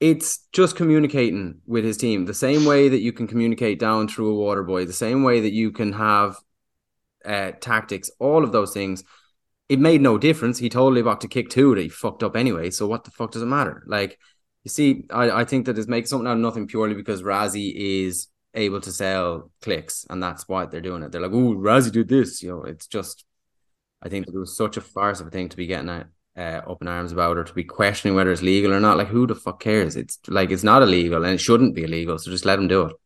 It's 0.00 0.46
just 0.52 0.76
communicating 0.76 1.60
with 1.66 1.84
his 1.84 1.96
team 1.96 2.24
the 2.24 2.34
same 2.34 2.64
way 2.64 2.88
that 2.88 3.00
you 3.00 3.12
can 3.12 3.26
communicate 3.26 3.80
down 3.80 4.06
through 4.06 4.30
a 4.30 4.38
water 4.38 4.62
boy, 4.62 4.84
the 4.84 4.92
same 4.92 5.24
way 5.24 5.40
that 5.40 5.52
you 5.52 5.72
can 5.72 5.92
have 5.94 6.36
uh, 7.24 7.52
tactics, 7.60 8.10
all 8.20 8.44
of 8.44 8.52
those 8.52 8.72
things. 8.72 9.02
It 9.68 9.80
made 9.80 10.00
no 10.00 10.16
difference. 10.16 10.58
He 10.58 10.68
told 10.68 10.94
Libbok 10.94 11.20
to 11.20 11.28
kick 11.28 11.50
two 11.50 11.74
that 11.74 11.80
he 11.80 11.88
fucked 11.88 12.22
up 12.22 12.36
anyway. 12.36 12.70
So 12.70 12.86
what 12.86 13.04
the 13.04 13.10
fuck 13.10 13.32
does 13.32 13.42
it 13.42 13.46
matter? 13.46 13.82
Like, 13.86 14.18
you 14.64 14.70
see, 14.70 15.04
I, 15.10 15.30
I 15.30 15.44
think 15.44 15.66
that 15.66 15.78
it's 15.78 15.88
making 15.88 16.06
something 16.06 16.26
out 16.26 16.34
of 16.34 16.38
nothing 16.38 16.66
purely 16.66 16.94
because 16.94 17.22
Rassie 17.22 17.72
is 17.74 18.28
able 18.54 18.80
to 18.80 18.92
sell 18.92 19.50
clicks, 19.62 20.06
and 20.10 20.22
that's 20.22 20.48
why 20.48 20.66
they're 20.66 20.80
doing 20.80 21.02
it. 21.02 21.12
They're 21.12 21.20
like, 21.20 21.32
"Oh, 21.32 21.54
Rassie 21.54 21.92
did 21.92 22.08
this," 22.08 22.42
you 22.42 22.50
know. 22.50 22.64
It's 22.64 22.86
just, 22.86 23.24
I 24.02 24.08
think 24.08 24.28
it 24.28 24.34
was 24.34 24.56
such 24.56 24.76
a 24.76 24.80
farce 24.82 25.20
of 25.20 25.28
a 25.28 25.30
thing 25.30 25.48
to 25.50 25.56
be 25.56 25.66
getting 25.66 25.90
out, 25.90 26.06
uh, 26.36 26.62
up 26.70 26.82
in 26.82 26.88
arms 26.88 27.12
about, 27.12 27.38
or 27.38 27.44
to 27.44 27.54
be 27.54 27.64
questioning 27.64 28.14
whether 28.16 28.32
it's 28.32 28.42
legal 28.42 28.72
or 28.74 28.80
not. 28.80 28.98
Like, 28.98 29.08
who 29.08 29.26
the 29.26 29.34
fuck 29.34 29.60
cares? 29.60 29.96
It's 29.96 30.18
like 30.28 30.50
it's 30.50 30.64
not 30.64 30.82
illegal, 30.82 31.24
and 31.24 31.34
it 31.34 31.40
shouldn't 31.40 31.74
be 31.74 31.84
illegal. 31.84 32.18
So 32.18 32.30
just 32.30 32.46
let 32.46 32.56
them 32.56 32.68
do 32.68 32.82
it. 32.86 32.96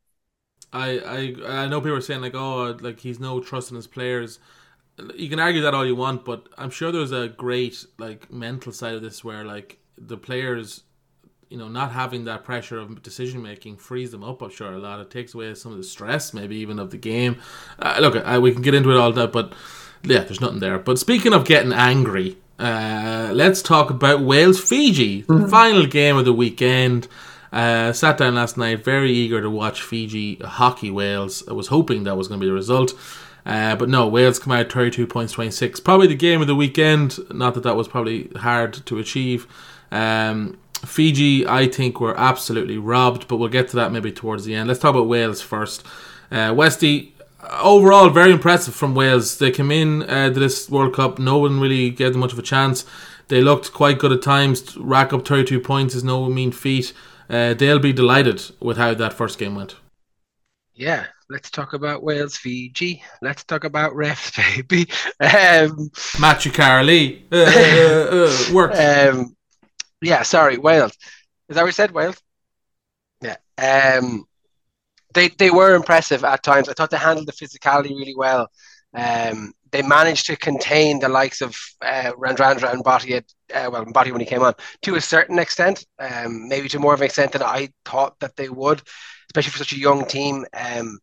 I 0.73 1.35
I 1.47 1.63
I 1.65 1.69
know 1.69 1.81
people 1.81 1.97
are 1.97 2.01
saying 2.01 2.21
like, 2.23 2.35
"Oh, 2.35 2.77
like 2.81 3.01
he's 3.01 3.21
no 3.21 3.41
trust 3.41 3.71
in 3.71 3.77
his 3.77 3.87
players." 3.87 4.39
You 5.17 5.29
can 5.29 5.41
argue 5.41 5.63
that 5.63 5.75
all 5.75 5.87
you 5.87 5.97
want, 5.97 6.25
but 6.25 6.49
I'm 6.59 6.71
sure 6.71 6.93
there's 6.93 7.13
a 7.13 7.29
great 7.29 7.85
like 7.99 8.31
mental 8.33 8.73
side 8.73 8.95
of 8.95 9.03
this 9.03 9.25
where 9.25 9.45
like 9.45 9.79
the 9.97 10.17
players 10.19 10.85
you 11.53 11.59
know, 11.59 11.69
not 11.69 11.93
having 11.93 12.25
that 12.25 12.45
pressure 12.45 12.79
of 12.79 13.03
decision 13.03 13.43
making 13.43 13.77
frees 13.77 14.11
them 14.11 14.25
up. 14.25 14.41
I'm 14.41 14.49
sure 14.49 14.73
a 14.73 14.79
lot. 14.79 15.01
It 15.01 15.11
takes 15.11 15.35
away 15.35 15.55
some 15.55 15.71
of 15.71 15.77
the 15.77 15.85
stress, 15.85 16.33
maybe 16.33 16.57
even 16.57 16.79
of 16.79 16.91
the 16.91 16.97
game. 16.97 17.37
Uh, 17.79 17.99
look, 18.01 18.17
uh, 18.17 18.41
we 18.41 18.53
can 18.53 18.63
get 18.63 18.73
into 18.73 18.91
it 18.91 18.97
all 18.97 19.13
that, 19.13 19.33
but 19.33 19.53
yeah, 20.03 20.21
there's 20.21 20.41
nothing 20.41 20.61
there. 20.61 20.79
But 20.79 20.99
speaking 20.99 21.35
of 21.35 21.45
getting 21.45 21.75
angry, 21.75 22.39
uh, 22.59 23.33
let's 23.35 23.61
talk 23.61 23.91
about 23.91 24.23
Wales 24.23 24.59
Fiji, 24.67 25.25
mm-hmm. 25.25 25.47
final 25.51 25.85
game 25.85 26.17
of 26.17 26.25
the 26.25 26.33
weekend. 26.33 27.07
Uh, 27.53 27.93
sat 27.93 28.17
down 28.17 28.35
last 28.35 28.57
night, 28.57 28.83
very 28.83 29.13
eager 29.13 29.43
to 29.43 29.51
watch 29.51 29.83
Fiji 29.83 30.37
hockey 30.37 30.91
Wales. 30.91 31.47
I 31.47 31.53
was 31.53 31.67
hoping 31.67 32.05
that 32.05 32.17
was 32.17 32.29
going 32.29 32.41
to 32.41 32.45
be 32.45 32.49
the 32.49 32.55
result. 32.55 32.95
Uh, 33.45 33.77
but 33.77 33.91
no, 33.91 34.09
Wales 34.09 34.39
come 34.39 34.55
out 34.55 34.73
32 34.73 35.07
points 35.07 35.35
26. 35.35 35.81
Probably 35.81 36.07
the 36.07 36.15
game 36.15 36.41
of 36.41 36.47
the 36.47 36.55
weekend. 36.55 37.19
Not 37.31 37.53
that 37.55 37.65
that 37.65 37.77
was 37.77 37.89
probably 37.89 38.31
hard 38.37 38.73
to 38.87 38.99
achieve. 38.99 39.47
Um, 39.91 40.57
Fiji, 40.85 41.47
I 41.47 41.69
think, 41.69 42.01
were 42.01 42.19
absolutely 42.19 42.79
robbed, 42.79 43.29
but 43.29 43.37
we'll 43.37 43.49
get 43.49 43.69
to 43.69 43.77
that 43.77 43.93
maybe 43.93 44.13
towards 44.13 44.45
the 44.45 44.55
end. 44.55 44.69
Let's 44.69 44.81
talk 44.81 44.95
about 44.95 45.07
Wales 45.07 45.41
first. 45.41 45.85
Uh, 46.31 46.53
Westy, 46.57 47.15
overall, 47.61 48.11
very 48.11 48.33
impressive 48.33 48.75
from 48.75 48.95
Wales. 48.95 49.39
They 49.39 49.51
came 49.51 49.71
in 49.71 50.03
uh, 50.03 50.31
to 50.33 50.41
this 50.41 50.69
World 50.69 50.95
Cup, 50.95 51.19
no 51.19 51.39
one 51.39 51.61
really 51.61 51.91
gave 51.91 52.13
them 52.13 52.21
much 52.21 52.33
of 52.33 52.39
a 52.39 52.43
chance. 52.43 52.85
They 53.29 53.41
looked 53.41 53.73
quite 53.73 53.99
good 53.99 54.13
at 54.13 54.23
times. 54.23 54.77
Rack 54.77 55.13
up 55.13 55.27
32 55.27 55.61
points 55.61 55.95
is 55.95 56.05
no 56.05 56.29
mean 56.29 56.53
feat. 56.53 56.93
Uh, 57.31 57.55
they'll 57.55 57.79
be 57.79 57.93
delighted 57.93 58.43
with 58.61 58.77
how 58.77 58.93
that 58.95 59.15
first 59.15 59.39
game 59.39 59.55
went. 59.55 59.77
Yeah, 60.75 61.07
let's 61.31 61.51
talk 61.51 61.73
about 61.73 62.03
Wales, 62.03 62.37
Fiji. 62.37 63.03
Let's 63.21 63.45
talk 63.45 63.65
about 63.65 63.93
refs, 63.93 64.37
baby. 64.69 64.91
Um, 65.21 65.91
Matthew 66.21 66.53
Carley 66.53 67.25
uh, 67.33 67.37
uh, 67.37 68.29
uh, 68.29 68.55
worked. 68.55 68.77
Um, 68.79 69.37
yeah, 70.03 70.23
sorry, 70.23 70.59
Wales. 70.59 70.93
Is 71.49 71.57
that 71.57 71.63
what 71.63 71.67
you 71.69 71.73
said, 71.73 71.93
Wales? 71.93 72.17
Yeah. 73.21 73.37
Um, 73.59 74.25
they 75.15 75.29
they 75.29 75.51
were 75.51 75.75
impressive 75.75 76.25
at 76.25 76.43
times. 76.43 76.69
I 76.69 76.75
thought 76.75 76.91
they 76.91 76.97
handled 76.99 77.29
the 77.29 77.33
physicality 77.33 77.91
really 77.91 78.17
well. 78.17 78.49
Um, 78.95 79.53
they 79.73 79.83
managed 79.83 80.27
to 80.27 80.37
contain 80.37 81.01
the 81.01 81.09
likes 81.09 81.41
of 81.43 81.57
uh, 81.83 82.13
Radradra 82.19 82.73
and 82.73 82.85
Botti, 82.85 83.19
uh, 83.55 83.71
well, 83.73 83.87
Botti 83.87 84.13
when 84.13 84.21
he 84.21 84.27
came 84.27 84.43
on, 84.43 84.55
to 84.83 84.97
a 84.97 85.01
certain 85.01 85.39
extent, 85.39 85.87
um, 85.99 86.49
maybe 86.49 86.69
to 86.69 86.79
more 86.79 86.95
of 86.95 87.01
an 87.01 87.07
extent 87.07 87.33
than 87.33 87.43
I 87.43 87.71
thought 87.87 88.19
that 88.21 88.37
they 88.37 88.51
would, 88.51 88.83
especially 89.31 89.53
for 89.53 89.59
such 89.59 89.73
a 89.73 89.79
young 89.79 90.07
team. 90.07 90.45
Um, 90.55 90.99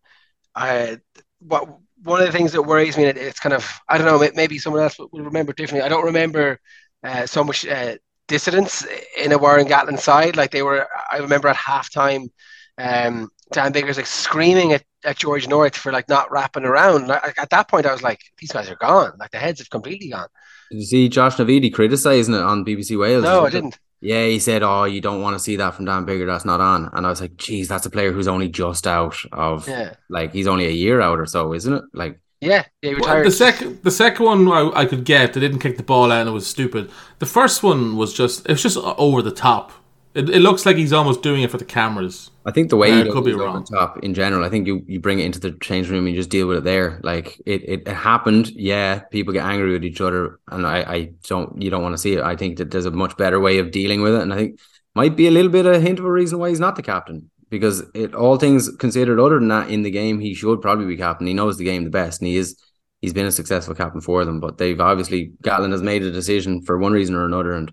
I, 0.55 0.97
what 1.39 1.69
one 2.03 2.21
of 2.21 2.27
the 2.27 2.33
things 2.37 2.51
that 2.53 2.61
worries 2.63 2.97
me, 2.97 3.05
it, 3.05 3.17
it's 3.17 3.39
kind 3.39 3.53
of 3.53 3.69
I 3.87 3.97
don't 3.97 4.07
know, 4.07 4.29
maybe 4.35 4.57
someone 4.59 4.83
else 4.83 4.97
will 4.99 5.09
remember 5.23 5.53
differently. 5.53 5.85
I 5.85 5.89
don't 5.89 6.05
remember 6.05 6.59
uh, 7.03 7.25
so 7.25 7.43
much 7.43 7.65
uh, 7.67 7.95
dissidents 8.29 8.85
in 9.17 9.33
a 9.33 9.37
Warren 9.37 9.67
Gatland 9.67 9.99
side. 9.99 10.37
Like 10.37 10.51
they 10.51 10.61
were, 10.61 10.87
I 11.11 11.17
remember 11.17 11.49
at 11.49 11.57
halftime, 11.57 12.29
um, 12.77 13.29
Dan 13.51 13.73
Biggar's 13.73 13.97
like 13.97 14.05
screaming 14.05 14.71
at, 14.71 14.83
at 15.03 15.17
George 15.17 15.47
North 15.49 15.75
for 15.75 15.91
like 15.91 16.07
not 16.07 16.31
wrapping 16.31 16.63
around. 16.63 17.07
Like, 17.07 17.37
at 17.37 17.49
that 17.49 17.67
point, 17.67 17.85
I 17.85 17.91
was 17.91 18.03
like, 18.03 18.21
these 18.39 18.53
guys 18.53 18.69
are 18.69 18.75
gone. 18.75 19.11
Like 19.19 19.31
the 19.31 19.37
heads 19.37 19.59
have 19.59 19.69
completely 19.69 20.09
gone. 20.09 20.27
Did 20.71 20.77
you 20.77 20.85
see 20.85 21.09
Josh 21.09 21.35
Navidi 21.35 21.73
criticizing 21.73 22.35
it 22.35 22.41
on 22.41 22.63
BBC 22.63 22.97
Wales? 22.97 23.23
No, 23.23 23.45
I 23.45 23.49
didn't. 23.49 23.77
Yeah, 24.01 24.25
he 24.25 24.39
said, 24.39 24.63
"Oh, 24.63 24.85
you 24.85 25.01
don't 25.01 25.21
want 25.21 25.35
to 25.35 25.43
see 25.43 25.57
that 25.57 25.73
from 25.73 25.83
Dan 25.83 26.05
Biggar. 26.05 26.25
That's 26.25 26.45
not 26.45 26.61
on." 26.61 26.89
And 26.93 27.05
I 27.05 27.09
was 27.09 27.19
like, 27.19 27.35
"Geez, 27.35 27.67
that's 27.67 27.85
a 27.85 27.89
player 27.89 28.13
who's 28.13 28.29
only 28.29 28.47
just 28.47 28.87
out 28.87 29.17
of 29.33 29.67
yeah. 29.67 29.95
like 30.09 30.31
he's 30.31 30.47
only 30.47 30.67
a 30.67 30.71
year 30.71 31.01
out 31.01 31.19
or 31.19 31.25
so, 31.25 31.53
isn't 31.53 31.73
it?" 31.73 31.83
Like 31.93 32.21
yeah, 32.41 32.65
yeah, 32.81 32.93
well, 32.99 33.23
the 33.23 33.31
second, 33.31 33.83
the 33.83 33.91
second 33.91 34.25
one 34.25 34.47
I, 34.47 34.81
I, 34.81 34.85
could 34.85 35.03
get, 35.03 35.33
they 35.33 35.41
didn't 35.41 35.59
kick 35.59 35.75
the 35.75 35.83
ball 35.83 36.11
out 36.11 36.21
and 36.21 36.29
it 36.29 36.33
was 36.33 36.47
stupid. 36.47 36.89
The 37.19 37.25
first 37.25 37.63
one 37.63 37.97
was 37.97 38.13
just, 38.13 38.45
it 38.45 38.51
was 38.51 38.63
just 38.63 38.77
over 38.77 39.21
the 39.21 39.31
top. 39.31 39.73
It, 40.15 40.29
it 40.29 40.39
looks 40.39 40.65
like 40.65 40.77
he's 40.77 40.93
almost 40.93 41.21
doing 41.21 41.43
it 41.43 41.51
for 41.51 41.57
the 41.57 41.65
cameras. 41.65 42.31
I 42.45 42.51
think 42.51 42.69
the 42.69 42.77
way 42.77 42.91
uh, 42.91 43.03
he 43.03 43.11
could 43.11 43.25
be 43.25 43.33
wrong. 43.33 43.63
top 43.65 43.99
in 43.99 44.13
general, 44.13 44.43
I 44.43 44.49
think 44.49 44.67
you, 44.67 44.83
you 44.87 44.99
bring 44.99 45.19
it 45.19 45.25
into 45.25 45.39
the 45.39 45.51
change 45.61 45.89
room 45.89 46.05
and 46.05 46.15
you 46.15 46.19
just 46.19 46.31
deal 46.31 46.47
with 46.47 46.59
it 46.59 46.63
there. 46.63 46.99
Like 47.03 47.39
it, 47.45 47.63
it, 47.63 47.87
it 47.87 47.93
happened. 47.93 48.49
Yeah, 48.49 48.99
people 48.99 49.33
get 49.33 49.45
angry 49.45 49.71
with 49.73 49.83
each 49.83 50.01
other, 50.01 50.39
and 50.47 50.65
I, 50.65 50.77
I 50.81 51.11
don't, 51.27 51.61
you 51.61 51.69
don't 51.69 51.83
want 51.83 51.93
to 51.93 51.99
see 51.99 52.13
it. 52.13 52.23
I 52.23 52.35
think 52.35 52.57
that 52.57 52.71
there's 52.71 52.85
a 52.85 52.91
much 52.91 53.17
better 53.17 53.39
way 53.39 53.59
of 53.59 53.69
dealing 53.69 54.01
with 54.01 54.15
it, 54.15 54.21
and 54.21 54.33
I 54.33 54.37
think 54.37 54.59
might 54.95 55.15
be 55.15 55.27
a 55.27 55.31
little 55.31 55.51
bit 55.51 55.67
of 55.67 55.75
a 55.75 55.79
hint 55.79 55.99
of 55.99 56.05
a 56.05 56.11
reason 56.11 56.39
why 56.39 56.49
he's 56.49 56.59
not 56.59 56.75
the 56.75 56.81
captain 56.81 57.29
because 57.49 57.83
it 57.93 58.13
all 58.13 58.37
things 58.37 58.69
considered 58.77 59.19
other 59.19 59.39
than 59.39 59.47
that 59.47 59.69
in 59.69 59.81
the 59.81 59.91
game 59.91 60.19
he 60.19 60.33
should 60.33 60.61
probably 60.61 60.85
be 60.85 60.97
captain 60.97 61.27
he 61.27 61.33
knows 61.33 61.57
the 61.57 61.63
game 61.63 61.83
the 61.83 61.89
best 61.89 62.21
and 62.21 62.27
he 62.27 62.37
is 62.37 62.57
he's 63.01 63.13
been 63.13 63.25
a 63.25 63.31
successful 63.31 63.75
captain 63.75 64.01
for 64.01 64.25
them 64.25 64.39
but 64.39 64.57
they've 64.57 64.79
obviously 64.79 65.33
Gatland 65.43 65.71
has 65.71 65.81
made 65.81 66.03
a 66.03 66.11
decision 66.11 66.61
for 66.61 66.77
one 66.77 66.93
reason 66.93 67.15
or 67.15 67.25
another 67.25 67.53
and 67.53 67.71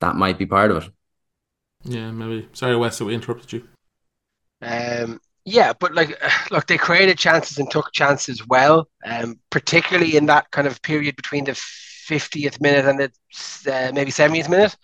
that 0.00 0.16
might 0.16 0.38
be 0.38 0.46
part 0.46 0.70
of 0.70 0.84
it 0.84 0.90
Yeah, 1.84 2.10
maybe. 2.10 2.48
Sorry, 2.52 2.76
Wes, 2.76 2.98
that 2.98 3.04
we 3.04 3.14
interrupted 3.14 3.52
you. 3.52 3.68
Um, 4.60 5.20
yeah, 5.44 5.72
but 5.72 5.94
like, 5.94 6.20
look, 6.50 6.66
they 6.66 6.78
created 6.78 7.18
chances 7.18 7.58
and 7.58 7.70
took 7.70 7.92
chances 7.92 8.46
well, 8.46 8.88
um, 9.04 9.38
particularly 9.50 10.16
in 10.16 10.26
that 10.26 10.50
kind 10.50 10.66
of 10.66 10.82
period 10.82 11.16
between 11.16 11.44
the 11.44 11.52
50th 11.52 12.60
minute 12.60 12.86
and 12.86 12.98
the 12.98 13.10
uh, 13.72 13.92
maybe 13.92 14.10
70th 14.10 14.48
minute. 14.48 14.76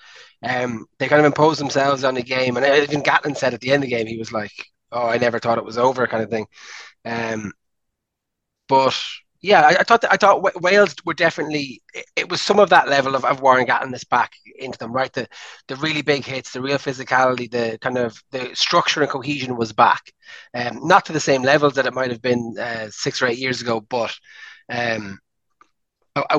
Um, 0.45 0.87
they 0.99 1.09
kind 1.09 1.21
of 1.21 1.27
imposed 1.27 1.61
themselves 1.61 2.05
on 2.05 2.15
the 2.15 2.23
game, 2.23 2.57
and 2.57 2.67
even 2.67 3.03
Gatland 3.03 3.37
said 3.37 3.55
at 3.55 3.61
the 3.61 3.73
end 3.73 3.83
of 3.85 3.89
the 3.91 3.97
game, 3.97 4.07
he 4.07 4.19
was 4.19 4.33
like, 4.33 4.53
"Oh, 4.93 5.07
I 5.09 5.19
never 5.19 5.39
thought 5.39 5.59
it 5.59 5.65
was 5.65 5.79
over," 5.79 6.07
kind 6.07 6.23
of 6.23 6.31
thing. 6.31 6.47
Um, 7.05 7.53
but 8.69 8.99
yeah, 9.45 9.61
I, 9.61 9.77
I, 9.81 9.83
thought 9.83 10.01
that, 10.01 10.13
I 10.13 10.17
thought 10.17 10.63
Wales 10.63 10.95
were 11.05 11.13
definitely 11.13 11.83
it 12.17 12.31
was 12.31 12.41
some 12.41 12.59
of 12.59 12.71
that 12.71 12.89
level 12.89 13.15
of, 13.15 13.27
of 13.27 13.43
Warren 13.43 13.67
this 13.91 14.05
back 14.05 14.33
into 14.59 14.79
them, 14.79 14.93
right? 14.93 15.13
The 15.13 15.29
the 15.69 15.77
really 15.77 16.01
big 16.01 16.25
hits, 16.25 16.53
the 16.53 16.63
real 16.63 16.79
physicality, 16.79 17.51
the 17.51 17.79
kind 17.81 17.99
of 17.99 18.23
the 18.31 18.55
structure 18.55 19.03
and 19.03 19.11
cohesion 19.11 19.57
was 19.57 19.73
back. 19.73 20.13
Um, 20.55 20.81
not 20.87 21.05
to 21.07 21.13
the 21.13 21.21
same 21.21 21.43
levels 21.43 21.75
that 21.75 21.87
it 21.87 21.93
might 21.95 22.11
have 22.11 22.23
been 22.23 22.57
uh, 22.59 22.89
six 22.91 23.21
or 23.21 23.27
eight 23.27 23.39
years 23.39 23.61
ago, 23.61 23.81
but 23.81 24.15
um, 24.71 25.19
I, 26.17 26.23
I, 26.37 26.39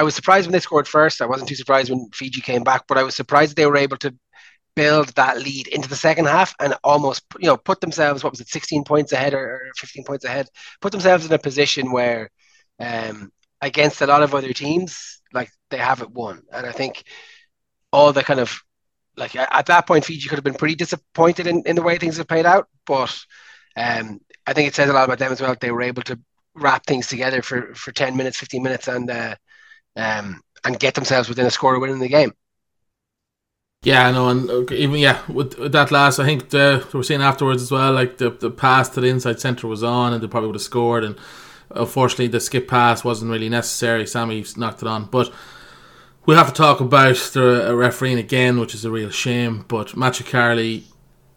I, 0.00 0.02
was 0.02 0.14
surprised 0.14 0.46
when 0.46 0.52
they 0.52 0.60
scored 0.60 0.86
first. 0.86 1.22
I 1.22 1.26
wasn't 1.26 1.48
too 1.48 1.54
surprised 1.54 1.90
when 1.90 2.10
Fiji 2.12 2.40
came 2.40 2.62
back, 2.62 2.84
but 2.86 2.98
I 2.98 3.02
was 3.02 3.14
surprised 3.14 3.56
they 3.56 3.66
were 3.66 3.76
able 3.76 3.96
to 3.98 4.14
build 4.76 5.08
that 5.14 5.40
lead 5.40 5.66
into 5.68 5.88
the 5.88 5.96
second 5.96 6.26
half 6.26 6.54
and 6.60 6.74
almost 6.82 7.22
you 7.38 7.46
know 7.46 7.56
put 7.56 7.80
themselves 7.80 8.24
what 8.24 8.32
was 8.32 8.40
it 8.40 8.48
16 8.48 8.82
points 8.82 9.12
ahead 9.12 9.32
or 9.32 9.70
15 9.76 10.02
points 10.02 10.24
ahead 10.24 10.48
put 10.80 10.90
themselves 10.90 11.24
in 11.24 11.32
a 11.32 11.38
position 11.38 11.92
where 11.92 12.28
um, 12.80 13.30
against 13.60 14.02
a 14.02 14.06
lot 14.06 14.22
of 14.22 14.34
other 14.34 14.52
teams, 14.52 15.22
like 15.32 15.50
they 15.70 15.78
haven't 15.78 16.12
won. 16.12 16.42
And 16.52 16.66
I 16.66 16.72
think 16.72 17.04
all 17.92 18.12
the 18.12 18.22
kind 18.22 18.40
of 18.40 18.60
like 19.16 19.36
at 19.36 19.66
that 19.66 19.86
point, 19.86 20.04
Fiji 20.04 20.28
could 20.28 20.38
have 20.38 20.44
been 20.44 20.54
pretty 20.54 20.74
disappointed 20.74 21.46
in, 21.46 21.62
in 21.66 21.76
the 21.76 21.82
way 21.82 21.98
things 21.98 22.16
have 22.16 22.28
played 22.28 22.46
out. 22.46 22.68
But 22.84 23.16
um, 23.76 24.20
I 24.46 24.52
think 24.52 24.68
it 24.68 24.74
says 24.74 24.90
a 24.90 24.92
lot 24.92 25.04
about 25.04 25.18
them 25.18 25.32
as 25.32 25.40
well. 25.40 25.54
They 25.58 25.70
were 25.70 25.82
able 25.82 26.02
to 26.02 26.18
wrap 26.54 26.86
things 26.86 27.06
together 27.06 27.42
for, 27.42 27.74
for 27.74 27.92
10 27.92 28.16
minutes, 28.16 28.38
15 28.38 28.62
minutes, 28.62 28.88
and 28.88 29.10
uh, 29.10 29.34
um, 29.96 30.40
and 30.64 30.78
get 30.78 30.94
themselves 30.94 31.28
within 31.28 31.46
a 31.46 31.50
score 31.50 31.74
of 31.74 31.80
winning 31.80 31.98
the 31.98 32.08
game. 32.08 32.32
Yeah, 33.82 34.06
I 34.06 34.12
know, 34.12 34.28
and 34.30 34.70
even 34.72 34.98
yeah, 34.98 35.20
with, 35.30 35.72
that 35.72 35.90
last, 35.90 36.18
I 36.18 36.24
think 36.24 36.48
the, 36.48 36.86
we 36.92 36.98
were 36.98 37.04
saying 37.04 37.20
afterwards 37.20 37.62
as 37.62 37.70
well, 37.70 37.92
like 37.92 38.16
the 38.16 38.30
the 38.30 38.50
pass 38.50 38.88
to 38.90 39.00
the 39.00 39.08
inside 39.08 39.40
centre 39.40 39.66
was 39.66 39.82
on, 39.82 40.14
and 40.14 40.22
they 40.22 40.26
probably 40.26 40.46
would 40.48 40.56
have 40.56 40.62
scored, 40.62 41.04
and 41.04 41.16
Unfortunately, 41.70 42.28
the 42.28 42.40
skip 42.40 42.68
pass 42.68 43.04
wasn't 43.04 43.30
really 43.30 43.48
necessary. 43.48 44.06
Semi 44.06 44.44
knocked 44.56 44.82
it 44.82 44.88
on, 44.88 45.06
but 45.06 45.32
we'll 46.24 46.36
have 46.36 46.48
to 46.48 46.52
talk 46.52 46.80
about 46.80 47.16
the 47.32 47.74
refereeing 47.74 48.18
again, 48.18 48.60
which 48.60 48.74
is 48.74 48.84
a 48.84 48.90
real 48.90 49.10
shame. 49.10 49.64
But 49.66 49.94
Carley, 50.26 50.84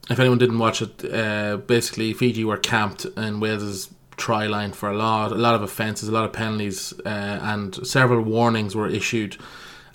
if 0.10 0.20
anyone 0.20 0.38
didn't 0.38 0.60
watch 0.60 0.82
it, 0.82 1.14
uh, 1.14 1.58
basically 1.58 2.14
Fiji 2.14 2.44
were 2.44 2.58
camped 2.58 3.06
in 3.06 3.40
Wales's 3.40 3.90
try 4.18 4.48
line 4.48 4.74
for 4.74 4.90
a 4.90 4.98
lot, 4.98 5.32
a 5.32 5.36
lot 5.36 5.56
of 5.56 5.62
offences, 5.62 6.10
a 6.10 6.12
lot 6.12 6.26
of 6.26 6.34
penalties, 6.34 6.94
uh, 7.06 7.40
and 7.42 7.88
several 7.88 8.22
warnings 8.22 8.76
were 8.76 8.90
issued. 8.90 9.38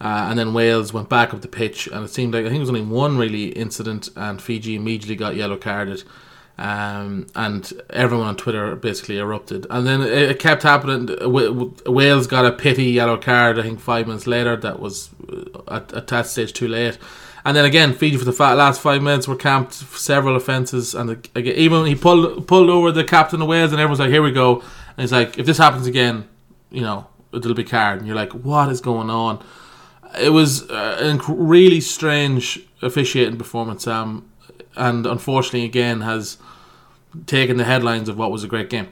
Uh, 0.00 0.26
and 0.30 0.38
then 0.38 0.54
Wales 0.54 0.92
went 0.92 1.08
back 1.08 1.32
up 1.32 1.42
the 1.42 1.48
pitch, 1.48 1.86
and 1.88 2.04
it 2.04 2.08
seemed 2.08 2.34
like 2.34 2.44
I 2.44 2.48
think 2.48 2.56
it 2.56 2.60
was 2.60 2.68
only 2.68 2.82
one 2.82 3.18
really 3.18 3.48
incident, 3.48 4.08
and 4.16 4.40
Fiji 4.40 4.74
immediately 4.74 5.16
got 5.16 5.36
yellow 5.36 5.56
carded. 5.56 6.02
Um, 6.58 7.26
and 7.34 7.72
everyone 7.90 8.26
on 8.26 8.36
Twitter 8.36 8.76
basically 8.76 9.18
erupted. 9.18 9.66
And 9.70 9.86
then 9.86 10.02
it, 10.02 10.12
it 10.12 10.38
kept 10.38 10.62
happening. 10.62 11.08
Wales 11.86 12.26
got 12.26 12.44
a 12.44 12.52
pity 12.52 12.84
yellow 12.84 13.16
card, 13.16 13.58
I 13.58 13.62
think, 13.62 13.80
five 13.80 14.06
minutes 14.06 14.26
later. 14.26 14.54
That 14.56 14.78
was 14.78 15.10
uh, 15.28 15.62
at, 15.68 15.92
at 15.92 16.06
that 16.08 16.26
stage 16.26 16.52
too 16.52 16.68
late. 16.68 16.98
And 17.44 17.56
then 17.56 17.64
again, 17.64 17.92
Fiji 17.92 18.16
for 18.16 18.24
the 18.24 18.32
last 18.32 18.80
five 18.80 19.02
minutes 19.02 19.26
were 19.26 19.36
camped 19.36 19.74
several 19.74 20.36
offences, 20.36 20.94
and 20.94 21.10
again, 21.34 21.54
even 21.56 21.86
he 21.86 21.94
pulled 21.94 22.46
pulled 22.46 22.70
over 22.70 22.92
the 22.92 23.04
captain 23.04 23.42
of 23.42 23.48
Wales, 23.48 23.72
and 23.72 23.80
everyone's 23.80 23.98
like, 23.98 24.10
"Here 24.10 24.22
we 24.22 24.30
go." 24.30 24.60
And 24.60 24.98
he's 24.98 25.12
like, 25.12 25.38
"If 25.38 25.46
this 25.46 25.58
happens 25.58 25.86
again, 25.86 26.28
you 26.70 26.82
know, 26.82 27.08
it'll 27.32 27.54
be 27.54 27.64
card." 27.64 27.98
And 27.98 28.06
you're 28.06 28.16
like, 28.16 28.32
"What 28.32 28.68
is 28.70 28.80
going 28.80 29.10
on?" 29.10 29.42
It 30.20 30.30
was 30.30 30.70
uh, 30.70 31.18
a 31.26 31.32
really 31.32 31.80
strange 31.80 32.60
officiating 32.80 33.38
performance, 33.38 33.84
Sam, 33.84 34.30
and 34.76 35.04
unfortunately, 35.04 35.64
again, 35.64 36.02
has 36.02 36.38
taken 37.26 37.56
the 37.56 37.64
headlines 37.64 38.08
of 38.08 38.16
what 38.16 38.30
was 38.30 38.44
a 38.44 38.48
great 38.48 38.70
game. 38.70 38.88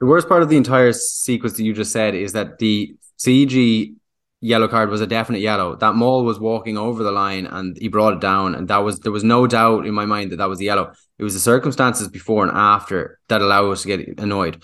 The 0.00 0.06
worst 0.06 0.28
part 0.28 0.42
of 0.42 0.48
the 0.48 0.56
entire 0.56 0.92
sequence 0.92 1.56
that 1.56 1.64
you 1.64 1.72
just 1.72 1.92
said 1.92 2.14
is 2.14 2.32
that 2.32 2.58
the 2.58 2.96
Fiji 3.20 3.97
yellow 4.40 4.68
card 4.68 4.90
was 4.90 5.00
a 5.00 5.06
definite 5.06 5.40
yellow. 5.40 5.76
That 5.76 5.94
Maul 5.94 6.24
was 6.24 6.38
walking 6.38 6.78
over 6.78 7.02
the 7.02 7.12
line 7.12 7.46
and 7.46 7.76
he 7.76 7.88
brought 7.88 8.14
it 8.14 8.20
down, 8.20 8.54
and 8.54 8.68
that 8.68 8.78
was 8.78 9.00
there 9.00 9.12
was 9.12 9.24
no 9.24 9.46
doubt 9.46 9.86
in 9.86 9.94
my 9.94 10.06
mind 10.06 10.32
that 10.32 10.36
that 10.36 10.48
was 10.48 10.58
the 10.58 10.66
yellow. 10.66 10.92
It 11.18 11.24
was 11.24 11.34
the 11.34 11.40
circumstances 11.40 12.08
before 12.08 12.44
and 12.44 12.56
after 12.56 13.18
that 13.28 13.42
allowed 13.42 13.70
us 13.70 13.82
to 13.82 13.96
get 13.96 14.20
annoyed. 14.20 14.62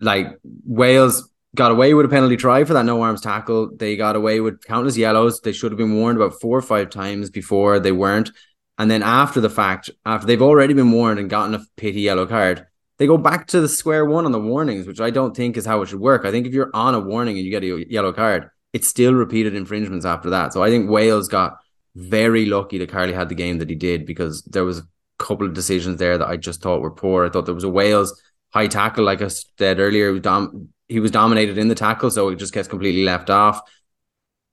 Like 0.00 0.38
Wales 0.64 1.28
got 1.54 1.70
away 1.70 1.94
with 1.94 2.06
a 2.06 2.08
penalty 2.08 2.36
try 2.36 2.64
for 2.64 2.72
that 2.74 2.84
no 2.84 3.02
arms 3.02 3.20
tackle. 3.20 3.70
They 3.76 3.96
got 3.96 4.16
away 4.16 4.40
with 4.40 4.64
countless 4.64 4.96
yellows. 4.96 5.40
They 5.40 5.52
should 5.52 5.70
have 5.70 5.78
been 5.78 5.96
warned 5.96 6.18
about 6.18 6.40
four 6.40 6.58
or 6.58 6.62
five 6.62 6.90
times 6.90 7.30
before 7.30 7.78
they 7.78 7.92
weren't. 7.92 8.30
And 8.78 8.90
then 8.90 9.02
after 9.02 9.40
the 9.40 9.50
fact, 9.50 9.90
after 10.04 10.26
they've 10.26 10.42
already 10.42 10.74
been 10.74 10.90
warned 10.90 11.20
and 11.20 11.30
gotten 11.30 11.54
a 11.54 11.64
pity 11.76 12.00
yellow 12.00 12.26
card, 12.26 12.66
they 12.98 13.06
go 13.06 13.18
back 13.18 13.46
to 13.48 13.60
the 13.60 13.68
square 13.68 14.04
one 14.04 14.24
on 14.24 14.32
the 14.32 14.40
warnings, 14.40 14.86
which 14.86 15.00
I 15.00 15.10
don't 15.10 15.36
think 15.36 15.56
is 15.56 15.66
how 15.66 15.82
it 15.82 15.88
should 15.88 16.00
work. 16.00 16.24
I 16.24 16.30
think 16.30 16.46
if 16.46 16.54
you're 16.54 16.70
on 16.74 16.94
a 16.94 17.00
warning 17.00 17.36
and 17.36 17.44
you 17.44 17.50
get 17.50 17.62
a 17.62 17.90
yellow 17.90 18.12
card, 18.12 18.48
it's 18.72 18.88
still 18.88 19.14
repeated 19.14 19.54
infringements 19.54 20.04
after 20.04 20.30
that. 20.30 20.52
So 20.52 20.62
I 20.62 20.70
think 20.70 20.88
Wales 20.88 21.28
got 21.28 21.58
very 21.94 22.46
lucky 22.46 22.78
that 22.78 22.88
Carley 22.88 23.12
had 23.12 23.28
the 23.28 23.34
game 23.34 23.58
that 23.58 23.68
he 23.68 23.76
did 23.76 24.06
because 24.06 24.42
there 24.42 24.64
was 24.64 24.78
a 24.78 24.86
couple 25.18 25.46
of 25.46 25.54
decisions 25.54 25.98
there 25.98 26.16
that 26.16 26.28
I 26.28 26.36
just 26.36 26.62
thought 26.62 26.80
were 26.80 26.90
poor. 26.90 27.26
I 27.26 27.28
thought 27.28 27.44
there 27.44 27.54
was 27.54 27.64
a 27.64 27.68
Wales 27.68 28.20
high 28.52 28.66
tackle, 28.66 29.04
like 29.04 29.22
I 29.22 29.28
said 29.28 29.78
earlier, 29.78 30.08
he 30.08 30.12
was, 30.12 30.22
dom- 30.22 30.68
he 30.88 31.00
was 31.00 31.10
dominated 31.10 31.58
in 31.58 31.68
the 31.68 31.74
tackle, 31.74 32.10
so 32.10 32.28
it 32.28 32.36
just 32.36 32.52
gets 32.52 32.68
completely 32.68 33.04
left 33.04 33.30
off. 33.30 33.60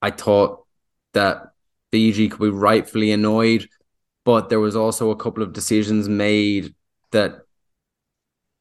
I 0.02 0.12
thought 0.12 0.66
that 1.14 1.52
Fiji 1.92 2.30
could 2.30 2.40
be 2.40 2.50
rightfully 2.50 3.12
annoyed 3.12 3.68
but 4.30 4.50
there 4.50 4.60
was 4.60 4.76
also 4.76 5.10
a 5.10 5.16
couple 5.16 5.42
of 5.42 5.54
decisions 5.54 6.08
made 6.08 6.76
that 7.12 7.40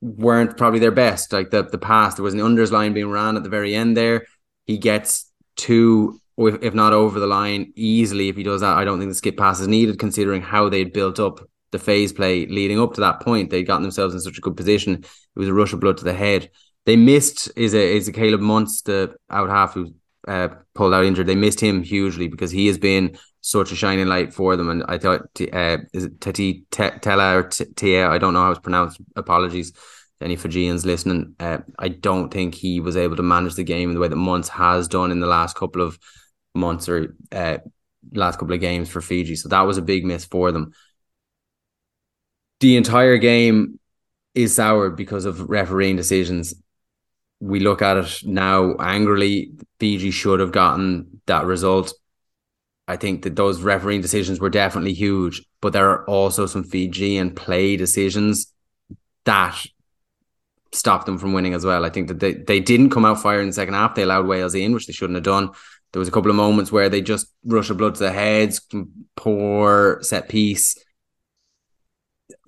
weren't 0.00 0.56
probably 0.56 0.78
their 0.78 0.90
best. 0.90 1.30
Like 1.30 1.50
the 1.50 1.62
the 1.62 1.76
pass, 1.76 2.14
there 2.14 2.22
was 2.22 2.32
an 2.32 2.40
unders 2.40 2.70
line 2.70 2.94
being 2.94 3.10
ran 3.10 3.36
at 3.36 3.42
the 3.42 3.50
very 3.50 3.74
end 3.74 3.94
there. 3.94 4.24
He 4.64 4.78
gets 4.78 5.27
two, 5.58 6.18
if 6.38 6.72
not 6.72 6.94
over 6.94 7.20
the 7.20 7.26
line, 7.26 7.72
easily. 7.76 8.30
If 8.30 8.36
he 8.36 8.42
does 8.42 8.62
that, 8.62 8.78
I 8.78 8.84
don't 8.84 8.98
think 8.98 9.10
the 9.10 9.14
skip 9.14 9.36
pass 9.36 9.60
is 9.60 9.68
needed, 9.68 9.98
considering 9.98 10.40
how 10.40 10.70
they'd 10.70 10.94
built 10.94 11.20
up 11.20 11.40
the 11.70 11.78
phase 11.78 12.14
play 12.14 12.46
leading 12.46 12.80
up 12.80 12.94
to 12.94 13.02
that 13.02 13.20
point. 13.20 13.50
They'd 13.50 13.64
gotten 13.64 13.82
themselves 13.82 14.14
in 14.14 14.20
such 14.20 14.38
a 14.38 14.40
good 14.40 14.56
position. 14.56 14.94
It 14.94 15.38
was 15.38 15.48
a 15.48 15.52
rush 15.52 15.74
of 15.74 15.80
blood 15.80 15.98
to 15.98 16.04
the 16.04 16.14
head. 16.14 16.50
They 16.86 16.96
missed 16.96 17.50
is 17.54 17.74
a 17.74 17.96
is 17.96 18.08
a 18.08 18.12
Caleb 18.12 18.40
Muntz, 18.40 18.80
the 18.80 19.14
out 19.28 19.50
half 19.50 19.74
who 19.74 19.94
uh, 20.26 20.48
pulled 20.74 20.94
out 20.94 21.04
injured. 21.04 21.26
They 21.26 21.34
missed 21.34 21.60
him 21.60 21.82
hugely 21.82 22.28
because 22.28 22.50
he 22.50 22.66
has 22.68 22.78
been 22.78 23.18
such 23.42 23.72
a 23.72 23.76
shining 23.76 24.06
light 24.06 24.32
for 24.32 24.56
them. 24.56 24.70
And 24.70 24.84
I 24.88 24.96
thought, 24.96 25.22
uh, 25.52 25.78
is 25.92 26.04
it 26.04 26.20
Teti 26.20 26.64
Tela 26.70 27.36
or 27.36 27.42
Tia? 27.42 28.08
I 28.08 28.16
don't 28.16 28.32
know 28.32 28.42
how 28.42 28.50
it's 28.52 28.60
pronounced. 28.60 29.00
Apologies 29.16 29.72
any 30.20 30.36
Fijians 30.36 30.84
listening. 30.84 31.34
Uh, 31.38 31.58
I 31.78 31.88
don't 31.88 32.32
think 32.32 32.54
he 32.54 32.80
was 32.80 32.96
able 32.96 33.16
to 33.16 33.22
manage 33.22 33.54
the 33.54 33.64
game 33.64 33.90
in 33.90 33.94
the 33.94 34.00
way 34.00 34.08
that 34.08 34.16
Muntz 34.16 34.48
has 34.48 34.88
done 34.88 35.10
in 35.10 35.20
the 35.20 35.26
last 35.26 35.56
couple 35.56 35.82
of 35.82 35.98
months 36.54 36.88
or 36.88 37.16
uh, 37.32 37.58
last 38.12 38.38
couple 38.38 38.54
of 38.54 38.60
games 38.60 38.88
for 38.88 39.00
Fiji. 39.00 39.36
So 39.36 39.48
that 39.48 39.62
was 39.62 39.78
a 39.78 39.82
big 39.82 40.04
miss 40.04 40.24
for 40.24 40.50
them. 40.52 40.72
The 42.60 42.76
entire 42.76 43.18
game 43.18 43.78
is 44.34 44.56
soured 44.56 44.96
because 44.96 45.24
of 45.24 45.48
refereeing 45.48 45.96
decisions. 45.96 46.54
We 47.40 47.60
look 47.60 47.82
at 47.82 47.96
it 47.96 48.20
now 48.24 48.74
angrily. 48.80 49.52
Fiji 49.78 50.10
should 50.10 50.40
have 50.40 50.52
gotten 50.52 51.20
that 51.26 51.44
result 51.44 51.92
I 52.88 52.96
think 52.96 53.22
that 53.22 53.36
those 53.36 53.60
refereeing 53.60 54.00
decisions 54.00 54.40
were 54.40 54.48
definitely 54.48 54.94
huge, 54.94 55.44
but 55.60 55.74
there 55.74 55.90
are 55.90 56.08
also 56.08 56.46
some 56.46 56.64
Fijian 56.64 57.34
play 57.34 57.76
decisions 57.76 58.50
that 59.24 59.62
stopped 60.72 61.06
them 61.06 61.18
from 61.18 61.32
winning 61.32 61.54
as 61.54 61.64
well. 61.64 61.84
I 61.84 61.90
think 61.90 62.08
that 62.08 62.20
they, 62.20 62.34
they 62.34 62.60
didn't 62.60 62.90
come 62.90 63.04
out 63.04 63.22
firing 63.22 63.42
in 63.42 63.48
the 63.48 63.54
second 63.54 63.74
half. 63.74 63.94
They 63.94 64.02
allowed 64.02 64.26
Wales 64.26 64.54
in, 64.54 64.72
which 64.72 64.86
they 64.86 64.92
shouldn't 64.92 65.16
have 65.16 65.24
done. 65.24 65.50
There 65.92 66.00
was 66.00 66.08
a 66.08 66.12
couple 66.12 66.30
of 66.30 66.36
moments 66.36 66.70
where 66.70 66.88
they 66.88 67.00
just 67.00 67.28
rush 67.44 67.70
of 67.70 67.78
blood 67.78 67.94
to 67.94 68.00
the 68.00 68.12
heads, 68.12 68.60
poor 69.16 70.00
set 70.02 70.28
piece, 70.28 70.76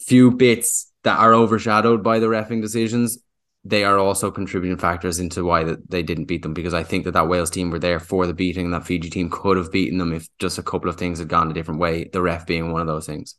few 0.00 0.30
bits 0.30 0.92
that 1.04 1.18
are 1.18 1.32
overshadowed 1.32 2.02
by 2.02 2.18
the 2.18 2.26
refing 2.26 2.60
decisions 2.60 3.18
they 3.64 3.84
are 3.84 3.98
also 3.98 4.30
contributing 4.30 4.78
factors 4.78 5.18
into 5.18 5.44
why 5.44 5.64
that 5.64 5.90
they 5.90 6.02
didn't 6.02 6.24
beat 6.24 6.42
them 6.42 6.54
because 6.54 6.72
I 6.72 6.82
think 6.82 7.04
that 7.04 7.12
that 7.12 7.28
Wales 7.28 7.50
team 7.50 7.70
were 7.70 7.78
there 7.78 8.00
for 8.00 8.26
the 8.26 8.32
beating 8.32 8.70
that 8.70 8.86
Fiji 8.86 9.10
team 9.10 9.28
could 9.30 9.58
have 9.58 9.70
beaten 9.70 9.98
them 9.98 10.12
if 10.12 10.26
just 10.38 10.58
a 10.58 10.62
couple 10.62 10.88
of 10.88 10.96
things 10.96 11.18
had 11.18 11.28
gone 11.28 11.50
a 11.50 11.54
different 11.54 11.80
way. 11.80 12.04
The 12.04 12.22
ref 12.22 12.46
being 12.46 12.72
one 12.72 12.80
of 12.80 12.86
those 12.86 13.06
things. 13.06 13.36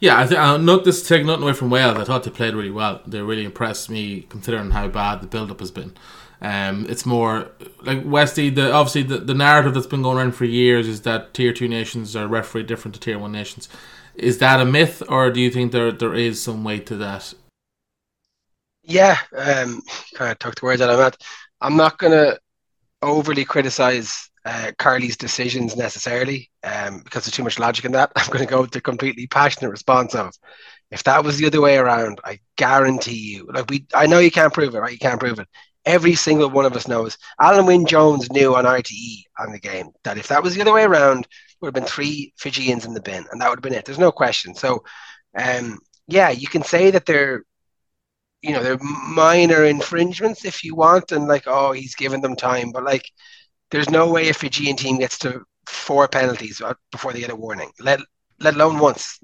Yeah, 0.00 0.18
I 0.18 0.26
think 0.26 0.40
uh, 0.40 0.56
not 0.56 0.84
this 0.84 1.06
take 1.06 1.24
nothing 1.26 1.42
away 1.42 1.52
from 1.52 1.70
Wales. 1.70 1.98
I 1.98 2.04
thought 2.04 2.24
they 2.24 2.30
played 2.30 2.54
really 2.54 2.70
well. 2.70 3.02
They 3.06 3.20
really 3.20 3.44
impressed 3.44 3.90
me 3.90 4.22
considering 4.30 4.70
how 4.70 4.88
bad 4.88 5.20
the 5.20 5.26
build 5.26 5.50
up 5.50 5.60
has 5.60 5.70
been. 5.70 5.94
Um, 6.40 6.86
it's 6.88 7.04
more 7.04 7.50
like 7.82 8.02
Westy. 8.04 8.48
The 8.48 8.72
obviously 8.72 9.02
the, 9.02 9.18
the 9.18 9.34
narrative 9.34 9.74
that's 9.74 9.86
been 9.86 10.02
going 10.02 10.16
around 10.16 10.32
for 10.34 10.46
years 10.46 10.88
is 10.88 11.02
that 11.02 11.34
tier 11.34 11.52
two 11.52 11.68
nations 11.68 12.16
are 12.16 12.26
referee 12.26 12.62
different 12.62 12.94
to 12.94 13.00
tier 13.00 13.18
one 13.18 13.32
nations. 13.32 13.68
is 14.14 14.38
that 14.38 14.60
a 14.60 14.64
myth, 14.64 15.02
or 15.08 15.30
do 15.30 15.40
you 15.40 15.50
think 15.50 15.72
there 15.72 15.92
there 15.92 16.14
is 16.14 16.42
some 16.42 16.64
weight 16.64 16.86
to 16.86 16.96
that? 16.96 17.34
Yeah, 18.82 19.18
um, 19.36 19.82
kind 20.14 20.32
of 20.32 20.38
took 20.38 20.54
the 20.56 20.66
words 20.66 20.80
of 20.80 20.88
my 20.88 20.96
mouth. 20.96 21.16
I'm 21.60 21.76
not 21.76 21.98
gonna 21.98 22.38
overly 23.02 23.44
criticize 23.44 24.29
uh, 24.44 24.72
Carley's 24.78 25.16
decisions 25.16 25.76
necessarily, 25.76 26.50
um, 26.64 27.00
because 27.00 27.24
there's 27.24 27.34
too 27.34 27.44
much 27.44 27.58
logic 27.58 27.84
in 27.84 27.92
that. 27.92 28.12
I'm 28.16 28.26
going 28.28 28.46
to 28.46 28.50
go 28.50 28.62
with 28.62 28.70
the 28.70 28.80
completely 28.80 29.26
passionate 29.26 29.70
response 29.70 30.14
of, 30.14 30.34
if 30.90 31.04
that 31.04 31.24
was 31.24 31.38
the 31.38 31.46
other 31.46 31.60
way 31.60 31.76
around, 31.76 32.20
I 32.24 32.40
guarantee 32.56 33.34
you, 33.34 33.48
like 33.52 33.70
we, 33.70 33.86
I 33.94 34.06
know 34.06 34.18
you 34.18 34.30
can't 34.30 34.52
prove 34.52 34.74
it, 34.74 34.80
right? 34.80 34.92
You 34.92 34.98
can't 34.98 35.20
prove 35.20 35.38
it. 35.38 35.48
Every 35.86 36.14
single 36.14 36.50
one 36.50 36.66
of 36.66 36.76
us 36.76 36.88
knows. 36.88 37.16
Alun 37.40 37.66
Wyn 37.66 37.86
Jones 37.86 38.30
knew 38.30 38.54
on 38.54 38.64
RTE 38.64 39.22
on 39.38 39.52
the 39.52 39.60
game 39.60 39.90
that 40.04 40.18
if 40.18 40.28
that 40.28 40.42
was 40.42 40.54
the 40.54 40.60
other 40.60 40.72
way 40.72 40.84
around, 40.84 41.26
would 41.60 41.68
have 41.68 41.74
been 41.74 41.84
three 41.84 42.32
Fijians 42.36 42.84
in 42.86 42.94
the 42.94 43.00
bin, 43.00 43.24
and 43.30 43.40
that 43.40 43.48
would 43.48 43.58
have 43.58 43.62
been 43.62 43.74
it. 43.74 43.84
There's 43.84 43.98
no 43.98 44.12
question. 44.12 44.54
So, 44.54 44.82
um, 45.38 45.78
yeah, 46.06 46.30
you 46.30 46.48
can 46.48 46.62
say 46.62 46.90
that 46.90 47.06
they're, 47.06 47.44
you 48.42 48.52
know, 48.52 48.62
they're 48.62 48.78
minor 49.08 49.64
infringements 49.64 50.44
if 50.44 50.64
you 50.64 50.74
want, 50.74 51.12
and 51.12 51.28
like, 51.28 51.44
oh, 51.46 51.72
he's 51.72 51.94
given 51.94 52.20
them 52.20 52.36
time, 52.36 52.72
but 52.72 52.84
like, 52.84 53.04
there's 53.70 53.90
no 53.90 54.10
way 54.10 54.28
a 54.28 54.34
Fijian 54.34 54.76
team 54.76 54.98
gets 54.98 55.18
to 55.18 55.42
four 55.66 56.08
penalties 56.08 56.60
before 56.90 57.12
they 57.12 57.20
get 57.20 57.30
a 57.30 57.36
warning. 57.36 57.70
Let 57.80 58.00
let 58.40 58.54
alone 58.54 58.78
once. 58.78 59.20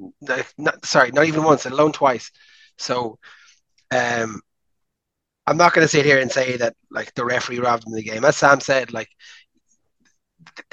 Not, 0.59 0.85
sorry, 0.85 1.11
not 1.11 1.27
even 1.27 1.43
once. 1.43 1.65
Let 1.65 1.73
alone 1.73 1.93
twice. 1.93 2.31
So, 2.77 3.19
um, 3.91 4.41
I'm 5.47 5.57
not 5.57 5.73
going 5.73 5.85
to 5.85 5.89
sit 5.89 6.05
here 6.05 6.19
and 6.19 6.31
say 6.31 6.57
that 6.59 6.75
like 6.91 7.15
the 7.15 7.25
referee 7.25 7.61
robbed 7.61 7.87
them 7.87 7.95
the 7.95 8.03
game. 8.03 8.25
As 8.25 8.37
Sam 8.37 8.61
said, 8.61 8.93
like 8.93 9.09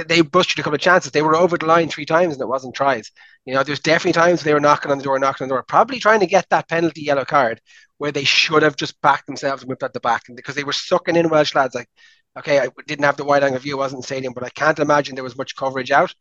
they 0.07 0.21
busted 0.21 0.59
a 0.59 0.63
couple 0.63 0.75
of 0.75 0.81
chances. 0.81 1.11
They 1.11 1.21
were 1.21 1.35
over 1.35 1.57
the 1.57 1.65
line 1.65 1.89
three 1.89 2.05
times 2.05 2.33
and 2.33 2.41
it 2.41 2.47
wasn't 2.47 2.75
tries. 2.75 3.11
You 3.45 3.53
know, 3.53 3.63
there's 3.63 3.79
definitely 3.79 4.13
times 4.13 4.41
they 4.43 4.53
were 4.53 4.59
knocking 4.59 4.91
on 4.91 4.97
the 4.97 5.03
door, 5.03 5.19
knocking 5.19 5.45
on 5.45 5.49
the 5.49 5.55
door, 5.55 5.63
probably 5.63 5.99
trying 5.99 6.19
to 6.21 6.25
get 6.25 6.47
that 6.49 6.69
penalty 6.69 7.01
yellow 7.01 7.25
card 7.25 7.61
where 7.97 8.11
they 8.11 8.23
should 8.23 8.63
have 8.63 8.75
just 8.75 8.99
backed 9.01 9.27
themselves 9.27 9.61
and 9.61 9.69
whipped 9.69 9.83
at 9.83 9.93
the 9.93 9.99
back 9.99 10.23
and 10.27 10.35
because 10.35 10.55
they 10.55 10.63
were 10.63 10.73
sucking 10.73 11.15
in 11.15 11.29
Welsh 11.29 11.55
lads. 11.55 11.75
Like, 11.75 11.89
okay, 12.37 12.59
I 12.59 12.69
didn't 12.87 13.05
have 13.05 13.17
the 13.17 13.25
wide 13.25 13.43
angle 13.43 13.59
view, 13.59 13.75
I 13.75 13.79
wasn't 13.79 14.05
stadium, 14.05 14.33
but 14.33 14.43
I 14.43 14.49
can't 14.49 14.79
imagine 14.79 15.15
there 15.15 15.23
was 15.23 15.37
much 15.37 15.55
coverage 15.55 15.91
out. 15.91 16.13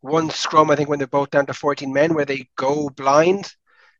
One 0.00 0.30
scrum, 0.30 0.70
I 0.70 0.76
think, 0.76 0.88
when 0.88 0.98
they're 0.98 1.08
both 1.08 1.30
down 1.30 1.46
to 1.46 1.54
14 1.54 1.92
men, 1.92 2.14
where 2.14 2.26
they 2.26 2.48
go 2.56 2.90
blind, 2.90 3.50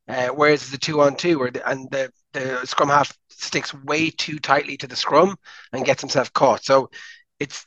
uh, 0.09 0.29
whereas 0.29 0.71
the 0.71 0.79
two 0.79 1.01
on 1.01 1.17
two, 1.17 1.39
where 1.39 1.51
the, 1.51 1.67
and 1.69 1.91
the 1.91 2.11
the 2.35 2.67
scrum 2.67 2.89
half 2.89 3.17
sticks 3.31 3.73
way 3.73 4.11
too 4.11 4.39
tightly 4.39 4.77
to 4.77 4.87
the 4.87 4.97
scrum 4.97 5.37
and 5.73 5.85
gets 5.85 6.03
himself 6.03 6.33
caught. 6.33 6.65
So 6.65 6.91
it's 7.41 7.65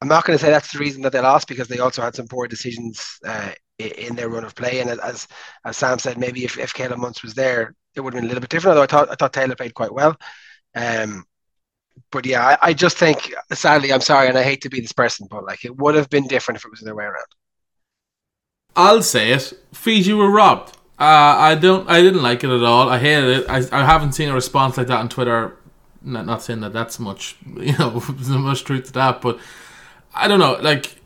I'm 0.00 0.08
not 0.08 0.24
going 0.24 0.38
to 0.38 0.44
say 0.44 0.50
that's 0.50 0.72
the 0.72 0.78
reason 0.78 1.02
that 1.02 1.12
they 1.12 1.20
lost 1.20 1.46
because 1.48 1.68
they 1.68 1.78
also 1.78 2.02
had 2.02 2.14
some 2.14 2.26
poor 2.26 2.48
decisions 2.48 3.18
uh, 3.26 3.50
in 3.78 4.16
their 4.16 4.30
run 4.30 4.44
of 4.44 4.54
play. 4.54 4.80
And 4.80 4.90
as 4.90 5.28
as 5.64 5.76
Sam 5.76 5.98
said, 5.98 6.18
maybe 6.18 6.44
if, 6.44 6.58
if 6.58 6.74
Caleb 6.74 6.98
Muntz 6.98 7.22
was 7.22 7.34
there, 7.34 7.74
it 7.94 8.00
would 8.00 8.14
have 8.14 8.20
been 8.20 8.26
a 8.26 8.28
little 8.28 8.40
bit 8.40 8.50
different. 8.50 8.76
Although 8.76 8.84
I 8.84 8.86
thought 8.86 9.10
I 9.10 9.14
thought 9.14 9.32
Tela 9.32 9.56
played 9.56 9.74
quite 9.74 9.92
well. 9.92 10.16
Um, 10.74 11.24
but 12.10 12.26
yeah, 12.26 12.46
I, 12.46 12.68
I 12.68 12.72
just 12.72 12.96
think 12.96 13.32
sadly, 13.52 13.92
I'm 13.92 14.00
sorry, 14.00 14.28
and 14.28 14.36
I 14.38 14.42
hate 14.42 14.62
to 14.62 14.68
be 14.70 14.80
this 14.80 14.92
person, 14.92 15.26
but 15.30 15.44
like 15.44 15.64
it 15.64 15.76
would 15.76 15.94
have 15.94 16.10
been 16.10 16.26
different 16.26 16.58
if 16.58 16.64
it 16.64 16.70
was 16.70 16.80
the 16.80 16.86
other 16.86 16.96
way 16.96 17.04
around. 17.04 17.26
I'll 18.76 19.02
say 19.02 19.32
it. 19.32 19.52
Fiji 19.72 20.12
were 20.12 20.30
robbed. 20.30 20.76
Uh, 20.98 21.34
I 21.38 21.54
don't. 21.54 21.88
I 21.88 22.02
didn't 22.02 22.22
like 22.22 22.44
it 22.44 22.50
at 22.50 22.62
all. 22.62 22.88
I 22.88 22.98
hated 22.98 23.38
it. 23.38 23.46
I, 23.48 23.62
I 23.72 23.84
haven't 23.84 24.12
seen 24.12 24.28
a 24.28 24.34
response 24.34 24.76
like 24.76 24.86
that 24.88 24.98
on 24.98 25.08
Twitter. 25.08 25.56
Not, 26.02 26.26
not 26.26 26.42
saying 26.42 26.60
that 26.60 26.72
that's 26.72 26.98
much. 26.98 27.36
You 27.46 27.76
know, 27.78 28.02
much 28.28 28.64
truth 28.64 28.86
to 28.86 28.92
that, 28.92 29.20
but 29.20 29.38
I 30.14 30.28
don't 30.28 30.38
know. 30.38 30.58
Like, 30.60 30.96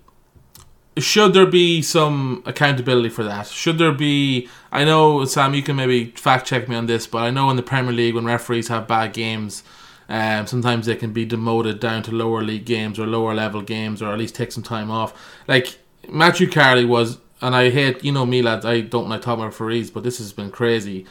should 0.98 1.32
there 1.32 1.46
be 1.46 1.82
some 1.82 2.42
accountability 2.46 3.08
for 3.08 3.24
that? 3.24 3.46
Should 3.46 3.78
there 3.78 3.92
be? 3.92 4.48
I 4.72 4.84
know 4.84 5.24
Sam, 5.24 5.54
you 5.54 5.62
can 5.62 5.76
maybe 5.76 6.06
fact 6.16 6.46
check 6.46 6.68
me 6.68 6.76
on 6.76 6.86
this, 6.86 7.06
but 7.06 7.18
I 7.18 7.30
know 7.30 7.48
in 7.50 7.56
the 7.56 7.62
Premier 7.62 7.92
League 7.92 8.14
when 8.14 8.24
referees 8.24 8.68
have 8.68 8.88
bad 8.88 9.12
games, 9.12 9.62
um, 10.08 10.46
sometimes 10.46 10.86
they 10.86 10.96
can 10.96 11.12
be 11.12 11.24
demoted 11.24 11.80
down 11.80 12.02
to 12.04 12.12
lower 12.12 12.42
league 12.42 12.64
games 12.64 12.98
or 12.98 13.06
lower 13.06 13.34
level 13.34 13.62
games, 13.62 14.02
or 14.02 14.12
at 14.12 14.18
least 14.18 14.34
take 14.34 14.52
some 14.52 14.62
time 14.62 14.90
off. 14.90 15.12
Like 15.48 15.78
Matthew 16.08 16.50
Carley 16.50 16.84
was 16.84 17.18
and 17.44 17.54
I 17.54 17.68
hate, 17.68 18.02
you 18.02 18.10
know 18.10 18.24
me, 18.24 18.40
lads, 18.40 18.64
I 18.64 18.80
don't 18.80 19.10
like 19.10 19.26
about 19.26 19.44
referees, 19.44 19.90
but 19.90 20.02
this 20.02 20.16
has 20.16 20.32
been 20.32 20.50
crazy. 20.50 21.04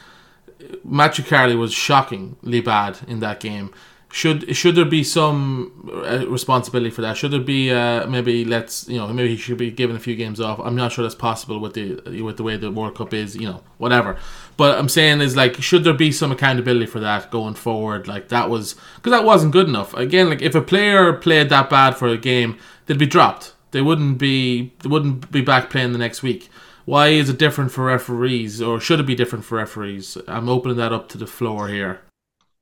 Matthew 0.84 1.24
Carley 1.24 1.54
was 1.54 1.72
shockingly 1.72 2.60
bad 2.60 2.98
in 3.06 3.20
that 3.20 3.38
game. 3.38 3.72
Should 4.14 4.56
should 4.56 4.76
there 4.76 4.84
be 4.84 5.02
some 5.02 5.90
uh, 5.92 6.24
responsibility 6.28 6.90
for 6.90 7.02
that? 7.02 7.16
Should 7.16 7.32
there 7.32 7.40
be 7.40 7.72
uh, 7.72 8.06
maybe 8.06 8.44
let's 8.44 8.88
you 8.88 8.96
know 8.96 9.08
maybe 9.08 9.30
he 9.30 9.36
should 9.36 9.58
be 9.58 9.72
given 9.72 9.96
a 9.96 9.98
few 9.98 10.14
games 10.14 10.40
off? 10.40 10.60
I'm 10.60 10.76
not 10.76 10.92
sure 10.92 11.02
that's 11.02 11.16
possible 11.16 11.58
with 11.58 11.74
the 11.74 12.22
with 12.22 12.36
the 12.36 12.44
way 12.44 12.56
the 12.56 12.70
World 12.70 12.94
Cup 12.94 13.12
is, 13.12 13.34
you 13.34 13.48
know, 13.48 13.64
whatever. 13.78 14.16
But 14.56 14.78
I'm 14.78 14.88
saying 14.88 15.20
is 15.20 15.34
like, 15.34 15.60
should 15.60 15.82
there 15.82 15.92
be 15.92 16.12
some 16.12 16.30
accountability 16.30 16.86
for 16.86 17.00
that 17.00 17.32
going 17.32 17.54
forward? 17.54 18.06
Like 18.06 18.28
that 18.28 18.48
was 18.48 18.76
because 18.96 19.10
that 19.10 19.24
wasn't 19.24 19.52
good 19.52 19.66
enough. 19.66 19.92
Again, 19.94 20.30
like 20.30 20.42
if 20.42 20.54
a 20.54 20.62
player 20.62 21.12
played 21.12 21.48
that 21.48 21.68
bad 21.68 21.96
for 21.96 22.06
a 22.06 22.16
game, 22.16 22.56
they'd 22.86 22.96
be 22.96 23.06
dropped 23.06 23.54
they 23.74 23.82
wouldn't 23.82 24.18
be 24.18 24.72
they 24.84 24.88
wouldn't 24.88 25.32
be 25.32 25.40
back 25.40 25.68
playing 25.68 25.92
the 25.92 25.98
next 25.98 26.22
week. 26.22 26.48
Why 26.84 27.08
is 27.08 27.28
it 27.28 27.38
different 27.38 27.72
for 27.72 27.86
referees, 27.86 28.62
or 28.62 28.78
should 28.78 29.00
it 29.00 29.06
be 29.06 29.16
different 29.16 29.44
for 29.44 29.58
referees? 29.58 30.16
I'm 30.28 30.48
opening 30.48 30.76
that 30.76 30.92
up 30.92 31.08
to 31.08 31.18
the 31.18 31.26
floor 31.26 31.66
here. 31.66 32.00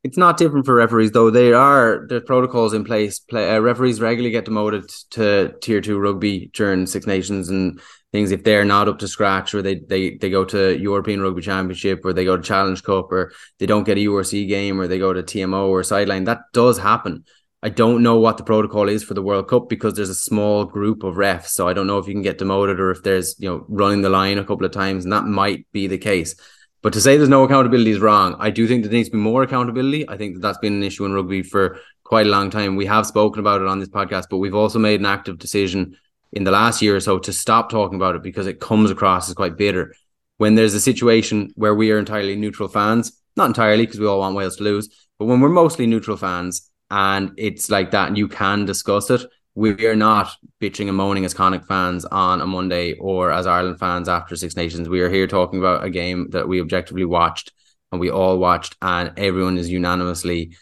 It's 0.05 0.18
not 0.18 0.36
different 0.36 0.66
for 0.66 0.74
referees, 0.74 1.12
though. 1.12 1.30
There 1.30 1.55
are 1.55 2.07
there's 2.09 2.24
protocols 2.24 2.74
in 2.74 2.84
place. 2.84 3.20
Play, 3.20 3.55
uh, 3.55 3.61
referees 3.61 4.00
regularly 4.00 4.32
get 4.32 4.44
demoted 4.44 4.90
to 5.11 5.55
tier 5.62 5.80
two 5.80 5.98
rugby 5.98 6.50
during 6.53 6.86
Six 6.86 7.07
Nations 7.07 7.48
and 7.48 7.80
things 8.11 8.32
if 8.32 8.42
they're 8.42 8.64
not 8.64 8.88
up 8.88 8.98
to 8.98 9.09
scratch, 9.09 9.55
or 9.55 9.62
they 9.62 9.76
they 9.76 10.16
they 10.16 10.28
go 10.28 10.44
to 10.46 10.76
European 10.76 11.20
Rugby 11.22 11.42
Championship, 11.42 12.05
or 12.05 12.12
they 12.12 12.24
go 12.24 12.36
to 12.36 12.42
Challenge 12.42 12.82
Cup, 12.82 13.12
or 13.12 13.32
they 13.61 13.66
don't 13.66 13.84
get 13.84 13.96
a 13.96 14.00
URC 14.00 14.48
game, 14.48 14.80
or 14.80 14.88
they 14.88 14.98
go 14.98 15.12
to 15.12 15.22
TMO 15.22 15.68
or 15.68 15.84
sideline. 15.84 16.24
That 16.24 16.40
does 16.53 16.78
happen. 16.78 17.24
I 17.62 17.68
don't 17.68 18.03
know 18.03 18.16
what 18.16 18.38
the 18.38 18.44
protocol 18.44 18.88
is 18.88 19.05
for 19.05 19.14
the 19.14 19.22
World 19.22 19.46
Cup 19.46 19.68
because 19.68 19.94
there's 19.94 20.09
a 20.09 20.16
small 20.16 20.64
group 20.64 21.05
of 21.05 21.14
refs. 21.14 21.50
So 21.50 21.68
I 21.68 21.74
don't 21.74 21.86
know 21.86 21.98
if 21.98 22.09
you 22.09 22.12
can 22.12 22.22
get 22.22 22.38
demoted 22.38 22.80
or 22.80 22.90
if 22.90 23.05
there's, 23.05 23.36
you 23.38 23.48
know, 23.48 23.64
running 23.68 24.03
the 24.03 24.11
line 24.11 24.38
a 24.38 24.44
couple 24.44 24.66
of 24.66 24.72
times, 24.72 25.05
and 25.05 25.12
that 25.12 25.26
might 25.26 25.70
be 25.70 25.86
the 25.86 25.98
case. 25.98 26.34
But 26.83 26.93
to 26.95 27.01
say 27.01 27.16
there's 27.16 27.28
no 27.28 27.45
accountability 27.45 27.93
is 27.93 28.01
wrong. 28.01 28.35
I 28.39 28.51
do 28.51 28.66
think 28.66 28.83
there 28.83 28.93
needs 28.93 29.09
to 29.09 29.12
be 29.12 29.18
more 29.18 29.43
accountability. 29.45 30.09
I 30.09 30.16
think 30.16 30.35
that 30.35 30.41
that's 30.41 30.59
been 30.59 30.74
an 30.74 30.83
issue 30.83 31.05
in 31.05 31.12
rugby 31.12 31.43
for 31.43 31.78
quite 32.03 32.26
a 32.26 32.30
long 32.30 32.51
time. 32.51 32.76
We 32.76 32.87
have 32.87 33.07
spoken 33.07 33.41
about 33.41 33.62
it 33.62 33.68
on 33.68 33.78
this 33.78 33.89
podcast, 33.89 34.26
but 34.28 34.39
we've 34.39 34.55
also 34.55 34.78
made 34.78 35.01
an 35.01 35.07
active 35.07 35.39
decision 35.39 35.97
in 36.33 36.45
the 36.45 36.51
last 36.51 36.83
year 36.83 36.97
or 36.97 37.01
so 37.01 37.18
to 37.20 37.33
stop 37.33 37.70
talking 37.70 37.97
about 37.97 38.16
it 38.16 38.22
because 38.22 38.47
it 38.47 38.61
comes 38.61 38.91
across 38.91 39.28
as 39.28 39.35
quite 39.35 39.57
bitter. 39.57 39.95
When 40.39 40.57
there's 40.57 40.74
a 40.74 40.80
situation 40.80 41.53
where 41.55 41.74
we 41.74 41.93
are 41.93 41.99
entirely 41.99 42.35
neutral 42.35 42.68
fans, 42.68 43.12
not 43.37 43.47
entirely 43.47 43.87
because 43.87 44.01
we 44.01 44.07
all 44.07 44.18
want 44.18 44.35
Wales 44.35 44.57
to 44.57 44.64
lose, 44.64 44.89
but 45.18 45.26
when 45.26 45.41
we're 45.41 45.49
mostly 45.49 45.87
neutral 45.87 46.16
fans 46.16 46.68
and 46.91 47.33
it's 47.39 47.70
like 47.70 47.93
that, 47.93 48.09
and 48.09 48.18
you 48.18 48.28
can 48.28 48.64
discuss 48.64 49.09
it. 49.09 49.22
We 49.55 49.86
are 49.86 49.96
not 49.96 50.34
bitching 50.61 50.88
and 50.88 50.96
moaning 50.96 51.24
as 51.24 51.34
Connacht 51.34 51.66
fans 51.66 52.05
on 52.07 52.40
a 52.40 52.46
Monday 52.46 52.94
or 52.94 53.30
as 53.30 53.46
Ireland 53.46 53.78
fans 53.78 54.09
after 54.09 54.34
Six 54.34 54.57
Nations. 54.57 54.88
We 54.88 55.00
are 55.03 55.11
here 55.11 55.26
talking 55.26 55.59
about 55.59 55.84
a 55.84 55.90
game 55.90 56.30
that 56.30 56.48
we 56.48 56.61
objectively 56.61 57.05
watched 57.05 57.53
and 57.90 58.00
we 58.00 58.11
all 58.11 58.38
watched, 58.38 58.76
and 58.80 59.12
everyone 59.18 59.59
is 59.59 59.68
unanimously 59.68 60.57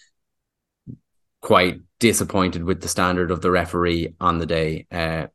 quite 1.41 1.81
disappointed 2.01 2.65
with 2.65 2.81
the 2.81 2.89
standard 2.89 3.31
of 3.31 3.41
the 3.41 3.51
referee 3.51 4.15
on 4.21 4.39
the 4.39 4.47
day. 4.47 4.87
Uh, 4.91 5.29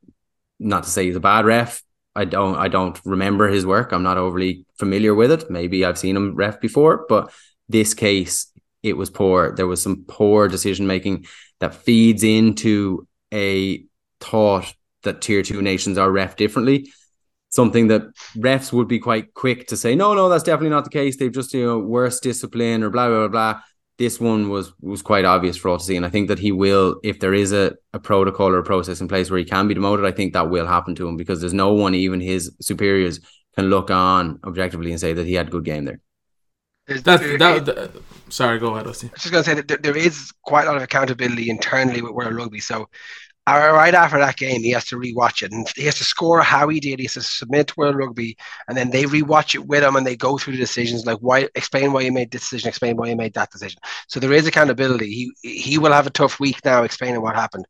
not 0.58 0.84
to 0.84 0.90
say 0.90 1.06
he's 1.06 1.16
a 1.16 1.20
bad 1.20 1.46
ref. 1.46 1.82
I 2.14 2.24
don't 2.24 2.56
I 2.56 2.68
don't 2.68 2.98
remember 3.04 3.48
his 3.48 3.66
work. 3.66 3.92
I'm 3.92 4.02
not 4.02 4.18
overly 4.18 4.66
familiar 4.78 5.14
with 5.14 5.30
it. 5.30 5.50
Maybe 5.50 5.84
I've 5.84 5.98
seen 5.98 6.16
him 6.16 6.34
ref 6.34 6.60
before, 6.60 7.06
but 7.08 7.30
this 7.68 7.94
case 7.94 8.52
it 8.82 8.96
was 8.96 9.10
poor. 9.10 9.54
There 9.54 9.66
was 9.66 9.82
some 9.82 10.04
poor 10.06 10.48
decision 10.48 10.86
making 10.86 11.26
that 11.60 11.74
feeds 11.74 12.22
into 12.22 13.06
a 13.32 13.84
thought 14.20 14.72
that 15.02 15.20
tier 15.20 15.42
two 15.42 15.62
nations 15.62 15.98
are 15.98 16.10
ref 16.10 16.36
differently. 16.36 16.90
Something 17.48 17.88
that 17.88 18.02
refs 18.36 18.72
would 18.72 18.88
be 18.88 18.98
quite 18.98 19.32
quick 19.34 19.68
to 19.68 19.76
say, 19.76 19.94
no, 19.94 20.14
no, 20.14 20.28
that's 20.28 20.44
definitely 20.44 20.70
not 20.70 20.84
the 20.84 20.90
case. 20.90 21.16
They've 21.16 21.32
just, 21.32 21.54
you 21.54 21.64
know, 21.64 21.78
worse 21.78 22.20
discipline 22.20 22.82
or 22.82 22.90
blah, 22.90 23.08
blah, 23.08 23.28
blah, 23.28 23.28
blah. 23.28 23.60
This 23.98 24.20
one 24.20 24.50
was 24.50 24.74
was 24.80 25.00
quite 25.00 25.24
obvious 25.24 25.56
for 25.56 25.70
all 25.70 25.78
to 25.78 25.84
see. 25.84 25.96
And 25.96 26.04
I 26.04 26.10
think 26.10 26.28
that 26.28 26.38
he 26.38 26.52
will, 26.52 27.00
if 27.02 27.18
there 27.18 27.32
is 27.32 27.52
a, 27.52 27.72
a 27.94 27.98
protocol 27.98 28.48
or 28.48 28.58
a 28.58 28.64
process 28.64 29.00
in 29.00 29.08
place 29.08 29.30
where 29.30 29.38
he 29.38 29.44
can 29.44 29.68
be 29.68 29.74
demoted, 29.74 30.04
I 30.04 30.12
think 30.12 30.34
that 30.34 30.50
will 30.50 30.66
happen 30.66 30.94
to 30.96 31.08
him 31.08 31.16
because 31.16 31.40
there's 31.40 31.54
no 31.54 31.72
one, 31.72 31.94
even 31.94 32.20
his 32.20 32.54
superiors, 32.60 33.20
can 33.56 33.70
look 33.70 33.90
on 33.90 34.38
objectively 34.44 34.90
and 34.90 35.00
say 35.00 35.14
that 35.14 35.26
he 35.26 35.34
had 35.34 35.46
a 35.46 35.50
good 35.50 35.64
game 35.64 35.86
there. 35.86 36.00
That's 36.86 37.02
that, 37.02 37.64
that, 37.66 38.02
Sorry, 38.28 38.58
go 38.58 38.74
ahead, 38.74 38.86
Westy. 38.86 39.08
I 39.08 39.10
was 39.12 39.22
just 39.22 39.32
going 39.32 39.44
to 39.44 39.50
say 39.50 39.60
that 39.60 39.82
there 39.82 39.96
is 39.96 40.32
quite 40.42 40.64
a 40.64 40.66
lot 40.68 40.76
of 40.76 40.82
accountability 40.82 41.50
internally 41.50 42.00
with 42.00 42.12
World 42.12 42.34
Rugby. 42.34 42.60
So, 42.60 42.88
uh, 43.48 43.70
right 43.72 43.94
after 43.94 44.18
that 44.18 44.36
game, 44.36 44.62
he 44.62 44.70
has 44.70 44.84
to 44.86 44.96
rewatch 44.96 45.42
it 45.42 45.52
and 45.52 45.68
he 45.76 45.84
has 45.84 45.96
to 45.96 46.04
score 46.04 46.42
how 46.42 46.68
he 46.68 46.80
did. 46.80 46.98
He 46.98 47.04
has 47.04 47.14
to 47.14 47.22
submit 47.22 47.68
to 47.68 47.74
World 47.76 47.96
Rugby, 47.96 48.36
and 48.68 48.76
then 48.76 48.90
they 48.90 49.04
rewatch 49.04 49.54
it 49.54 49.64
with 49.66 49.84
him 49.84 49.94
and 49.94 50.04
they 50.04 50.16
go 50.16 50.36
through 50.36 50.54
the 50.54 50.58
decisions, 50.58 51.06
like 51.06 51.18
why, 51.18 51.48
explain 51.54 51.92
why 51.92 52.00
you 52.02 52.12
made 52.12 52.30
this 52.32 52.42
decision, 52.42 52.68
explain 52.68 52.96
why 52.96 53.08
you 53.08 53.16
made 53.16 53.34
that 53.34 53.50
decision. 53.50 53.80
So 54.08 54.18
there 54.18 54.32
is 54.32 54.46
accountability. 54.46 55.10
He 55.42 55.58
he 55.60 55.78
will 55.78 55.92
have 55.92 56.08
a 56.08 56.10
tough 56.10 56.40
week 56.40 56.64
now 56.64 56.82
explaining 56.82 57.22
what 57.22 57.36
happened. 57.36 57.66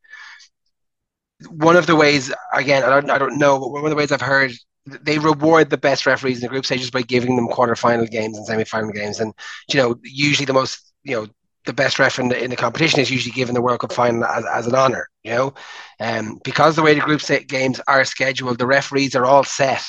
One 1.51 1.77
of 1.77 1.87
the 1.87 1.97
ways, 1.97 2.33
again, 2.55 2.83
I 2.83 2.89
don't 2.89 3.11
I 3.11 3.19
don't 3.19 3.39
know, 3.39 3.59
but 3.59 3.71
one 3.71 3.85
of 3.85 3.91
the 3.91 3.97
ways 3.97 4.12
I've 4.12 4.23
heard 4.23 4.53
they 4.87 5.18
reward 5.18 5.70
the 5.70 5.76
best 5.76 6.07
referees 6.07 6.39
in 6.39 6.43
the 6.43 6.49
group 6.49 6.64
stages 6.64 6.91
by 6.91 7.03
giving 7.03 7.37
them 7.37 7.49
quarterfinal 7.49 8.11
games 8.11 8.37
and 8.37 8.47
semi-final 8.47 8.93
games. 8.93 9.20
And 9.20 9.34
you 9.72 9.80
know, 9.80 9.97
usually 10.03 10.47
the 10.47 10.53
most 10.53 10.93
you 11.03 11.16
know 11.16 11.26
the 11.64 11.72
best 11.72 11.99
ref 11.99 12.18
in 12.18 12.28
the, 12.28 12.43
in 12.43 12.51
the 12.51 12.57
competition 12.57 13.01
is 13.01 13.11
usually 13.11 13.32
given 13.32 13.55
the 13.55 13.61
World 13.61 13.80
Cup 13.80 13.93
final 13.93 14.24
as, 14.24 14.45
as 14.47 14.66
an 14.66 14.74
honor. 14.74 15.09
You 15.24 15.32
know, 15.32 15.55
um, 16.01 16.41
because 16.45 16.76
the 16.76 16.82
way 16.82 16.95
the 16.95 17.01
group 17.01 17.20
stage 17.20 17.49
games 17.49 17.80
are 17.89 18.05
scheduled, 18.05 18.59
the 18.59 18.66
referees 18.66 19.14
are 19.16 19.24
all 19.24 19.45
set. 19.45 19.82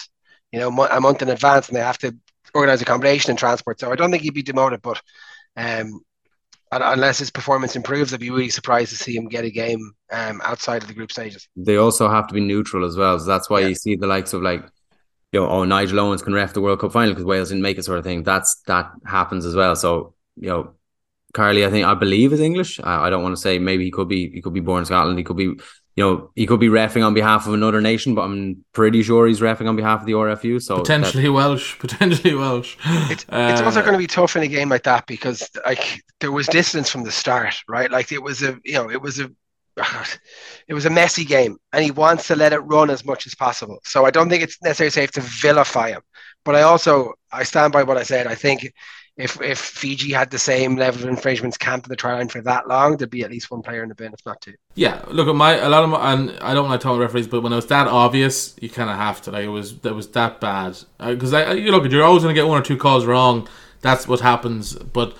You 0.51 0.59
know, 0.59 0.69
a 0.69 1.01
month 1.01 1.21
in 1.21 1.29
advance, 1.29 1.67
and 1.67 1.75
they 1.75 1.81
have 1.81 1.97
to 1.99 2.15
organize 2.53 2.81
accommodation 2.81 3.29
and 3.29 3.37
transport. 3.37 3.79
So 3.79 3.91
I 3.91 3.95
don't 3.95 4.11
think 4.11 4.23
he'd 4.23 4.33
be 4.33 4.41
demoted, 4.41 4.81
but 4.81 5.01
um, 5.57 5.99
unless 6.71 7.19
his 7.19 7.31
performance 7.31 7.75
improves, 7.75 8.13
I'd 8.13 8.19
be 8.19 8.29
really 8.29 8.49
surprised 8.49 8.91
to 8.91 8.97
see 8.97 9.15
him 9.15 9.27
get 9.27 9.45
a 9.45 9.51
game 9.51 9.91
um, 10.11 10.41
outside 10.43 10.81
of 10.81 10.87
the 10.87 10.93
group 10.93 11.11
stages. 11.11 11.47
They 11.55 11.77
also 11.77 12.09
have 12.09 12.27
to 12.27 12.33
be 12.33 12.41
neutral 12.41 12.85
as 12.85 12.97
well. 12.97 13.19
So 13.19 13.25
that's 13.25 13.49
why 13.49 13.61
yeah. 13.61 13.67
you 13.67 13.75
see 13.75 13.95
the 13.95 14.07
likes 14.07 14.33
of 14.33 14.41
like, 14.41 14.65
you 15.31 15.41
know, 15.41 15.49
oh, 15.49 15.63
Nigel 15.65 15.99
Owens 15.99 16.21
can 16.21 16.33
ref 16.33 16.53
the 16.53 16.61
World 16.61 16.79
Cup 16.79 16.93
final 16.93 17.11
because 17.11 17.25
Wales 17.25 17.49
didn't 17.49 17.63
make 17.63 17.77
it, 17.77 17.83
sort 17.83 17.99
of 17.99 18.05
thing. 18.05 18.23
That's 18.23 18.61
that 18.67 18.91
happens 19.05 19.45
as 19.45 19.55
well. 19.55 19.75
So 19.75 20.13
you 20.35 20.49
know, 20.49 20.73
Carley, 21.33 21.65
I 21.65 21.69
think 21.69 21.85
I 21.85 21.93
believe 21.93 22.33
is 22.33 22.39
English. 22.39 22.79
I, 22.79 23.07
I 23.07 23.09
don't 23.09 23.23
want 23.23 23.35
to 23.35 23.41
say 23.41 23.59
maybe 23.59 23.83
he 23.83 23.91
could 23.91 24.07
be 24.07 24.29
he 24.29 24.41
could 24.41 24.53
be 24.53 24.59
born 24.59 24.79
in 24.79 24.85
Scotland. 24.85 25.17
He 25.17 25.23
could 25.23 25.37
be 25.37 25.55
you 25.97 26.03
know, 26.03 26.29
he 26.35 26.45
could 26.45 26.59
be 26.59 26.67
refing 26.67 27.03
on 27.03 27.15
behalf 27.15 27.47
of 27.47 27.55
another 27.55 27.81
nation, 27.81 28.13
but 28.13 28.21
I'm 28.21 28.63
pretty 28.71 29.01
sure 29.01 29.25
he's 29.25 29.39
refing 29.39 29.67
on 29.67 29.75
behalf 29.75 30.01
of 30.01 30.05
the 30.05 30.11
RFU. 30.11 30.61
So 30.61 30.77
potentially 30.77 31.23
that... 31.23 31.31
Welsh, 31.31 31.75
potentially 31.79 32.35
Welsh. 32.35 32.77
It's, 32.85 33.25
uh, 33.29 33.49
it's 33.51 33.61
also 33.61 33.81
going 33.81 33.93
to 33.93 33.97
be 33.97 34.05
tough 34.05 34.35
in 34.35 34.43
a 34.43 34.47
game 34.47 34.69
like 34.69 34.83
that 34.83 35.07
because 35.07 35.49
like 35.65 36.03
there 36.19 36.31
was 36.31 36.45
distance 36.45 36.91
from 36.91 37.03
the 37.03 37.11
start, 37.11 37.55
right? 37.67 37.89
Like 37.89 38.11
it 38.11 38.21
was 38.21 38.43
a, 38.43 38.59
you 38.63 38.73
know, 38.73 38.91
it 38.91 39.01
was 39.01 39.19
a, 39.19 39.31
it 40.67 40.73
was 40.73 40.85
a 40.85 40.89
messy 40.89 41.25
game, 41.25 41.57
and 41.73 41.83
he 41.83 41.91
wants 41.91 42.27
to 42.27 42.35
let 42.35 42.53
it 42.53 42.59
run 42.59 42.89
as 42.89 43.05
much 43.05 43.27
as 43.27 43.35
possible. 43.35 43.79
So 43.83 44.05
I 44.05 44.11
don't 44.11 44.29
think 44.29 44.43
it's 44.43 44.61
necessarily 44.61 44.91
safe 44.91 45.11
to 45.11 45.21
vilify 45.21 45.89
him, 45.89 46.01
but 46.43 46.55
I 46.55 46.63
also 46.63 47.13
I 47.31 47.43
stand 47.43 47.73
by 47.73 47.83
what 47.83 47.97
I 47.97 48.03
said. 48.03 48.27
I 48.27 48.35
think 48.35 48.71
if 49.17 49.41
if 49.41 49.57
Fiji 49.57 50.11
had 50.11 50.29
the 50.29 50.39
same 50.39 50.75
level 50.75 51.03
of 51.03 51.09
infringements 51.09 51.57
camped 51.57 51.87
in 51.87 51.89
the 51.89 51.95
try 51.95 52.13
line 52.13 52.29
for 52.29 52.41
that 52.41 52.67
long, 52.67 52.97
there'd 52.97 53.09
be 53.09 53.23
at 53.23 53.31
least 53.31 53.49
one 53.49 53.61
player 53.61 53.83
in 53.83 53.89
the 53.89 53.95
bin, 53.95 54.13
if 54.13 54.25
not 54.25 54.41
two. 54.41 54.53
Yeah, 54.75 55.03
look 55.07 55.27
at 55.27 55.35
my 55.35 55.55
a 55.55 55.69
lot 55.69 55.83
of 55.83 55.89
my, 55.89 56.13
and 56.13 56.31
I 56.39 56.53
don't 56.53 56.67
want 56.67 56.69
to 56.69 56.69
like 56.69 56.81
talking 56.81 57.01
referees, 57.01 57.27
but 57.27 57.41
when 57.41 57.51
it 57.51 57.55
was 57.55 57.67
that 57.67 57.87
obvious, 57.87 58.55
you 58.61 58.69
kind 58.69 58.89
of 58.89 58.95
have 58.95 59.21
to. 59.23 59.31
Like 59.31 59.45
it 59.45 59.49
was 59.49 59.79
that 59.79 59.95
was 59.95 60.09
that 60.09 60.39
bad 60.39 60.77
because 60.99 61.33
uh, 61.33 61.37
I 61.37 61.53
you 61.53 61.71
look 61.71 61.89
you're 61.91 62.03
always 62.03 62.23
going 62.23 62.35
to 62.35 62.39
get 62.39 62.47
one 62.47 62.59
or 62.59 62.63
two 62.63 62.77
calls 62.77 63.05
wrong. 63.05 63.47
That's 63.81 64.07
what 64.07 64.21
happens, 64.21 64.75
but. 64.75 65.15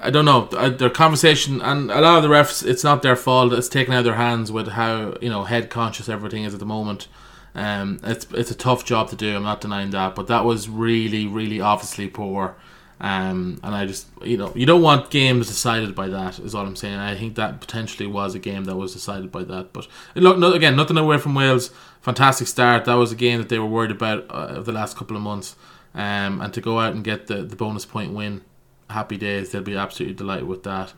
I 0.00 0.10
don't 0.10 0.24
know 0.24 0.46
their 0.46 0.90
conversation 0.90 1.60
and 1.60 1.90
a 1.90 2.00
lot 2.00 2.16
of 2.18 2.22
the 2.22 2.28
refs. 2.28 2.66
It's 2.66 2.84
not 2.84 3.02
their 3.02 3.16
fault. 3.16 3.52
It's 3.52 3.68
taken 3.68 3.92
out 3.92 4.00
of 4.00 4.04
their 4.04 4.14
hands 4.14 4.50
with 4.52 4.68
how 4.68 5.16
you 5.20 5.28
know 5.28 5.44
head 5.44 5.70
conscious 5.70 6.08
everything 6.08 6.44
is 6.44 6.54
at 6.54 6.60
the 6.60 6.66
moment. 6.66 7.08
Um, 7.54 7.98
it's 8.04 8.26
it's 8.32 8.50
a 8.50 8.54
tough 8.54 8.84
job 8.84 9.08
to 9.10 9.16
do. 9.16 9.36
I'm 9.36 9.42
not 9.42 9.60
denying 9.60 9.90
that, 9.90 10.14
but 10.14 10.28
that 10.28 10.44
was 10.44 10.68
really, 10.68 11.26
really 11.26 11.60
obviously 11.60 12.08
poor. 12.08 12.56
Um, 13.00 13.60
and 13.62 13.74
I 13.74 13.86
just, 13.86 14.08
you 14.24 14.36
know, 14.36 14.52
you 14.56 14.66
don't 14.66 14.82
want 14.82 15.10
games 15.10 15.46
decided 15.46 15.94
by 15.94 16.08
that, 16.08 16.40
is 16.40 16.54
all 16.54 16.66
I'm 16.66 16.74
saying. 16.74 16.98
I 16.98 17.16
think 17.16 17.36
that 17.36 17.60
potentially 17.60 18.08
was 18.08 18.34
a 18.34 18.40
game 18.40 18.64
that 18.64 18.76
was 18.76 18.92
decided 18.92 19.30
by 19.30 19.44
that. 19.44 19.72
But 19.72 19.86
look, 20.16 20.38
no, 20.38 20.52
again, 20.52 20.74
nothing 20.74 20.98
away 20.98 21.18
from 21.18 21.34
Wales. 21.34 21.70
Fantastic 22.00 22.48
start. 22.48 22.86
That 22.86 22.94
was 22.94 23.12
a 23.12 23.16
game 23.16 23.38
that 23.38 23.48
they 23.48 23.58
were 23.58 23.66
worried 23.66 23.92
about 23.92 24.26
uh, 24.30 24.60
the 24.60 24.72
last 24.72 24.96
couple 24.96 25.16
of 25.16 25.22
months. 25.22 25.54
Um, 25.94 26.40
and 26.40 26.52
to 26.54 26.60
go 26.60 26.80
out 26.80 26.92
and 26.92 27.04
get 27.04 27.28
the, 27.28 27.42
the 27.42 27.56
bonus 27.56 27.84
point 27.84 28.12
win, 28.12 28.42
happy 28.90 29.16
days. 29.16 29.50
They'll 29.50 29.62
be 29.62 29.76
absolutely 29.76 30.14
delighted 30.14 30.46
with 30.46 30.62
that. 30.64 30.92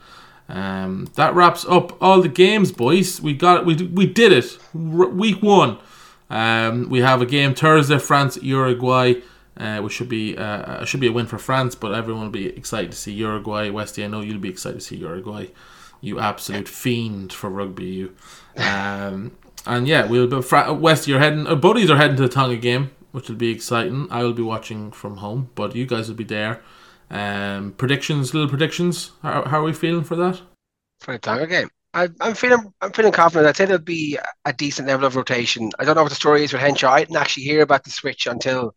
Um, 0.48 1.08
that 1.14 1.34
wraps 1.34 1.64
up 1.68 2.00
all 2.02 2.20
the 2.20 2.28
games, 2.28 2.72
boys. 2.72 3.20
We 3.20 3.34
got 3.34 3.58
it. 3.58 3.66
we 3.66 3.74
we 3.86 4.06
did 4.06 4.32
it. 4.32 4.58
R- 4.74 5.08
week 5.08 5.42
one. 5.42 5.78
Um, 6.28 6.88
we 6.88 7.00
have 7.00 7.22
a 7.22 7.26
game 7.26 7.54
Thursday, 7.54 7.98
France 7.98 8.38
Uruguay 8.42 9.14
uh, 9.60 9.78
which 9.80 9.92
should 9.92 10.08
be 10.08 10.36
uh, 10.36 10.42
uh, 10.42 10.84
should 10.84 11.00
be 11.00 11.06
a 11.06 11.12
win 11.12 11.26
for 11.26 11.38
France. 11.38 11.74
But 11.74 11.92
everyone 11.92 12.24
will 12.24 12.30
be 12.30 12.46
excited 12.46 12.92
to 12.92 12.96
see 12.96 13.12
Uruguay. 13.12 13.68
Westy, 13.68 14.02
I 14.02 14.08
know 14.08 14.22
you'll 14.22 14.38
be 14.38 14.48
excited 14.48 14.80
to 14.80 14.84
see 14.84 14.96
Uruguay. 14.96 15.48
You 16.00 16.18
absolute 16.18 16.66
fiend 16.66 17.32
for 17.32 17.50
rugby, 17.50 17.84
you. 17.84 18.16
Um, 18.56 19.36
and 19.66 19.86
yeah, 19.86 20.06
we'll 20.06 20.26
be 20.26 20.40
Fra-. 20.40 20.74
You're 21.04 21.18
heading. 21.18 21.46
Uh, 21.46 21.56
buddies 21.56 21.90
are 21.90 21.98
heading 21.98 22.16
to 22.16 22.22
the 22.22 22.28
Tonga 22.28 22.56
game, 22.56 22.90
which 23.12 23.28
will 23.28 23.36
be 23.36 23.50
exciting. 23.50 24.08
I 24.10 24.22
will 24.22 24.32
be 24.32 24.42
watching 24.42 24.92
from 24.92 25.18
home, 25.18 25.50
but 25.54 25.76
you 25.76 25.84
guys 25.84 26.08
will 26.08 26.16
be 26.16 26.24
there. 26.24 26.62
Um, 27.10 27.72
predictions, 27.72 28.34
little 28.34 28.48
predictions. 28.48 29.10
How, 29.22 29.44
how 29.44 29.60
are 29.60 29.64
we 29.64 29.72
feeling 29.72 30.04
for 30.04 30.16
that? 30.16 30.40
For 31.00 31.12
the 31.12 31.18
Tonga 31.18 31.46
game. 31.46 31.68
I, 31.92 32.08
am 32.20 32.34
feeling 32.34 32.72
I'm 32.80 32.92
feeling 32.92 33.12
confident. 33.12 33.48
I'd 33.48 33.56
say 33.56 33.64
there'll 33.64 33.82
be 33.82 34.16
a 34.44 34.52
decent 34.52 34.86
level 34.86 35.06
of 35.06 35.16
rotation. 35.16 35.70
I 35.78 35.84
don't 35.84 35.96
know 35.96 36.02
what 36.02 36.10
the 36.10 36.14
story 36.14 36.44
is 36.44 36.52
with 36.52 36.62
Henshaw. 36.62 36.90
I 36.92 37.00
didn't 37.00 37.16
actually 37.16 37.44
hear 37.44 37.62
about 37.62 37.82
the 37.82 37.90
switch 37.90 38.26
until 38.26 38.74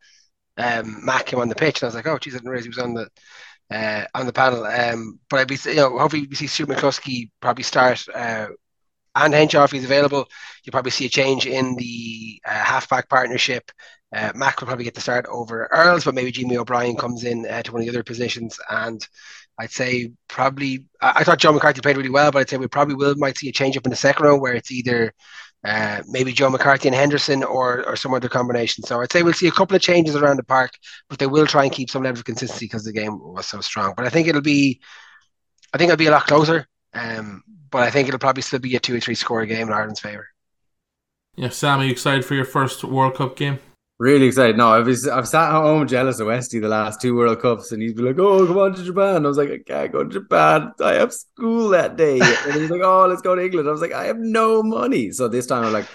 um, 0.58 1.06
Matt 1.06 1.28
came 1.28 1.40
on 1.40 1.50
the 1.50 1.56
pitch, 1.56 1.82
and 1.82 1.84
I 1.84 1.88
was 1.88 1.96
like, 1.96 2.08
oh, 2.08 2.18
geez, 2.18 2.34
I 2.34 2.38
didn't 2.38 2.50
realize 2.50 2.66
he 2.66 2.70
was 2.70 2.80
on 2.80 2.96
the 2.96 3.10
uh, 3.70 4.06
on 4.16 4.26
the 4.26 4.34
panel. 4.34 4.66
Um, 4.66 5.20
but 5.30 5.40
I'd 5.40 5.48
be, 5.48 5.58
you 5.66 5.76
know, 5.76 6.00
hopefully 6.00 6.28
we 6.28 6.36
see 6.36 6.48
Stuart 6.48 6.70
McCloskey 6.70 7.30
probably 7.40 7.64
start 7.64 8.04
uh, 8.14 8.48
and 9.16 9.34
Henshaw 9.34 9.64
if 9.64 9.72
he's 9.72 9.86
available. 9.86 10.28
You'll 10.64 10.72
probably 10.72 10.92
see 10.92 11.06
a 11.06 11.10
change 11.10 11.46
in 11.46 11.76
the 11.76 12.42
uh, 12.46 12.52
halfback 12.52 13.10
partnership. 13.10 13.72
Uh, 14.14 14.32
Mac 14.36 14.60
will 14.60 14.68
probably 14.68 14.86
get 14.86 14.94
the 14.94 15.02
start 15.02 15.26
over 15.28 15.68
Earls, 15.72 16.06
but 16.06 16.14
maybe 16.14 16.32
Jimmy 16.32 16.58
O'Brien 16.58 16.96
comes 16.96 17.24
in 17.24 17.48
uh, 17.48 17.64
to 17.64 17.72
one 17.72 17.82
of 17.82 17.86
the 17.86 17.92
other 17.92 18.04
positions. 18.04 18.60
And 18.70 19.06
I'd 19.60 19.72
say 19.72 20.12
probably, 20.28 20.88
I, 21.02 21.14
I 21.18 21.24
thought 21.24 21.40
Joe 21.40 21.52
McCarthy 21.52 21.82
played 21.82 21.98
really 21.98 22.10
well, 22.10 22.32
but 22.32 22.40
I'd 22.40 22.50
say 22.50 22.58
we 22.58 22.68
probably 22.68 22.96
will 22.96 23.16
might 23.16 23.38
see 23.38 23.50
a 23.50 23.54
change 23.54 23.78
up 23.78 23.86
in 23.86 23.90
the 23.90 23.96
second 23.96 24.26
round 24.26 24.42
where 24.42 24.54
it's 24.54 24.72
either 24.72 25.14
uh, 25.64 26.04
maybe 26.08 26.34
Joe 26.34 26.50
McCarthy 26.50 26.90
and 26.90 26.96
Henderson 26.96 27.44
or 27.44 27.88
or 27.88 27.96
some 27.96 28.14
other 28.14 28.30
combination. 28.30 28.84
So 28.84 29.02
I'd 29.02 29.12
say 29.12 29.24
we'll 29.24 29.34
see 29.34 29.48
a 29.48 29.52
couple 29.52 29.76
of 29.76 29.82
changes 29.82 30.16
around 30.16 30.38
the 30.38 30.44
park, 30.44 30.72
but 31.10 31.20
they 31.20 31.28
will 31.28 31.48
try 31.48 31.64
and 31.64 31.72
keep 31.72 31.90
some 31.90 32.04
level 32.04 32.20
of 32.20 32.26
consistency 32.26 32.66
because 32.66 32.84
the 32.84 32.92
game 32.92 33.18
was 33.20 33.48
so 33.48 33.62
strong. 33.62 33.94
But 33.96 34.06
I 34.06 34.10
think 34.10 34.28
it'll 34.28 34.42
be, 34.42 34.82
I 35.74 35.78
think 35.78 35.90
it'll 35.90 35.98
be 35.98 36.08
a 36.08 36.12
lot 36.12 36.28
closer. 36.28 36.68
Um, 36.94 37.44
but 37.72 37.84
I 37.84 37.90
think 37.90 38.08
it'll 38.08 38.20
probably 38.20 38.44
still 38.44 38.60
be 38.60 38.76
a 38.76 38.80
two 38.80 38.96
or 38.96 39.00
three 39.00 39.16
score 39.16 39.46
game 39.46 39.68
in 39.68 39.74
Ireland's 39.74 40.00
favour. 40.00 40.28
Yeah, 41.36 41.50
Sam, 41.50 41.80
are 41.80 41.86
you 41.86 41.92
excited 41.92 42.24
for 42.24 42.36
your 42.36 42.46
first 42.46 42.84
World 42.84 43.16
Cup 43.16 43.36
game? 43.36 43.60
Really 44.00 44.26
excited. 44.28 44.58
No, 44.58 44.70
I've 44.70 44.88
I've 44.88 45.28
sat 45.28 45.50
at 45.50 45.62
home 45.62 45.88
jealous 45.88 46.20
of 46.20 46.28
Westy 46.28 46.60
the 46.60 46.68
last 46.68 47.00
two 47.00 47.16
World 47.16 47.40
Cups, 47.42 47.72
and 47.72 47.82
he's 47.82 47.94
been 47.94 48.06
like, 48.06 48.20
"Oh, 48.20 48.46
come 48.46 48.58
on 48.58 48.74
to 48.74 48.84
Japan." 48.84 49.24
I 49.26 49.28
was 49.28 49.38
like, 49.38 49.52
"I 49.52 49.60
can't 49.60 49.92
go 49.92 50.04
to 50.04 50.10
Japan. 50.10 50.74
I 50.82 50.94
have 50.94 51.14
school 51.14 51.70
that 51.70 51.96
day." 51.96 52.20
And 52.20 52.54
he's 52.60 52.72
like, 52.72 52.82
"Oh, 52.84 53.06
let's 53.08 53.22
go 53.22 53.36
to 53.36 53.44
England." 53.44 53.70
I 53.70 53.72
was 53.72 53.82
like, 53.82 53.94
"I 53.94 54.06
have 54.06 54.18
no 54.18 54.64
money." 54.64 55.12
So 55.12 55.28
this 55.28 55.46
time, 55.46 55.64
I'm 55.64 55.72
like, 55.72 55.86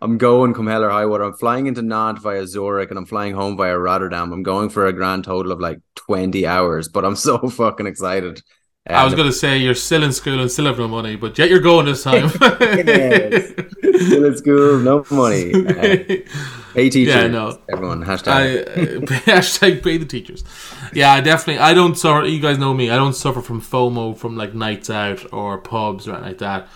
"I'm 0.00 0.18
going 0.18 0.54
come 0.54 0.68
hell 0.68 0.84
or 0.84 0.90
high 0.90 1.04
water." 1.06 1.24
I'm 1.24 1.34
flying 1.34 1.66
into 1.66 1.82
Nantes 1.82 2.22
via 2.22 2.46
Zurich, 2.46 2.90
and 2.90 2.98
I'm 2.98 3.06
flying 3.06 3.34
home 3.34 3.56
via 3.56 3.76
Rotterdam. 3.76 4.32
I'm 4.32 4.44
going 4.44 4.70
for 4.70 4.86
a 4.86 4.92
grand 4.92 5.24
total 5.24 5.52
of 5.52 5.60
like 5.60 5.80
20 5.96 6.46
hours, 6.46 6.88
but 6.88 7.04
I'm 7.04 7.16
so 7.16 7.38
fucking 7.50 7.86
excited. 7.86 8.40
I 8.88 9.04
was 9.04 9.14
going 9.14 9.26
to 9.26 9.32
say 9.32 9.58
you're 9.58 9.74
still 9.74 10.02
in 10.02 10.12
school 10.12 10.40
and 10.40 10.50
still 10.50 10.66
have 10.66 10.78
no 10.78 10.88
money, 10.88 11.16
but 11.16 11.38
yet 11.38 11.50
you're 11.50 11.60
going 11.60 11.86
this 11.86 12.02
time. 12.02 12.28
still 12.30 14.24
in 14.24 14.36
school, 14.36 14.78
no 14.78 15.04
money. 15.10 15.52
Uh, 16.68 16.82
pay 16.82 16.90
teachers. 16.90 17.14
Yeah, 17.14 17.26
no. 17.26 17.58
Everyone 17.68 18.04
hashtag. 18.04 18.28
I, 18.28 18.58
uh, 18.58 19.00
hashtag 19.26 19.82
pay 19.82 19.96
the 19.96 20.06
teachers. 20.06 20.44
Yeah, 20.92 21.12
I 21.12 21.20
definitely. 21.20 21.60
I 21.60 21.74
don't 21.74 21.96
suffer. 21.96 22.26
You 22.26 22.40
guys 22.40 22.58
know 22.58 22.72
me. 22.72 22.90
I 22.90 22.96
don't 22.96 23.14
suffer 23.14 23.40
from 23.40 23.60
FOMO 23.60 24.16
from 24.16 24.36
like 24.36 24.54
nights 24.54 24.90
out 24.90 25.32
or 25.32 25.58
pubs 25.58 26.06
or 26.06 26.12
anything 26.12 26.28
like 26.28 26.38
that 26.38 26.68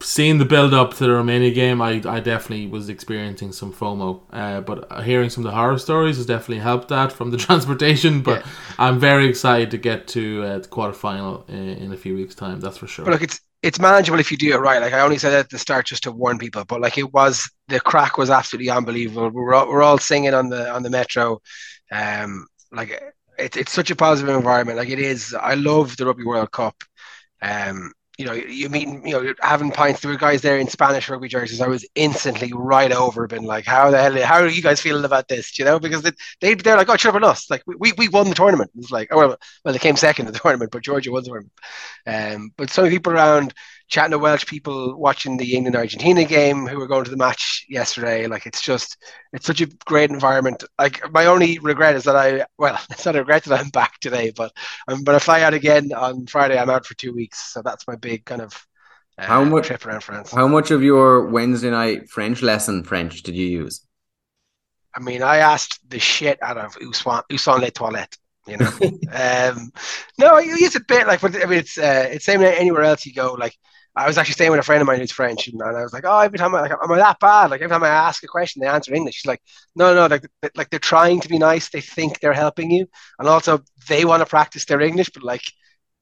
seeing 0.00 0.38
the 0.38 0.44
build 0.44 0.74
up 0.74 0.94
to 0.94 1.04
the 1.04 1.10
Romania 1.10 1.50
game, 1.50 1.80
I, 1.80 2.02
I 2.06 2.20
definitely 2.20 2.66
was 2.66 2.88
experiencing 2.88 3.52
some 3.52 3.72
FOMO. 3.72 4.20
Uh, 4.30 4.60
but 4.60 5.02
hearing 5.02 5.30
some 5.30 5.44
of 5.44 5.50
the 5.50 5.56
horror 5.56 5.78
stories 5.78 6.16
has 6.16 6.26
definitely 6.26 6.58
helped 6.58 6.88
that 6.88 7.12
from 7.12 7.30
the 7.30 7.36
transportation. 7.46 8.22
But 8.22 8.40
yeah. 8.40 8.50
I'm 8.78 8.98
very 8.98 9.28
excited 9.28 9.70
to 9.72 9.78
get 9.78 10.06
to 10.08 10.42
uh, 10.42 10.58
the 10.58 10.68
quarterfinal 10.68 11.48
in, 11.48 11.68
in 11.68 11.92
a 11.92 11.96
few 11.96 12.14
weeks' 12.14 12.34
time. 12.34 12.60
That's 12.60 12.78
for 12.78 12.86
sure. 12.86 13.04
But 13.04 13.12
look, 13.12 13.22
it's 13.22 13.40
it's 13.62 13.80
manageable 13.80 14.20
if 14.20 14.30
you 14.30 14.36
do 14.36 14.52
it 14.52 14.58
right. 14.58 14.80
Like 14.80 14.92
I 14.92 15.00
only 15.00 15.18
said 15.18 15.32
at 15.32 15.50
the 15.50 15.58
start 15.58 15.86
just 15.86 16.04
to 16.04 16.12
warn 16.12 16.38
people, 16.38 16.64
but 16.64 16.80
like 16.80 16.98
it 16.98 17.12
was 17.12 17.50
the 17.68 17.80
crack 17.80 18.18
was 18.18 18.30
absolutely 18.30 18.70
unbelievable. 18.70 19.30
We're 19.30 19.54
all, 19.54 19.68
we're 19.68 19.82
all 19.82 19.98
singing 19.98 20.34
on 20.34 20.48
the 20.50 20.70
on 20.70 20.82
the 20.82 20.90
metro. 20.90 21.40
Um, 21.90 22.46
like 22.70 23.02
it's 23.38 23.56
it's 23.56 23.72
such 23.72 23.90
a 23.90 23.96
positive 23.96 24.34
environment. 24.34 24.78
Like 24.78 24.90
it 24.90 24.98
is. 24.98 25.34
I 25.34 25.54
love 25.54 25.96
the 25.96 26.06
Rugby 26.06 26.24
World 26.24 26.52
Cup. 26.52 26.84
Um, 27.42 27.92
you 28.18 28.24
know, 28.24 28.32
you 28.32 28.68
meeting, 28.70 29.06
you 29.06 29.12
know, 29.12 29.34
having 29.40 29.70
pints. 29.70 30.00
There 30.00 30.10
were 30.10 30.16
guys 30.16 30.40
there 30.40 30.58
in 30.58 30.68
Spanish 30.68 31.08
rugby 31.08 31.28
jerseys. 31.28 31.60
I 31.60 31.68
was 31.68 31.86
instantly 31.94 32.52
right 32.54 32.90
over, 32.90 33.26
been 33.26 33.44
like, 33.44 33.66
how 33.66 33.90
the 33.90 34.02
hell, 34.02 34.16
how 34.22 34.36
are 34.36 34.48
you 34.48 34.62
guys 34.62 34.80
feeling 34.80 35.04
about 35.04 35.28
this? 35.28 35.58
You 35.58 35.66
know, 35.66 35.78
because 35.78 36.02
they, 36.02 36.12
they 36.40 36.54
they're 36.54 36.76
like, 36.76 36.88
oh, 36.88 36.96
sure, 36.96 37.24
us. 37.24 37.50
Like 37.50 37.62
we, 37.66 37.92
we 37.98 38.08
won 38.08 38.28
the 38.28 38.34
tournament. 38.34 38.70
It's 38.78 38.90
like, 38.90 39.08
oh 39.12 39.18
well, 39.18 39.36
well, 39.64 39.72
they 39.74 39.78
came 39.78 39.96
second 39.96 40.26
in 40.26 40.32
the 40.32 40.38
tournament, 40.42 40.70
but 40.70 40.82
Georgia 40.82 41.12
won 41.12 41.22
the 41.24 41.28
tournament. 41.28 41.52
Um, 42.06 42.50
but 42.56 42.70
some 42.70 42.88
people 42.88 43.12
around 43.12 43.52
chatting 43.88 44.10
to 44.10 44.18
Welsh 44.18 44.46
people 44.46 44.98
watching 44.98 45.36
the 45.36 45.54
England 45.54 45.76
Argentina 45.76 46.24
game 46.24 46.66
who 46.66 46.78
were 46.78 46.88
going 46.88 47.04
to 47.04 47.10
the 47.10 47.16
match 47.16 47.64
yesterday. 47.68 48.26
Like 48.26 48.46
it's 48.46 48.60
just 48.60 48.96
it's 49.32 49.46
such 49.46 49.60
a 49.60 49.66
great 49.84 50.10
environment. 50.10 50.64
Like 50.78 51.00
my 51.12 51.26
only 51.26 51.58
regret 51.58 51.96
is 51.96 52.04
that 52.04 52.16
I 52.16 52.46
well, 52.58 52.78
it's 52.90 53.06
not 53.06 53.16
a 53.16 53.20
regret 53.20 53.44
that 53.44 53.60
I'm 53.60 53.70
back 53.70 53.98
today, 54.00 54.32
but 54.34 54.52
I'm 54.88 55.04
but 55.04 55.14
I 55.14 55.18
fly 55.18 55.42
out 55.42 55.54
again 55.54 55.92
on 55.92 56.26
Friday. 56.26 56.58
I'm 56.58 56.70
out 56.70 56.86
for 56.86 56.94
two 56.94 57.14
weeks, 57.14 57.52
so 57.52 57.62
that's 57.62 57.86
my 57.86 57.96
big 57.96 58.24
kind 58.24 58.42
of 58.42 58.66
uh, 59.18 59.24
how 59.24 59.44
much 59.44 59.66
trip 59.66 59.86
around 59.86 60.02
France. 60.02 60.32
How 60.32 60.48
much 60.48 60.70
of 60.70 60.82
your 60.82 61.26
Wednesday 61.28 61.70
night 61.70 62.10
French 62.10 62.42
lesson 62.42 62.82
French 62.82 63.22
did 63.22 63.34
you 63.34 63.46
use? 63.46 63.86
I 64.94 65.00
mean, 65.00 65.22
I 65.22 65.38
asked 65.38 65.78
the 65.88 65.98
shit 65.98 66.42
out 66.42 66.56
of 66.56 66.74
Usan, 66.76 67.22
Usan 67.30 67.60
Les 67.60 67.70
Toilettes. 67.70 68.16
You 68.46 68.56
know, 68.58 68.70
um, 69.12 69.72
no, 70.18 70.38
you 70.38 70.56
use 70.56 70.76
a 70.76 70.80
bit 70.80 71.06
like, 71.06 71.20
but 71.20 71.36
I 71.36 71.46
mean, 71.46 71.58
it's 71.58 71.76
uh, 71.76 72.08
it's 72.10 72.24
same 72.24 72.42
anywhere 72.42 72.82
else 72.82 73.04
you 73.04 73.12
go. 73.12 73.34
Like, 73.34 73.56
I 73.96 74.06
was 74.06 74.18
actually 74.18 74.34
staying 74.34 74.50
with 74.50 74.60
a 74.60 74.62
friend 74.62 74.82
of 74.82 74.86
mine 74.86 74.98
who's 74.98 75.10
French, 75.10 75.48
and, 75.48 75.62
I 75.62 75.82
was 75.82 75.94
like, 75.94 76.04
oh, 76.06 76.18
every 76.18 76.38
time 76.38 76.54
I 76.54 76.60
like, 76.60 76.70
am 76.70 76.92
I 76.92 76.98
that 76.98 77.18
bad? 77.18 77.50
Like 77.50 77.62
every 77.62 77.72
time 77.72 77.82
I 77.82 77.88
ask 77.88 78.22
a 78.22 78.26
question, 78.26 78.60
they 78.60 78.68
answer 78.68 78.92
English. 78.94 79.14
She's 79.16 79.26
like, 79.26 79.42
no, 79.74 79.94
no, 79.94 80.06
like 80.06 80.26
like 80.54 80.68
they're 80.68 80.78
trying 80.78 81.20
to 81.20 81.28
be 81.28 81.38
nice. 81.38 81.70
They 81.70 81.80
think 81.80 82.20
they're 82.20 82.34
helping 82.34 82.70
you, 82.70 82.86
and 83.18 83.26
also 83.26 83.62
they 83.88 84.04
want 84.04 84.20
to 84.20 84.26
practice 84.26 84.66
their 84.66 84.82
English, 84.82 85.10
but 85.14 85.22
like 85.22 85.42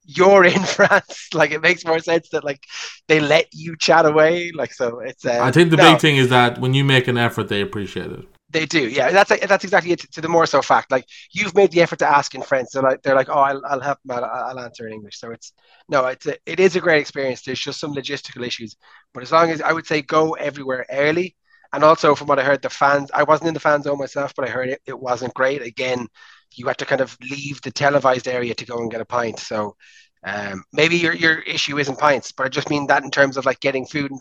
you're 0.05 0.45
in 0.45 0.63
France. 0.77 1.29
Like 1.33 1.53
it 1.53 1.63
makes 1.63 1.85
more 1.85 2.01
sense 2.01 2.29
that 2.31 2.45
like 2.45 2.65
they 3.07 3.21
let 3.21 3.47
you 3.53 3.77
chat 3.77 4.07
away. 4.07 4.51
Like 4.53 4.73
so, 4.73 4.99
it's. 5.01 5.25
Uh, 5.25 5.39
I 5.41 5.53
think 5.53 5.71
the 5.71 5.77
no, 5.77 5.93
big 5.93 6.01
thing 6.01 6.17
is 6.17 6.29
that 6.31 6.59
when 6.59 6.75
you 6.75 6.85
make 6.85 7.07
an 7.07 7.17
effort, 7.17 7.49
they 7.49 7.61
appreciate 7.61 8.11
it. 8.11 8.27
They 8.55 8.67
do, 8.67 8.89
yeah. 8.89 9.11
That's 9.11 9.31
that's 9.49 9.65
exactly 9.65 9.93
it. 9.93 10.01
To 10.13 10.21
the 10.21 10.29
more 10.29 10.47
so 10.47 10.63
fact, 10.63 10.93
like 10.93 11.07
you've 11.33 11.57
made 11.57 11.73
the 11.73 11.83
effort 11.83 11.99
to 11.99 12.07
ask 12.09 12.37
in 12.37 12.43
French, 12.43 12.69
so 12.71 12.83
like 12.83 13.03
they're 13.03 13.17
like, 13.17 13.29
oh, 13.29 13.33
I'll, 13.41 13.61
I'll 13.67 13.81
help 13.81 13.99
them. 14.05 14.17
I'll, 14.17 14.25
I'll 14.25 14.61
answer 14.61 14.87
in 14.87 14.93
English. 14.95 15.19
So 15.19 15.33
it's 15.33 15.53
no, 15.89 16.07
it's 16.07 16.27
a, 16.27 16.37
it 16.47 16.61
is 16.61 16.77
a 16.77 16.81
great 16.81 17.01
experience. 17.01 17.43
There's 17.43 17.59
just 17.59 17.81
some 17.81 17.95
logistical 17.95 18.47
issues, 18.47 18.77
but 19.13 19.25
as 19.25 19.33
long 19.33 19.51
as 19.51 19.61
I 19.61 19.73
would 19.73 19.87
say 19.87 20.03
go 20.03 20.35
everywhere 20.35 20.87
early, 20.91 21.37
and 21.73 21.83
also 21.85 22.15
from 22.15 22.29
what 22.29 22.39
I 22.39 22.45
heard, 22.45 22.63
the 22.63 22.71
fans. 22.71 23.11
I 23.13 23.25
wasn't 23.25 23.49
in 23.49 23.55
the 23.55 23.61
fan 23.61 23.83
zone 23.83 23.99
myself, 23.99 24.33
but 24.37 24.47
I 24.49 24.53
heard 24.53 24.69
it, 24.71 24.81
it 24.87 25.01
wasn't 25.01 25.35
great. 25.35 25.63
Again, 25.63 26.07
you 26.55 26.69
had 26.69 26.79
to 26.79 26.87
kind 26.87 27.01
of 27.03 27.17
leave 27.29 27.61
the 27.63 27.73
televised 27.73 28.29
area 28.29 28.55
to 28.55 28.65
go 28.67 28.79
and 28.79 28.91
get 28.91 29.01
a 29.01 29.05
pint. 29.05 29.41
So 29.41 29.77
um, 30.25 30.63
maybe 30.73 30.97
your 30.97 31.13
your 31.15 31.41
issue 31.41 31.79
isn't 31.79 31.99
pints, 31.99 32.33
but 32.33 32.47
I 32.47 32.51
just 32.51 32.71
mean 32.71 32.87
that 32.89 33.05
in 33.05 33.11
terms 33.11 33.37
of 33.37 33.47
like 33.47 33.61
getting 33.61 33.85
food, 33.87 34.13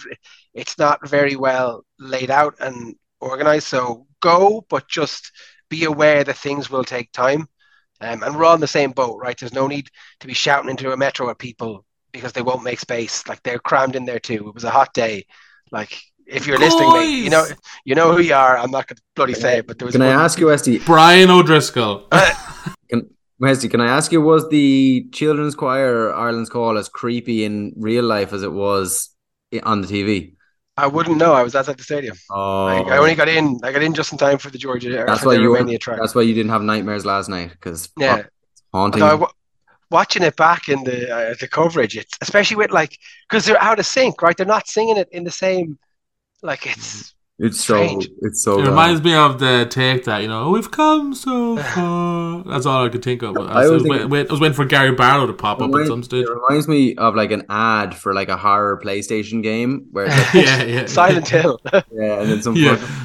it's 0.53 0.77
not 0.77 1.07
very 1.07 1.35
well 1.35 1.83
laid 1.99 2.29
out 2.31 2.55
and 2.59 2.95
organized. 3.19 3.67
So 3.67 4.07
go, 4.23 4.65
but 4.69 4.87
just 4.87 5.31
be 5.69 5.83
aware 5.83 6.23
that 6.23 6.37
things 6.37 6.69
will 6.69 6.83
take 6.83 7.11
time. 7.11 7.47
Um, 8.01 8.23
and 8.23 8.35
we're 8.35 8.45
all 8.45 8.55
in 8.55 8.61
the 8.61 8.67
same 8.67 8.91
boat, 8.91 9.19
right? 9.21 9.37
There's 9.37 9.53
no 9.53 9.67
need 9.67 9.89
to 10.21 10.27
be 10.27 10.33
shouting 10.33 10.69
into 10.69 10.91
a 10.91 10.97
metro 10.97 11.29
at 11.29 11.37
people 11.37 11.85
because 12.11 12.31
they 12.31 12.41
won't 12.41 12.63
make 12.63 12.79
space. 12.79 13.27
Like 13.27 13.43
they're 13.43 13.59
crammed 13.59 13.95
in 13.95 14.05
there 14.05 14.19
too. 14.19 14.47
It 14.47 14.55
was 14.55 14.63
a 14.63 14.69
hot 14.69 14.93
day. 14.93 15.25
Like 15.71 16.01
if 16.25 16.47
you're 16.47 16.57
listening, 16.57 16.91
mate, 16.93 17.23
you 17.23 17.29
know 17.29 17.45
you 17.85 17.95
know 17.95 18.13
who 18.13 18.21
you 18.21 18.33
are. 18.33 18.57
I'm 18.57 18.71
not 18.71 18.87
going 18.87 18.97
to 18.97 19.03
bloody 19.15 19.33
say 19.33 19.59
it, 19.59 19.67
but 19.67 19.77
there 19.77 19.85
was. 19.85 19.93
Can 19.93 20.01
I 20.01 20.23
ask 20.23 20.39
you, 20.39 20.47
Westy? 20.47 20.79
Brian 20.79 21.29
O'Driscoll. 21.29 22.07
can, 22.89 23.09
Westy, 23.39 23.69
can 23.69 23.81
I 23.81 23.87
ask 23.87 24.11
you, 24.11 24.21
was 24.21 24.47
the 24.49 25.07
children's 25.11 25.55
choir 25.55 26.13
Ireland's 26.13 26.49
Call 26.49 26.77
as 26.77 26.89
creepy 26.89 27.43
in 27.43 27.73
real 27.77 28.03
life 28.03 28.33
as 28.33 28.43
it 28.43 28.51
was 28.51 29.09
on 29.63 29.81
the 29.81 29.87
TV? 29.87 30.35
I 30.75 30.87
wouldn't 30.87 31.17
know. 31.17 31.33
I 31.33 31.43
was 31.43 31.55
outside 31.55 31.77
the 31.77 31.83
stadium. 31.83 32.15
Oh, 32.31 32.65
I, 32.65 32.81
I 32.81 32.97
only 32.97 33.15
got 33.15 33.29
in. 33.29 33.59
I 33.63 33.71
got 33.71 33.83
in 33.83 33.93
just 33.93 34.11
in 34.11 34.17
time 34.17 34.39
for 34.39 34.49
the 34.49 34.57
Georgia. 34.57 35.03
That's 35.05 35.23
why 35.23 35.33
you. 35.33 35.53
Romania 35.53 35.77
track. 35.77 35.99
That's 35.99 36.15
why 36.15 36.23
you 36.23 36.33
didn't 36.33 36.51
have 36.51 36.63
nightmares 36.63 37.05
last 37.05 37.29
night 37.29 37.51
because 37.51 37.89
Yeah. 37.97 38.23
haunting. 38.73 39.27
Watching 39.91 40.23
it 40.23 40.35
back 40.35 40.69
in 40.69 40.83
the 40.83 41.15
uh, 41.15 41.35
the 41.39 41.47
coverage, 41.47 41.95
it's 41.95 42.17
especially 42.21 42.57
with 42.57 42.71
like 42.71 42.97
because 43.29 43.45
they're 43.45 43.61
out 43.61 43.77
of 43.77 43.85
sync, 43.85 44.23
right? 44.23 44.35
They're 44.35 44.45
not 44.47 44.67
singing 44.67 44.97
it 44.97 45.07
in 45.11 45.23
the 45.23 45.29
same. 45.29 45.77
Like 46.41 46.65
it's 46.65 47.13
It's 47.45 47.59
so. 47.63 47.99
It's 48.21 48.41
so. 48.41 48.53
It 48.59 48.63
bad. 48.63 48.69
reminds 48.69 49.01
me 49.03 49.13
of 49.13 49.37
the 49.39 49.67
take 49.69 50.05
that 50.05 50.21
you 50.21 50.27
know 50.29 50.49
we've 50.51 50.71
come 50.71 51.13
so 51.13 51.57
far. 51.75 52.43
That's 52.45 52.65
all 52.65 52.85
I 52.85 52.89
could 52.89 53.03
think 53.03 53.21
of. 53.21 53.35
I 53.37 53.39
was, 53.39 53.49
I 53.49 53.69
was 53.69 53.83
wait- 53.83 53.89
thinking- 53.89 54.09
wait- 54.09 54.29
I 54.29 54.31
was 54.31 54.39
waiting 54.39 54.55
for 54.55 54.65
Gary 54.65 54.91
Barlow 54.93 55.27
to 55.27 55.33
pop 55.33 55.59
It 55.61 55.65
up 55.65 55.75
at 55.75 55.87
some 55.87 56.03
stage. 56.03 56.25
It 56.25 56.29
reminds 56.31 56.67
me 56.67 56.95
of 56.95 57.15
like 57.15 57.31
an 57.31 57.43
ad 57.49 57.95
for 57.95 58.13
like 58.13 58.29
a 58.29 58.37
horror 58.37 58.79
PlayStation 58.83 59.43
game 59.43 59.87
where 59.91 60.05
it's 60.05 60.15
like, 60.33 60.45
yeah, 60.45 60.63
yeah. 60.63 60.85
Silent 60.85 61.27
Hill. 61.27 61.59
yeah, 61.73 62.21
and 62.21 62.31
then 62.31 62.41
some 62.41 62.55
Yeah. 62.55 62.75
fucking- 62.77 62.95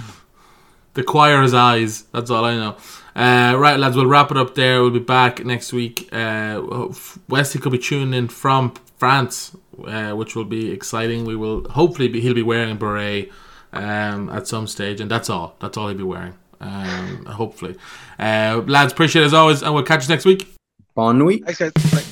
The 0.95 1.03
choir's 1.03 1.53
eyes. 1.55 2.03
That's 2.13 2.31
all 2.31 2.45
I 2.45 2.55
know. 2.57 2.77
Uh, 3.17 3.57
right, 3.59 3.79
lads, 3.81 3.97
we'll 3.97 4.07
wrap 4.07 4.31
it 4.31 4.37
up 4.37 4.55
there. 4.55 4.81
We'll 4.83 4.91
be 4.93 5.01
back 5.01 5.45
next 5.45 5.73
week. 5.73 6.09
Uh, 6.13 6.89
Wesley 7.29 7.61
could 7.61 7.73
be 7.73 7.79
tuning 7.79 8.15
in 8.15 8.29
from 8.29 8.75
France, 8.99 9.57
uh, 9.85 10.13
which 10.13 10.37
will 10.37 10.45
be 10.45 10.71
exciting. 10.71 11.25
We 11.25 11.35
will 11.35 11.69
hopefully 11.71 12.07
be. 12.07 12.21
He'll 12.21 12.35
be 12.35 12.43
wearing 12.45 12.71
a 12.71 12.75
beret 12.77 13.33
um, 13.73 14.29
at 14.31 14.47
some 14.47 14.67
stage, 14.67 15.01
and 15.01 15.11
that's 15.11 15.31
all. 15.31 15.57
That's 15.61 15.77
all 15.77 15.89
he'll 15.89 15.97
be 15.97 16.05
wearing. 16.05 16.35
Um, 16.61 17.25
hopefully, 17.27 17.77
uh, 18.19 18.63
lads, 18.67 18.93
appreciate 18.93 19.23
it 19.23 19.27
as 19.27 19.35
always, 19.35 19.63
and 19.63 19.75
we'll 19.75 19.85
catch 19.85 20.09
you 20.09 20.15
next 20.15 20.25
week. 20.25 20.53
Bon 20.95 21.17
nuit. 21.19 21.45
Thanks, 21.45 21.61
guys. 21.61 21.73
Bye. 21.93 22.08